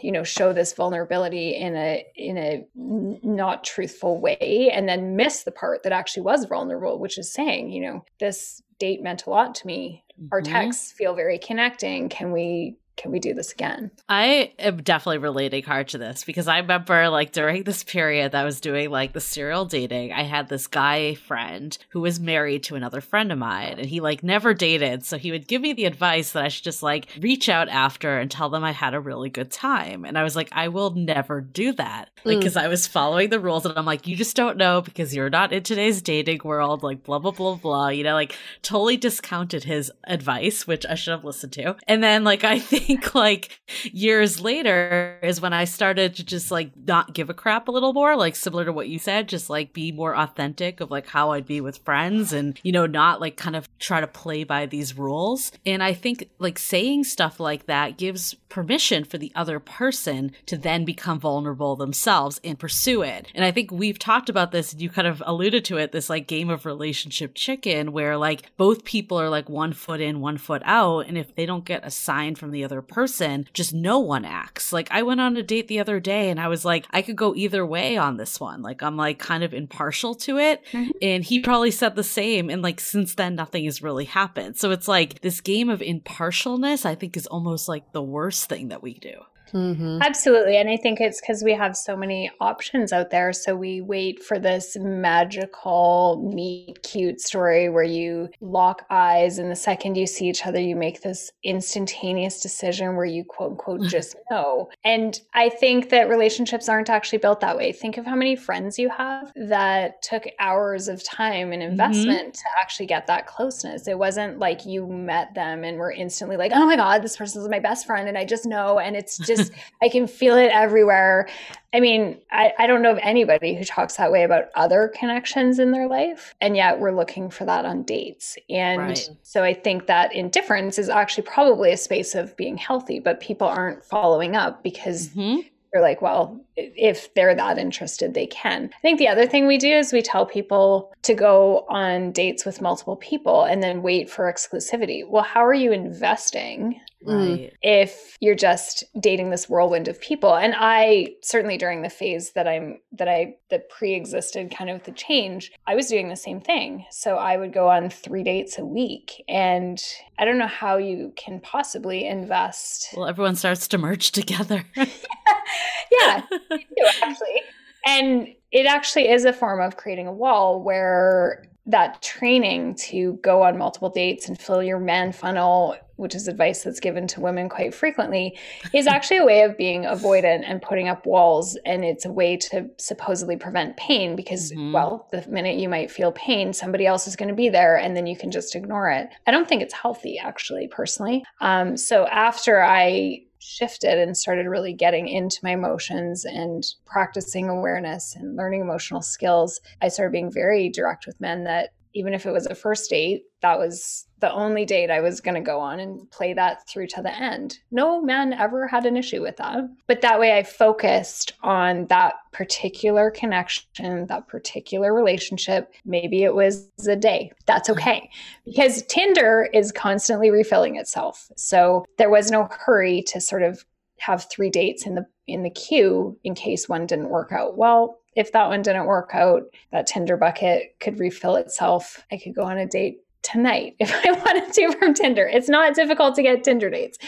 you 0.01 0.13
know 0.13 0.25
show 0.25 0.53
this 0.53 0.73
vulnerability 0.73 1.57
in 1.57 1.77
a 1.77 2.05
in 2.15 2.39
a 2.39 2.67
not 2.77 3.65
truthful 3.65 4.21
way 4.21 4.71
and 4.73 4.89
then 4.89 5.17
miss 5.17 5.43
the 5.43 5.53
part 5.53 5.83
that 5.85 5.93
actually 5.93 6.23
was 6.23 6.45
vulnerable, 6.47 6.99
which 6.99 7.19
is 7.19 7.33
saying, 7.33 7.71
you 7.71 7.81
know, 7.81 8.05
this 8.19 8.63
date 8.81 9.03
meant 9.03 9.27
a 9.27 9.31
lot 9.31 9.55
to 9.55 9.67
me. 9.67 10.05
Mm-hmm. 10.21 10.29
Our 10.33 10.43
texts 10.43 10.93
feel 10.93 11.15
very 11.15 11.39
connecting. 11.39 12.09
Can 12.09 12.33
we 12.33 12.77
can 13.01 13.13
we 13.13 13.19
do 13.19 13.33
this 13.33 13.53
again? 13.53 13.91
I 14.11 14.53
am 14.59 14.83
definitely 14.83 15.19
relating 15.19 15.63
hard 15.63 15.89
to 15.89 15.99
this 15.99 16.23
because 16.23 16.49
I 16.49 16.59
remember 16.59 17.09
like 17.09 17.33
during 17.33 17.63
this 17.63 17.83
period 17.83 18.33
that 18.33 18.43
I 18.43 18.45
was 18.45 18.61
doing 18.61 18.91
like 18.91 19.15
the 19.15 19.21
serial 19.21 19.65
dating, 19.65 20.13
I 20.13 20.25
had 20.25 20.49
this 20.49 20.67
guy 20.67 21.15
friend 21.15 21.77
who 21.89 22.01
was 22.03 22.21
married 22.21 22.63
to 22.65 22.75
another 22.75 23.01
friend 23.01 23.33
of 23.33 23.39
mine 23.39 23.77
and 23.79 23.87
he 23.87 24.01
like 24.01 24.23
never 24.23 24.53
dated. 24.53 25.07
So 25.07 25.17
he 25.17 25.31
would 25.31 25.49
give 25.49 25.63
me 25.63 25.73
the 25.73 25.87
advice 25.87 26.33
that 26.33 26.45
I 26.45 26.49
should 26.49 26.65
just 26.65 26.83
like 26.83 27.09
reach 27.19 27.49
out 27.49 27.71
after 27.71 28.19
and 28.19 28.31
tell 28.31 28.51
them 28.51 28.65
I 28.65 28.73
had 28.73 28.93
a 28.93 29.01
really 29.01 29.31
good 29.31 29.51
time. 29.51 30.05
And 30.05 30.19
I 30.19 30.23
was 30.23 30.37
like, 30.37 30.51
I 30.53 30.69
will 30.69 30.91
never 30.91 31.41
do 31.41 31.73
that. 31.73 32.11
Like, 32.25 32.41
because 32.41 32.55
mm. 32.55 32.63
I 32.63 32.69
was 32.69 32.87
following 32.87 33.31
the 33.31 33.41
rules 33.41 33.65
and 33.65 33.79
I'm 33.79 33.87
like, 33.87 34.07
you 34.07 34.15
just 34.15 34.37
don't 34.37 34.59
know 34.59 34.83
because 34.83 35.15
you're 35.17 35.31
not 35.31 35.55
in 35.55 35.63
today's 35.63 36.03
dating 36.03 36.43
world, 36.45 36.83
like 36.83 37.03
blah, 37.03 37.19
blah, 37.19 37.31
blah, 37.31 37.55
blah. 37.55 37.89
You 37.89 38.05
know, 38.05 38.13
like 38.13 38.37
totally 38.61 38.99
discounted 38.99 39.65
his 39.65 39.91
advice, 40.05 40.67
which 40.67 40.85
I 40.85 40.97
should 40.97 41.13
have 41.13 41.25
listened 41.25 41.55
to. 41.55 41.77
And 41.89 42.03
then 42.03 42.25
like 42.25 42.45
I 42.45 42.59
think 42.90 42.90
think 42.91 43.15
like 43.15 43.61
years 43.85 44.41
later 44.41 45.19
is 45.23 45.41
when 45.41 45.53
I 45.53 45.65
started 45.65 46.15
to 46.17 46.25
just 46.25 46.51
like 46.51 46.73
not 46.77 47.15
give 47.15 47.31
a 47.31 47.35
crap 47.35 47.69
a 47.69 47.71
little 47.71 47.93
more, 47.93 48.17
like 48.17 48.35
similar 48.35 48.65
to 48.65 48.73
what 48.73 48.89
you 48.89 48.99
said, 48.99 49.29
just 49.29 49.49
like 49.49 49.73
be 49.73 49.93
more 49.93 50.17
authentic 50.17 50.81
of 50.81 50.91
like 50.91 51.07
how 51.07 51.31
I'd 51.31 51.47
be 51.47 51.61
with 51.61 51.79
friends 51.79 52.33
and, 52.33 52.59
you 52.63 52.73
know, 52.73 52.87
not 52.87 53.21
like 53.21 53.37
kind 53.37 53.57
of 53.57 53.69
try 53.79 54.01
to 54.01 54.07
play 54.07 54.45
by 54.45 54.67
these 54.67 54.97
rules. 54.99 55.53
And 55.65 55.83
I 55.83 55.93
think 55.93 56.29
like 56.39 56.59
saying 56.59 57.05
stuff 57.05 57.39
like 57.39 57.67
that 57.67 57.97
gives 57.97 58.35
permission 58.49 59.05
for 59.05 59.19
the 59.19 59.33
other 59.37 59.61
person 59.61 60.33
to 60.47 60.59
then 60.59 60.85
become 60.85 61.21
vulnerable 61.21 61.77
themselves 61.77 62.41
and 62.43 62.59
pursue 62.59 63.03
it. 63.03 63.29
And 63.35 63.45
I 63.45 63.53
think 63.53 63.71
we've 63.71 63.99
talked 63.99 64.29
about 64.29 64.51
this 64.51 64.73
and 64.73 64.83
you 64.83 64.91
kind 64.91 65.07
of 65.07 65.23
alluded 65.25 65.65
to 65.67 65.77
it, 65.77 65.93
this 65.93 66.11
like 66.11 66.27
game 66.27 66.51
of 66.51 66.67
relationship 66.67 67.35
chicken 67.35 67.93
where 67.93 68.17
like 68.17 68.51
both 68.57 68.85
people 68.85 69.19
are 69.21 69.31
like 69.31 69.49
one 69.49 69.73
foot 69.73 70.01
in, 70.01 70.21
one 70.21 70.39
foot 70.39 70.63
out. 70.65 71.07
And 71.07 71.17
if 71.17 71.35
they 71.37 71.47
don't 71.47 71.65
get 71.65 71.87
a 71.87 71.91
sign 71.91 72.35
from 72.35 72.51
the 72.51 72.65
other 72.65 72.80
other 72.81 72.95
person, 72.95 73.47
just 73.53 73.75
no 73.75 73.99
one 73.99 74.25
acts. 74.25 74.73
Like 74.73 74.89
I 74.91 75.03
went 75.03 75.21
on 75.21 75.37
a 75.37 75.43
date 75.43 75.69
the 75.69 75.81
other 75.81 76.01
day 76.01 76.31
and 76.31 76.41
I 76.41 76.49
was 76.49 76.65
like, 76.65 76.87
I 76.91 77.03
could 77.03 77.17
go 77.17 77.35
either 77.35 77.65
way 77.65 77.97
on 77.97 78.17
this 78.17 78.41
one. 78.41 78.63
Like 78.63 78.83
I'm 78.83 78.97
like 78.97 79.19
kind 79.19 79.45
of 79.45 79.53
impartial 79.53 80.15
to 80.17 80.39
it. 80.39 80.65
Mm-hmm. 80.73 80.91
And 81.03 81.25
he 81.25 81.41
probably 81.41 81.71
said 81.71 81.95
the 81.95 82.05
same. 82.05 82.49
And 82.49 82.63
like 82.63 82.81
since 82.81 83.15
then, 83.15 83.35
nothing 83.35 83.65
has 83.65 83.83
really 83.83 84.07
happened. 84.07 84.57
So 84.57 84.71
it's 84.71 84.89
like 84.89 85.21
this 85.21 85.41
game 85.41 85.69
of 85.69 85.81
impartialness, 85.81 86.87
I 86.87 86.95
think 86.95 87.17
is 87.17 87.27
almost 87.27 87.69
like 87.69 87.93
the 87.93 88.03
worst 88.03 88.49
thing 88.49 88.69
that 88.69 88.83
we 88.83 88.95
do. 88.95 89.21
Mm-hmm. 89.53 89.99
Absolutely. 90.03 90.57
And 90.57 90.69
I 90.69 90.77
think 90.77 91.01
it's 91.01 91.21
because 91.21 91.43
we 91.43 91.53
have 91.55 91.77
so 91.77 91.97
many 91.97 92.31
options 92.41 92.93
out 92.93 93.11
there. 93.11 93.33
So 93.33 93.57
we 93.57 93.81
wait 93.81 94.23
for 94.23 94.39
this 94.39 94.77
magical, 94.81 96.31
meet 96.35 96.83
cute 96.83 97.21
story 97.21 97.69
where 97.69 97.85
you 97.85 98.29
lock 98.41 98.87
eyes 98.91 99.39
and 99.39 99.51
the 99.51 99.57
second 99.57 99.97
you 99.97 100.07
see 100.07 100.29
each 100.29 100.47
other, 100.47 100.61
you 100.61 100.77
make 100.77 101.03
this 101.03 101.33
instantaneous 101.43 102.41
decision 102.41 102.97
where 102.97 103.07
you 103.07 103.25
quote 103.25 103.53
unquote 103.53 103.83
just 103.89 104.17
know. 104.31 104.69
And 104.85 105.21
I 105.35 105.49
think 105.49 105.91
that 105.91 106.09
relationships 106.09 106.69
aren't 106.69 106.91
actually 106.91 107.19
built 107.19 107.41
that 107.41 107.57
way. 107.57 107.73
Think 107.73 107.97
of 107.97 108.07
how 108.07 108.17
many 108.17 108.37
friends 108.37 108.79
you 108.79 108.89
have 108.91 109.33
that 109.37 110.03
took 110.03 110.27
hours 110.39 110.89
of 110.89 111.03
time 111.03 111.53
and 111.53 111.63
mm-hmm. 111.63 111.73
investment 111.73 112.21
mm-hmm. 112.21 112.31
to 112.33 112.61
actually 112.61 112.87
get 112.87 113.07
that 113.07 113.27
closeness. 113.27 113.89
It 113.89 113.99
wasn't 113.99 114.39
like 114.39 114.67
you 114.67 114.87
met 114.87 115.35
them 115.35 115.65
and 115.65 115.79
were 115.79 115.93
instantly 115.93 116.37
like, 116.37 116.53
oh 116.55 116.67
my 116.67 116.77
God, 116.77 117.03
this 117.03 117.17
person 117.17 117.43
is 117.43 117.49
my 117.49 117.59
best 117.59 117.87
friend 117.87 118.09
and 118.09 118.17
I 118.17 118.25
just 118.25 118.47
know. 118.47 118.79
And 118.79 118.97
it's 118.97 119.19
just, 119.19 119.40
I 119.83 119.89
can 119.89 120.07
feel 120.07 120.37
it 120.37 120.51
everywhere. 120.53 121.29
I 121.73 121.81
mean, 121.81 122.19
I, 122.33 122.53
I 122.59 122.67
don't 122.67 122.83
know 122.83 122.91
of 122.91 122.99
anybody 123.03 123.55
who 123.55 123.65
talks 123.65 123.97
that 123.97 124.11
way 124.11 124.25
about 124.25 124.47
other 124.55 124.93
connections 124.95 125.59
in 125.59 125.71
their 125.71 125.87
life. 125.87 126.35
And 126.41 126.57
yet 126.57 126.81
we're 126.81 126.91
looking 126.91 127.31
for 127.31 127.45
that 127.45 127.65
on 127.65 127.85
dates. 127.85 128.37
And 128.49 128.81
right. 128.81 129.11
so 129.23 129.45
I 129.45 129.55
think 129.55 129.87
that 129.87 130.13
indifference 130.13 130.79
is 130.79 130.89
actually 130.89 131.25
probably 131.25 131.73
a 131.73 131.77
space 131.77 132.15
of 132.15 132.37
being 132.37 132.57
healthy, 132.57 132.99
but 132.99 133.21
people 133.21 133.47
aren't 133.47 133.85
following 133.85 134.35
up 134.37 134.63
because 134.63 135.09
mm-hmm 135.11 135.41
they're 135.73 135.83
like, 135.83 136.03
well, 136.03 136.41
if 136.57 137.13
they're 137.15 137.35
that 137.35 137.59
interested, 137.59 138.15
they 138.15 138.27
can. 138.27 138.71
I 138.77 138.81
think 138.81 138.99
the 138.99 139.09
other 139.09 139.27
thing 139.27 139.47
we 139.47 139.59
do 139.59 139.71
is 139.71 139.93
we 139.93 140.03
tell 140.03 140.27
people 140.27 140.93
to 141.03 141.15
go 141.15 141.65
on 141.69 142.13
dates 142.13 142.45
with 142.45 142.61
multiple 142.61 142.97
people 142.97 143.45
and 143.45 143.63
then 143.63 143.83
wait 143.83 144.11
for 144.11 144.31
exclusivity. 144.31 145.09
Well, 145.09 145.23
how 145.23 145.45
are 145.45 145.55
you 145.55 145.73
investing 145.73 146.81
Mm. 147.07 147.31
right. 147.31 147.53
if 147.63 148.17
you're 148.21 148.35
just 148.35 148.85
dating 149.01 149.31
this 149.31 149.49
whirlwind 149.49 149.89
of 149.89 150.01
people? 150.01 150.35
And 150.37 150.55
I 150.57 151.15
certainly 151.23 151.57
during 151.57 151.83
the 151.83 151.91
phase 151.91 152.33
that 152.33 152.47
I'm 152.47 152.81
that 152.93 153.09
I 153.09 153.37
that 153.51 153.71
pre-existed 153.71 154.55
kind 154.55 154.71
of 154.71 154.83
the 154.85 154.93
change, 154.93 155.53
I 155.67 155.75
was 155.75 155.89
doing 155.89 156.09
the 156.09 156.17
same 156.17 156.41
thing. 156.41 156.85
So 156.91 157.17
I 157.17 157.37
would 157.37 157.53
go 157.53 157.69
on 157.69 157.91
3 157.91 158.23
dates 158.23 158.59
a 158.59 158.65
week 158.65 159.25
and 159.29 159.83
I 160.19 160.25
don't 160.25 160.39
know 160.39 160.47
how 160.47 160.77
you 160.77 161.13
can 161.17 161.41
possibly 161.41 162.07
invest. 162.07 162.89
Well, 162.97 163.09
everyone 163.09 163.37
starts 163.37 163.67
to 163.69 163.79
merge 163.79 164.13
together. 164.13 164.65
yeah, 164.77 166.23
do, 166.31 166.59
actually. 167.03 167.41
And 167.87 168.29
it 168.53 168.67
actually 168.67 169.09
is 169.09 169.25
a 169.25 169.33
form 169.33 169.61
of 169.61 169.77
creating 169.77 170.07
a 170.07 170.13
wall 170.13 170.63
where 170.63 171.45
that 171.67 172.03
training 172.03 172.75
to 172.75 173.19
go 173.23 173.43
on 173.43 173.59
multiple 173.59 173.91
dates 173.91 174.29
and 174.29 174.41
fill 174.41 174.63
your 174.63 174.79
man 174.79 175.13
funnel, 175.13 175.77
which 175.97 176.15
is 176.15 176.27
advice 176.27 176.65
that's 176.65 176.81
given 176.81 177.07
to 177.07 177.21
women 177.21 177.49
quite 177.49 177.75
frequently, 177.75 178.39
is 178.73 178.87
actually 178.89 179.19
a 179.19 179.25
way 179.25 179.43
of 179.43 179.57
being 179.57 179.85
avoidant 179.85 180.43
and 180.47 180.63
putting 180.63 180.89
up 180.89 181.07
walls. 181.07 181.59
And 181.67 181.85
it's 181.85 182.05
a 182.05 182.13
way 182.13 182.37
to 182.39 182.69
supposedly 182.79 183.37
prevent 183.37 183.77
pain 183.77 184.17
because, 184.17 184.51
mm-hmm. 184.51 184.73
well, 184.73 185.09
the 185.13 185.25
minute 185.29 185.59
you 185.59 185.69
might 185.69 185.91
feel 185.91 186.13
pain, 186.13 186.53
somebody 186.53 186.87
else 186.87 187.07
is 187.07 187.17
going 187.17 187.29
to 187.29 187.35
be 187.35 187.49
there 187.49 187.77
and 187.77 187.97
then 187.97 188.07
you 188.07 188.17
can 188.17 188.31
just 188.31 188.57
ignore 188.57 188.91
it. 188.91 189.09
I 189.27 189.31
don't 189.31 189.49
think 189.49 189.63
it's 189.63 189.75
healthy, 189.75 190.19
actually, 190.19 190.69
personally. 190.69 191.25
Um, 191.41 191.77
so 191.77 192.07
after 192.07 192.63
I 192.63 193.23
shifted 193.41 193.99
and 193.99 194.17
started 194.17 194.47
really 194.47 194.73
getting 194.73 195.09
into 195.09 195.41
my 195.43 195.51
emotions 195.51 196.25
and 196.25 196.65
practicing 196.87 197.49
awareness 197.49 198.15
and 198.15 198.37
learning 198.37 198.61
emotional 198.61 199.03
skills, 199.03 199.61
I 199.81 199.89
started 199.89 200.13
being 200.13 200.31
very 200.31 200.69
direct 200.69 201.07
with 201.07 201.21
men 201.21 201.45
that 201.45 201.71
even 201.95 202.15
if 202.15 202.27
it 202.27 202.33
was 202.33 202.47
a 202.47 202.55
first 202.55 202.91
date, 202.91 203.25
that 203.43 203.59
was 203.59 204.07
the 204.21 204.33
only 204.33 204.65
date 204.65 204.91
I 204.91 205.01
was 205.01 205.21
going 205.21 205.35
to 205.35 205.41
go 205.41 205.59
on 205.61 205.81
and 205.81 206.11
play 206.11 206.35
that 206.35 206.69
through 206.69 206.89
to 206.89 207.03
the 207.03 207.17
end. 207.17 207.59
No 207.71 208.01
man 208.01 208.33
ever 208.33 208.67
had 208.67 208.87
an 208.87 208.97
issue 208.97 209.23
with 209.23 209.37
that. 209.39 209.65
But 209.87 210.03
that 210.03 210.21
way 210.21 210.37
I 210.37 210.43
focused 210.43 211.33
on 211.43 211.87
that 211.87 212.15
particular 212.33 213.11
connection, 213.11 214.07
that 214.07 214.29
particular 214.29 214.95
relationship. 214.95 215.73
Maybe 215.85 216.23
it 216.23 216.35
was 216.35 216.69
a 216.87 216.97
day. 216.97 217.33
That's 217.47 217.71
okay. 217.71 218.11
Because 218.45 218.83
Tinder 218.87 219.49
is 219.53 219.73
constantly 219.73 220.31
refilling 220.31 220.77
itself. 220.77 221.31
So 221.37 221.85
there 221.99 222.11
was 222.11 222.31
no 222.31 222.49
hurry 222.51 223.03
to 223.09 223.21
sort 223.21 223.43
of 223.43 223.65
have 223.99 224.29
three 224.31 224.51
dates 224.51 224.87
in 224.87 224.95
the 224.95 225.07
in 225.27 225.43
the 225.43 225.51
queue 225.51 226.19
in 226.25 226.35
case 226.35 226.69
one 226.69 226.87
didn't 226.87 227.11
work 227.11 227.33
out. 227.33 227.57
Well, 227.57 228.00
if 228.17 228.33
that 228.33 228.49
one 228.49 228.63
didn't 228.63 228.87
work 228.87 229.11
out, 229.15 229.43
that 229.73 229.87
Tinder 229.87 230.17
bucket 230.17 230.75
could 230.81 230.99
refill 230.99 231.37
itself. 231.37 232.05
I 232.11 232.19
could 232.19 232.35
go 232.35 232.43
on 232.43 232.59
a 232.59 232.67
date 232.67 233.01
tonight 233.23 233.77
if 233.81 233.93
I 234.05 234.13
wanted 234.13 234.53
to 234.53 234.73
from 234.79 234.95
Tinder. 234.95 235.27
It's 235.27 235.49
not 235.49 235.75
difficult 235.75 236.15
to 236.17 236.23
get 236.23 236.45
Tinder 236.45 236.71
dates. 236.71 236.99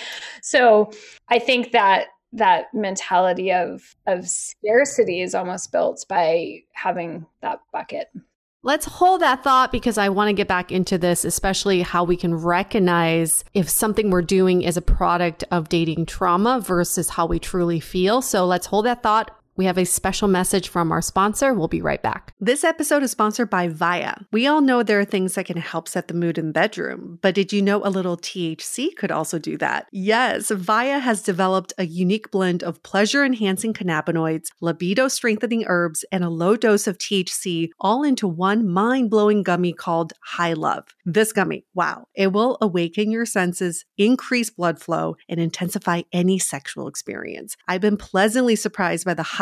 So 0.42 0.90
I 1.28 1.38
think 1.38 1.72
that 1.72 2.08
that 2.34 2.72
mentality 2.72 3.52
of 3.52 3.94
of 4.06 4.26
scarcity 4.26 5.20
is 5.20 5.34
almost 5.34 5.70
built 5.70 6.04
by 6.08 6.62
having 6.72 7.26
that 7.42 7.60
bucket. 7.72 8.08
Let's 8.64 8.86
hold 8.86 9.22
that 9.22 9.42
thought 9.42 9.72
because 9.72 9.98
I 9.98 10.08
want 10.08 10.28
to 10.28 10.32
get 10.32 10.46
back 10.46 10.70
into 10.70 10.96
this, 10.96 11.24
especially 11.24 11.82
how 11.82 12.04
we 12.04 12.16
can 12.16 12.32
recognize 12.32 13.44
if 13.54 13.68
something 13.68 14.08
we're 14.08 14.22
doing 14.22 14.62
is 14.62 14.76
a 14.76 14.82
product 14.82 15.42
of 15.50 15.68
dating 15.68 16.06
trauma 16.06 16.60
versus 16.60 17.10
how 17.10 17.26
we 17.26 17.40
truly 17.40 17.80
feel. 17.80 18.22
So 18.22 18.46
let's 18.46 18.66
hold 18.66 18.86
that 18.86 19.02
thought. 19.02 19.36
We 19.54 19.66
have 19.66 19.76
a 19.76 19.84
special 19.84 20.28
message 20.28 20.70
from 20.70 20.90
our 20.90 21.02
sponsor. 21.02 21.52
We'll 21.52 21.68
be 21.68 21.82
right 21.82 22.02
back. 22.02 22.32
This 22.40 22.64
episode 22.64 23.02
is 23.02 23.10
sponsored 23.10 23.50
by 23.50 23.68
Viia. 23.68 24.24
We 24.32 24.46
all 24.46 24.62
know 24.62 24.82
there 24.82 24.98
are 24.98 25.04
things 25.04 25.34
that 25.34 25.44
can 25.44 25.58
help 25.58 25.88
set 25.88 26.08
the 26.08 26.14
mood 26.14 26.38
in 26.38 26.46
the 26.46 26.52
bedroom, 26.52 27.18
but 27.20 27.34
did 27.34 27.52
you 27.52 27.60
know 27.60 27.84
a 27.84 27.90
little 27.90 28.16
THC 28.16 28.96
could 28.96 29.12
also 29.12 29.38
do 29.38 29.58
that? 29.58 29.88
Yes, 29.92 30.50
Viia 30.50 31.00
has 31.00 31.22
developed 31.22 31.74
a 31.76 31.84
unique 31.84 32.30
blend 32.30 32.62
of 32.62 32.82
pleasure 32.82 33.24
enhancing 33.24 33.74
cannabinoids, 33.74 34.48
libido 34.62 35.08
strengthening 35.08 35.64
herbs, 35.66 36.02
and 36.10 36.24
a 36.24 36.30
low 36.30 36.56
dose 36.56 36.86
of 36.86 36.96
THC 36.96 37.68
all 37.78 38.02
into 38.02 38.26
one 38.26 38.66
mind 38.66 39.10
blowing 39.10 39.42
gummy 39.42 39.74
called 39.74 40.14
High 40.24 40.54
Love. 40.54 40.86
This 41.04 41.30
gummy, 41.30 41.66
wow, 41.74 42.06
it 42.14 42.32
will 42.32 42.56
awaken 42.62 43.10
your 43.10 43.26
senses, 43.26 43.84
increase 43.98 44.48
blood 44.48 44.80
flow, 44.80 45.16
and 45.28 45.38
intensify 45.38 46.02
any 46.10 46.38
sexual 46.38 46.88
experience. 46.88 47.54
I've 47.68 47.82
been 47.82 47.98
pleasantly 47.98 48.56
surprised 48.56 49.04
by 49.04 49.12
the 49.12 49.22
high 49.22 49.41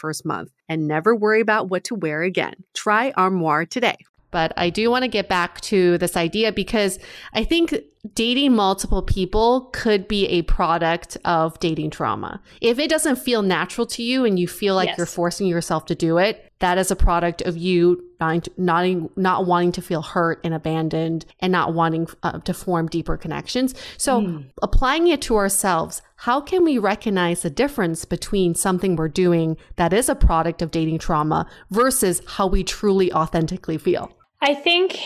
first 0.01 0.25
month 0.25 0.51
and 0.67 0.87
never 0.87 1.15
worry 1.15 1.39
about 1.39 1.69
what 1.69 1.83
to 1.85 1.95
wear 1.95 2.23
again. 2.23 2.55
Try 2.73 3.11
Armoire 3.11 3.65
today. 3.65 3.95
But 4.31 4.53
I 4.57 4.69
do 4.69 4.89
want 4.89 5.03
to 5.03 5.09
get 5.09 5.29
back 5.29 5.61
to 5.61 5.97
this 5.97 6.17
idea 6.17 6.51
because 6.51 6.99
I 7.33 7.43
think 7.43 7.75
dating 8.15 8.53
multiple 8.53 9.03
people 9.03 9.69
could 9.73 10.07
be 10.07 10.25
a 10.27 10.41
product 10.43 11.17
of 11.25 11.59
dating 11.59 11.91
trauma. 11.91 12.41
If 12.61 12.79
it 12.79 12.89
doesn't 12.89 13.17
feel 13.17 13.41
natural 13.41 13.85
to 13.87 14.03
you 14.03 14.25
and 14.25 14.39
you 14.39 14.47
feel 14.47 14.73
like 14.73 14.87
yes. 14.89 14.97
you're 14.97 15.05
forcing 15.05 15.47
yourself 15.47 15.85
to 15.87 15.95
do 15.95 16.17
it, 16.17 16.50
that 16.61 16.77
is 16.77 16.89
a 16.89 16.95
product 16.95 17.41
of 17.41 17.57
you 17.57 18.03
not, 18.19 18.47
not, 18.57 19.17
not 19.17 19.45
wanting 19.45 19.71
to 19.73 19.81
feel 19.81 20.01
hurt 20.01 20.39
and 20.43 20.53
abandoned 20.53 21.25
and 21.39 21.51
not 21.51 21.73
wanting 21.73 22.07
uh, 22.23 22.39
to 22.39 22.53
form 22.53 22.87
deeper 22.87 23.17
connections. 23.17 23.75
So 23.97 24.21
mm. 24.21 24.45
applying 24.61 25.07
it 25.07 25.21
to 25.23 25.35
ourselves, 25.35 26.01
how 26.17 26.39
can 26.39 26.63
we 26.63 26.77
recognize 26.77 27.41
the 27.41 27.49
difference 27.49 28.05
between 28.05 28.53
something 28.55 28.95
we're 28.95 29.09
doing 29.09 29.57
that 29.75 29.91
is 29.91 30.07
a 30.07 30.15
product 30.15 30.61
of 30.61 30.71
dating 30.71 30.99
trauma 30.99 31.47
versus 31.71 32.21
how 32.27 32.47
we 32.47 32.63
truly 32.63 33.11
authentically 33.11 33.79
feel? 33.79 34.11
I 34.39 34.53
think 34.53 34.99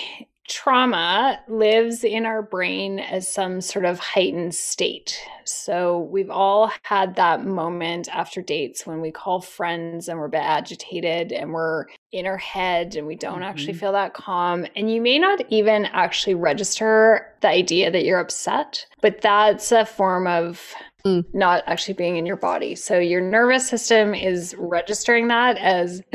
trauma 0.48 1.40
lives 1.48 2.04
in 2.04 2.26
our 2.26 2.42
brain 2.42 3.00
as 3.00 3.28
some 3.28 3.62
sort 3.62 3.86
of 3.86 4.00
heightened 4.00 4.54
state. 4.54 5.20
So 5.44 6.00
we've 6.00 6.30
all 6.30 6.72
had 6.84 7.16
that 7.16 7.46
moment 7.46 8.08
after 8.12 8.42
dates 8.42 8.86
when 8.86 9.02
we 9.02 9.12
call 9.12 9.42
friends 9.42 10.08
and 10.08 10.20
we're 10.20 10.26
a 10.26 10.30
bit 10.30 10.42
agitated 10.42 11.32
and 11.32 11.54
we're 11.54 11.86
in 12.12 12.26
our 12.26 12.38
head 12.38 12.96
and 12.96 13.08
we 13.08 13.16
don't 13.16 13.36
mm-hmm. 13.36 13.44
actually 13.44 13.74
feel 13.74 13.92
that 13.94 14.14
calm. 14.14 14.66
And 14.76 14.92
you 14.92 15.02
may 15.02 15.20
not 15.20 15.42
even 15.50 15.86
actually 15.86 16.36
register 16.36 17.34
the 17.42 17.50
idea 17.50 17.92
that 17.92 18.06
you're 18.06 18.20
upset, 18.20 18.86
but 19.02 19.22
that's 19.22 19.72
a 19.72 19.86
form 19.86 20.28
of 20.28 20.74
mm. 21.06 21.26
not 21.34 21.64
actually 21.66 21.96
being 21.96 22.18
in 22.18 22.26
your 22.26 22.38
body. 22.38 22.76
So 22.76 23.00
your 23.00 23.22
nervous 23.22 23.68
system 23.68 24.14
is 24.14 24.56
registering 24.58 25.28
that 25.30 25.58
as 25.58 26.04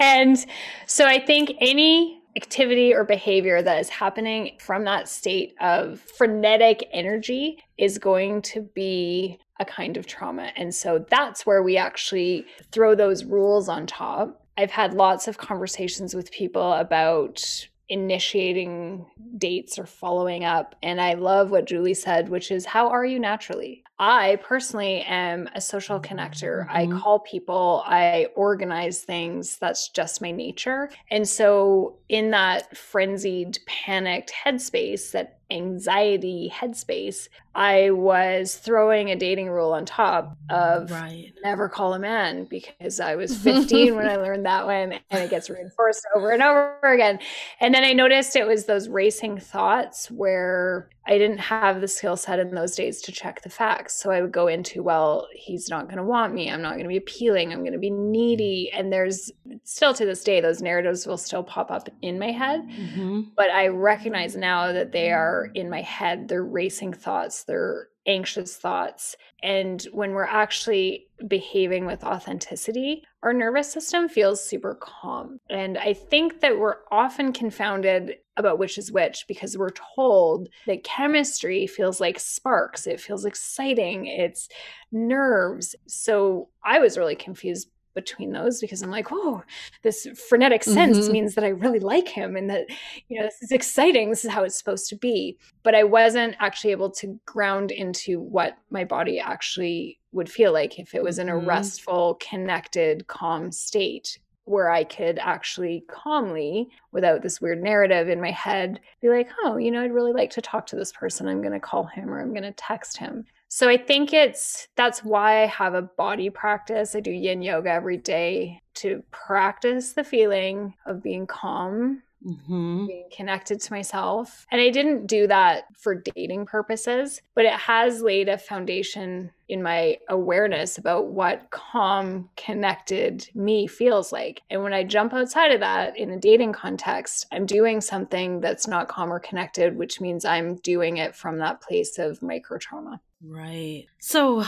And 0.00 0.44
so 0.86 1.06
I 1.06 1.24
think 1.24 1.52
any 1.60 2.19
activity 2.36 2.94
or 2.94 3.04
behavior 3.04 3.62
that 3.62 3.80
is 3.80 3.88
happening 3.88 4.56
from 4.60 4.84
that 4.84 5.08
state 5.08 5.54
of 5.60 6.00
frenetic 6.00 6.88
energy 6.92 7.58
is 7.78 7.98
going 7.98 8.42
to 8.42 8.62
be 8.74 9.38
a 9.58 9.64
kind 9.64 9.96
of 9.96 10.06
trauma. 10.06 10.50
And 10.56 10.74
so 10.74 11.04
that's 11.10 11.44
where 11.44 11.62
we 11.62 11.76
actually 11.76 12.46
throw 12.72 12.94
those 12.94 13.24
rules 13.24 13.68
on 13.68 13.86
top. 13.86 14.44
I've 14.56 14.70
had 14.70 14.94
lots 14.94 15.28
of 15.28 15.38
conversations 15.38 16.14
with 16.14 16.30
people 16.30 16.72
about 16.74 17.68
initiating 17.90 19.04
dates 19.36 19.78
or 19.78 19.84
following 19.84 20.44
up. 20.44 20.76
And 20.82 21.00
I 21.00 21.14
love 21.14 21.50
what 21.50 21.66
Julie 21.66 21.94
said, 21.94 22.28
which 22.28 22.50
is, 22.50 22.64
How 22.64 22.88
are 22.88 23.04
you 23.04 23.18
naturally? 23.18 23.82
I 23.98 24.38
personally 24.42 25.02
am 25.02 25.48
a 25.54 25.60
social 25.60 26.00
connector. 26.00 26.66
Mm-hmm. 26.66 26.94
I 26.94 27.00
call 27.00 27.18
people, 27.18 27.82
I 27.84 28.28
organize 28.34 29.02
things. 29.02 29.58
That's 29.58 29.90
just 29.90 30.22
my 30.22 30.30
nature. 30.30 30.90
And 31.10 31.28
so, 31.28 31.98
in 32.08 32.30
that 32.30 32.74
frenzied, 32.76 33.58
panicked 33.66 34.32
headspace, 34.32 35.10
that 35.10 35.39
anxiety 35.50 36.52
headspace, 36.54 37.28
I 37.54 37.90
was 37.90 38.56
throwing 38.56 39.10
a 39.10 39.16
dating 39.16 39.50
rule 39.50 39.72
on 39.72 39.84
top 39.84 40.36
of 40.48 40.90
right. 40.90 41.32
never 41.42 41.68
call 41.68 41.94
a 41.94 41.98
man 41.98 42.44
because 42.44 43.00
I 43.00 43.16
was 43.16 43.36
15 43.42 43.96
when 43.96 44.08
I 44.08 44.16
learned 44.16 44.46
that 44.46 44.66
one 44.66 44.98
and 45.10 45.22
it 45.22 45.30
gets 45.30 45.50
reinforced 45.50 46.06
over 46.14 46.30
and 46.30 46.42
over 46.42 46.78
again. 46.82 47.18
And 47.60 47.74
then 47.74 47.84
I 47.84 47.92
noticed 47.92 48.36
it 48.36 48.46
was 48.46 48.66
those 48.66 48.88
racing 48.88 49.38
thoughts 49.38 50.10
where 50.10 50.88
I 51.06 51.18
didn't 51.18 51.38
have 51.38 51.80
the 51.80 51.88
skill 51.88 52.16
set 52.16 52.38
in 52.38 52.54
those 52.54 52.76
days 52.76 53.00
to 53.02 53.12
check 53.12 53.42
the 53.42 53.48
facts. 53.48 53.94
So 53.94 54.10
I 54.10 54.20
would 54.20 54.32
go 54.32 54.48
into, 54.48 54.82
well, 54.82 55.28
he's 55.34 55.68
not 55.68 55.86
going 55.86 55.96
to 55.96 56.04
want 56.04 56.34
me. 56.34 56.50
I'm 56.50 56.62
not 56.62 56.72
going 56.72 56.84
to 56.84 56.88
be 56.88 56.98
appealing. 56.98 57.52
I'm 57.52 57.60
going 57.60 57.72
to 57.72 57.78
be 57.78 57.90
needy. 57.90 58.70
And 58.72 58.92
there's 58.92 59.32
still 59.64 59.94
to 59.94 60.04
this 60.04 60.22
day, 60.22 60.40
those 60.40 60.62
narratives 60.62 61.06
will 61.06 61.16
still 61.16 61.42
pop 61.42 61.70
up 61.70 61.88
in 62.02 62.18
my 62.18 62.32
head. 62.32 62.60
Mm-hmm. 62.68 63.20
But 63.36 63.50
I 63.50 63.68
recognize 63.68 64.36
now 64.36 64.72
that 64.72 64.92
they 64.92 65.10
are 65.10 65.50
in 65.54 65.70
my 65.70 65.82
head. 65.82 66.28
They're 66.28 66.44
racing 66.44 66.92
thoughts, 66.92 67.44
they're 67.44 67.88
anxious 68.06 68.56
thoughts. 68.56 69.16
And 69.42 69.82
when 69.92 70.12
we're 70.12 70.24
actually 70.24 71.06
behaving 71.26 71.86
with 71.86 72.04
authenticity, 72.04 73.04
our 73.22 73.32
nervous 73.32 73.70
system 73.70 74.08
feels 74.08 74.42
super 74.42 74.74
calm. 74.74 75.40
And 75.50 75.76
I 75.76 75.92
think 75.92 76.40
that 76.40 76.58
we're 76.58 76.76
often 76.90 77.32
confounded 77.32 78.16
about 78.36 78.58
which 78.58 78.78
is 78.78 78.90
which 78.90 79.26
because 79.28 79.58
we're 79.58 79.74
told 79.94 80.48
that 80.66 80.84
chemistry 80.84 81.66
feels 81.66 82.00
like 82.00 82.18
sparks, 82.18 82.86
it 82.86 83.00
feels 83.00 83.26
exciting, 83.26 84.06
it's 84.06 84.48
nerves. 84.90 85.76
So 85.86 86.48
I 86.64 86.78
was 86.78 86.96
really 86.96 87.16
confused 87.16 87.70
between 87.94 88.32
those 88.32 88.60
because 88.60 88.82
I'm 88.82 88.90
like, 88.90 89.08
oh, 89.10 89.42
this 89.82 90.06
frenetic 90.28 90.64
sense 90.64 90.98
mm-hmm. 90.98 91.12
means 91.12 91.34
that 91.34 91.44
I 91.44 91.48
really 91.48 91.80
like 91.80 92.08
him 92.08 92.36
and 92.36 92.48
that, 92.48 92.66
you 93.08 93.18
know, 93.18 93.26
this 93.26 93.42
is 93.42 93.52
exciting. 93.52 94.08
This 94.10 94.24
is 94.24 94.30
how 94.30 94.44
it's 94.44 94.56
supposed 94.56 94.88
to 94.90 94.96
be. 94.96 95.36
But 95.62 95.74
I 95.74 95.84
wasn't 95.84 96.36
actually 96.38 96.70
able 96.70 96.90
to 96.92 97.20
ground 97.26 97.70
into 97.70 98.20
what 98.20 98.56
my 98.70 98.84
body 98.84 99.20
actually 99.20 99.99
would 100.12 100.30
feel 100.30 100.52
like 100.52 100.78
if 100.78 100.94
it 100.94 101.02
was 101.02 101.18
in 101.18 101.28
a 101.28 101.32
mm-hmm. 101.32 101.48
restful, 101.48 102.14
connected, 102.14 103.06
calm 103.06 103.52
state 103.52 104.18
where 104.44 104.70
I 104.70 104.82
could 104.82 105.18
actually 105.20 105.84
calmly, 105.88 106.70
without 106.90 107.22
this 107.22 107.40
weird 107.40 107.62
narrative 107.62 108.08
in 108.08 108.20
my 108.20 108.32
head, 108.32 108.80
be 109.00 109.08
like, 109.08 109.30
oh, 109.44 109.56
you 109.56 109.70
know, 109.70 109.82
I'd 109.82 109.94
really 109.94 110.12
like 110.12 110.30
to 110.30 110.40
talk 110.40 110.66
to 110.66 110.76
this 110.76 110.92
person. 110.92 111.28
I'm 111.28 111.40
going 111.40 111.52
to 111.52 111.60
call 111.60 111.84
him 111.84 112.10
or 112.10 112.20
I'm 112.20 112.30
going 112.30 112.42
to 112.42 112.52
text 112.52 112.96
him. 112.96 113.26
So 113.48 113.68
I 113.68 113.76
think 113.76 114.12
it's 114.12 114.68
that's 114.76 115.04
why 115.04 115.42
I 115.42 115.46
have 115.46 115.74
a 115.74 115.82
body 115.82 116.30
practice. 116.30 116.94
I 116.94 117.00
do 117.00 117.10
yin 117.10 117.42
yoga 117.42 117.70
every 117.70 117.96
day 117.96 118.60
to 118.74 119.02
practice 119.10 119.92
the 119.92 120.04
feeling 120.04 120.74
of 120.86 121.02
being 121.02 121.26
calm, 121.26 122.02
mm-hmm. 122.24 122.86
being 122.86 123.08
connected 123.14 123.60
to 123.60 123.72
myself. 123.72 124.46
And 124.50 124.60
I 124.60 124.70
didn't 124.70 125.06
do 125.06 125.26
that 125.26 125.64
for 125.76 125.94
dating 125.94 126.46
purposes, 126.46 127.22
but 127.34 127.44
it 127.44 127.52
has 127.52 128.02
laid 128.02 128.28
a 128.28 128.38
foundation 128.38 129.30
in 129.48 129.62
my 129.62 129.98
awareness 130.08 130.78
about 130.78 131.08
what 131.08 131.50
calm, 131.50 132.30
connected 132.36 133.28
me 133.34 133.66
feels 133.66 134.12
like. 134.12 134.42
And 134.48 134.62
when 134.62 134.72
I 134.72 134.84
jump 134.84 135.12
outside 135.12 135.50
of 135.50 135.60
that 135.60 135.96
in 135.96 136.10
a 136.10 136.18
dating 136.18 136.52
context, 136.52 137.26
I'm 137.32 137.46
doing 137.46 137.80
something 137.80 138.40
that's 138.40 138.68
not 138.68 138.88
calm 138.88 139.12
or 139.12 139.18
connected, 139.18 139.76
which 139.76 140.00
means 140.00 140.24
I'm 140.24 140.56
doing 140.56 140.98
it 140.98 141.16
from 141.16 141.38
that 141.38 141.60
place 141.60 141.98
of 141.98 142.22
micro 142.22 142.58
trauma. 142.58 143.00
Right. 143.22 143.86
So, 143.98 144.44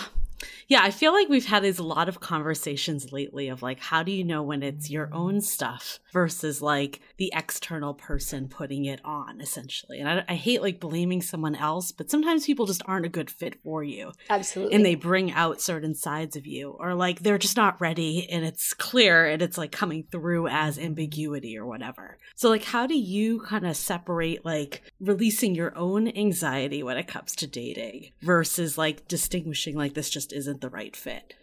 yeah, 0.68 0.80
I 0.82 0.90
feel 0.90 1.12
like 1.12 1.28
we've 1.28 1.46
had 1.46 1.62
these 1.62 1.78
a 1.78 1.82
lot 1.82 2.08
of 2.08 2.20
conversations 2.20 3.12
lately 3.12 3.48
of 3.48 3.62
like, 3.62 3.80
how 3.80 4.02
do 4.02 4.12
you 4.12 4.24
know 4.24 4.42
when 4.42 4.62
it's 4.62 4.90
your 4.90 5.12
own 5.12 5.40
stuff 5.40 6.00
versus 6.12 6.62
like 6.62 7.00
the 7.18 7.32
external 7.34 7.94
person 7.94 8.48
putting 8.48 8.84
it 8.84 9.00
on, 9.04 9.40
essentially? 9.40 9.98
And 9.98 10.08
I, 10.08 10.24
I, 10.28 10.34
hate 10.34 10.62
like 10.62 10.80
blaming 10.80 11.22
someone 11.22 11.54
else, 11.54 11.92
but 11.92 12.10
sometimes 12.10 12.46
people 12.46 12.66
just 12.66 12.82
aren't 12.86 13.06
a 13.06 13.10
good 13.10 13.30
fit 13.30 13.60
for 13.62 13.82
you. 13.82 14.12
Absolutely. 14.30 14.74
And 14.74 14.84
they 14.84 14.94
bring 14.94 15.32
out 15.32 15.60
certain 15.60 15.94
sides 15.94 16.36
of 16.36 16.46
you, 16.46 16.76
or 16.78 16.94
like 16.94 17.20
they're 17.20 17.38
just 17.38 17.56
not 17.56 17.80
ready 17.80 18.28
and 18.30 18.44
it's 18.44 18.74
clear 18.74 19.26
and 19.26 19.42
it's 19.42 19.58
like 19.58 19.72
coming 19.72 20.04
through 20.10 20.48
as 20.48 20.78
ambiguity 20.78 21.56
or 21.58 21.66
whatever. 21.66 22.18
So, 22.34 22.48
like, 22.48 22.64
how 22.64 22.86
do 22.86 22.98
you 22.98 23.40
kind 23.40 23.66
of 23.66 23.76
separate 23.76 24.44
like 24.44 24.82
releasing 25.00 25.54
your 25.54 25.76
own 25.76 26.08
anxiety 26.08 26.82
when 26.82 26.96
it 26.96 27.06
comes 27.06 27.34
to 27.36 27.46
dating 27.46 28.10
versus 28.22 28.78
like 28.78 29.06
distinguishing 29.08 29.76
like 29.76 29.94
this 29.94 30.10
just 30.10 30.31
isn't 30.32 30.60
the 30.60 30.70
right 30.70 30.96
fit? 30.96 31.34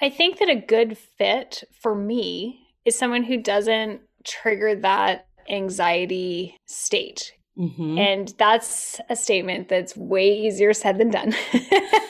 I 0.00 0.10
think 0.10 0.38
that 0.38 0.48
a 0.48 0.56
good 0.56 0.96
fit 0.96 1.64
for 1.80 1.94
me 1.94 2.66
is 2.84 2.98
someone 2.98 3.24
who 3.24 3.36
doesn't 3.36 4.00
trigger 4.24 4.74
that 4.76 5.26
anxiety 5.48 6.56
state. 6.66 7.32
Mm-hmm. 7.58 7.98
And 7.98 8.34
that's 8.38 9.00
a 9.08 9.16
statement 9.16 9.68
that's 9.68 9.96
way 9.96 10.30
easier 10.30 10.74
said 10.74 10.98
than 10.98 11.10
done. 11.10 11.34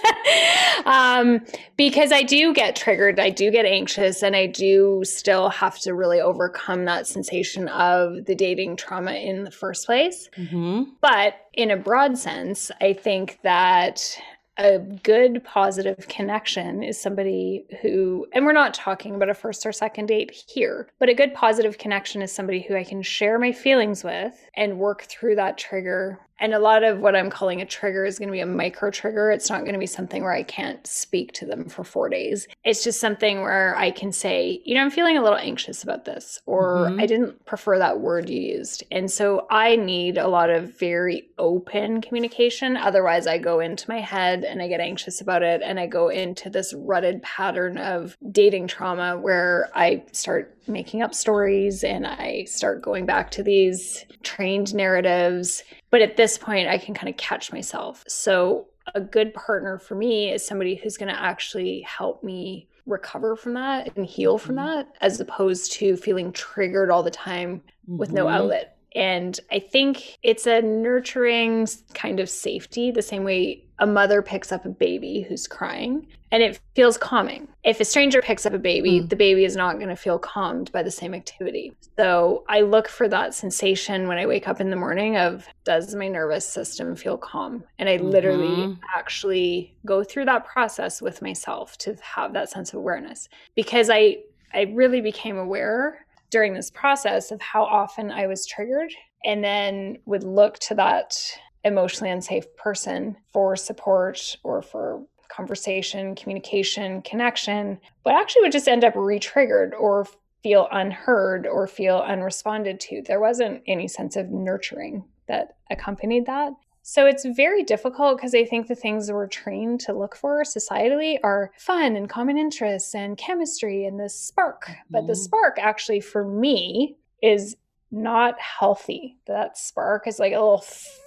um, 0.87 1.45
because 1.77 2.11
I 2.11 2.23
do 2.23 2.53
get 2.53 2.75
triggered, 2.75 3.21
I 3.21 3.31
do 3.31 3.53
get 3.53 3.65
anxious, 3.65 4.25
and 4.25 4.35
I 4.35 4.47
do 4.47 5.03
still 5.05 5.49
have 5.51 5.79
to 5.81 5.95
really 5.95 6.21
overcome 6.21 6.85
that 6.87 7.07
sensation 7.07 7.69
of 7.69 8.25
the 8.25 8.35
dating 8.35 8.77
trauma 8.77 9.13
in 9.13 9.45
the 9.45 9.53
first 9.53 9.87
place. 9.87 10.29
Mm-hmm. 10.37 10.91
But 11.01 11.35
in 11.55 11.71
a 11.71 11.77
broad 11.77 12.19
sense, 12.19 12.73
I 12.81 12.93
think 12.93 13.39
that 13.45 14.19
a 14.59 14.79
good 14.79 15.45
positive 15.45 16.09
connection 16.09 16.83
is 16.83 17.01
somebody 17.01 17.67
who 17.83 18.27
and 18.33 18.47
we're 18.47 18.53
not 18.53 18.73
talking 18.73 19.15
about 19.15 19.29
a 19.29 19.35
first 19.35 19.67
or 19.67 19.73
second 19.73 20.07
date 20.07 20.45
here 20.49 20.89
but 20.99 21.09
a 21.09 21.15
good 21.15 21.35
positive 21.35 21.77
connection 21.79 22.23
is 22.23 22.33
somebody 22.33 22.61
who 22.63 22.75
i 22.75 22.83
can 22.85 23.03
share 23.03 23.39
my 23.39 23.53
feelings 23.53 24.03
with 24.03 24.49
and 24.55 24.79
work 24.79 25.03
through 25.03 25.35
that 25.35 25.59
trigger 25.59 26.19
and 26.39 26.53
a 26.53 26.59
lot 26.59 26.85
of 26.85 26.99
what 27.01 27.17
I'm 27.17 27.31
calling 27.31 27.61
a 27.61 27.67
trigger 27.67 28.05
is 28.05 28.19
going 28.19 28.29
to 28.29 28.33
be 28.33 28.41
a 28.41 28.47
micro 28.47 28.91
trigger. 28.91 29.31
It's 29.31 29.49
not 29.49 29.63
going 29.63 29.73
to 29.73 29.79
be 29.79 29.87
something 29.87 30.23
where 30.23 30.33
I 30.33 30.43
can't 30.43 30.87
speak 30.87 31.33
to 31.35 31.47
them 31.47 31.69
for 31.69 31.85
four 31.85 32.09
days. 32.09 32.47
It's 32.65 32.85
just 32.85 33.01
something 33.01 33.41
where 33.41 33.75
I 33.77 33.91
can 33.91 34.13
say, 34.13 34.61
you 34.65 34.75
know, 34.75 34.83
I'm 34.83 34.91
feeling 34.91 35.17
a 35.17 35.23
little 35.23 35.39
anxious 35.39 35.83
about 35.83 36.05
this, 36.05 36.41
or 36.47 36.89
mm-hmm. 36.89 37.01
I 37.01 37.07
didn't 37.07 37.45
prefer 37.47 37.79
that 37.79 38.01
word 38.01 38.29
you 38.29 38.41
used. 38.41 38.85
And 38.91 39.11
so 39.11 39.47
I 39.51 39.77
need 39.77 40.19
a 40.19 40.29
lot 40.29 40.51
of 40.51 40.79
very 40.79 41.29
open 41.39 42.01
communication. 42.01 42.77
Otherwise, 42.77 43.27
I 43.27 43.39
go 43.39 43.61
into 43.61 43.89
my 43.91 44.01
head 44.01 44.45
and 44.45 44.61
I 44.61 44.69
get 44.69 44.81
anxious 44.81 45.21
about 45.21 45.43
it. 45.43 45.63
And 45.63 45.81
I 45.81 45.87
go 45.87 46.09
into 46.09 46.51
this 46.51 46.75
rutted 46.75 47.23
pattern 47.23 47.79
of 47.79 48.17
dating 48.31 48.69
trauma 48.69 49.19
where 49.19 49.71
I 49.75 50.05
start 50.13 50.57
making 50.69 51.03
up 51.03 51.15
stories 51.15 51.85
and 51.85 52.07
I 52.07 52.45
start 52.45 52.83
going 52.83 53.07
back 53.07 53.31
to 53.33 53.43
these 53.43 54.05
trained 54.23 54.75
narratives. 54.75 55.63
But 55.97 56.03
at 56.03 56.19
this 56.19 56.37
point, 56.37 56.69
I 56.69 56.77
can 56.77 56.93
kind 56.93 57.09
of 57.09 57.17
catch 57.17 57.51
myself. 57.51 58.05
So, 58.07 58.67
a 58.95 59.01
good 59.01 59.33
partner 59.33 59.79
for 59.79 59.95
me 59.95 60.31
is 60.31 60.47
somebody 60.47 60.75
who's 60.75 60.99
going 60.99 61.09
to 61.09 61.19
actually 61.19 61.81
help 61.89 62.23
me 62.23 62.69
recover 62.85 63.35
from 63.35 63.55
that 63.55 63.97
and 63.97 64.05
heal 64.05 64.37
from 64.37 64.57
mm-hmm. 64.57 64.67
that, 64.67 64.89
as 65.01 65.19
opposed 65.21 65.73
to 65.73 65.97
feeling 65.97 66.33
triggered 66.33 66.91
all 66.91 67.03
the 67.03 67.11
time 67.11 67.63
with 67.87 68.11
mm-hmm. 68.11 68.17
no 68.17 68.29
outlet. 68.29 68.77
And 68.95 69.41
I 69.51 69.59
think 69.59 70.19
it's 70.23 70.47
a 70.47 70.61
nurturing 70.61 71.67
kind 71.95 72.21
of 72.21 72.29
safety, 72.29 72.91
the 72.91 73.01
same 73.01 73.25
way 73.25 73.65
a 73.79 73.87
mother 73.87 74.23
picks 74.23 74.53
up 74.53 74.65
a 74.65 74.71
baby 74.71 75.23
who's 75.29 75.47
crying 75.47 76.07
and 76.33 76.43
it 76.43 76.59
feels 76.75 76.99
calming. 76.99 77.49
If 77.63 77.81
a 77.81 77.85
stranger 77.85 78.21
picks 78.21 78.47
up 78.47 78.53
a 78.53 78.59
baby, 78.59 79.01
mm. 79.01 79.09
the 79.09 79.17
baby 79.17 79.45
is 79.45 79.55
not 79.55 79.77
going 79.77 79.89
to 79.89 79.97
feel 79.97 80.19
calmed 80.19 80.73
by 80.73 80.83
the 80.83 80.91
same 80.91 81.15
activity. 81.15 81.73
So 81.99 82.45
I 82.49 82.63
look 82.63 82.89
for 82.89 83.09
that 83.09 83.35
sensation 83.35 84.09
when 84.09 84.19
I 84.19 84.27
wake 84.27 84.49
up 84.49 84.61
in 84.61 84.71
the 84.71 84.77
morning 84.77 85.17
of 85.17 85.47
does 85.65 85.95
my 85.95 86.09
nervous 86.09 86.47
system 86.47 86.97
feel 86.97 87.17
calm? 87.17 87.65
And 87.79 87.89
I 87.89 87.99
mm-hmm. 87.99 88.09
literally 88.09 88.79
actually 88.95 89.77
go 89.85 90.03
through 90.03 90.25
that 90.27 90.47
process 90.47 91.01
with 91.01 91.23
myself 91.23 91.79
to 91.79 91.97
have 92.03 92.33
that 92.33 92.51
sense 92.51 92.71
of 92.73 92.79
awareness 92.79 93.29
because 93.55 93.91
I 93.91 94.19
I 94.55 94.73
really 94.73 95.01
became 95.01 95.37
aware 95.37 96.07
during 96.31 96.55
this 96.55 96.71
process 96.71 97.31
of 97.31 97.41
how 97.41 97.65
often 97.65 98.11
I 98.11 98.27
was 98.27 98.47
triggered 98.47 98.93
and 99.25 99.43
then 99.43 99.99
would 100.07 100.25
look 100.25 100.59
to 100.61 100.75
that 100.77 101.19
emotionally 101.65 102.11
unsafe 102.11 102.45
person 102.57 103.17
for 103.33 103.57
support 103.57 104.37
or 104.43 104.63
for 104.63 105.03
conversation, 105.29 106.15
communication, 106.15 107.03
connection, 107.03 107.79
but 108.05 108.15
actually 108.15 108.43
would 108.43 108.53
just 108.53 108.69
end 108.69 108.85
up 108.85 108.95
re 108.97 109.19
triggered 109.19 109.75
or 109.75 110.07
feel 110.43 110.69
unheard 110.71 111.47
or 111.47 111.67
feel 111.67 112.01
unresponded 112.03 112.79
to. 112.79 113.03
There 113.03 113.21
wasn't 113.21 113.63
any 113.67 113.89
sense 113.89 114.17
of 114.17 114.31
nurturing 114.31 115.05
that 115.27 115.57
accompanied 115.71 116.27
that. 116.27 116.53
So 116.83 117.05
it's 117.05 117.25
very 117.25 117.65
difficult 117.65 118.17
because 118.17 118.33
I 118.33 118.45
think 118.45 118.69
the 118.69 118.77
things 118.77 119.09
that 119.09 119.15
we're 119.15 119.27
trained 119.27 119.81
to 119.81 119.93
look 119.93 120.15
for 120.15 120.45
societally 120.45 121.19
are 121.25 121.51
fun 121.59 121.97
and 121.97 122.09
common 122.09 122.39
interests 122.39 122.95
and 122.95 123.19
chemistry 123.19 123.87
and 123.87 123.99
the 123.99 124.09
spark. 124.09 124.67
Mm-hmm. 124.67 124.81
But 124.91 125.09
the 125.09 125.15
mm-hmm. 125.15 125.23
spark 125.23 125.59
actually 125.59 125.99
for 125.99 126.25
me 126.25 126.97
is 127.21 127.57
not 127.91 128.39
healthy. 128.41 129.17
That 129.27 129.59
spark 129.59 130.07
is 130.07 130.21
like 130.21 130.33
a 130.33 130.37
little 130.37 130.65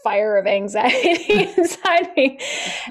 fire 0.10 0.38
of 0.38 0.48
anxiety 0.48 1.26
inside 1.58 2.10
me. 2.18 2.40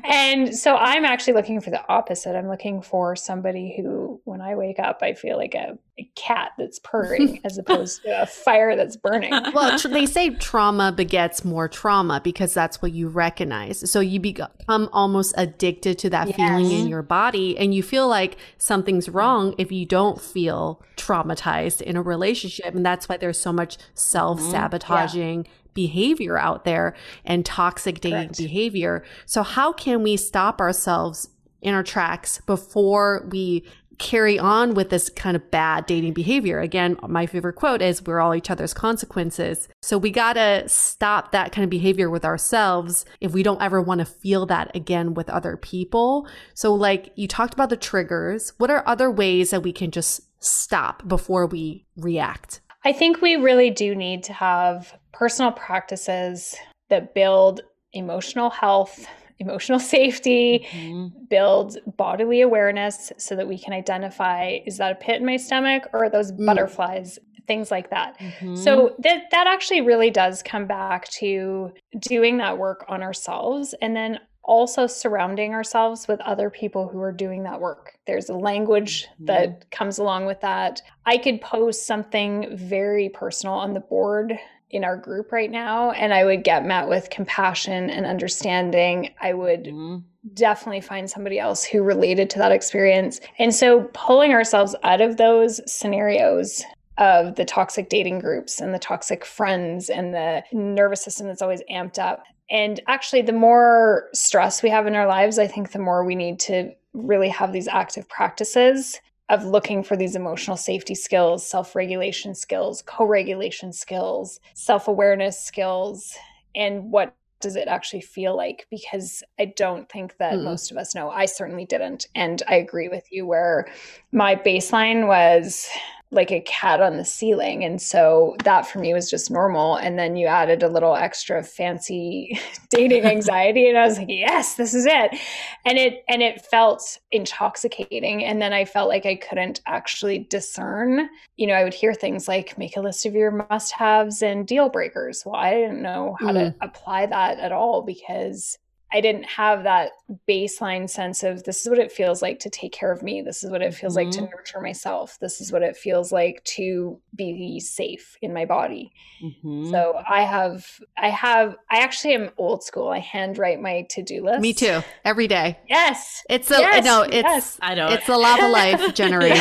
And 0.05 0.57
so 0.57 0.77
I'm 0.77 1.05
actually 1.05 1.33
looking 1.33 1.61
for 1.61 1.71
the 1.71 1.85
opposite. 1.89 2.37
I'm 2.37 2.49
looking 2.49 2.81
for 2.81 3.17
somebody 3.17 3.75
who, 3.77 4.21
when 4.25 4.41
I 4.41 4.55
wake 4.55 4.79
up, 4.79 4.99
I 5.03 5.15
feel 5.15 5.37
like 5.37 5.55
a, 5.55 5.77
a 5.99 6.09
cat 6.15 6.53
that's 6.59 6.79
purring 6.79 7.41
as 7.45 7.59
opposed 7.59 8.03
to 8.05 8.23
a 8.23 8.27
fire 8.27 8.77
that's 8.77 8.97
burning. 8.97 9.33
Well, 9.53 9.77
tr- 9.81 9.89
they 9.89 10.07
say 10.07 10.31
trauma 10.31 10.93
begets 10.93 11.45
more 11.45 11.69
trauma 11.69 12.21
because 12.23 12.55
that's 12.55 12.81
what 12.81 12.93
you 12.93 13.09
recognize. 13.09 13.91
So 13.91 13.99
you 13.99 14.21
become 14.21 14.89
almost 14.93 15.35
addicted 15.37 15.99
to 15.99 16.11
that 16.11 16.29
yes. 16.29 16.37
feeling 16.37 16.71
in 16.71 16.87
your 16.87 17.03
body 17.03 17.59
and 17.59 17.75
you 17.75 17.83
feel 17.83 18.07
like 18.07 18.37
something's 18.59 19.09
wrong 19.09 19.57
if 19.59 19.73
you 19.73 19.87
don't 19.87 20.21
feel 20.21 20.81
traumatized 20.97 21.81
in 21.81 21.97
a 21.97 22.03
relationship. 22.03 22.77
And 22.77 22.87
that's 22.87 23.09
why 23.09 23.17
there's 23.17 23.41
so 23.41 23.53
much 23.53 23.77
self 23.95 24.41
sabotaging. 24.41 25.47
Yeah 25.47 25.53
behavior 25.79 26.37
out 26.37 26.65
there 26.65 26.97
and 27.25 27.47
toxic 27.47 28.01
dating 28.01 28.31
Correct. 28.31 28.39
behavior. 28.39 29.05
So 29.27 29.45
how 29.45 29.73
can 29.73 30.03
we 30.03 30.17
stop 30.17 30.61
ourselves 30.61 31.29
in 31.63 31.73
our 31.73 31.85
tracks 31.85 32.41
before 32.47 33.27
we 33.31 33.65
carry 33.99 34.39
on 34.39 34.75
with 34.75 34.91
this 34.91 35.09
kind 35.11 35.37
of 35.37 35.51
bad 35.51 35.87
dating 35.87 36.13
behavior. 36.13 36.61
Again, 36.61 36.97
my 37.07 37.27
favorite 37.27 37.55
quote 37.55 37.83
is 37.83 38.05
we're 38.05 38.21
all 38.21 38.35
each 38.35 38.51
other's 38.51 38.73
consequences. 38.73 39.69
So 39.83 39.99
we 39.99 40.11
got 40.11 40.35
to 40.35 40.69
stop 40.69 41.33
that 41.33 41.53
kind 41.53 41.65
of 41.65 41.71
behavior 41.71 42.09
with 42.09 42.25
ourselves 42.25 43.05
if 43.21 43.33
we 43.33 43.43
don't 43.43 43.61
ever 43.61 43.83
want 43.83 43.99
to 43.99 44.05
feel 44.05 44.47
that 44.47 44.75
again 44.75 45.15
with 45.15 45.29
other 45.29 45.57
people. 45.57 46.29
So 46.55 46.73
like 46.75 47.13
you 47.17 47.27
talked 47.27 47.55
about 47.55 47.71
the 47.71 47.77
triggers, 47.77 48.53
what 48.59 48.71
are 48.71 48.87
other 48.87 49.11
ways 49.11 49.51
that 49.51 49.65
we 49.65 49.73
can 49.73 49.91
just 49.91 50.23
stop 50.41 51.07
before 51.07 51.47
we 51.47 51.85
react? 51.97 52.61
I 52.85 52.93
think 52.93 53.21
we 53.21 53.37
really 53.37 53.71
do 53.71 53.95
need 53.95 54.23
to 54.25 54.33
have 54.33 54.97
personal 55.13 55.53
practices 55.53 56.57
that 56.91 57.15
build 57.15 57.61
emotional 57.93 58.51
health, 58.51 59.07
emotional 59.39 59.79
safety, 59.97 60.67
mm-hmm. 60.71 61.25
build 61.29 61.79
bodily 61.97 62.41
awareness 62.41 63.13
so 63.19 63.37
that 63.37 63.49
we 63.49 63.59
can 63.59 63.73
identify 63.73 64.59
is 64.67 64.79
that 64.79 64.93
a 64.93 64.95
pit 64.95 65.21
in 65.21 65.27
my 65.27 65.37
stomach 65.37 65.89
or 65.93 66.05
are 66.05 66.11
those 66.11 66.33
mm. 66.33 66.47
butterflies? 66.47 67.19
Things 67.47 67.71
like 67.71 67.89
that. 67.91 68.19
Mm-hmm. 68.19 68.57
So 68.57 68.95
that 68.99 69.31
that 69.31 69.47
actually 69.47 69.81
really 69.81 70.11
does 70.11 70.43
come 70.43 70.67
back 70.67 71.09
to 71.13 71.73
doing 71.99 72.37
that 72.39 72.59
work 72.59 72.85
on 72.89 73.03
ourselves 73.03 73.75
and 73.81 73.97
then 73.97 74.21
also 74.49 74.87
surrounding 74.87 75.53
ourselves 75.53 76.09
with 76.09 76.21
other 76.23 76.49
people 76.49 76.89
who 76.89 77.01
are 77.01 77.13
doing 77.13 77.43
that 77.45 77.61
work. 77.61 77.99
There's 78.07 78.31
a 78.31 78.35
language 78.35 79.05
mm-hmm. 79.05 79.27
that 79.27 79.71
comes 79.71 79.99
along 79.99 80.25
with 80.25 80.41
that. 80.41 80.81
I 81.05 81.19
could 81.19 81.41
post 81.41 81.87
something 81.87 82.57
very 82.57 83.11
personal 83.11 83.55
on 83.55 83.75
the 83.75 83.81
board 83.81 84.33
in 84.71 84.85
our 84.85 84.97
group 84.97 85.33
right 85.33 85.51
now, 85.51 85.93
and 85.93 86.13
I 86.13 86.25
would 86.25 86.45
get 86.45 86.65
met 86.65 86.89
with 86.89 87.11
compassion 87.11 87.91
and 87.91 88.07
understanding. 88.07 89.15
I 89.21 89.35
would 89.35 89.65
mm-hmm. 89.65 89.99
definitely 90.33 90.81
find 90.81 91.09
somebody 91.09 91.39
else 91.39 91.63
who 91.65 91.83
related 91.83 92.31
to 92.31 92.39
that 92.39 92.53
experience. 92.53 93.21
And 93.39 93.55
so 93.55 93.89
pulling 93.93 94.33
ourselves 94.33 94.75
out 94.83 95.03
of 95.03 95.19
those 95.19 95.61
scenarios 95.71 96.65
of 96.97 97.37
the 97.37 97.45
toxic 97.45 97.91
dating 97.91 98.19
groups 98.19 98.61
and 98.61 98.75
the 98.75 98.79
toxic 98.79 99.25
friends 99.25 99.89
and 99.89 100.13
the 100.13 100.43
nervous 100.53 101.03
system 101.03 101.27
that's 101.29 101.43
always 101.43 101.63
amped 101.71 101.99
up 101.99 102.25
and 102.51 102.81
actually, 102.87 103.23
the 103.23 103.33
more 103.33 104.09
stress 104.15 104.63
we 104.63 104.71
have 104.71 104.87
in 104.87 104.95
our 104.95 105.07
lives, 105.07 105.39
I 105.39 105.47
think 105.47 105.73
the 105.73 105.79
more 105.79 106.05
we 106.05 106.15
need 106.15 106.41
to 106.41 106.73
really 106.95 107.29
have 107.29 107.53
these 107.53 107.69
active 107.69 108.09
practices 108.09 108.99
of 109.29 109.45
looking 109.45 109.83
for 109.83 109.97
these 109.97 110.17
emotional 110.17 110.57
safety 110.57 110.95
skills, 110.95 111.47
self 111.47 111.77
regulation 111.77 112.35
skills, 112.35 112.83
co 112.83 113.05
regulation 113.05 113.73
skills, 113.73 114.41
self 114.55 114.89
awareness 114.89 115.39
skills, 115.39 116.17
and 116.55 116.91
what 116.91 117.15
does 117.41 117.55
it 117.55 117.69
actually 117.69 118.01
feel 118.01 118.37
like? 118.37 118.67
Because 118.71 119.23
I 119.39 119.53
don't 119.57 119.89
think 119.89 120.17
that 120.17 120.35
mm. 120.35 120.45
most 120.45 120.71
of 120.71 120.77
us 120.77 120.95
know. 120.95 121.11
I 121.11 121.27
certainly 121.27 121.67
didn't. 121.67 122.09
And 122.15 122.43
I 122.49 122.57
agree 122.57 122.89
with 122.89 123.05
you 123.13 123.27
where 123.27 123.69
my 124.11 124.35
baseline 124.35 125.07
was 125.07 125.69
like 126.11 126.31
a 126.31 126.41
cat 126.41 126.81
on 126.81 126.97
the 126.97 127.05
ceiling. 127.05 127.65
And 127.65 127.81
so 127.83 128.35
that 128.45 128.67
for 128.67 128.79
me 128.79 128.95
was 128.95 129.11
just 129.11 129.31
normal. 129.31 129.77
And 129.77 129.99
then 129.99 130.17
you 130.17 130.27
added 130.27 130.63
a 130.63 130.69
little 130.69 130.97
extra 130.97 131.43
fancy 131.43 132.39
dating 132.71 133.05
anxiety. 133.05 133.69
And 133.69 133.77
I 133.77 133.87
was 133.87 133.99
like, 133.99 134.09
yes, 134.09 134.55
this 134.55 134.73
is 134.73 134.87
it. 134.87 135.19
And 135.67 135.77
it 135.77 136.05
and 136.09 136.23
it 136.23 136.41
felt 136.41 136.99
intoxicating. 137.13 138.25
And 138.25 138.41
then 138.41 138.53
I 138.55 138.65
felt 138.65 138.89
like 138.89 139.05
I 139.05 139.17
couldn't 139.17 139.61
actually 139.67 140.21
discern. 140.21 141.09
You 141.37 141.47
know, 141.47 141.55
I 141.55 141.65
would 141.65 141.75
hear 141.75 141.93
things 141.93 142.27
like 142.27 142.57
make 142.57 142.77
a 142.77 142.81
list 142.81 143.05
of 143.05 143.15
your 143.15 143.31
must-haves 143.51 144.23
and 144.23 144.47
deal 144.47 144.71
breakers. 144.71 145.25
Well, 145.27 145.37
I 145.37 145.55
didn't 145.55 145.83
know 145.83 146.17
how 146.21 146.29
mm. 146.29 146.35
to 146.35 146.55
apply 146.63 147.07
that 147.07 147.39
at 147.39 147.53
all 147.53 147.83
because 147.83 148.59
I 148.93 149.01
didn't 149.01 149.25
have 149.25 149.65
that 149.65 149.93
baseline 150.27 150.89
sense 150.89 151.23
of 151.23 151.45
this 151.45 151.61
is 151.61 151.69
what 151.69 151.79
it 151.79 151.93
feels 151.93 152.23
like 152.23 152.39
to 152.41 152.51
take 152.51 152.73
care 152.73 152.91
of 152.91 153.03
me. 153.03 153.21
This 153.21 153.45
is 153.45 153.51
what 153.51 153.61
it 153.61 153.75
feels 153.75 153.97
mm-hmm. 153.97 154.07
like 154.07 154.15
to 154.15 154.23
mm-hmm. 154.23 154.35
nurture 154.35 154.61
myself. 154.61 155.19
This 155.21 155.43
is 155.43 155.53
what 155.53 155.63
it 155.63 155.77
feels 155.77 156.11
like 156.11 156.43
to 156.45 156.99
be 157.15 157.61
safe 157.61 158.17
in 158.23 158.33
my 158.33 158.47
body. 158.47 158.93
Mm-hmm. 159.23 159.71
So 159.71 160.01
I 160.09 160.23
have, 160.23 160.81
I 160.97 161.11
have, 161.11 161.57
I 161.71 161.81
actually 161.81 162.15
am 162.15 162.31
old 162.39 162.65
school. 162.65 162.89
I 162.89 163.01
handwrite 163.01 163.61
my 163.61 163.83
to 163.91 164.03
do 164.03 164.25
list. 164.25 164.41
Me 164.41 164.55
too. 164.55 164.83
Every 165.05 165.29
day. 165.29 165.59
Yes. 165.69 166.23
It's 166.31 166.51
a, 166.51 166.59
yes, 166.59 166.85
no, 166.85 167.03
it's, 167.03 167.15
yes. 167.15 167.59
I 167.61 167.75
know. 167.75 167.89
It's 167.89 168.07
the 168.07 168.15
Lavalife 168.15 168.95
generation. 168.95 169.35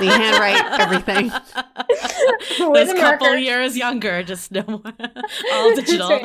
we 0.00 0.06
handwrite 0.08 0.80
everything. 0.80 1.32
With 2.70 2.90
a 2.90 2.94
couple 2.94 3.34
years 3.36 3.76
younger, 3.76 4.22
just 4.22 4.52
no 4.52 4.62
more, 4.66 4.82
all 5.52 5.74
digital. 5.74 6.20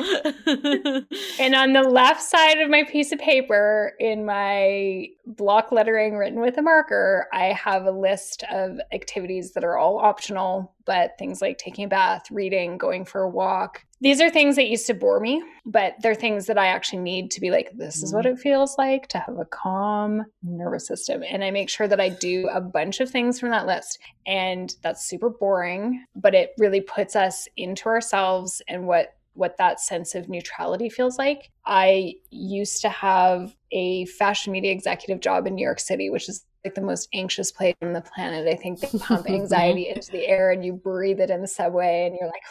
and 1.38 1.54
on 1.54 1.72
the 1.72 1.82
left 1.88 2.22
side 2.22 2.58
of 2.58 2.65
my 2.68 2.84
piece 2.84 3.12
of 3.12 3.18
paper 3.18 3.92
in 3.98 4.24
my 4.24 5.06
block 5.26 5.72
lettering 5.72 6.16
written 6.16 6.40
with 6.40 6.56
a 6.58 6.62
marker, 6.62 7.26
I 7.32 7.46
have 7.46 7.84
a 7.84 7.90
list 7.90 8.44
of 8.50 8.78
activities 8.92 9.52
that 9.52 9.64
are 9.64 9.76
all 9.76 9.98
optional, 9.98 10.74
but 10.84 11.12
things 11.18 11.42
like 11.42 11.58
taking 11.58 11.84
a 11.84 11.88
bath, 11.88 12.30
reading, 12.30 12.78
going 12.78 13.04
for 13.04 13.22
a 13.22 13.28
walk. 13.28 13.84
These 14.00 14.20
are 14.20 14.28
things 14.28 14.56
that 14.56 14.68
used 14.68 14.86
to 14.88 14.94
bore 14.94 15.20
me, 15.20 15.42
but 15.64 15.94
they're 16.00 16.14
things 16.14 16.46
that 16.46 16.58
I 16.58 16.66
actually 16.66 17.00
need 17.00 17.30
to 17.32 17.40
be 17.40 17.50
like, 17.50 17.70
this 17.76 18.02
is 18.02 18.12
what 18.12 18.26
mm-hmm. 18.26 18.36
it 18.36 18.40
feels 18.40 18.76
like 18.76 19.08
to 19.08 19.18
have 19.18 19.38
a 19.38 19.46
calm 19.46 20.24
nervous 20.42 20.86
system. 20.86 21.22
And 21.26 21.42
I 21.42 21.50
make 21.50 21.70
sure 21.70 21.88
that 21.88 22.00
I 22.00 22.10
do 22.10 22.48
a 22.52 22.60
bunch 22.60 23.00
of 23.00 23.10
things 23.10 23.40
from 23.40 23.50
that 23.50 23.66
list. 23.66 23.98
And 24.26 24.74
that's 24.82 25.08
super 25.08 25.30
boring, 25.30 26.04
but 26.14 26.34
it 26.34 26.50
really 26.58 26.82
puts 26.82 27.16
us 27.16 27.48
into 27.56 27.86
ourselves 27.86 28.60
and 28.68 28.86
what 28.86 29.15
what 29.36 29.56
that 29.58 29.80
sense 29.80 30.14
of 30.14 30.28
neutrality 30.28 30.88
feels 30.88 31.18
like. 31.18 31.50
I 31.64 32.14
used 32.30 32.80
to 32.82 32.88
have 32.88 33.54
a 33.72 34.06
fashion 34.06 34.52
media 34.52 34.72
executive 34.72 35.20
job 35.20 35.46
in 35.46 35.54
New 35.54 35.64
York 35.64 35.80
City, 35.80 36.10
which 36.10 36.28
is 36.28 36.44
like 36.64 36.74
the 36.74 36.80
most 36.80 37.08
anxious 37.14 37.52
place 37.52 37.74
on 37.82 37.92
the 37.92 38.00
planet. 38.00 38.48
I 38.48 38.56
think 38.56 38.80
they 38.80 38.98
pump 38.98 39.30
anxiety 39.30 39.88
into 39.88 40.10
the 40.10 40.26
air 40.26 40.50
and 40.50 40.64
you 40.64 40.72
breathe 40.72 41.20
it 41.20 41.30
in 41.30 41.40
the 41.40 41.46
subway 41.48 42.06
and 42.06 42.16
you're 42.18 42.28
like, 42.28 42.42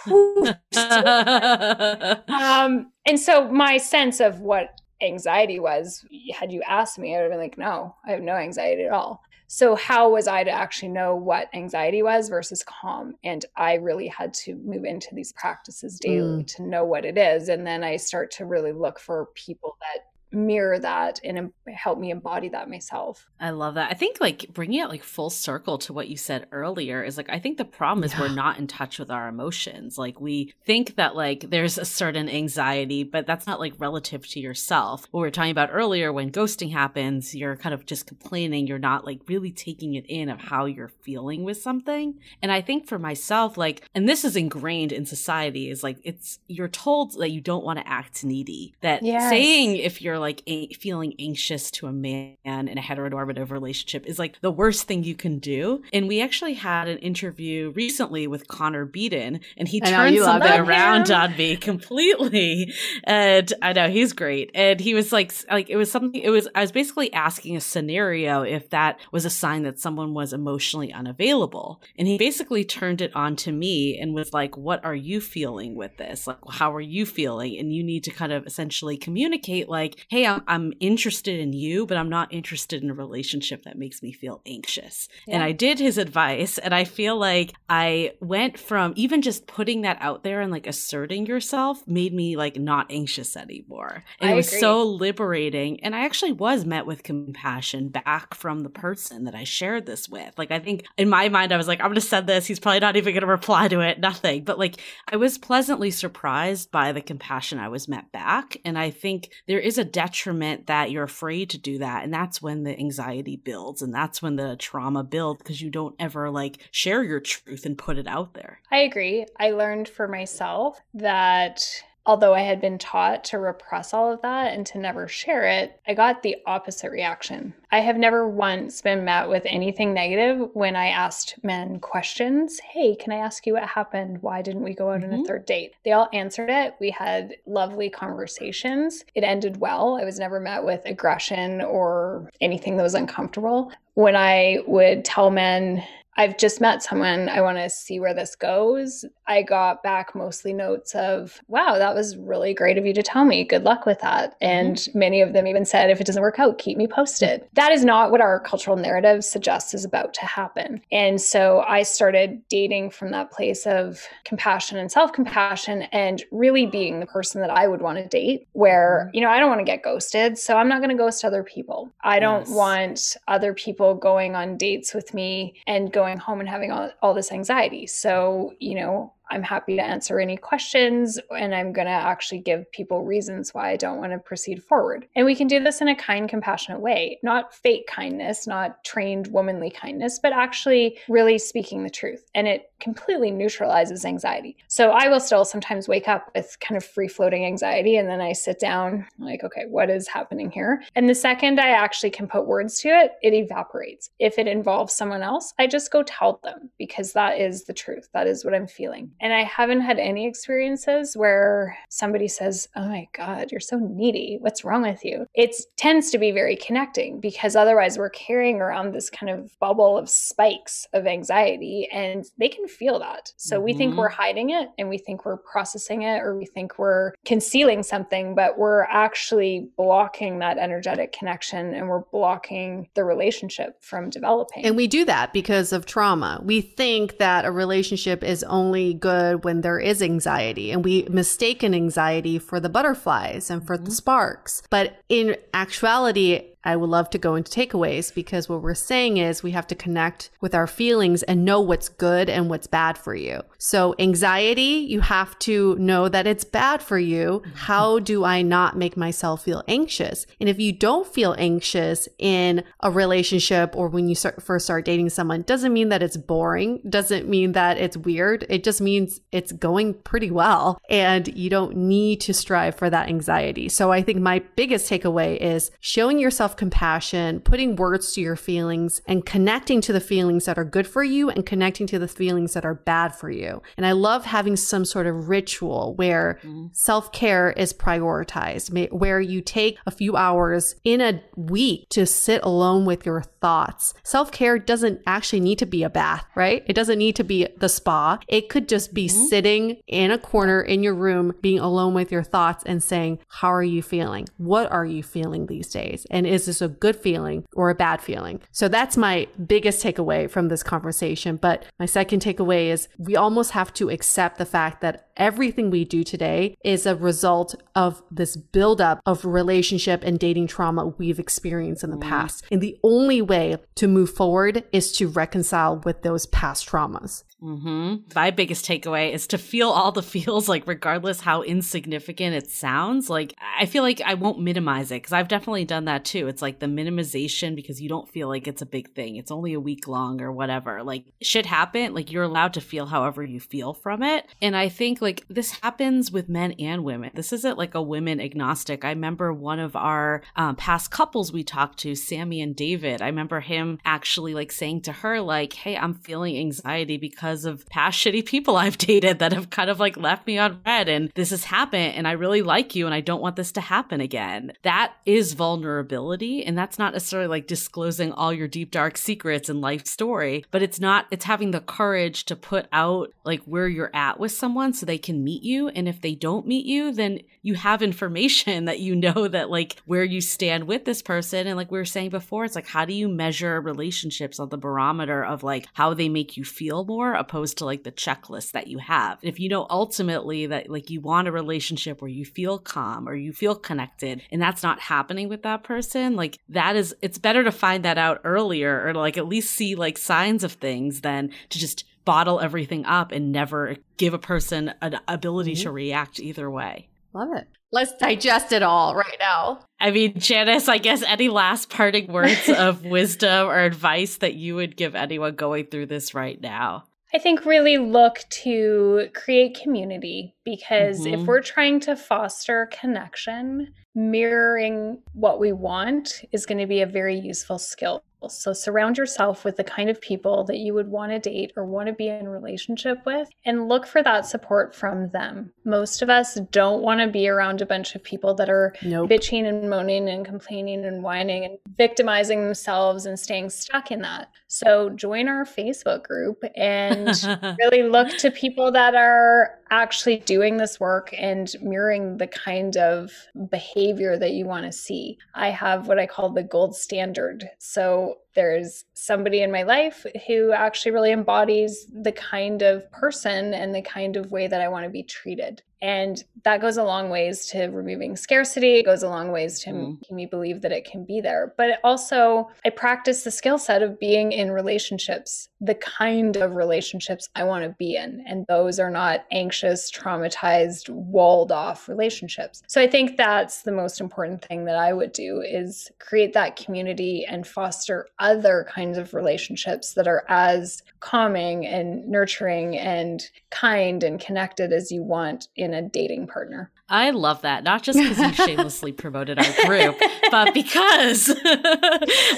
um, 2.29 2.91
and 3.05 3.19
so 3.19 3.49
my 3.51 3.77
sense 3.77 4.19
of 4.21 4.39
what 4.39 4.79
anxiety 5.01 5.59
was, 5.59 6.05
had 6.33 6.51
you 6.51 6.61
asked 6.61 6.97
me, 6.97 7.13
I 7.13 7.17
would 7.17 7.23
have 7.23 7.31
been 7.31 7.39
like, 7.39 7.57
no, 7.57 7.95
I 8.07 8.11
have 8.11 8.21
no 8.21 8.35
anxiety 8.35 8.83
at 8.83 8.93
all. 8.93 9.21
So, 9.47 9.75
how 9.75 10.09
was 10.09 10.27
I 10.27 10.43
to 10.43 10.51
actually 10.51 10.89
know 10.89 11.15
what 11.15 11.53
anxiety 11.53 12.01
was 12.01 12.29
versus 12.29 12.63
calm? 12.63 13.15
And 13.23 13.45
I 13.55 13.75
really 13.75 14.07
had 14.07 14.33
to 14.45 14.55
move 14.55 14.85
into 14.85 15.13
these 15.13 15.33
practices 15.33 15.99
daily 15.99 16.43
mm. 16.43 16.47
to 16.55 16.63
know 16.63 16.83
what 16.83 17.05
it 17.05 17.17
is. 17.17 17.49
And 17.49 17.65
then 17.65 17.83
I 17.83 17.97
start 17.97 18.31
to 18.31 18.45
really 18.45 18.71
look 18.71 18.99
for 18.99 19.27
people 19.35 19.77
that 19.81 20.05
mirror 20.31 20.77
that 20.79 21.19
and 21.23 21.51
help 21.73 21.99
me 21.99 22.11
embody 22.11 22.49
that 22.49 22.69
myself. 22.69 23.27
I 23.39 23.51
love 23.51 23.75
that. 23.75 23.89
I 23.91 23.93
think 23.93 24.19
like 24.19 24.47
bringing 24.53 24.81
it 24.81 24.89
like 24.89 25.03
full 25.03 25.29
circle 25.29 25.77
to 25.79 25.93
what 25.93 26.07
you 26.07 26.17
said 26.17 26.47
earlier 26.51 27.03
is 27.03 27.17
like 27.17 27.29
I 27.29 27.39
think 27.39 27.57
the 27.57 27.65
problem 27.65 28.03
is 28.03 28.13
yeah. 28.13 28.21
we're 28.21 28.35
not 28.35 28.59
in 28.59 28.67
touch 28.67 28.99
with 28.99 29.09
our 29.09 29.27
emotions. 29.27 29.97
Like 29.97 30.19
we 30.19 30.53
think 30.65 30.95
that 30.95 31.15
like 31.15 31.49
there's 31.49 31.77
a 31.77 31.85
certain 31.85 32.29
anxiety, 32.29 33.03
but 33.03 33.25
that's 33.25 33.47
not 33.47 33.59
like 33.59 33.73
relative 33.77 34.27
to 34.29 34.39
yourself. 34.39 35.07
What 35.11 35.21
we 35.21 35.27
were 35.27 35.31
talking 35.31 35.51
about 35.51 35.69
earlier 35.71 36.11
when 36.11 36.31
ghosting 36.31 36.71
happens, 36.71 37.33
you're 37.33 37.55
kind 37.55 37.73
of 37.73 37.85
just 37.85 38.07
complaining, 38.07 38.67
you're 38.67 38.77
not 38.77 39.05
like 39.05 39.21
really 39.27 39.51
taking 39.51 39.95
it 39.95 40.05
in 40.07 40.29
of 40.29 40.41
how 40.41 40.65
you're 40.65 40.91
feeling 41.01 41.43
with 41.43 41.61
something. 41.61 42.19
And 42.41 42.51
I 42.51 42.61
think 42.61 42.87
for 42.87 42.99
myself 42.99 43.57
like 43.57 43.87
and 43.95 44.07
this 44.07 44.25
is 44.25 44.35
ingrained 44.35 44.91
in 44.91 45.05
society 45.05 45.69
is 45.69 45.83
like 45.83 45.97
it's 46.03 46.39
you're 46.47 46.67
told 46.67 47.13
that 47.13 47.31
you 47.31 47.41
don't 47.41 47.63
want 47.63 47.79
to 47.79 47.87
act 47.87 48.23
needy. 48.23 48.73
That 48.81 49.03
yes. 49.03 49.29
saying 49.29 49.77
if 49.77 50.01
you're 50.01 50.14
like 50.19 50.41
a- 50.47 50.73
feeling 50.73 51.13
anxious 51.19 51.71
to 51.71 51.87
a 51.87 51.91
man 51.91 52.35
in 52.45 52.77
a 52.77 52.81
heteronormative 52.81 53.51
relationship 53.51 54.05
is 54.05 54.19
like 54.19 54.39
the 54.41 54.51
worst 54.51 54.87
thing 54.87 55.03
you 55.03 55.15
can 55.15 55.39
do. 55.39 55.81
And 55.93 56.07
we 56.07 56.21
actually 56.21 56.53
had 56.53 56.87
an 56.87 56.97
interview 56.99 57.71
recently 57.75 58.27
with 58.27 58.47
Connor 58.47 58.85
Beaton, 58.85 59.39
and 59.57 59.67
he 59.67 59.79
turned 59.81 60.17
something 60.17 60.59
around 60.59 61.09
him. 61.09 61.15
on 61.15 61.37
me 61.37 61.55
completely. 61.55 62.73
And 63.03 63.51
I 63.61 63.73
know 63.73 63.89
he's 63.89 64.13
great. 64.13 64.51
And 64.53 64.79
he 64.79 64.93
was 64.93 65.11
like, 65.11 65.33
like 65.49 65.69
it 65.69 65.77
was 65.77 65.91
something. 65.91 66.19
It 66.21 66.29
was 66.29 66.47
I 66.55 66.61
was 66.61 66.71
basically 66.71 67.11
asking 67.13 67.55
a 67.55 67.61
scenario 67.61 68.41
if 68.43 68.69
that 68.69 68.99
was 69.11 69.25
a 69.25 69.29
sign 69.29 69.63
that 69.63 69.79
someone 69.79 70.13
was 70.13 70.33
emotionally 70.33 70.91
unavailable, 70.93 71.81
and 71.97 72.07
he 72.07 72.17
basically 72.17 72.63
turned 72.63 73.01
it 73.01 73.15
on 73.15 73.35
to 73.37 73.51
me 73.51 73.97
and 73.99 74.13
was 74.13 74.33
like, 74.33 74.57
"What 74.57 74.83
are 74.85 74.95
you 74.95 75.21
feeling 75.21 75.75
with 75.75 75.97
this? 75.97 76.27
Like, 76.27 76.37
how 76.49 76.73
are 76.73 76.81
you 76.81 77.05
feeling?" 77.05 77.57
And 77.57 77.73
you 77.73 77.83
need 77.83 78.03
to 78.05 78.11
kind 78.11 78.31
of 78.31 78.45
essentially 78.45 78.97
communicate, 78.97 79.69
like, 79.69 80.04
hey, 80.09 80.25
I'm, 80.25 80.43
I'm 80.47 80.73
interested 80.79 81.39
in 81.39 81.53
you, 81.53 81.85
but 81.85 81.97
I'm 81.97 82.09
not 82.09 82.33
interested 82.33 82.83
in 82.83 82.89
a 82.89 82.93
relationship 82.93 83.63
that 83.63 83.77
makes 83.77 84.01
me 84.01 84.11
feel 84.11 84.41
anxious. 84.45 85.07
Yeah. 85.27 85.35
And 85.35 85.43
I 85.43 85.51
did 85.51 85.79
his 85.79 85.97
advice. 85.97 86.57
And 86.57 86.73
I 86.73 86.83
feel 86.83 87.17
like 87.17 87.53
I 87.69 88.13
went 88.19 88.59
from 88.59 88.93
even 88.95 89.21
just 89.21 89.47
putting 89.47 89.81
that 89.81 89.97
out 90.01 90.23
there 90.23 90.41
and 90.41 90.51
like 90.51 90.67
asserting 90.67 91.25
yourself 91.25 91.85
made 91.87 92.13
me 92.13 92.35
like 92.35 92.57
not 92.57 92.87
anxious 92.89 93.35
anymore. 93.35 94.03
And 94.19 94.29
I 94.29 94.33
it 94.33 94.35
was 94.35 94.47
agree. 94.47 94.59
so 94.59 94.83
liberating. 94.83 95.83
And 95.83 95.95
I 95.95 96.05
actually 96.05 96.33
was 96.33 96.65
met 96.65 96.85
with 96.85 97.03
compassion 97.03 97.89
back 97.89 98.33
from 98.33 98.61
the 98.61 98.69
person 98.69 99.25
that 99.25 99.35
I 99.35 99.43
shared 99.43 99.85
this 99.85 100.09
with. 100.09 100.33
Like, 100.37 100.51
I 100.51 100.59
think 100.59 100.85
in 100.97 101.09
my 101.09 101.29
mind, 101.29 101.51
I 101.51 101.57
was 101.57 101.67
like, 101.67 101.79
I'm 101.79 101.87
going 101.87 101.95
to 101.95 102.01
send 102.01 102.27
this. 102.27 102.45
He's 102.45 102.59
probably 102.59 102.79
not 102.79 102.95
even 102.95 103.13
going 103.13 103.21
to 103.21 103.27
reply 103.27 103.67
to 103.67 103.81
it. 103.81 103.99
Nothing. 103.99 104.43
But 104.43 104.59
like, 104.59 104.77
I 105.11 105.15
was 105.15 105.37
pleasantly 105.37 105.91
surprised 105.91 106.71
by 106.71 106.91
the 106.91 107.01
compassion 107.01 107.59
I 107.59 107.69
was 107.69 107.87
met 107.87 108.11
back. 108.11 108.57
And 108.65 108.77
I 108.77 108.91
think 108.91 109.29
there 109.47 109.59
is 109.59 109.77
a 109.77 109.85
detriment 109.95 110.67
that 110.67 110.91
you're 110.91 111.05
afraid 111.05 111.49
to 111.51 111.57
do 111.57 111.77
that. 111.77 112.03
And 112.03 112.13
that's 112.13 112.41
when 112.41 112.63
the 112.63 112.77
anxiety 112.77 113.37
builds 113.37 113.81
and 113.81 113.93
that's 113.93 114.21
when 114.21 114.35
the 114.35 114.57
trauma 114.57 115.05
builds 115.05 115.37
because 115.37 115.61
you 115.61 115.69
don't 115.69 115.95
ever 115.99 116.29
like 116.29 116.57
share 116.69 117.01
your 117.01 117.21
truth 117.21 117.65
and 117.65 117.77
put 117.77 117.97
it 117.97 118.05
out 118.05 118.33
there. 118.33 118.59
I 118.69 118.79
agree. 118.79 119.25
I 119.39 119.51
learned 119.51 119.87
for 119.87 120.09
myself 120.09 120.81
that 120.95 121.63
although 122.05 122.33
I 122.33 122.41
had 122.41 122.61
been 122.61 122.77
taught 122.77 123.23
to 123.25 123.39
repress 123.39 123.93
all 123.93 124.11
of 124.11 124.21
that 124.21 124.53
and 124.53 124.65
to 124.67 124.77
never 124.77 125.07
share 125.07 125.45
it, 125.45 125.79
I 125.87 125.93
got 125.93 126.21
the 126.21 126.37
opposite 126.45 126.91
reaction. 126.91 127.53
I 127.71 127.79
have 127.79 127.97
never 127.97 128.27
once 128.27 128.81
been 128.81 129.03
met 129.03 129.27
with 129.27 129.43
anything 129.45 129.93
negative 129.93 130.49
when 130.53 130.75
I 130.75 130.87
asked 130.87 131.35
men 131.43 131.79
questions. 131.79 132.59
Hey, 132.59 132.95
can 132.95 133.11
I 133.11 133.17
ask 133.17 133.45
you 133.45 133.53
what 133.53 133.67
happened? 133.67 134.21
Why 134.21 134.41
didn't 134.41 134.63
we 134.63 134.73
go 134.73 134.91
out 134.91 135.01
mm-hmm. 135.01 135.07
on 135.07 135.13
a 135.13 135.17
mm-hmm. 135.17 135.25
third 135.25 135.45
date? 135.45 135.73
They 135.83 135.91
all 135.91 136.09
answered 136.13 136.49
it. 136.49 136.75
We 136.79 136.91
had 136.91 137.35
lovely 137.45 137.89
conversations. 137.89 139.03
It 139.15 139.23
ended 139.23 139.57
well. 139.57 139.97
I 139.99 140.05
was 140.05 140.19
never 140.19 140.39
met 140.39 140.63
with 140.63 140.81
aggression 140.85 141.61
or 141.61 142.29
anything 142.39 142.77
that 142.77 142.83
was 142.83 142.95
uncomfortable. 142.95 143.71
When 143.95 144.15
I 144.15 144.59
would 144.67 145.05
tell 145.05 145.31
men, 145.31 145.83
I've 146.17 146.37
just 146.37 146.61
met 146.61 146.81
someone. 146.81 147.29
I 147.29 147.41
want 147.41 147.57
to 147.57 147.69
see 147.69 147.99
where 147.99 148.13
this 148.13 148.35
goes. 148.35 149.03
I 149.27 149.41
got 149.41 149.83
back 149.83 150.15
mostly 150.15 150.53
notes 150.53 150.95
of, 150.95 151.41
wow, 151.47 151.77
that 151.77 151.95
was 151.95 152.15
really 152.15 152.53
great 152.53 152.77
of 152.77 152.85
you 152.85 152.93
to 152.93 153.03
tell 153.03 153.25
me. 153.25 153.43
Good 153.43 153.63
luck 153.63 153.85
with 153.85 153.99
that. 153.99 154.31
Mm-hmm. 154.31 154.45
And 154.45 154.75
mm-hmm. 154.77 154.99
many 154.99 155.21
of 155.21 155.33
them 155.33 155.47
even 155.47 155.65
said, 155.65 155.89
if 155.89 155.99
it 155.99 156.07
doesn't 156.07 156.21
work 156.21 156.39
out, 156.39 156.57
keep 156.57 156.77
me 156.77 156.87
posted. 156.87 157.45
That 157.53 157.71
is 157.71 157.83
not 157.83 158.11
what 158.11 158.21
our 158.21 158.39
cultural 158.39 158.77
narrative 158.77 159.23
suggests 159.23 159.73
is 159.73 159.83
about 159.83 160.13
to 160.15 160.25
happen. 160.25 160.81
And 160.91 161.19
so 161.19 161.63
I 161.67 161.83
started 161.83 162.41
dating 162.49 162.91
from 162.91 163.11
that 163.11 163.31
place 163.31 163.65
of 163.65 164.01
compassion 164.23 164.77
and 164.77 164.91
self 164.91 165.11
compassion 165.11 165.83
and 165.91 166.23
really 166.31 166.65
being 166.65 166.99
the 166.99 167.05
person 167.05 167.41
that 167.41 167.49
I 167.49 167.67
would 167.67 167.81
want 167.81 167.97
to 167.97 168.07
date, 168.07 168.47
where, 168.53 169.05
mm-hmm. 169.07 169.15
you 169.15 169.21
know, 169.21 169.29
I 169.29 169.39
don't 169.39 169.49
want 169.49 169.59
to 169.59 169.65
get 169.65 169.83
ghosted. 169.83 170.37
So 170.37 170.55
I'm 170.55 170.69
not 170.69 170.79
going 170.79 170.95
to 170.95 170.95
ghost 170.95 171.25
other 171.25 171.43
people. 171.43 171.91
I 172.01 172.19
don't 172.19 172.47
yes. 172.47 172.55
want 172.55 173.17
other 173.27 173.53
people 173.53 173.95
going 173.95 174.35
on 174.35 174.57
dates 174.57 174.93
with 174.93 175.13
me 175.13 175.55
and 175.67 175.91
going 175.91 176.04
going 176.05 176.19
home 176.19 176.39
and 176.39 176.47
having 176.47 176.71
all, 176.71 176.91
all 177.01 177.13
this 177.13 177.31
anxiety. 177.31 177.87
So, 177.87 178.53
you 178.59 178.75
know, 178.75 179.13
I'm 179.29 179.43
happy 179.43 179.75
to 179.75 179.81
answer 179.81 180.19
any 180.19 180.37
questions 180.37 181.19
and 181.35 181.53
I'm 181.53 181.73
going 181.73 181.87
to 181.87 181.91
actually 181.91 182.39
give 182.39 182.71
people 182.71 183.03
reasons 183.03 183.53
why 183.53 183.71
I 183.71 183.75
don't 183.75 183.99
want 183.99 184.11
to 184.11 184.19
proceed 184.19 184.63
forward. 184.63 185.07
And 185.15 185.25
we 185.25 185.35
can 185.35 185.47
do 185.47 185.59
this 185.59 185.81
in 185.81 185.87
a 185.87 185.95
kind, 185.95 186.29
compassionate 186.29 186.79
way, 186.79 187.19
not 187.23 187.53
fake 187.53 187.87
kindness, 187.87 188.47
not 188.47 188.83
trained 188.83 189.27
womanly 189.27 189.69
kindness, 189.69 190.19
but 190.21 190.33
actually 190.33 190.99
really 191.09 191.37
speaking 191.37 191.83
the 191.83 191.89
truth. 191.89 192.29
And 192.35 192.47
it 192.47 192.71
completely 192.79 193.31
neutralizes 193.31 194.05
anxiety. 194.05 194.57
So 194.67 194.91
I 194.91 195.07
will 195.07 195.19
still 195.19 195.45
sometimes 195.45 195.87
wake 195.87 196.07
up 196.07 196.29
with 196.35 196.57
kind 196.59 196.77
of 196.77 196.85
free 196.85 197.07
floating 197.07 197.45
anxiety 197.45 197.97
and 197.97 198.07
then 198.07 198.21
I 198.21 198.33
sit 198.33 198.59
down 198.59 199.07
like, 199.17 199.43
okay, 199.43 199.65
what 199.67 199.89
is 199.89 200.07
happening 200.07 200.51
here? 200.51 200.83
And 200.95 201.09
the 201.09 201.15
second 201.15 201.59
I 201.59 201.69
actually 201.69 202.11
can 202.11 202.27
put 202.27 202.45
words 202.45 202.79
to 202.81 202.89
it, 202.89 203.13
it 203.21 203.33
evaporates. 203.33 204.09
If 204.19 204.37
it 204.37 204.47
involves 204.47 204.93
someone 204.93 205.23
else, 205.23 205.53
I 205.57 205.67
just 205.67 205.91
go 205.91 206.03
tell 206.03 206.39
them 206.43 206.69
because 206.77 207.13
that 207.13 207.39
is 207.39 207.63
the 207.63 207.73
truth. 207.73 208.09
That 208.13 208.27
is 208.27 208.45
what 208.45 208.53
I'm 208.53 208.67
feeling. 208.67 209.11
And 209.19 209.33
I 209.33 209.43
haven't 209.43 209.81
had 209.81 209.99
any 209.99 210.27
experiences 210.27 211.15
where 211.15 211.77
somebody 211.89 212.27
says, 212.27 212.67
Oh 212.75 212.87
my 212.87 213.07
God, 213.13 213.51
you're 213.51 213.59
so 213.59 213.77
needy. 213.77 214.37
What's 214.39 214.63
wrong 214.63 214.83
with 214.83 215.03
you? 215.03 215.25
It 215.33 215.55
tends 215.77 216.11
to 216.11 216.17
be 216.17 216.31
very 216.31 216.55
connecting 216.55 217.19
because 217.19 217.55
otherwise 217.55 217.97
we're 217.97 218.09
carrying 218.09 218.61
around 218.61 218.93
this 218.93 219.09
kind 219.09 219.29
of 219.29 219.57
bubble 219.59 219.97
of 219.97 220.09
spikes 220.09 220.87
of 220.93 221.07
anxiety 221.07 221.87
and 221.91 222.25
they 222.37 222.49
can 222.49 222.67
feel 222.67 222.99
that. 222.99 223.31
So 223.37 223.55
mm-hmm. 223.55 223.65
we 223.65 223.73
think 223.73 223.95
we're 223.95 224.09
mm-hmm. 224.09 224.21
hiding 224.21 224.49
it 224.51 224.69
and 224.77 224.89
we 224.89 224.97
think 224.97 225.25
we're 225.25 225.37
processing 225.37 226.03
it 226.03 226.19
or 226.19 226.35
we 226.35 226.45
think 226.45 226.77
we're 226.77 227.13
concealing 227.25 227.83
something, 227.83 228.35
but 228.35 228.57
we're 228.57 228.83
actually 228.83 229.69
blocking 229.77 230.39
that 230.39 230.57
energetic 230.57 231.11
connection 231.11 231.73
and 231.73 231.87
we're 231.87 232.03
blocking 232.11 232.89
the 232.95 233.03
relationship 233.03 233.81
from 233.81 234.09
developing. 234.09 234.65
And 234.65 234.75
we 234.75 234.87
do 234.87 235.05
that 235.05 235.33
because 235.33 235.71
of 235.71 235.85
trauma. 235.85 236.41
We 236.43 236.61
think 236.61 237.17
that 237.17 237.45
a 237.45 237.51
relationship 237.51 238.23
is 238.23 238.43
only 238.43 238.93
good 239.05 239.43
when 239.43 239.61
there 239.61 239.77
is 239.77 240.01
anxiety 240.01 240.71
and 240.71 240.83
we 240.83 241.03
mistake 241.11 241.61
an 241.61 241.75
anxiety 241.75 242.39
for 242.39 242.59
the 242.59 242.69
butterflies 242.69 243.51
and 243.51 243.65
for 243.67 243.75
mm-hmm. 243.75 243.85
the 243.85 243.91
sparks. 243.91 244.63
But 244.71 244.97
in 245.09 245.35
actuality, 245.53 246.55
I 246.63 246.75
would 246.75 246.89
love 246.89 247.11
to 247.11 247.19
go 247.19 247.35
into 247.35 247.51
takeaways 247.51 248.11
because 248.13 248.49
what 248.49 248.63
we're 248.63 248.73
saying 248.73 249.17
is 249.17 249.43
we 249.43 249.51
have 249.51 249.67
to 249.67 249.75
connect 249.75 250.31
with 250.41 250.55
our 250.55 250.65
feelings 250.65 251.21
and 251.21 251.45
know 251.45 251.61
what's 251.61 251.87
good 251.87 252.27
and 252.27 252.49
what's 252.49 252.65
bad 252.65 252.97
for 252.97 253.13
you. 253.13 253.43
So, 253.67 253.95
anxiety, 253.97 254.85
you 254.87 255.01
have 255.01 255.39
to 255.39 255.75
know 255.77 256.07
that 256.07 256.27
it's 256.27 256.43
bad 256.43 256.83
for 256.83 256.99
you. 256.99 257.41
How 257.55 257.97
do 257.97 258.23
I 258.23 258.43
not 258.43 258.77
make 258.77 258.95
myself 258.95 259.43
feel 259.43 259.63
anxious? 259.67 260.27
And 260.39 260.47
if 260.47 260.59
you 260.59 260.71
don't 260.71 261.07
feel 261.07 261.33
anxious 261.39 262.07
in 262.19 262.63
a 262.81 262.91
relationship 262.91 263.75
or 263.75 263.87
when 263.87 264.07
you 264.07 264.13
start, 264.13 264.43
first 264.43 264.65
start 264.65 264.85
dating 264.85 265.09
someone, 265.09 265.41
doesn't 265.41 265.73
mean 265.73 265.89
that 265.89 266.03
it's 266.03 266.15
boring, 266.15 266.79
doesn't 266.87 267.27
mean 267.27 267.53
that 267.53 267.79
it's 267.79 267.97
weird. 267.97 268.45
It 268.49 268.63
just 268.63 268.81
means 268.81 269.19
it's 269.31 269.51
going 269.51 269.95
pretty 269.95 270.29
well 270.29 270.77
and 270.87 271.27
you 271.35 271.49
don't 271.49 271.75
need 271.75 272.21
to 272.21 272.35
strive 272.35 272.75
for 272.75 272.91
that 272.91 273.09
anxiety. 273.09 273.67
So, 273.67 273.91
I 273.91 274.03
think 274.03 274.19
my 274.19 274.43
biggest 274.55 274.87
takeaway 274.87 275.37
is 275.37 275.71
showing 275.79 276.19
yourself 276.19 276.55
compassion, 276.55 277.39
putting 277.39 277.77
words 277.77 278.13
to 278.13 278.21
your 278.21 278.35
feelings, 278.35 279.01
and 279.07 279.25
connecting 279.25 279.81
to 279.81 279.91
the 279.91 279.99
feelings 279.99 280.45
that 280.45 280.59
are 280.59 280.65
good 280.65 280.85
for 280.85 281.03
you 281.03 281.31
and 281.31 281.47
connecting 281.47 281.87
to 281.87 281.97
the 281.97 282.07
feelings 282.07 282.53
that 282.53 282.63
are 282.63 282.75
bad 282.75 283.15
for 283.15 283.31
you. 283.31 283.54
And 283.77 283.85
I 283.85 283.91
love 283.91 284.25
having 284.25 284.55
some 284.55 284.85
sort 284.85 285.07
of 285.07 285.29
ritual 285.29 285.95
where 285.95 286.39
mm. 286.43 286.75
self 286.75 287.11
care 287.11 287.51
is 287.51 287.73
prioritized, 287.73 288.91
where 288.91 289.19
you 289.19 289.41
take 289.41 289.77
a 289.85 289.91
few 289.91 290.15
hours 290.15 290.75
in 290.83 291.01
a 291.01 291.21
week 291.35 291.89
to 291.89 292.05
sit 292.05 292.41
alone 292.43 292.85
with 292.85 293.05
your 293.05 293.23
thoughts. 293.45 293.93
Self 294.01 294.31
care 294.31 294.57
doesn't 294.57 295.01
actually 295.05 295.39
need 295.39 295.59
to 295.59 295.67
be 295.67 295.83
a 295.83 295.89
bath, 295.89 296.25
right? 296.33 296.63
It 296.65 296.73
doesn't 296.73 296.97
need 296.97 297.15
to 297.17 297.23
be 297.23 297.47
the 297.57 297.69
spa. 297.69 298.17
It 298.27 298.49
could 298.49 298.67
just 298.67 298.91
be 298.91 299.05
mm-hmm. 299.05 299.25
sitting 299.25 299.77
in 299.85 300.09
a 300.09 300.17
corner 300.17 300.59
in 300.63 300.81
your 300.81 300.95
room, 300.95 301.35
being 301.41 301.59
alone 301.59 301.93
with 301.93 302.11
your 302.11 302.23
thoughts 302.23 302.63
and 302.65 302.81
saying, 302.81 303.19
How 303.27 303.53
are 303.53 303.61
you 303.63 303.83
feeling? 303.83 304.25
What 304.37 304.71
are 304.71 304.85
you 304.85 305.03
feeling 305.03 305.45
these 305.45 305.69
days? 305.69 306.07
And 306.09 306.25
is 306.25 306.47
this 306.47 306.59
a 306.59 306.67
good 306.67 306.95
feeling 306.95 307.45
or 307.53 307.69
a 307.69 307.75
bad 307.75 308.01
feeling? 308.01 308.41
So 308.51 308.67
that's 308.67 308.97
my 308.97 309.27
biggest 309.45 309.83
takeaway 309.83 310.27
from 310.27 310.47
this 310.47 310.63
conversation. 310.63 311.35
But 311.35 311.65
my 311.77 311.85
second 311.85 312.23
takeaway 312.23 312.69
is 312.69 312.87
we 312.97 313.15
almost 313.15 313.51
have 313.51 313.71
to 313.75 313.91
accept 313.91 314.39
the 314.39 314.47
fact 314.47 314.81
that 314.81 315.07
everything 315.17 315.69
we 315.69 315.85
do 315.85 316.03
today 316.03 316.57
is 316.63 316.87
a 316.87 316.95
result 316.95 317.53
of 317.75 318.01
this 318.09 318.35
buildup 318.35 318.99
of 319.05 319.23
relationship 319.23 320.03
and 320.03 320.19
dating 320.19 320.47
trauma 320.47 320.87
we've 320.97 321.19
experienced 321.19 321.83
in 321.83 321.91
the 321.91 321.97
mm. 321.97 322.09
past. 322.09 322.43
And 322.51 322.59
the 322.59 322.77
only 322.83 323.21
way 323.21 323.34
to 323.75 323.87
move 323.87 324.09
forward 324.09 324.63
is 324.71 324.91
to 324.93 325.07
reconcile 325.07 325.77
with 325.77 326.01
those 326.01 326.25
past 326.27 326.67
traumas. 326.67 327.23
Mm-hmm. 327.45 327.95
My 328.15 328.31
biggest 328.31 328.65
takeaway 328.65 329.13
is 329.13 329.27
to 329.27 329.37
feel 329.37 329.69
all 329.69 329.91
the 329.91 330.01
feels, 330.01 330.49
like 330.49 330.67
regardless 330.67 331.21
how 331.21 331.43
insignificant 331.43 332.35
it 332.35 332.49
sounds. 332.49 333.09
Like 333.09 333.35
I 333.59 333.67
feel 333.67 333.83
like 333.83 334.01
I 334.01 334.15
won't 334.15 334.39
minimize 334.39 334.91
it 334.91 334.95
because 334.95 335.13
I've 335.13 335.27
definitely 335.27 335.65
done 335.65 335.85
that 335.85 336.05
too. 336.05 336.27
It's 336.27 336.41
like 336.41 336.59
the 336.59 336.65
minimization 336.65 337.55
because 337.55 337.79
you 337.79 337.87
don't 337.87 338.09
feel 338.09 338.27
like 338.27 338.47
it's 338.47 338.63
a 338.63 338.65
big 338.65 338.93
thing. 338.95 339.17
It's 339.17 339.31
only 339.31 339.53
a 339.53 339.59
week 339.59 339.87
long 339.87 340.21
or 340.21 340.31
whatever. 340.31 340.83
Like 340.83 341.05
shit 341.21 341.45
happened. 341.45 341.93
Like 341.93 342.11
you're 342.11 342.23
allowed 342.23 342.53
to 342.55 342.61
feel 342.61 342.87
however 342.87 343.23
you 343.23 343.39
feel 343.39 343.73
from 343.73 344.01
it. 344.01 344.27
And 344.41 344.55
I 344.55 344.69
think 344.69 345.01
like 345.01 345.25
this 345.29 345.51
happens 345.61 346.11
with 346.11 346.29
men 346.29 346.53
and 346.53 346.83
women. 346.83 347.11
This 347.13 347.31
isn't 347.31 347.59
like 347.59 347.75
a 347.75 347.81
women 347.81 348.19
agnostic. 348.19 348.83
I 348.83 348.89
remember 348.89 349.31
one 349.31 349.59
of 349.59 349.75
our 349.75 350.23
um, 350.35 350.55
past 350.55 350.89
couples 350.89 351.31
we 351.31 351.43
talked 351.43 351.77
to, 351.79 351.93
Sammy 351.93 352.41
and 352.41 352.55
David. 352.55 353.03
I 353.03 353.07
remember 353.07 353.39
him 353.39 353.77
actually 353.85 354.33
like 354.33 354.51
saying 354.51 354.81
to 354.81 354.91
her 354.91 355.21
like, 355.21 355.53
"Hey, 355.53 355.77
I'm 355.77 355.93
feeling 355.93 356.37
anxiety 356.37 356.97
because." 356.97 357.34
Because 357.35 357.45
of 357.45 357.67
past 357.67 357.99
shitty 358.05 358.25
people 358.25 358.55
I've 358.55 358.77
dated 358.77 359.19
that 359.19 359.33
have 359.33 359.49
kind 359.49 359.69
of 359.69 359.79
like 359.79 359.97
left 359.97 360.25
me 360.25 360.37
on 360.37 360.61
red 360.65 360.87
and 360.87 361.11
this 361.15 361.31
has 361.31 361.43
happened 361.43 361.93
and 361.95 362.07
I 362.07 362.13
really 362.13 362.41
like 362.41 362.75
you 362.75 362.85
and 362.85 362.95
I 362.95 363.01
don't 363.01 363.21
want 363.21 363.35
this 363.35 363.51
to 363.53 363.61
happen 363.61 363.99
again. 363.99 364.53
That 364.63 364.93
is 365.05 365.33
vulnerability. 365.33 366.45
And 366.45 366.57
that's 366.57 366.79
not 366.79 366.93
necessarily 366.93 367.27
like 367.27 367.47
disclosing 367.47 368.11
all 368.13 368.31
your 368.31 368.47
deep, 368.47 368.71
dark 368.71 368.97
secrets 368.97 369.49
and 369.49 369.59
life 369.59 369.85
story, 369.85 370.45
but 370.51 370.61
it's 370.61 370.79
not, 370.79 371.07
it's 371.11 371.25
having 371.25 371.51
the 371.51 371.59
courage 371.59 372.23
to 372.25 372.35
put 372.35 372.67
out 372.71 373.13
like 373.25 373.41
where 373.43 373.67
you're 373.67 373.93
at 373.93 374.19
with 374.19 374.31
someone 374.31 374.73
so 374.73 374.85
they 374.85 374.97
can 374.97 375.23
meet 375.23 375.43
you. 375.43 375.67
And 375.69 375.89
if 375.89 375.99
they 375.99 376.15
don't 376.15 376.47
meet 376.47 376.65
you, 376.65 376.93
then 376.93 377.19
you 377.41 377.55
have 377.55 377.81
information 377.81 378.65
that 378.65 378.79
you 378.79 378.95
know 378.95 379.27
that 379.27 379.49
like 379.49 379.75
where 379.85 380.03
you 380.03 380.21
stand 380.21 380.65
with 380.65 380.85
this 380.85 381.01
person. 381.01 381.47
And 381.47 381.57
like 381.57 381.71
we 381.71 381.77
were 381.77 381.85
saying 381.85 382.11
before, 382.11 382.45
it's 382.45 382.55
like, 382.55 382.67
how 382.67 382.85
do 382.85 382.93
you 382.93 383.07
measure 383.09 383.59
relationships 383.59 384.39
on 384.39 384.49
the 384.49 384.57
barometer 384.57 385.23
of 385.23 385.43
like 385.43 385.67
how 385.73 385.93
they 385.93 386.09
make 386.09 386.37
you 386.37 386.45
feel 386.45 386.85
more 386.85 387.14
opposed 387.15 387.57
to 387.57 387.65
like 387.65 387.83
the 387.83 387.91
checklist 387.91 388.51
that 388.51 388.67
you 388.67 388.77
have. 388.77 389.19
If 389.21 389.39
you 389.39 389.49
know 389.49 389.65
ultimately 389.69 390.47
that 390.47 390.69
like 390.69 390.89
you 390.89 391.01
want 391.01 391.27
a 391.27 391.31
relationship 391.31 392.01
where 392.01 392.09
you 392.09 392.25
feel 392.25 392.57
calm 392.57 393.07
or 393.07 393.15
you 393.15 393.33
feel 393.33 393.55
connected 393.55 394.21
and 394.31 394.41
that's 394.41 394.63
not 394.63 394.79
happening 394.79 395.29
with 395.29 395.43
that 395.43 395.63
person, 395.63 396.15
like 396.15 396.39
that 396.49 396.75
is, 396.75 396.95
it's 397.01 397.17
better 397.17 397.43
to 397.43 397.51
find 397.51 397.85
that 397.85 397.97
out 397.97 398.21
earlier 398.23 398.87
or 398.87 398.93
like 398.93 399.17
at 399.17 399.27
least 399.27 399.51
see 399.51 399.75
like 399.75 399.97
signs 399.97 400.43
of 400.43 400.53
things 400.53 401.01
than 401.01 401.31
to 401.49 401.59
just 401.59 401.85
bottle 402.05 402.39
everything 402.39 402.85
up 402.85 403.11
and 403.11 403.31
never 403.31 403.75
give 403.97 404.13
a 404.13 404.19
person 404.19 404.73
an 404.81 404.99
ability 405.07 405.53
mm-hmm. 405.53 405.63
to 405.63 405.71
react 405.71 406.19
either 406.19 406.49
way. 406.49 406.87
Love 407.13 407.29
it. 407.33 407.47
Let's 407.71 407.93
digest 407.97 408.53
it 408.53 408.63
all 408.63 408.95
right 408.95 409.17
now. 409.19 409.59
I 409.79 409.91
mean, 409.91 410.19
Janice, 410.19 410.69
I 410.69 410.77
guess 410.77 411.03
any 411.03 411.27
last 411.27 411.69
parting 411.69 412.11
words 412.11 412.47
of 412.47 412.85
wisdom 412.85 413.47
or 413.47 413.59
advice 413.59 414.17
that 414.17 414.35
you 414.35 414.55
would 414.55 414.77
give 414.77 414.95
anyone 414.95 415.35
going 415.35 415.65
through 415.65 415.87
this 415.87 416.13
right 416.13 416.39
now? 416.39 416.85
I 417.13 417.17
think 417.17 417.45
really 417.45 417.77
look 417.77 418.19
to 418.29 419.09
create 419.13 419.59
community 419.61 420.35
because 420.43 421.01
mm-hmm. 421.01 421.21
if 421.21 421.27
we're 421.27 421.41
trying 421.41 421.79
to 421.81 421.95
foster 421.95 422.69
connection, 422.77 423.73
mirroring 423.93 424.99
what 425.13 425.39
we 425.39 425.53
want 425.53 426.23
is 426.31 426.45
going 426.45 426.57
to 426.57 426.67
be 426.67 426.81
a 426.81 426.85
very 426.85 427.17
useful 427.17 427.57
skill 427.57 428.03
so 428.27 428.53
surround 428.53 428.97
yourself 428.97 429.45
with 429.45 429.57
the 429.57 429.63
kind 429.63 429.89
of 429.89 430.01
people 430.01 430.43
that 430.45 430.57
you 430.57 430.73
would 430.73 430.87
want 430.87 431.11
to 431.11 431.19
date 431.19 431.53
or 431.55 431.65
want 431.65 431.87
to 431.87 431.93
be 431.93 432.07
in 432.07 432.27
relationship 432.27 432.99
with 433.05 433.29
and 433.45 433.67
look 433.67 433.85
for 433.85 434.01
that 434.03 434.25
support 434.25 434.75
from 434.75 435.09
them. 435.09 435.51
Most 435.63 436.01
of 436.01 436.09
us 436.09 436.35
don't 436.51 436.81
want 436.81 437.01
to 437.01 437.07
be 437.07 437.27
around 437.27 437.61
a 437.61 437.65
bunch 437.65 437.95
of 437.95 438.03
people 438.03 438.33
that 438.35 438.49
are 438.49 438.73
nope. 438.83 439.09
bitching 439.09 439.47
and 439.47 439.69
moaning 439.69 440.09
and 440.09 440.25
complaining 440.25 440.85
and 440.85 441.03
whining 441.03 441.45
and 441.45 441.57
victimizing 441.77 442.43
themselves 442.43 443.05
and 443.05 443.19
staying 443.19 443.49
stuck 443.49 443.91
in 443.91 444.01
that. 444.01 444.29
So 444.47 444.89
join 444.89 445.27
our 445.27 445.45
Facebook 445.45 446.03
group 446.03 446.43
and 446.55 447.09
really 447.59 447.83
look 447.83 448.09
to 448.19 448.31
people 448.31 448.71
that 448.71 448.95
are 448.95 449.59
actually 449.81 450.17
doing 450.17 450.57
this 450.57 450.79
work 450.79 451.13
and 451.17 451.49
mirroring 451.61 452.17
the 452.17 452.27
kind 452.27 452.77
of 452.77 453.11
behavior 453.49 454.17
that 454.17 454.31
you 454.31 454.45
want 454.45 454.65
to 454.65 454.71
see. 454.71 455.17
I 455.33 455.49
have 455.49 455.87
what 455.87 455.99
I 455.99 456.07
call 456.07 456.29
the 456.29 456.43
gold 456.43 456.75
standard. 456.75 457.49
So 457.59 458.15
there's 458.35 458.85
somebody 458.93 459.41
in 459.41 459.51
my 459.51 459.63
life 459.63 460.05
who 460.27 460.51
actually 460.51 460.91
really 460.91 461.11
embodies 461.11 461.87
the 461.91 462.11
kind 462.11 462.61
of 462.61 462.89
person 462.91 463.53
and 463.53 463.73
the 463.73 463.81
kind 463.81 464.15
of 464.15 464.31
way 464.31 464.47
that 464.47 464.61
I 464.61 464.67
want 464.67 464.85
to 464.85 464.89
be 464.89 465.03
treated. 465.03 465.61
And 465.81 466.23
that 466.43 466.61
goes 466.61 466.77
a 466.77 466.83
long 466.83 467.09
ways 467.09 467.45
to 467.47 467.65
removing 467.67 468.15
scarcity. 468.15 468.75
It 468.75 468.85
goes 468.85 469.03
a 469.03 469.09
long 469.09 469.31
ways 469.31 469.59
to 469.61 469.71
mm. 469.71 469.99
making 469.99 470.15
me 470.15 470.25
believe 470.25 470.61
that 470.61 470.71
it 470.71 470.85
can 470.85 471.03
be 471.03 471.21
there. 471.21 471.53
But 471.57 471.79
also, 471.83 472.49
I 472.65 472.69
practice 472.69 473.23
the 473.23 473.31
skill 473.31 473.57
set 473.57 473.83
of 473.83 473.99
being 473.99 474.31
in 474.31 474.51
relationships, 474.51 475.49
the 475.59 475.75
kind 475.75 476.37
of 476.37 476.55
relationships 476.55 477.29
I 477.35 477.43
want 477.43 477.63
to 477.63 477.75
be 477.77 477.95
in. 477.95 478.23
And 478.27 478.45
those 478.47 478.79
are 478.79 478.89
not 478.89 479.25
anxious, 479.31 479.91
traumatized, 479.91 480.89
walled 480.89 481.51
off 481.51 481.89
relationships. 481.89 482.63
So 482.67 482.81
I 482.81 482.87
think 482.87 483.17
that's 483.17 483.63
the 483.63 483.71
most 483.71 483.99
important 483.99 484.43
thing 484.43 484.65
that 484.65 484.77
I 484.77 484.93
would 484.93 485.11
do 485.11 485.41
is 485.41 485.91
create 485.99 486.33
that 486.33 486.55
community 486.55 487.25
and 487.25 487.45
foster 487.45 488.07
other 488.19 488.67
kinds 488.69 488.97
of 488.97 489.13
relationships 489.13 489.93
that 489.93 490.07
are 490.07 490.25
as 490.29 490.83
calming 490.99 491.65
and 491.65 492.07
nurturing 492.07 492.77
and 492.77 493.29
kind 493.51 494.03
and 494.03 494.19
connected 494.19 494.73
as 494.73 494.91
you 494.91 495.03
want 495.03 495.47
in 495.55 495.73
a 495.75 495.81
dating 495.81 496.27
partner. 496.27 496.71
I 496.87 497.09
love 497.09 497.41
that. 497.41 497.63
Not 497.63 497.81
just 497.81 497.97
because 497.97 498.19
you 498.19 498.33
shamelessly 498.45 498.91
promoted 498.91 499.39
our 499.39 499.65
group, 499.65 499.97
but 500.29 500.53
because 500.53 501.33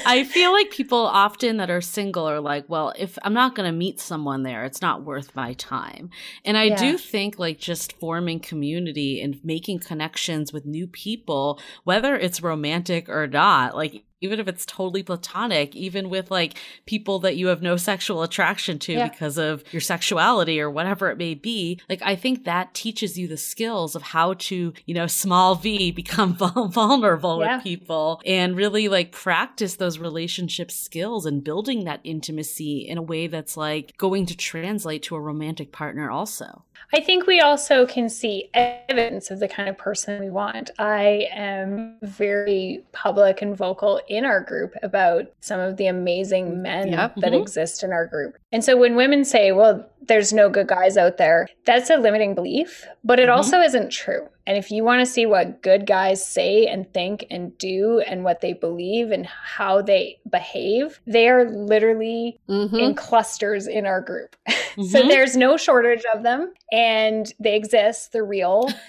I 0.06 0.26
feel 0.30 0.52
like 0.52 0.70
people 0.70 0.98
often 0.98 1.58
that 1.58 1.70
are 1.70 1.82
single 1.82 2.28
are 2.28 2.40
like, 2.40 2.64
well, 2.68 2.94
if 2.98 3.18
I'm 3.22 3.34
not 3.34 3.54
going 3.54 3.70
to 3.70 3.76
meet 3.76 4.00
someone 4.00 4.42
there, 4.42 4.64
it's 4.64 4.80
not 4.80 5.04
worth 5.04 5.36
my 5.36 5.52
time. 5.54 6.08
And 6.44 6.56
I 6.56 6.64
yeah. 6.64 6.76
do 6.76 6.98
think 6.98 7.38
like 7.38 7.58
just 7.58 7.92
forming 7.98 8.40
community 8.40 9.20
and 9.20 9.38
making 9.44 9.80
connections 9.80 10.52
with 10.52 10.64
new 10.64 10.86
people, 10.86 11.60
whether 11.84 12.16
it's 12.16 12.42
romantic 12.42 13.08
or 13.10 13.26
not, 13.26 13.76
like 13.76 14.04
even 14.20 14.40
if 14.40 14.48
it's 14.48 14.66
totally 14.66 15.02
platonic, 15.02 15.74
even 15.76 16.10
with 16.10 16.30
like 16.30 16.54
people 16.86 17.18
that 17.20 17.36
you 17.36 17.48
have 17.48 17.62
no 17.62 17.76
sexual 17.76 18.22
attraction 18.22 18.78
to 18.80 18.92
yeah. 18.94 19.08
because 19.08 19.38
of 19.38 19.62
your 19.72 19.80
sexuality 19.80 20.60
or 20.60 20.70
whatever 20.70 21.10
it 21.10 21.18
may 21.18 21.34
be, 21.34 21.80
like 21.88 22.02
I 22.02 22.16
think 22.16 22.44
that 22.44 22.74
teaches 22.74 23.18
you 23.18 23.28
the 23.28 23.36
skills 23.36 23.94
of 23.94 24.02
how 24.02 24.34
to, 24.34 24.72
you 24.86 24.94
know, 24.94 25.06
small 25.06 25.54
v 25.54 25.90
become 25.98 26.34
vulnerable 26.34 27.40
yeah. 27.40 27.56
with 27.56 27.64
people 27.64 28.20
and 28.26 28.56
really 28.56 28.88
like 28.88 29.12
practice 29.12 29.76
those 29.76 29.98
relationship 29.98 30.70
skills 30.70 31.26
and 31.26 31.44
building 31.44 31.84
that 31.84 32.00
intimacy 32.04 32.86
in 32.88 32.98
a 32.98 33.02
way 33.02 33.26
that's 33.26 33.56
like 33.56 33.96
going 33.96 34.26
to 34.26 34.36
translate 34.36 35.02
to 35.04 35.16
a 35.16 35.20
romantic 35.20 35.72
partner 35.72 36.10
also. 36.10 36.64
I 36.92 37.00
think 37.00 37.26
we 37.26 37.40
also 37.40 37.86
can 37.86 38.08
see 38.08 38.50
evidence 38.54 39.30
of 39.30 39.40
the 39.40 39.48
kind 39.48 39.68
of 39.68 39.76
person 39.76 40.20
we 40.20 40.30
want. 40.30 40.70
I 40.78 41.28
am 41.32 41.98
very 42.02 42.84
public 42.92 43.42
and 43.42 43.56
vocal 43.56 44.00
in 44.08 44.24
our 44.24 44.40
group 44.40 44.74
about 44.82 45.26
some 45.40 45.60
of 45.60 45.76
the 45.76 45.86
amazing 45.86 46.62
men 46.62 46.92
that 46.92 47.14
mm-hmm. 47.16 47.34
exist 47.34 47.82
in 47.82 47.92
our 47.92 48.06
group. 48.06 48.38
And 48.50 48.64
so 48.64 48.76
when 48.78 48.96
women 48.96 49.24
say, 49.24 49.52
well, 49.52 49.86
there's 50.00 50.32
no 50.32 50.48
good 50.48 50.68
guys 50.68 50.96
out 50.96 51.18
there. 51.18 51.48
That's 51.66 51.90
a 51.90 51.96
limiting 51.96 52.34
belief, 52.34 52.86
but 53.04 53.20
it 53.20 53.28
Mhm. 53.28 53.36
also 53.36 53.60
isn't 53.60 53.90
true. 53.90 54.26
And 54.46 54.56
if 54.56 54.70
you 54.70 54.82
want 54.82 55.00
to 55.00 55.06
see 55.06 55.26
what 55.26 55.60
good 55.60 55.86
guys 55.86 56.24
say 56.24 56.66
and 56.66 56.90
think 56.94 57.26
and 57.30 57.56
do 57.58 57.98
and 58.06 58.24
what 58.24 58.40
they 58.40 58.54
believe 58.54 59.10
and 59.10 59.26
how 59.26 59.82
they 59.82 60.18
behave, 60.30 61.00
they 61.06 61.28
are 61.28 61.44
literally 61.50 62.38
Mhm. 62.48 62.80
in 62.80 62.94
clusters 62.94 63.66
in 63.66 63.84
our 63.84 64.00
group. 64.00 64.34
so 64.76 65.02
Mhm. 65.02 65.08
there's 65.08 65.36
no 65.36 65.58
shortage 65.58 66.04
of 66.14 66.22
them 66.22 66.54
and 66.72 67.34
they 67.38 67.54
exist, 67.54 68.12
they're 68.12 68.24
real. 68.24 68.70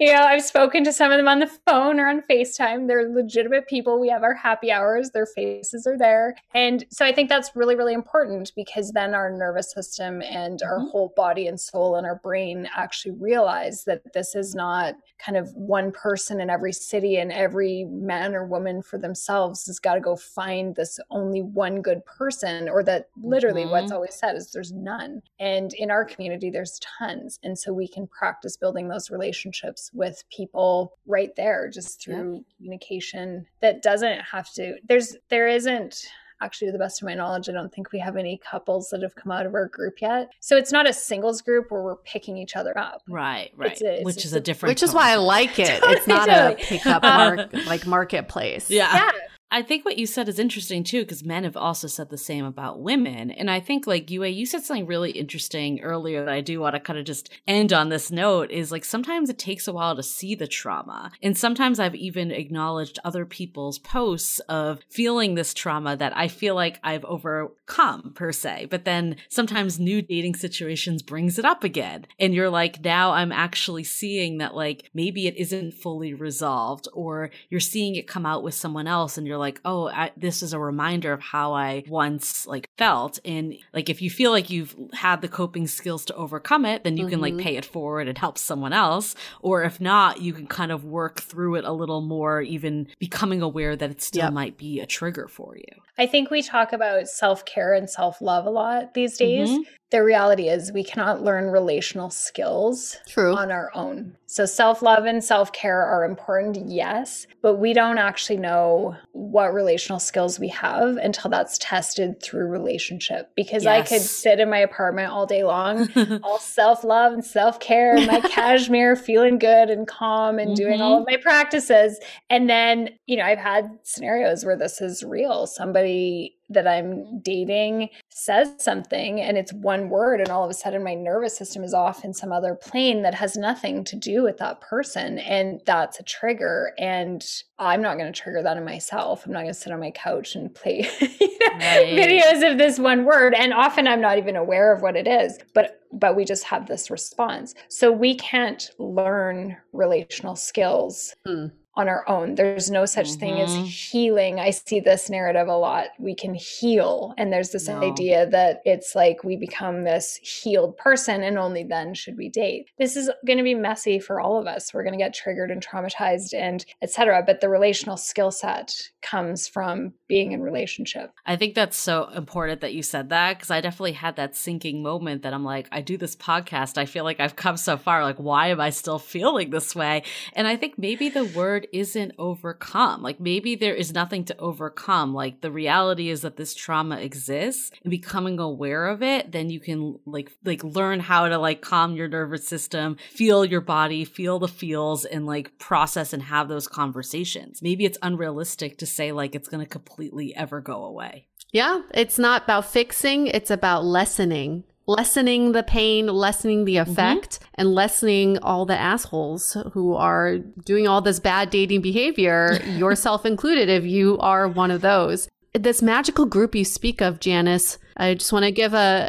you 0.00 0.12
know, 0.12 0.22
I've 0.22 0.42
spoken 0.44 0.84
to 0.84 0.92
some 0.92 1.10
of 1.10 1.18
them 1.18 1.28
on 1.28 1.40
the 1.40 1.50
phone 1.66 2.00
or 2.00 2.08
on 2.08 2.22
FaceTime. 2.22 2.86
They're 2.88 3.10
legitimate 3.10 3.66
people. 3.66 4.00
We 4.00 4.08
have 4.08 4.22
our 4.22 4.34
happy 4.34 4.70
hours, 4.72 5.10
their 5.10 5.26
faces 5.26 5.86
are 5.86 5.98
there. 5.98 6.34
And 6.54 6.84
so 6.90 7.04
I 7.04 7.12
think 7.12 7.28
that's 7.28 7.54
really, 7.54 7.73
really 7.74 7.94
important 7.94 8.52
because 8.56 8.92
then 8.92 9.14
our 9.14 9.30
nervous 9.30 9.72
system 9.72 10.22
and 10.22 10.62
our 10.62 10.78
Mhm. 10.80 10.90
whole 10.90 11.12
body 11.16 11.46
and 11.46 11.60
soul 11.60 11.96
and 11.96 12.06
our 12.06 12.16
brain 12.16 12.68
actually 12.74 13.12
realize 13.12 13.84
that 13.84 14.12
this 14.12 14.34
is 14.34 14.54
not 14.54 14.94
kind 15.18 15.36
of 15.36 15.52
one 15.54 15.92
person 15.92 16.40
in 16.40 16.50
every 16.50 16.72
city 16.72 17.16
and 17.16 17.32
every 17.32 17.84
man 17.84 18.34
or 18.34 18.44
woman 18.46 18.82
for 18.82 18.98
themselves 18.98 19.66
has 19.66 19.78
got 19.78 19.94
to 19.94 20.00
go 20.00 20.16
find 20.16 20.74
this 20.76 20.98
only 21.10 21.42
one 21.42 21.82
good 21.82 22.04
person 22.04 22.68
or 22.68 22.82
that 22.82 23.08
literally 23.22 23.66
what's 23.66 23.90
Mhm. 23.90 23.94
always 23.94 24.14
said 24.14 24.36
is 24.36 24.50
there's 24.52 24.72
none 24.72 25.22
and 25.38 25.72
in 25.74 25.90
our 25.90 26.04
community 26.04 26.50
there's 26.50 26.78
tons 26.98 27.38
and 27.42 27.58
so 27.58 27.72
we 27.72 27.88
can 27.88 28.06
practice 28.06 28.56
building 28.56 28.88
those 28.88 29.10
relationships 29.10 29.90
with 29.94 30.22
people 30.30 30.96
right 31.06 31.34
there 31.36 31.68
just 31.68 32.02
through 32.02 32.44
communication 32.56 33.46
that 33.60 33.82
doesn't 33.82 34.20
have 34.20 34.50
to 34.52 34.76
there's 34.88 35.16
there 35.28 35.48
isn't 35.48 36.06
actually 36.40 36.66
to 36.68 36.72
the 36.72 36.78
best 36.78 37.00
of 37.02 37.06
my 37.06 37.14
knowledge 37.14 37.48
i 37.48 37.52
don't 37.52 37.72
think 37.72 37.92
we 37.92 37.98
have 37.98 38.16
any 38.16 38.36
couples 38.38 38.90
that 38.90 39.02
have 39.02 39.14
come 39.14 39.30
out 39.32 39.46
of 39.46 39.54
our 39.54 39.66
group 39.68 40.00
yet 40.00 40.30
so 40.40 40.56
it's 40.56 40.72
not 40.72 40.88
a 40.88 40.92
singles 40.92 41.40
group 41.42 41.70
where 41.70 41.82
we're 41.82 41.96
picking 41.96 42.36
each 42.36 42.56
other 42.56 42.76
up 42.78 43.02
right, 43.08 43.50
right. 43.56 43.72
It's 43.72 43.82
a- 43.82 43.94
it's 43.96 44.04
Which 44.04 44.14
just 44.16 44.26
is 44.26 44.32
a- 44.34 44.38
a 44.38 44.40
different 44.40 44.70
Which 44.70 44.82
is 44.82 44.92
why 44.92 45.10
I 45.12 45.16
like 45.16 45.58
it. 45.58 45.80
Totally, 45.80 45.96
It's 45.96 46.06
not 46.06 46.28
a 46.28 46.32
totally. 46.32 46.64
pickup 46.64 47.04
Uh, 47.04 47.08
mark, 47.52 47.66
like 47.66 47.86
marketplace. 47.86 48.70
Yeah. 48.70 48.92
yeah 48.94 49.10
I 49.54 49.62
think 49.62 49.84
what 49.84 49.98
you 49.98 50.06
said 50.06 50.28
is 50.28 50.40
interesting 50.40 50.82
too, 50.82 51.02
because 51.02 51.22
men 51.22 51.44
have 51.44 51.56
also 51.56 51.86
said 51.86 52.10
the 52.10 52.18
same 52.18 52.44
about 52.44 52.80
women. 52.80 53.30
And 53.30 53.48
I 53.48 53.60
think, 53.60 53.86
like, 53.86 54.10
Yue, 54.10 54.24
you 54.24 54.46
said 54.46 54.64
something 54.64 54.84
really 54.84 55.12
interesting 55.12 55.80
earlier 55.80 56.24
that 56.24 56.34
I 56.34 56.40
do 56.40 56.58
want 56.58 56.74
to 56.74 56.80
kind 56.80 56.98
of 56.98 57.04
just 57.04 57.30
end 57.46 57.72
on 57.72 57.88
this 57.88 58.10
note 58.10 58.50
is 58.50 58.72
like 58.72 58.84
sometimes 58.84 59.30
it 59.30 59.38
takes 59.38 59.68
a 59.68 59.72
while 59.72 59.94
to 59.94 60.02
see 60.02 60.34
the 60.34 60.48
trauma. 60.48 61.12
And 61.22 61.38
sometimes 61.38 61.78
I've 61.78 61.94
even 61.94 62.32
acknowledged 62.32 62.98
other 63.04 63.24
people's 63.24 63.78
posts 63.78 64.40
of 64.48 64.80
feeling 64.90 65.36
this 65.36 65.54
trauma 65.54 65.96
that 65.98 66.16
I 66.16 66.26
feel 66.26 66.56
like 66.56 66.80
I've 66.82 67.04
overcome, 67.04 68.10
per 68.16 68.32
se. 68.32 68.66
But 68.70 68.84
then 68.84 69.14
sometimes 69.28 69.78
new 69.78 70.02
dating 70.02 70.34
situations 70.34 71.00
brings 71.00 71.38
it 71.38 71.44
up 71.44 71.62
again. 71.62 72.08
And 72.18 72.34
you're 72.34 72.50
like, 72.50 72.82
now 72.82 73.12
I'm 73.12 73.30
actually 73.30 73.84
seeing 73.84 74.38
that, 74.38 74.56
like, 74.56 74.90
maybe 74.94 75.28
it 75.28 75.36
isn't 75.36 75.74
fully 75.74 76.12
resolved, 76.12 76.88
or 76.92 77.30
you're 77.50 77.60
seeing 77.60 77.94
it 77.94 78.08
come 78.08 78.26
out 78.26 78.42
with 78.42 78.54
someone 78.54 78.88
else 78.88 79.16
and 79.16 79.28
you're 79.28 79.38
like, 79.38 79.43
oh, 79.64 79.88
I, 79.88 80.10
this 80.16 80.42
is 80.42 80.52
a 80.52 80.58
reminder 80.58 81.12
of 81.12 81.20
how 81.20 81.52
I 81.54 81.84
once 81.88 82.46
like 82.46 82.68
felt. 82.78 83.18
And 83.24 83.54
like, 83.72 83.88
if 83.88 84.00
you 84.02 84.10
feel 84.10 84.30
like 84.30 84.50
you've 84.50 84.74
had 84.92 85.20
the 85.20 85.28
coping 85.28 85.66
skills 85.66 86.04
to 86.06 86.14
overcome 86.14 86.64
it, 86.64 86.84
then 86.84 86.96
you 86.96 87.06
can 87.06 87.20
like 87.20 87.34
Mhm. 87.34 87.40
pay 87.42 87.56
it 87.56 87.64
forward 87.64 88.08
and 88.08 88.16
help 88.18 88.38
someone 88.38 88.72
else. 88.72 89.14
Or 89.40 89.62
if 89.64 89.80
not, 89.80 90.20
you 90.20 90.32
can 90.32 90.46
kind 90.46 90.72
of 90.72 90.84
work 90.84 91.20
through 91.20 91.56
it 91.56 91.64
a 91.64 91.72
little 91.72 92.00
more, 92.00 92.40
even 92.42 92.88
becoming 92.98 93.42
aware 93.42 93.76
that 93.76 93.90
it 93.90 94.00
still 94.02 94.24
Yep. 94.24 94.32
might 94.32 94.56
be 94.58 94.80
a 94.80 94.86
trigger 94.86 95.28
for 95.28 95.56
you. 95.56 95.64
I 95.98 96.06
think 96.06 96.30
we 96.30 96.42
talk 96.42 96.72
about 96.72 97.08
self 97.08 97.44
care 97.44 97.72
and 97.74 97.88
self 97.88 98.20
love 98.20 98.46
a 98.46 98.50
lot 98.50 98.94
these 98.94 99.16
days. 99.16 99.50
Mhm. 99.50 99.62
The 99.94 100.02
reality 100.02 100.48
is, 100.48 100.72
we 100.72 100.82
cannot 100.82 101.22
learn 101.22 101.52
relational 101.52 102.10
skills 102.10 102.96
True. 103.06 103.32
on 103.32 103.52
our 103.52 103.70
own. 103.76 104.16
So, 104.26 104.44
self 104.44 104.82
love 104.82 105.04
and 105.04 105.22
self 105.22 105.52
care 105.52 105.80
are 105.80 106.04
important, 106.04 106.68
yes, 106.68 107.28
but 107.42 107.58
we 107.58 107.72
don't 107.72 107.98
actually 107.98 108.38
know 108.38 108.96
what 109.12 109.54
relational 109.54 110.00
skills 110.00 110.40
we 110.40 110.48
have 110.48 110.96
until 110.96 111.30
that's 111.30 111.58
tested 111.58 112.20
through 112.20 112.48
relationship. 112.48 113.30
Because 113.36 113.66
I 113.66 113.82
could 113.82 114.00
sit 114.00 114.40
in 114.40 114.50
my 114.50 114.58
apartment 114.58 115.12
all 115.12 115.26
day 115.26 115.44
long, 115.44 115.88
all 116.24 116.40
self 116.40 116.82
love 116.82 117.12
and 117.12 117.24
self 117.24 117.60
care, 117.60 117.94
my 117.94 118.20
cashmere, 118.30 118.96
feeling 118.96 119.38
good 119.38 119.70
and 119.70 119.86
calm 119.86 120.40
and 120.40 120.56
doing 120.56 120.80
all 120.80 120.94
of 120.94 121.06
mm-hmm. 121.06 121.14
my 121.14 121.22
practices. 121.22 122.00
And 122.28 122.50
then, 122.50 122.88
you 123.06 123.16
know, 123.16 123.24
I've 123.24 123.38
had 123.38 123.70
scenarios 123.84 124.44
where 124.44 124.56
this 124.56 124.80
is 124.80 125.04
real. 125.04 125.46
Somebody 125.46 126.33
that 126.50 126.66
I'm 126.68 127.20
dating 127.20 127.88
says 128.10 128.54
something 128.58 129.20
and 129.20 129.36
it's 129.36 129.52
one 129.52 129.88
word, 129.88 130.20
and 130.20 130.28
all 130.30 130.44
of 130.44 130.50
a 130.50 130.54
sudden 130.54 130.84
my 130.84 130.94
nervous 130.94 131.36
system 131.36 131.64
is 131.64 131.74
off 131.74 132.04
in 132.04 132.12
some 132.12 132.32
other 132.32 132.54
plane 132.54 133.02
that 133.02 133.14
has 133.14 133.36
nothing 133.36 133.84
to 133.84 133.96
do 133.96 134.22
with 134.22 134.38
that 134.38 134.60
person. 134.60 135.18
And 135.18 135.60
that's 135.66 136.00
a 136.00 136.02
trigger. 136.02 136.72
And 136.78 137.24
I'm 137.58 137.82
not 137.82 137.98
going 137.98 138.12
to 138.12 138.18
trigger 138.20 138.42
that 138.42 138.56
in 138.56 138.64
myself. 138.64 139.24
I'm 139.26 139.32
not 139.32 139.40
going 139.42 139.54
to 139.54 139.58
sit 139.58 139.72
on 139.72 139.80
my 139.80 139.90
couch 139.92 140.34
and 140.34 140.54
play 140.54 140.88
you 141.00 141.38
know, 141.40 141.46
Right. 141.58 141.86
videos 141.88 142.50
of 142.50 142.58
this 142.58 142.78
one 142.78 143.04
word. 143.04 143.34
And 143.34 143.52
often 143.52 143.86
I'm 143.86 144.00
not 144.00 144.18
even 144.18 144.36
aware 144.36 144.72
of 144.72 144.82
what 144.82 144.96
it 144.96 145.06
is, 145.06 145.38
but 145.54 145.80
but 145.96 146.16
we 146.16 146.24
just 146.24 146.42
have 146.44 146.66
this 146.66 146.90
response. 146.90 147.54
So 147.68 147.92
we 147.92 148.16
can't 148.16 148.68
learn 148.78 149.56
relational 149.72 150.34
skills 150.36 151.14
Hmm. 151.24 151.46
On 151.76 151.88
our 151.88 152.08
own. 152.08 152.34
There's 152.36 152.70
no 152.70 152.84
such 152.86 153.12
thing 153.14 153.40
as 153.40 153.50
Mhm. 153.50 153.66
healing. 153.66 154.38
I 154.40 154.50
see 154.50 154.80
this 154.80 155.10
narrative 155.10 155.48
a 155.48 155.56
lot. 155.56 155.88
We 155.98 156.14
can 156.14 156.34
heal. 156.34 157.14
And 157.18 157.32
there's 157.32 157.50
this 157.50 157.68
No. 157.68 157.80
idea 157.82 158.26
that 158.26 158.62
it's 158.64 158.94
like 158.94 159.24
we 159.24 159.36
become 159.36 159.84
this 159.84 160.16
healed 160.16 160.76
person 160.76 161.22
and 161.22 161.38
only 161.38 161.64
then 161.64 161.94
should 161.94 162.16
we 162.16 162.28
date. 162.28 162.68
This 162.78 162.96
is 162.96 163.10
going 163.26 163.38
to 163.38 163.42
be 163.44 163.54
messy 163.54 163.98
for 163.98 164.20
all 164.20 164.38
of 164.38 164.46
us. 164.46 164.72
We're 164.72 164.84
going 164.84 164.96
to 164.98 165.04
get 165.04 165.14
triggered 165.14 165.50
and 165.50 165.64
traumatized 165.64 166.32
and 166.32 166.64
etc. 166.80 167.22
But 167.26 167.40
the 167.40 167.48
relational 167.48 167.96
skill 167.96 168.30
set 168.30 168.72
comes 169.02 169.48
from 169.48 169.94
being 170.08 170.32
in 170.32 170.42
relationship. 170.42 171.10
I 171.26 171.36
think 171.36 171.54
that's 171.54 171.76
so 171.76 172.08
important 172.14 172.60
that 172.60 172.74
you 172.74 172.82
said 172.82 173.08
that 173.10 173.36
because 173.36 173.50
I 173.50 173.60
definitely 173.60 173.92
had 173.92 174.16
that 174.16 174.36
sinking 174.36 174.82
moment 174.82 175.22
that 175.22 175.34
I'm 175.34 175.44
like, 175.44 175.68
I 175.72 175.80
do 175.80 175.96
this 175.96 176.14
podcast. 176.14 176.78
I 176.78 176.86
feel 176.86 177.04
like 177.04 177.20
I've 177.20 177.36
come 177.36 177.56
so 177.56 177.76
far. 177.76 178.02
Like, 178.04 178.18
why 178.18 178.48
am 178.48 178.60
I 178.60 178.70
still 178.70 178.98
feeling 178.98 179.50
this 179.50 179.74
way? 179.74 180.02
And 180.34 180.46
I 180.46 180.56
think 180.56 180.78
maybe 180.78 181.08
the 181.08 181.24
word 181.24 181.63
isn't 181.72 182.12
overcome. 182.18 183.02
Like, 183.02 183.20
maybe 183.20 183.54
there 183.54 183.74
is 183.74 183.92
nothing 183.92 184.24
to 184.26 184.38
overcome. 184.38 185.14
Like, 185.14 185.40
the 185.40 185.50
reality 185.50 186.08
is 186.10 186.22
that 186.22 186.36
this 186.36 186.54
trauma 186.54 186.98
exists 186.98 187.70
and 187.82 187.90
becoming 187.90 188.38
aware 188.38 188.86
of 188.86 189.02
it, 189.02 189.32
then 189.32 189.50
you 189.50 189.60
can 189.60 189.98
like, 190.06 190.32
like 190.44 190.62
learn 190.62 191.00
how 191.00 191.28
to 191.28 191.38
like 191.38 191.60
calm 191.60 191.96
your 191.96 192.08
nervous 192.08 192.46
system, 192.46 192.96
feel 193.10 193.44
your 193.44 193.60
body, 193.60 194.04
feel 194.04 194.38
the 194.38 194.48
feels 194.48 195.04
and 195.04 195.26
like 195.26 195.58
process 195.58 196.12
and 196.12 196.22
have 196.22 196.48
those 196.48 196.68
conversations. 196.68 197.62
Maybe 197.62 197.84
it's 197.84 197.98
unrealistic 198.02 198.78
to 198.78 198.86
say 198.86 199.12
like 199.12 199.34
it's 199.34 199.48
going 199.48 199.64
to 199.64 199.70
completely 199.70 200.34
ever 200.34 200.60
go 200.60 200.84
away. 200.84 201.28
Yeah, 201.52 201.82
it's 201.92 202.18
not 202.18 202.44
about 202.44 202.66
fixing, 202.66 203.28
it's 203.28 203.50
about 203.50 203.84
lessening. 203.84 204.64
Lessening 204.86 205.52
the 205.52 205.62
pain, 205.62 206.06
lessening 206.06 206.64
the 206.64 206.76
mm-hmm. 206.76 206.90
effect, 206.90 207.38
and 207.54 207.74
lessening 207.74 208.38
all 208.38 208.66
the 208.66 208.76
assholes 208.76 209.56
who 209.72 209.94
are 209.94 210.38
doing 210.38 210.86
all 210.86 211.00
this 211.00 211.20
bad 211.20 211.50
dating 211.50 211.80
behavior, 211.80 212.58
yourself 212.66 213.24
included, 213.24 213.68
if 213.68 213.84
you 213.84 214.18
are 214.18 214.46
one 214.46 214.70
of 214.70 214.82
those. 214.82 215.28
This 215.54 215.80
magical 215.80 216.26
group 216.26 216.54
you 216.54 216.64
speak 216.64 217.00
of, 217.00 217.20
Janice, 217.20 217.78
I 217.96 218.14
just 218.14 218.32
want 218.32 218.44
to 218.44 218.50
give 218.50 218.74
a, 218.74 219.08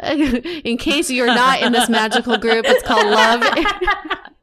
in 0.64 0.78
case 0.78 1.10
you're 1.10 1.26
not 1.26 1.60
in 1.60 1.72
this 1.72 1.88
magical 1.88 2.38
group, 2.38 2.64
it's 2.68 2.86
called 2.86 3.06
Love. 3.06 3.42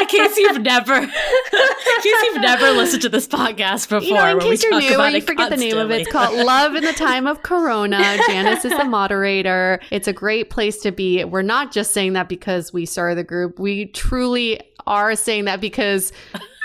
in 0.00 0.06
case 0.06 0.36
you've 0.36 0.62
never, 0.62 0.94
in 0.96 1.08
case 1.08 2.22
you've 2.24 2.40
never 2.40 2.70
listened 2.72 3.02
to 3.02 3.08
this 3.08 3.26
podcast 3.26 3.88
before, 3.88 4.00
you 4.00 4.14
know, 4.14 4.38
in 4.38 4.40
case 4.40 4.62
you're 4.62 4.78
new 4.78 4.94
about 4.94 5.06
and 5.06 5.16
you 5.16 5.20
forget 5.22 5.50
the 5.50 5.56
name 5.56 5.78
of 5.78 5.90
it, 5.90 6.02
it's 6.02 6.12
called 6.12 6.34
Love 6.44 6.74
in 6.74 6.84
the 6.84 6.92
Time 6.96 7.26
of 7.26 7.42
Corona. 7.42 8.18
Janice 8.26 8.64
is 8.64 8.76
the 8.76 8.84
moderator. 8.84 9.80
It's 9.90 10.08
a 10.08 10.12
great 10.12 10.50
place 10.50 10.78
to 10.82 10.92
be. 10.92 11.24
We're 11.24 11.42
not 11.42 11.72
just 11.72 11.92
saying 11.92 12.14
that 12.14 12.28
because 12.28 12.72
we 12.72 12.86
started 12.86 13.18
the 13.18 13.24
group. 13.24 13.58
We 13.58 13.86
truly 13.86 14.60
are 14.86 15.14
saying 15.14 15.44
that 15.44 15.60
because 15.60 16.12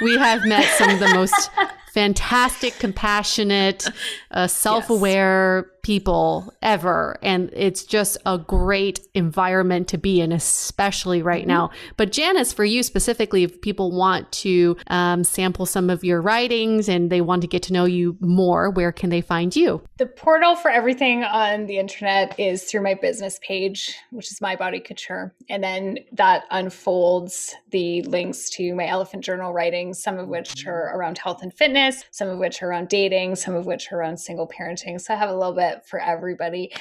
we 0.02 0.18
have 0.18 0.45
met 0.45 0.66
some 0.78 0.90
of 0.90 1.00
the 1.00 1.10
most 1.14 1.50
fantastic, 1.94 2.74
compassionate, 2.80 3.88
uh, 4.32 4.48
self-aware 4.48 5.70
people 5.84 6.53
ever, 6.61 7.18
and 7.22 7.49
it's 7.53 7.84
just 7.84 8.18
a 8.26 8.38
great 8.38 9.01
environment 9.14 9.88
to 9.89 9.97
be 9.97 10.19
in, 10.19 10.31
especially 10.31 11.22
right 11.22 11.43
Mm-hmm. 11.43 11.49
now. 11.49 11.72
But 11.97 12.11
Janice, 12.11 12.53
for 12.53 12.64
you 12.64 12.84
specifically, 12.84 13.43
if 13.43 13.61
people 13.61 13.91
want 13.91 14.31
to 14.31 14.77
um, 14.88 15.23
sample 15.23 15.65
some 15.65 15.89
of 15.89 16.03
your 16.03 16.22
writings 16.22 16.88
and 16.88 17.10
they 17.10 17.22
want 17.22 17.41
to 17.41 17.47
get 17.47 17.64
to 17.64 17.73
know 17.73 17.85
you 17.85 18.18
more, 18.22 18.69
where 18.69 18.91
can 18.91 19.10
they 19.10 19.22
find 19.22 19.55
you? 19.55 19.81
The 19.97 20.05
portal 20.05 20.55
for 20.55 20.72
everything 20.72 21.23
on 21.23 21.65
the 21.65 21.77
internet 21.77 22.39
is 22.39 22.64
through 22.64 22.81
my 22.81 22.93
business 22.93 23.39
page, 23.41 23.93
which 24.11 24.31
is 24.31 24.39
My 24.41 24.55
Body 24.55 24.80
Couture. 24.80 25.34
And 25.49 25.64
then 25.64 25.99
that 26.14 26.45
unfolds 26.51 27.53
the 27.72 28.01
links 28.03 28.49
to 28.51 28.73
my 28.73 28.88
elephant 28.88 29.23
journal 29.23 29.51
writings, 29.51 30.01
some 30.01 30.18
of 30.18 30.30
which 30.30 30.65
are 30.65 30.95
around 30.95 31.18
health 31.18 31.41
and 31.43 31.53
fitness, 31.53 32.05
some 32.11 32.30
of 32.30 32.38
which 32.38 32.61
are 32.61 32.69
around 32.69 32.88
dating, 32.88 33.35
some 33.35 33.55
of 33.55 33.65
which 33.65 33.91
are 33.91 33.97
around 33.97 34.18
single 34.18 34.47
parenting. 34.47 34.99
So 35.01 35.14
I 35.14 35.18
have 35.18 35.30
a 35.30 35.35
little 35.35 35.53
bit 35.53 35.73
for 35.86 36.00
everybody. 36.00 36.72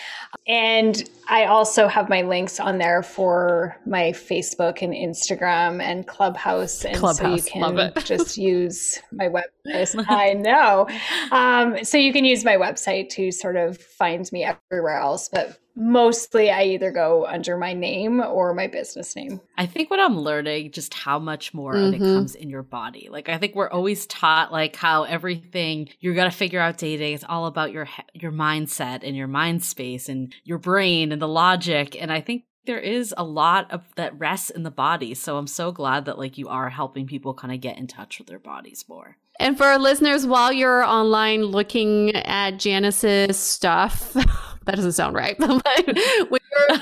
And 0.47 1.09
I 1.29 1.47
also 1.47 1.89
have 1.89 2.09
my 2.09 2.23
links 2.23 2.61
on 2.61 2.79
there 2.79 3.03
for 3.03 3.77
my 3.87 4.11
Facebook 4.11 4.83
and 4.83 4.93
Instagram 4.93 5.83
and 5.83 6.07
Clubhouse. 6.07 6.85
And 6.85 6.97
Clubhouse, 6.97 7.19
so 7.19 7.35
you 7.35 7.43
can 7.43 7.93
just 8.05 8.37
use 8.37 9.01
my 9.13 9.29
website. 9.29 10.05
I 10.09 10.33
know. 10.35 10.89
Um, 11.31 11.85
so 11.85 11.97
you 11.97 12.13
can 12.13 12.25
use 12.25 12.45
my 12.45 12.57
website 12.57 13.09
to 13.11 13.31
sort 13.31 13.57
of 13.57 13.79
find 13.79 14.31
me 14.33 14.45
everywhere 14.45 14.99
else. 14.99 15.29
But 15.29 15.59
mostly 15.75 16.51
I 16.51 16.65
either 16.65 16.91
go 16.91 17.27
under 17.27 17.57
my 17.57 17.73
name 17.73 18.21
or 18.21 18.55
my 18.55 18.67
business 18.67 19.17
name. 19.17 19.41
I 19.57 19.67
think 19.67 19.91
what 19.91 20.01
I'm 20.01 20.19
learning 20.19 20.73
just 20.73 20.95
how 20.95 21.19
much 21.19 21.55
more 21.55 21.75
mm-hmm. 21.75 21.89
of 21.89 21.95
it 21.95 21.99
comes 21.99 22.35
in 22.35 22.51
your 22.51 22.63
body. 22.63 23.09
Like 23.11 23.29
I 23.29 23.39
think 23.39 23.55
we're 23.55 23.71
always 23.71 24.07
taught 24.07 24.53
like 24.53 24.77
how 24.77 25.05
everything 25.05 25.89
you're 26.01 26.15
going 26.15 26.31
to 26.31 26.37
figure 26.37 26.61
out 26.61 26.79
dating 26.79 27.15
is 27.15 27.25
all 27.29 27.47
about 27.47 27.73
your 27.73 27.89
your 28.15 28.33
mindset 28.33 29.01
and 29.03 29.17
your 29.17 29.29
mind 29.29 29.65
space 29.65 30.09
and 30.09 30.35
your 30.45 30.59
brain 30.59 31.13
and 31.13 31.23
the 31.23 31.29
logic 31.29 32.01
and 32.01 32.13
I 32.13 32.21
think 32.21 32.45
there 32.65 32.79
is 32.79 33.13
a 33.17 33.25
lot 33.25 33.71
of 33.73 33.83
that 33.97 34.17
rests 34.19 34.51
in 34.51 34.63
the 34.63 34.71
body. 34.71 35.15
So 35.15 35.37
I'm 35.37 35.47
so 35.47 35.73
glad 35.73 36.05
that 36.05 36.19
like 36.19 36.39
you 36.39 36.49
are 36.49 36.71
helping 36.71 37.07
people 37.07 37.35
kind 37.35 37.53
of 37.53 37.61
get 37.61 37.79
in 37.79 37.87
touch 37.87 38.19
with 38.19 38.29
their 38.29 38.39
bodies 38.39 38.85
more. 38.89 39.17
And 39.41 39.57
for 39.57 39.65
our 39.65 39.79
listeners, 39.79 40.27
while 40.27 40.53
you're 40.53 40.85
online 40.85 41.43
looking 41.43 42.15
at 42.15 42.59
Janice's 42.59 43.39
stuff, 43.39 44.17
that 44.65 44.77
doesn't 44.77 44.93
sound 44.93 45.15
right. 45.15 45.37
you're 46.53 46.79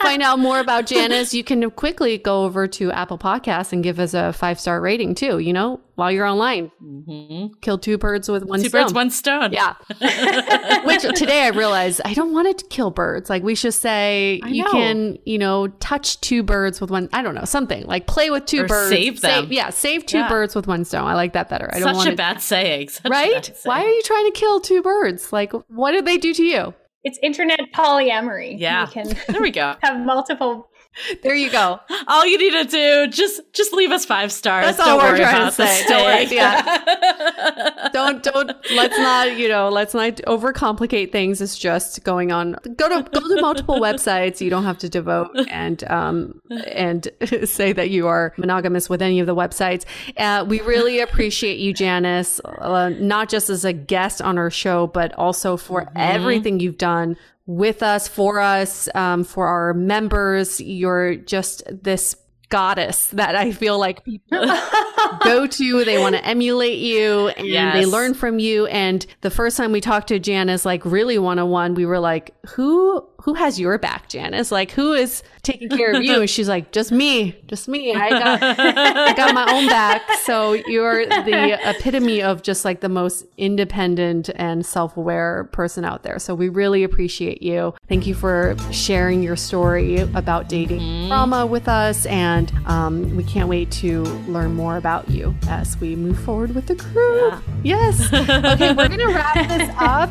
find 0.00 0.22
out 0.22 0.38
more 0.38 0.60
about 0.60 0.86
Janice, 0.86 1.34
you 1.34 1.44
can 1.44 1.70
quickly 1.70 2.18
go 2.18 2.44
over 2.44 2.66
to 2.68 2.90
Apple 2.92 3.18
Podcasts 3.18 3.72
and 3.72 3.82
give 3.82 3.98
us 3.98 4.14
a 4.14 4.32
five 4.32 4.58
star 4.58 4.80
rating 4.80 5.14
too. 5.14 5.38
You 5.38 5.52
know, 5.52 5.80
while 5.98 6.12
you're 6.12 6.26
online, 6.26 6.70
mm-hmm. 6.80 7.54
kill 7.60 7.76
two 7.76 7.98
birds 7.98 8.28
with 8.28 8.44
one 8.44 8.62
two 8.62 8.68
stone. 8.68 8.82
birds, 8.82 8.94
one 8.94 9.10
stone. 9.10 9.52
Yeah. 9.52 9.74
Which 10.84 11.02
today 11.18 11.42
I 11.42 11.48
realized 11.48 12.00
I 12.04 12.14
don't 12.14 12.32
want 12.32 12.56
to 12.56 12.66
kill 12.66 12.92
birds. 12.92 13.28
Like 13.28 13.42
we 13.42 13.56
should 13.56 13.74
say 13.74 14.40
you 14.46 14.64
can, 14.66 15.18
you 15.26 15.38
know, 15.38 15.66
touch 15.66 16.20
two 16.20 16.44
birds 16.44 16.80
with 16.80 16.92
one. 16.92 17.08
I 17.12 17.20
don't 17.20 17.34
know 17.34 17.44
something 17.44 17.84
like 17.84 18.06
play 18.06 18.30
with 18.30 18.46
two 18.46 18.62
or 18.62 18.68
birds. 18.68 18.90
Save 18.90 19.20
them. 19.22 19.42
Save, 19.46 19.52
yeah, 19.52 19.70
save 19.70 20.06
two 20.06 20.18
yeah. 20.18 20.28
birds 20.28 20.54
with 20.54 20.68
one 20.68 20.84
stone. 20.84 21.04
I 21.04 21.14
like 21.14 21.32
that 21.32 21.48
better. 21.48 21.68
I 21.74 21.80
don't 21.80 21.96
want 21.96 22.10
a 22.10 22.14
bad 22.14 22.40
saying. 22.40 22.90
Such 22.90 23.10
right? 23.10 23.32
Bad 23.32 23.46
saying. 23.46 23.56
Why 23.64 23.84
are 23.84 23.90
you 23.90 24.02
trying 24.02 24.26
to 24.26 24.38
kill 24.38 24.60
two 24.60 24.82
birds? 24.82 25.32
Like, 25.32 25.52
what 25.66 25.90
did 25.90 26.06
they 26.06 26.16
do 26.16 26.32
to 26.32 26.44
you? 26.44 26.74
It's 27.02 27.18
internet 27.24 27.58
polyamory. 27.74 28.54
Yeah. 28.56 28.86
We 28.86 28.92
can 28.92 29.16
there 29.26 29.42
we 29.42 29.50
go. 29.50 29.74
have 29.82 29.98
multiple 29.98 30.68
there 31.22 31.34
you 31.34 31.50
go. 31.50 31.80
All 32.06 32.26
you 32.26 32.38
need 32.38 32.52
to 32.52 32.64
do 32.64 33.06
just 33.08 33.40
just 33.52 33.72
leave 33.72 33.90
us 33.90 34.04
five 34.04 34.32
stars. 34.32 34.66
That's 34.66 34.78
don't 34.78 34.88
all 34.88 34.98
we're 34.98 35.16
trying 35.16 35.46
to 35.46 35.52
say. 35.52 35.86
Don't 35.86 36.04
worry, 36.04 36.26
yeah. 36.34 37.88
don't 37.92 38.22
don't 38.22 38.52
let's 38.74 38.98
not 38.98 39.36
you 39.36 39.48
know 39.48 39.68
let's 39.68 39.94
not 39.94 40.16
overcomplicate 40.26 41.12
things. 41.12 41.40
It's 41.40 41.58
just 41.58 42.02
going 42.04 42.32
on. 42.32 42.56
Go 42.76 42.88
to 42.88 43.08
go 43.10 43.20
to 43.20 43.40
multiple 43.40 43.80
websites. 43.80 44.40
You 44.40 44.50
don't 44.50 44.64
have 44.64 44.78
to 44.78 44.88
devote 44.88 45.30
and 45.50 45.82
um 45.84 46.40
and 46.66 47.08
say 47.44 47.72
that 47.72 47.90
you 47.90 48.06
are 48.06 48.34
monogamous 48.36 48.88
with 48.88 49.02
any 49.02 49.20
of 49.20 49.26
the 49.26 49.34
websites. 49.34 49.84
Uh, 50.16 50.44
we 50.46 50.60
really 50.60 51.00
appreciate 51.00 51.58
you, 51.58 51.72
Janice, 51.72 52.40
uh, 52.44 52.90
not 52.90 53.28
just 53.28 53.50
as 53.50 53.64
a 53.64 53.72
guest 53.72 54.20
on 54.22 54.38
our 54.38 54.50
show, 54.50 54.86
but 54.86 55.12
also 55.14 55.56
for 55.56 55.82
mm-hmm. 55.82 55.96
everything 55.96 56.60
you've 56.60 56.78
done 56.78 57.16
with 57.48 57.82
us, 57.82 58.06
for 58.06 58.40
us, 58.40 58.88
um, 58.94 59.24
for 59.24 59.46
our 59.46 59.72
members. 59.74 60.60
You're 60.60 61.16
just 61.16 61.62
this 61.82 62.14
goddess 62.50 63.08
that 63.08 63.34
I 63.34 63.52
feel 63.52 63.78
like 63.78 64.04
people 64.04 64.38
go 65.24 65.46
to. 65.46 65.84
They 65.84 65.98
want 65.98 66.14
to 66.14 66.24
emulate 66.24 66.78
you 66.78 67.28
and 67.28 67.46
yes. 67.46 67.74
they 67.74 67.86
learn 67.86 68.14
from 68.14 68.38
you. 68.38 68.66
And 68.66 69.04
the 69.22 69.30
first 69.30 69.56
time 69.56 69.72
we 69.72 69.80
talked 69.80 70.08
to 70.08 70.18
Janice, 70.18 70.64
like 70.64 70.84
really 70.84 71.18
one 71.18 71.38
on 71.38 71.48
one, 71.48 71.74
we 71.74 71.86
were 71.86 71.98
like, 71.98 72.34
who 72.50 73.06
who 73.22 73.34
has 73.34 73.58
your 73.58 73.78
back, 73.78 74.08
Janice? 74.08 74.52
Like 74.52 74.70
who 74.70 74.92
is 74.92 75.22
taking 75.42 75.68
care 75.68 75.92
of 75.92 76.02
you? 76.02 76.20
And 76.20 76.30
she's 76.38 76.48
like, 76.48 76.70
just 76.70 76.92
me, 76.92 77.36
just 77.46 77.68
me. 77.68 77.94
I 77.94 78.10
got 78.10 78.42
I 78.58 79.12
got 79.14 79.34
my 79.34 79.52
own 79.52 79.66
back. 79.66 80.02
So 80.22 80.52
you're 80.52 81.04
the 81.04 81.58
epitome 81.68 82.22
of 82.22 82.42
just 82.42 82.64
like 82.64 82.80
the 82.80 82.88
most 82.88 83.26
independent 83.36 84.30
and 84.36 84.64
self-aware 84.64 85.48
person 85.52 85.84
out 85.84 86.04
there. 86.04 86.18
So 86.18 86.34
we 86.34 86.48
really 86.48 86.84
appreciate 86.84 87.42
you. 87.42 87.74
Thank 87.88 88.06
you 88.06 88.14
for 88.14 88.56
sharing 88.70 89.22
your 89.22 89.36
story 89.36 89.98
about 89.98 90.48
dating 90.48 90.80
mm-hmm. 90.80 91.08
trauma 91.08 91.44
with 91.44 91.68
us 91.68 92.06
and 92.06 92.52
um, 92.66 93.16
we 93.16 93.24
can't 93.24 93.48
wait 93.48 93.70
to 93.72 94.02
learn 94.28 94.54
more 94.54 94.76
about 94.76 95.10
you 95.10 95.34
as 95.48 95.76
we 95.80 95.96
move 95.96 96.18
forward 96.20 96.54
with 96.54 96.66
the 96.66 96.76
crew. 96.76 97.28
Yeah. 97.28 97.40
Yes. 97.78 98.08
Okay, 98.38 98.72
we're 98.72 98.88
going 98.88 99.00
to 99.00 99.06
wrap 99.06 99.48
this 99.48 99.70
up. 99.78 100.10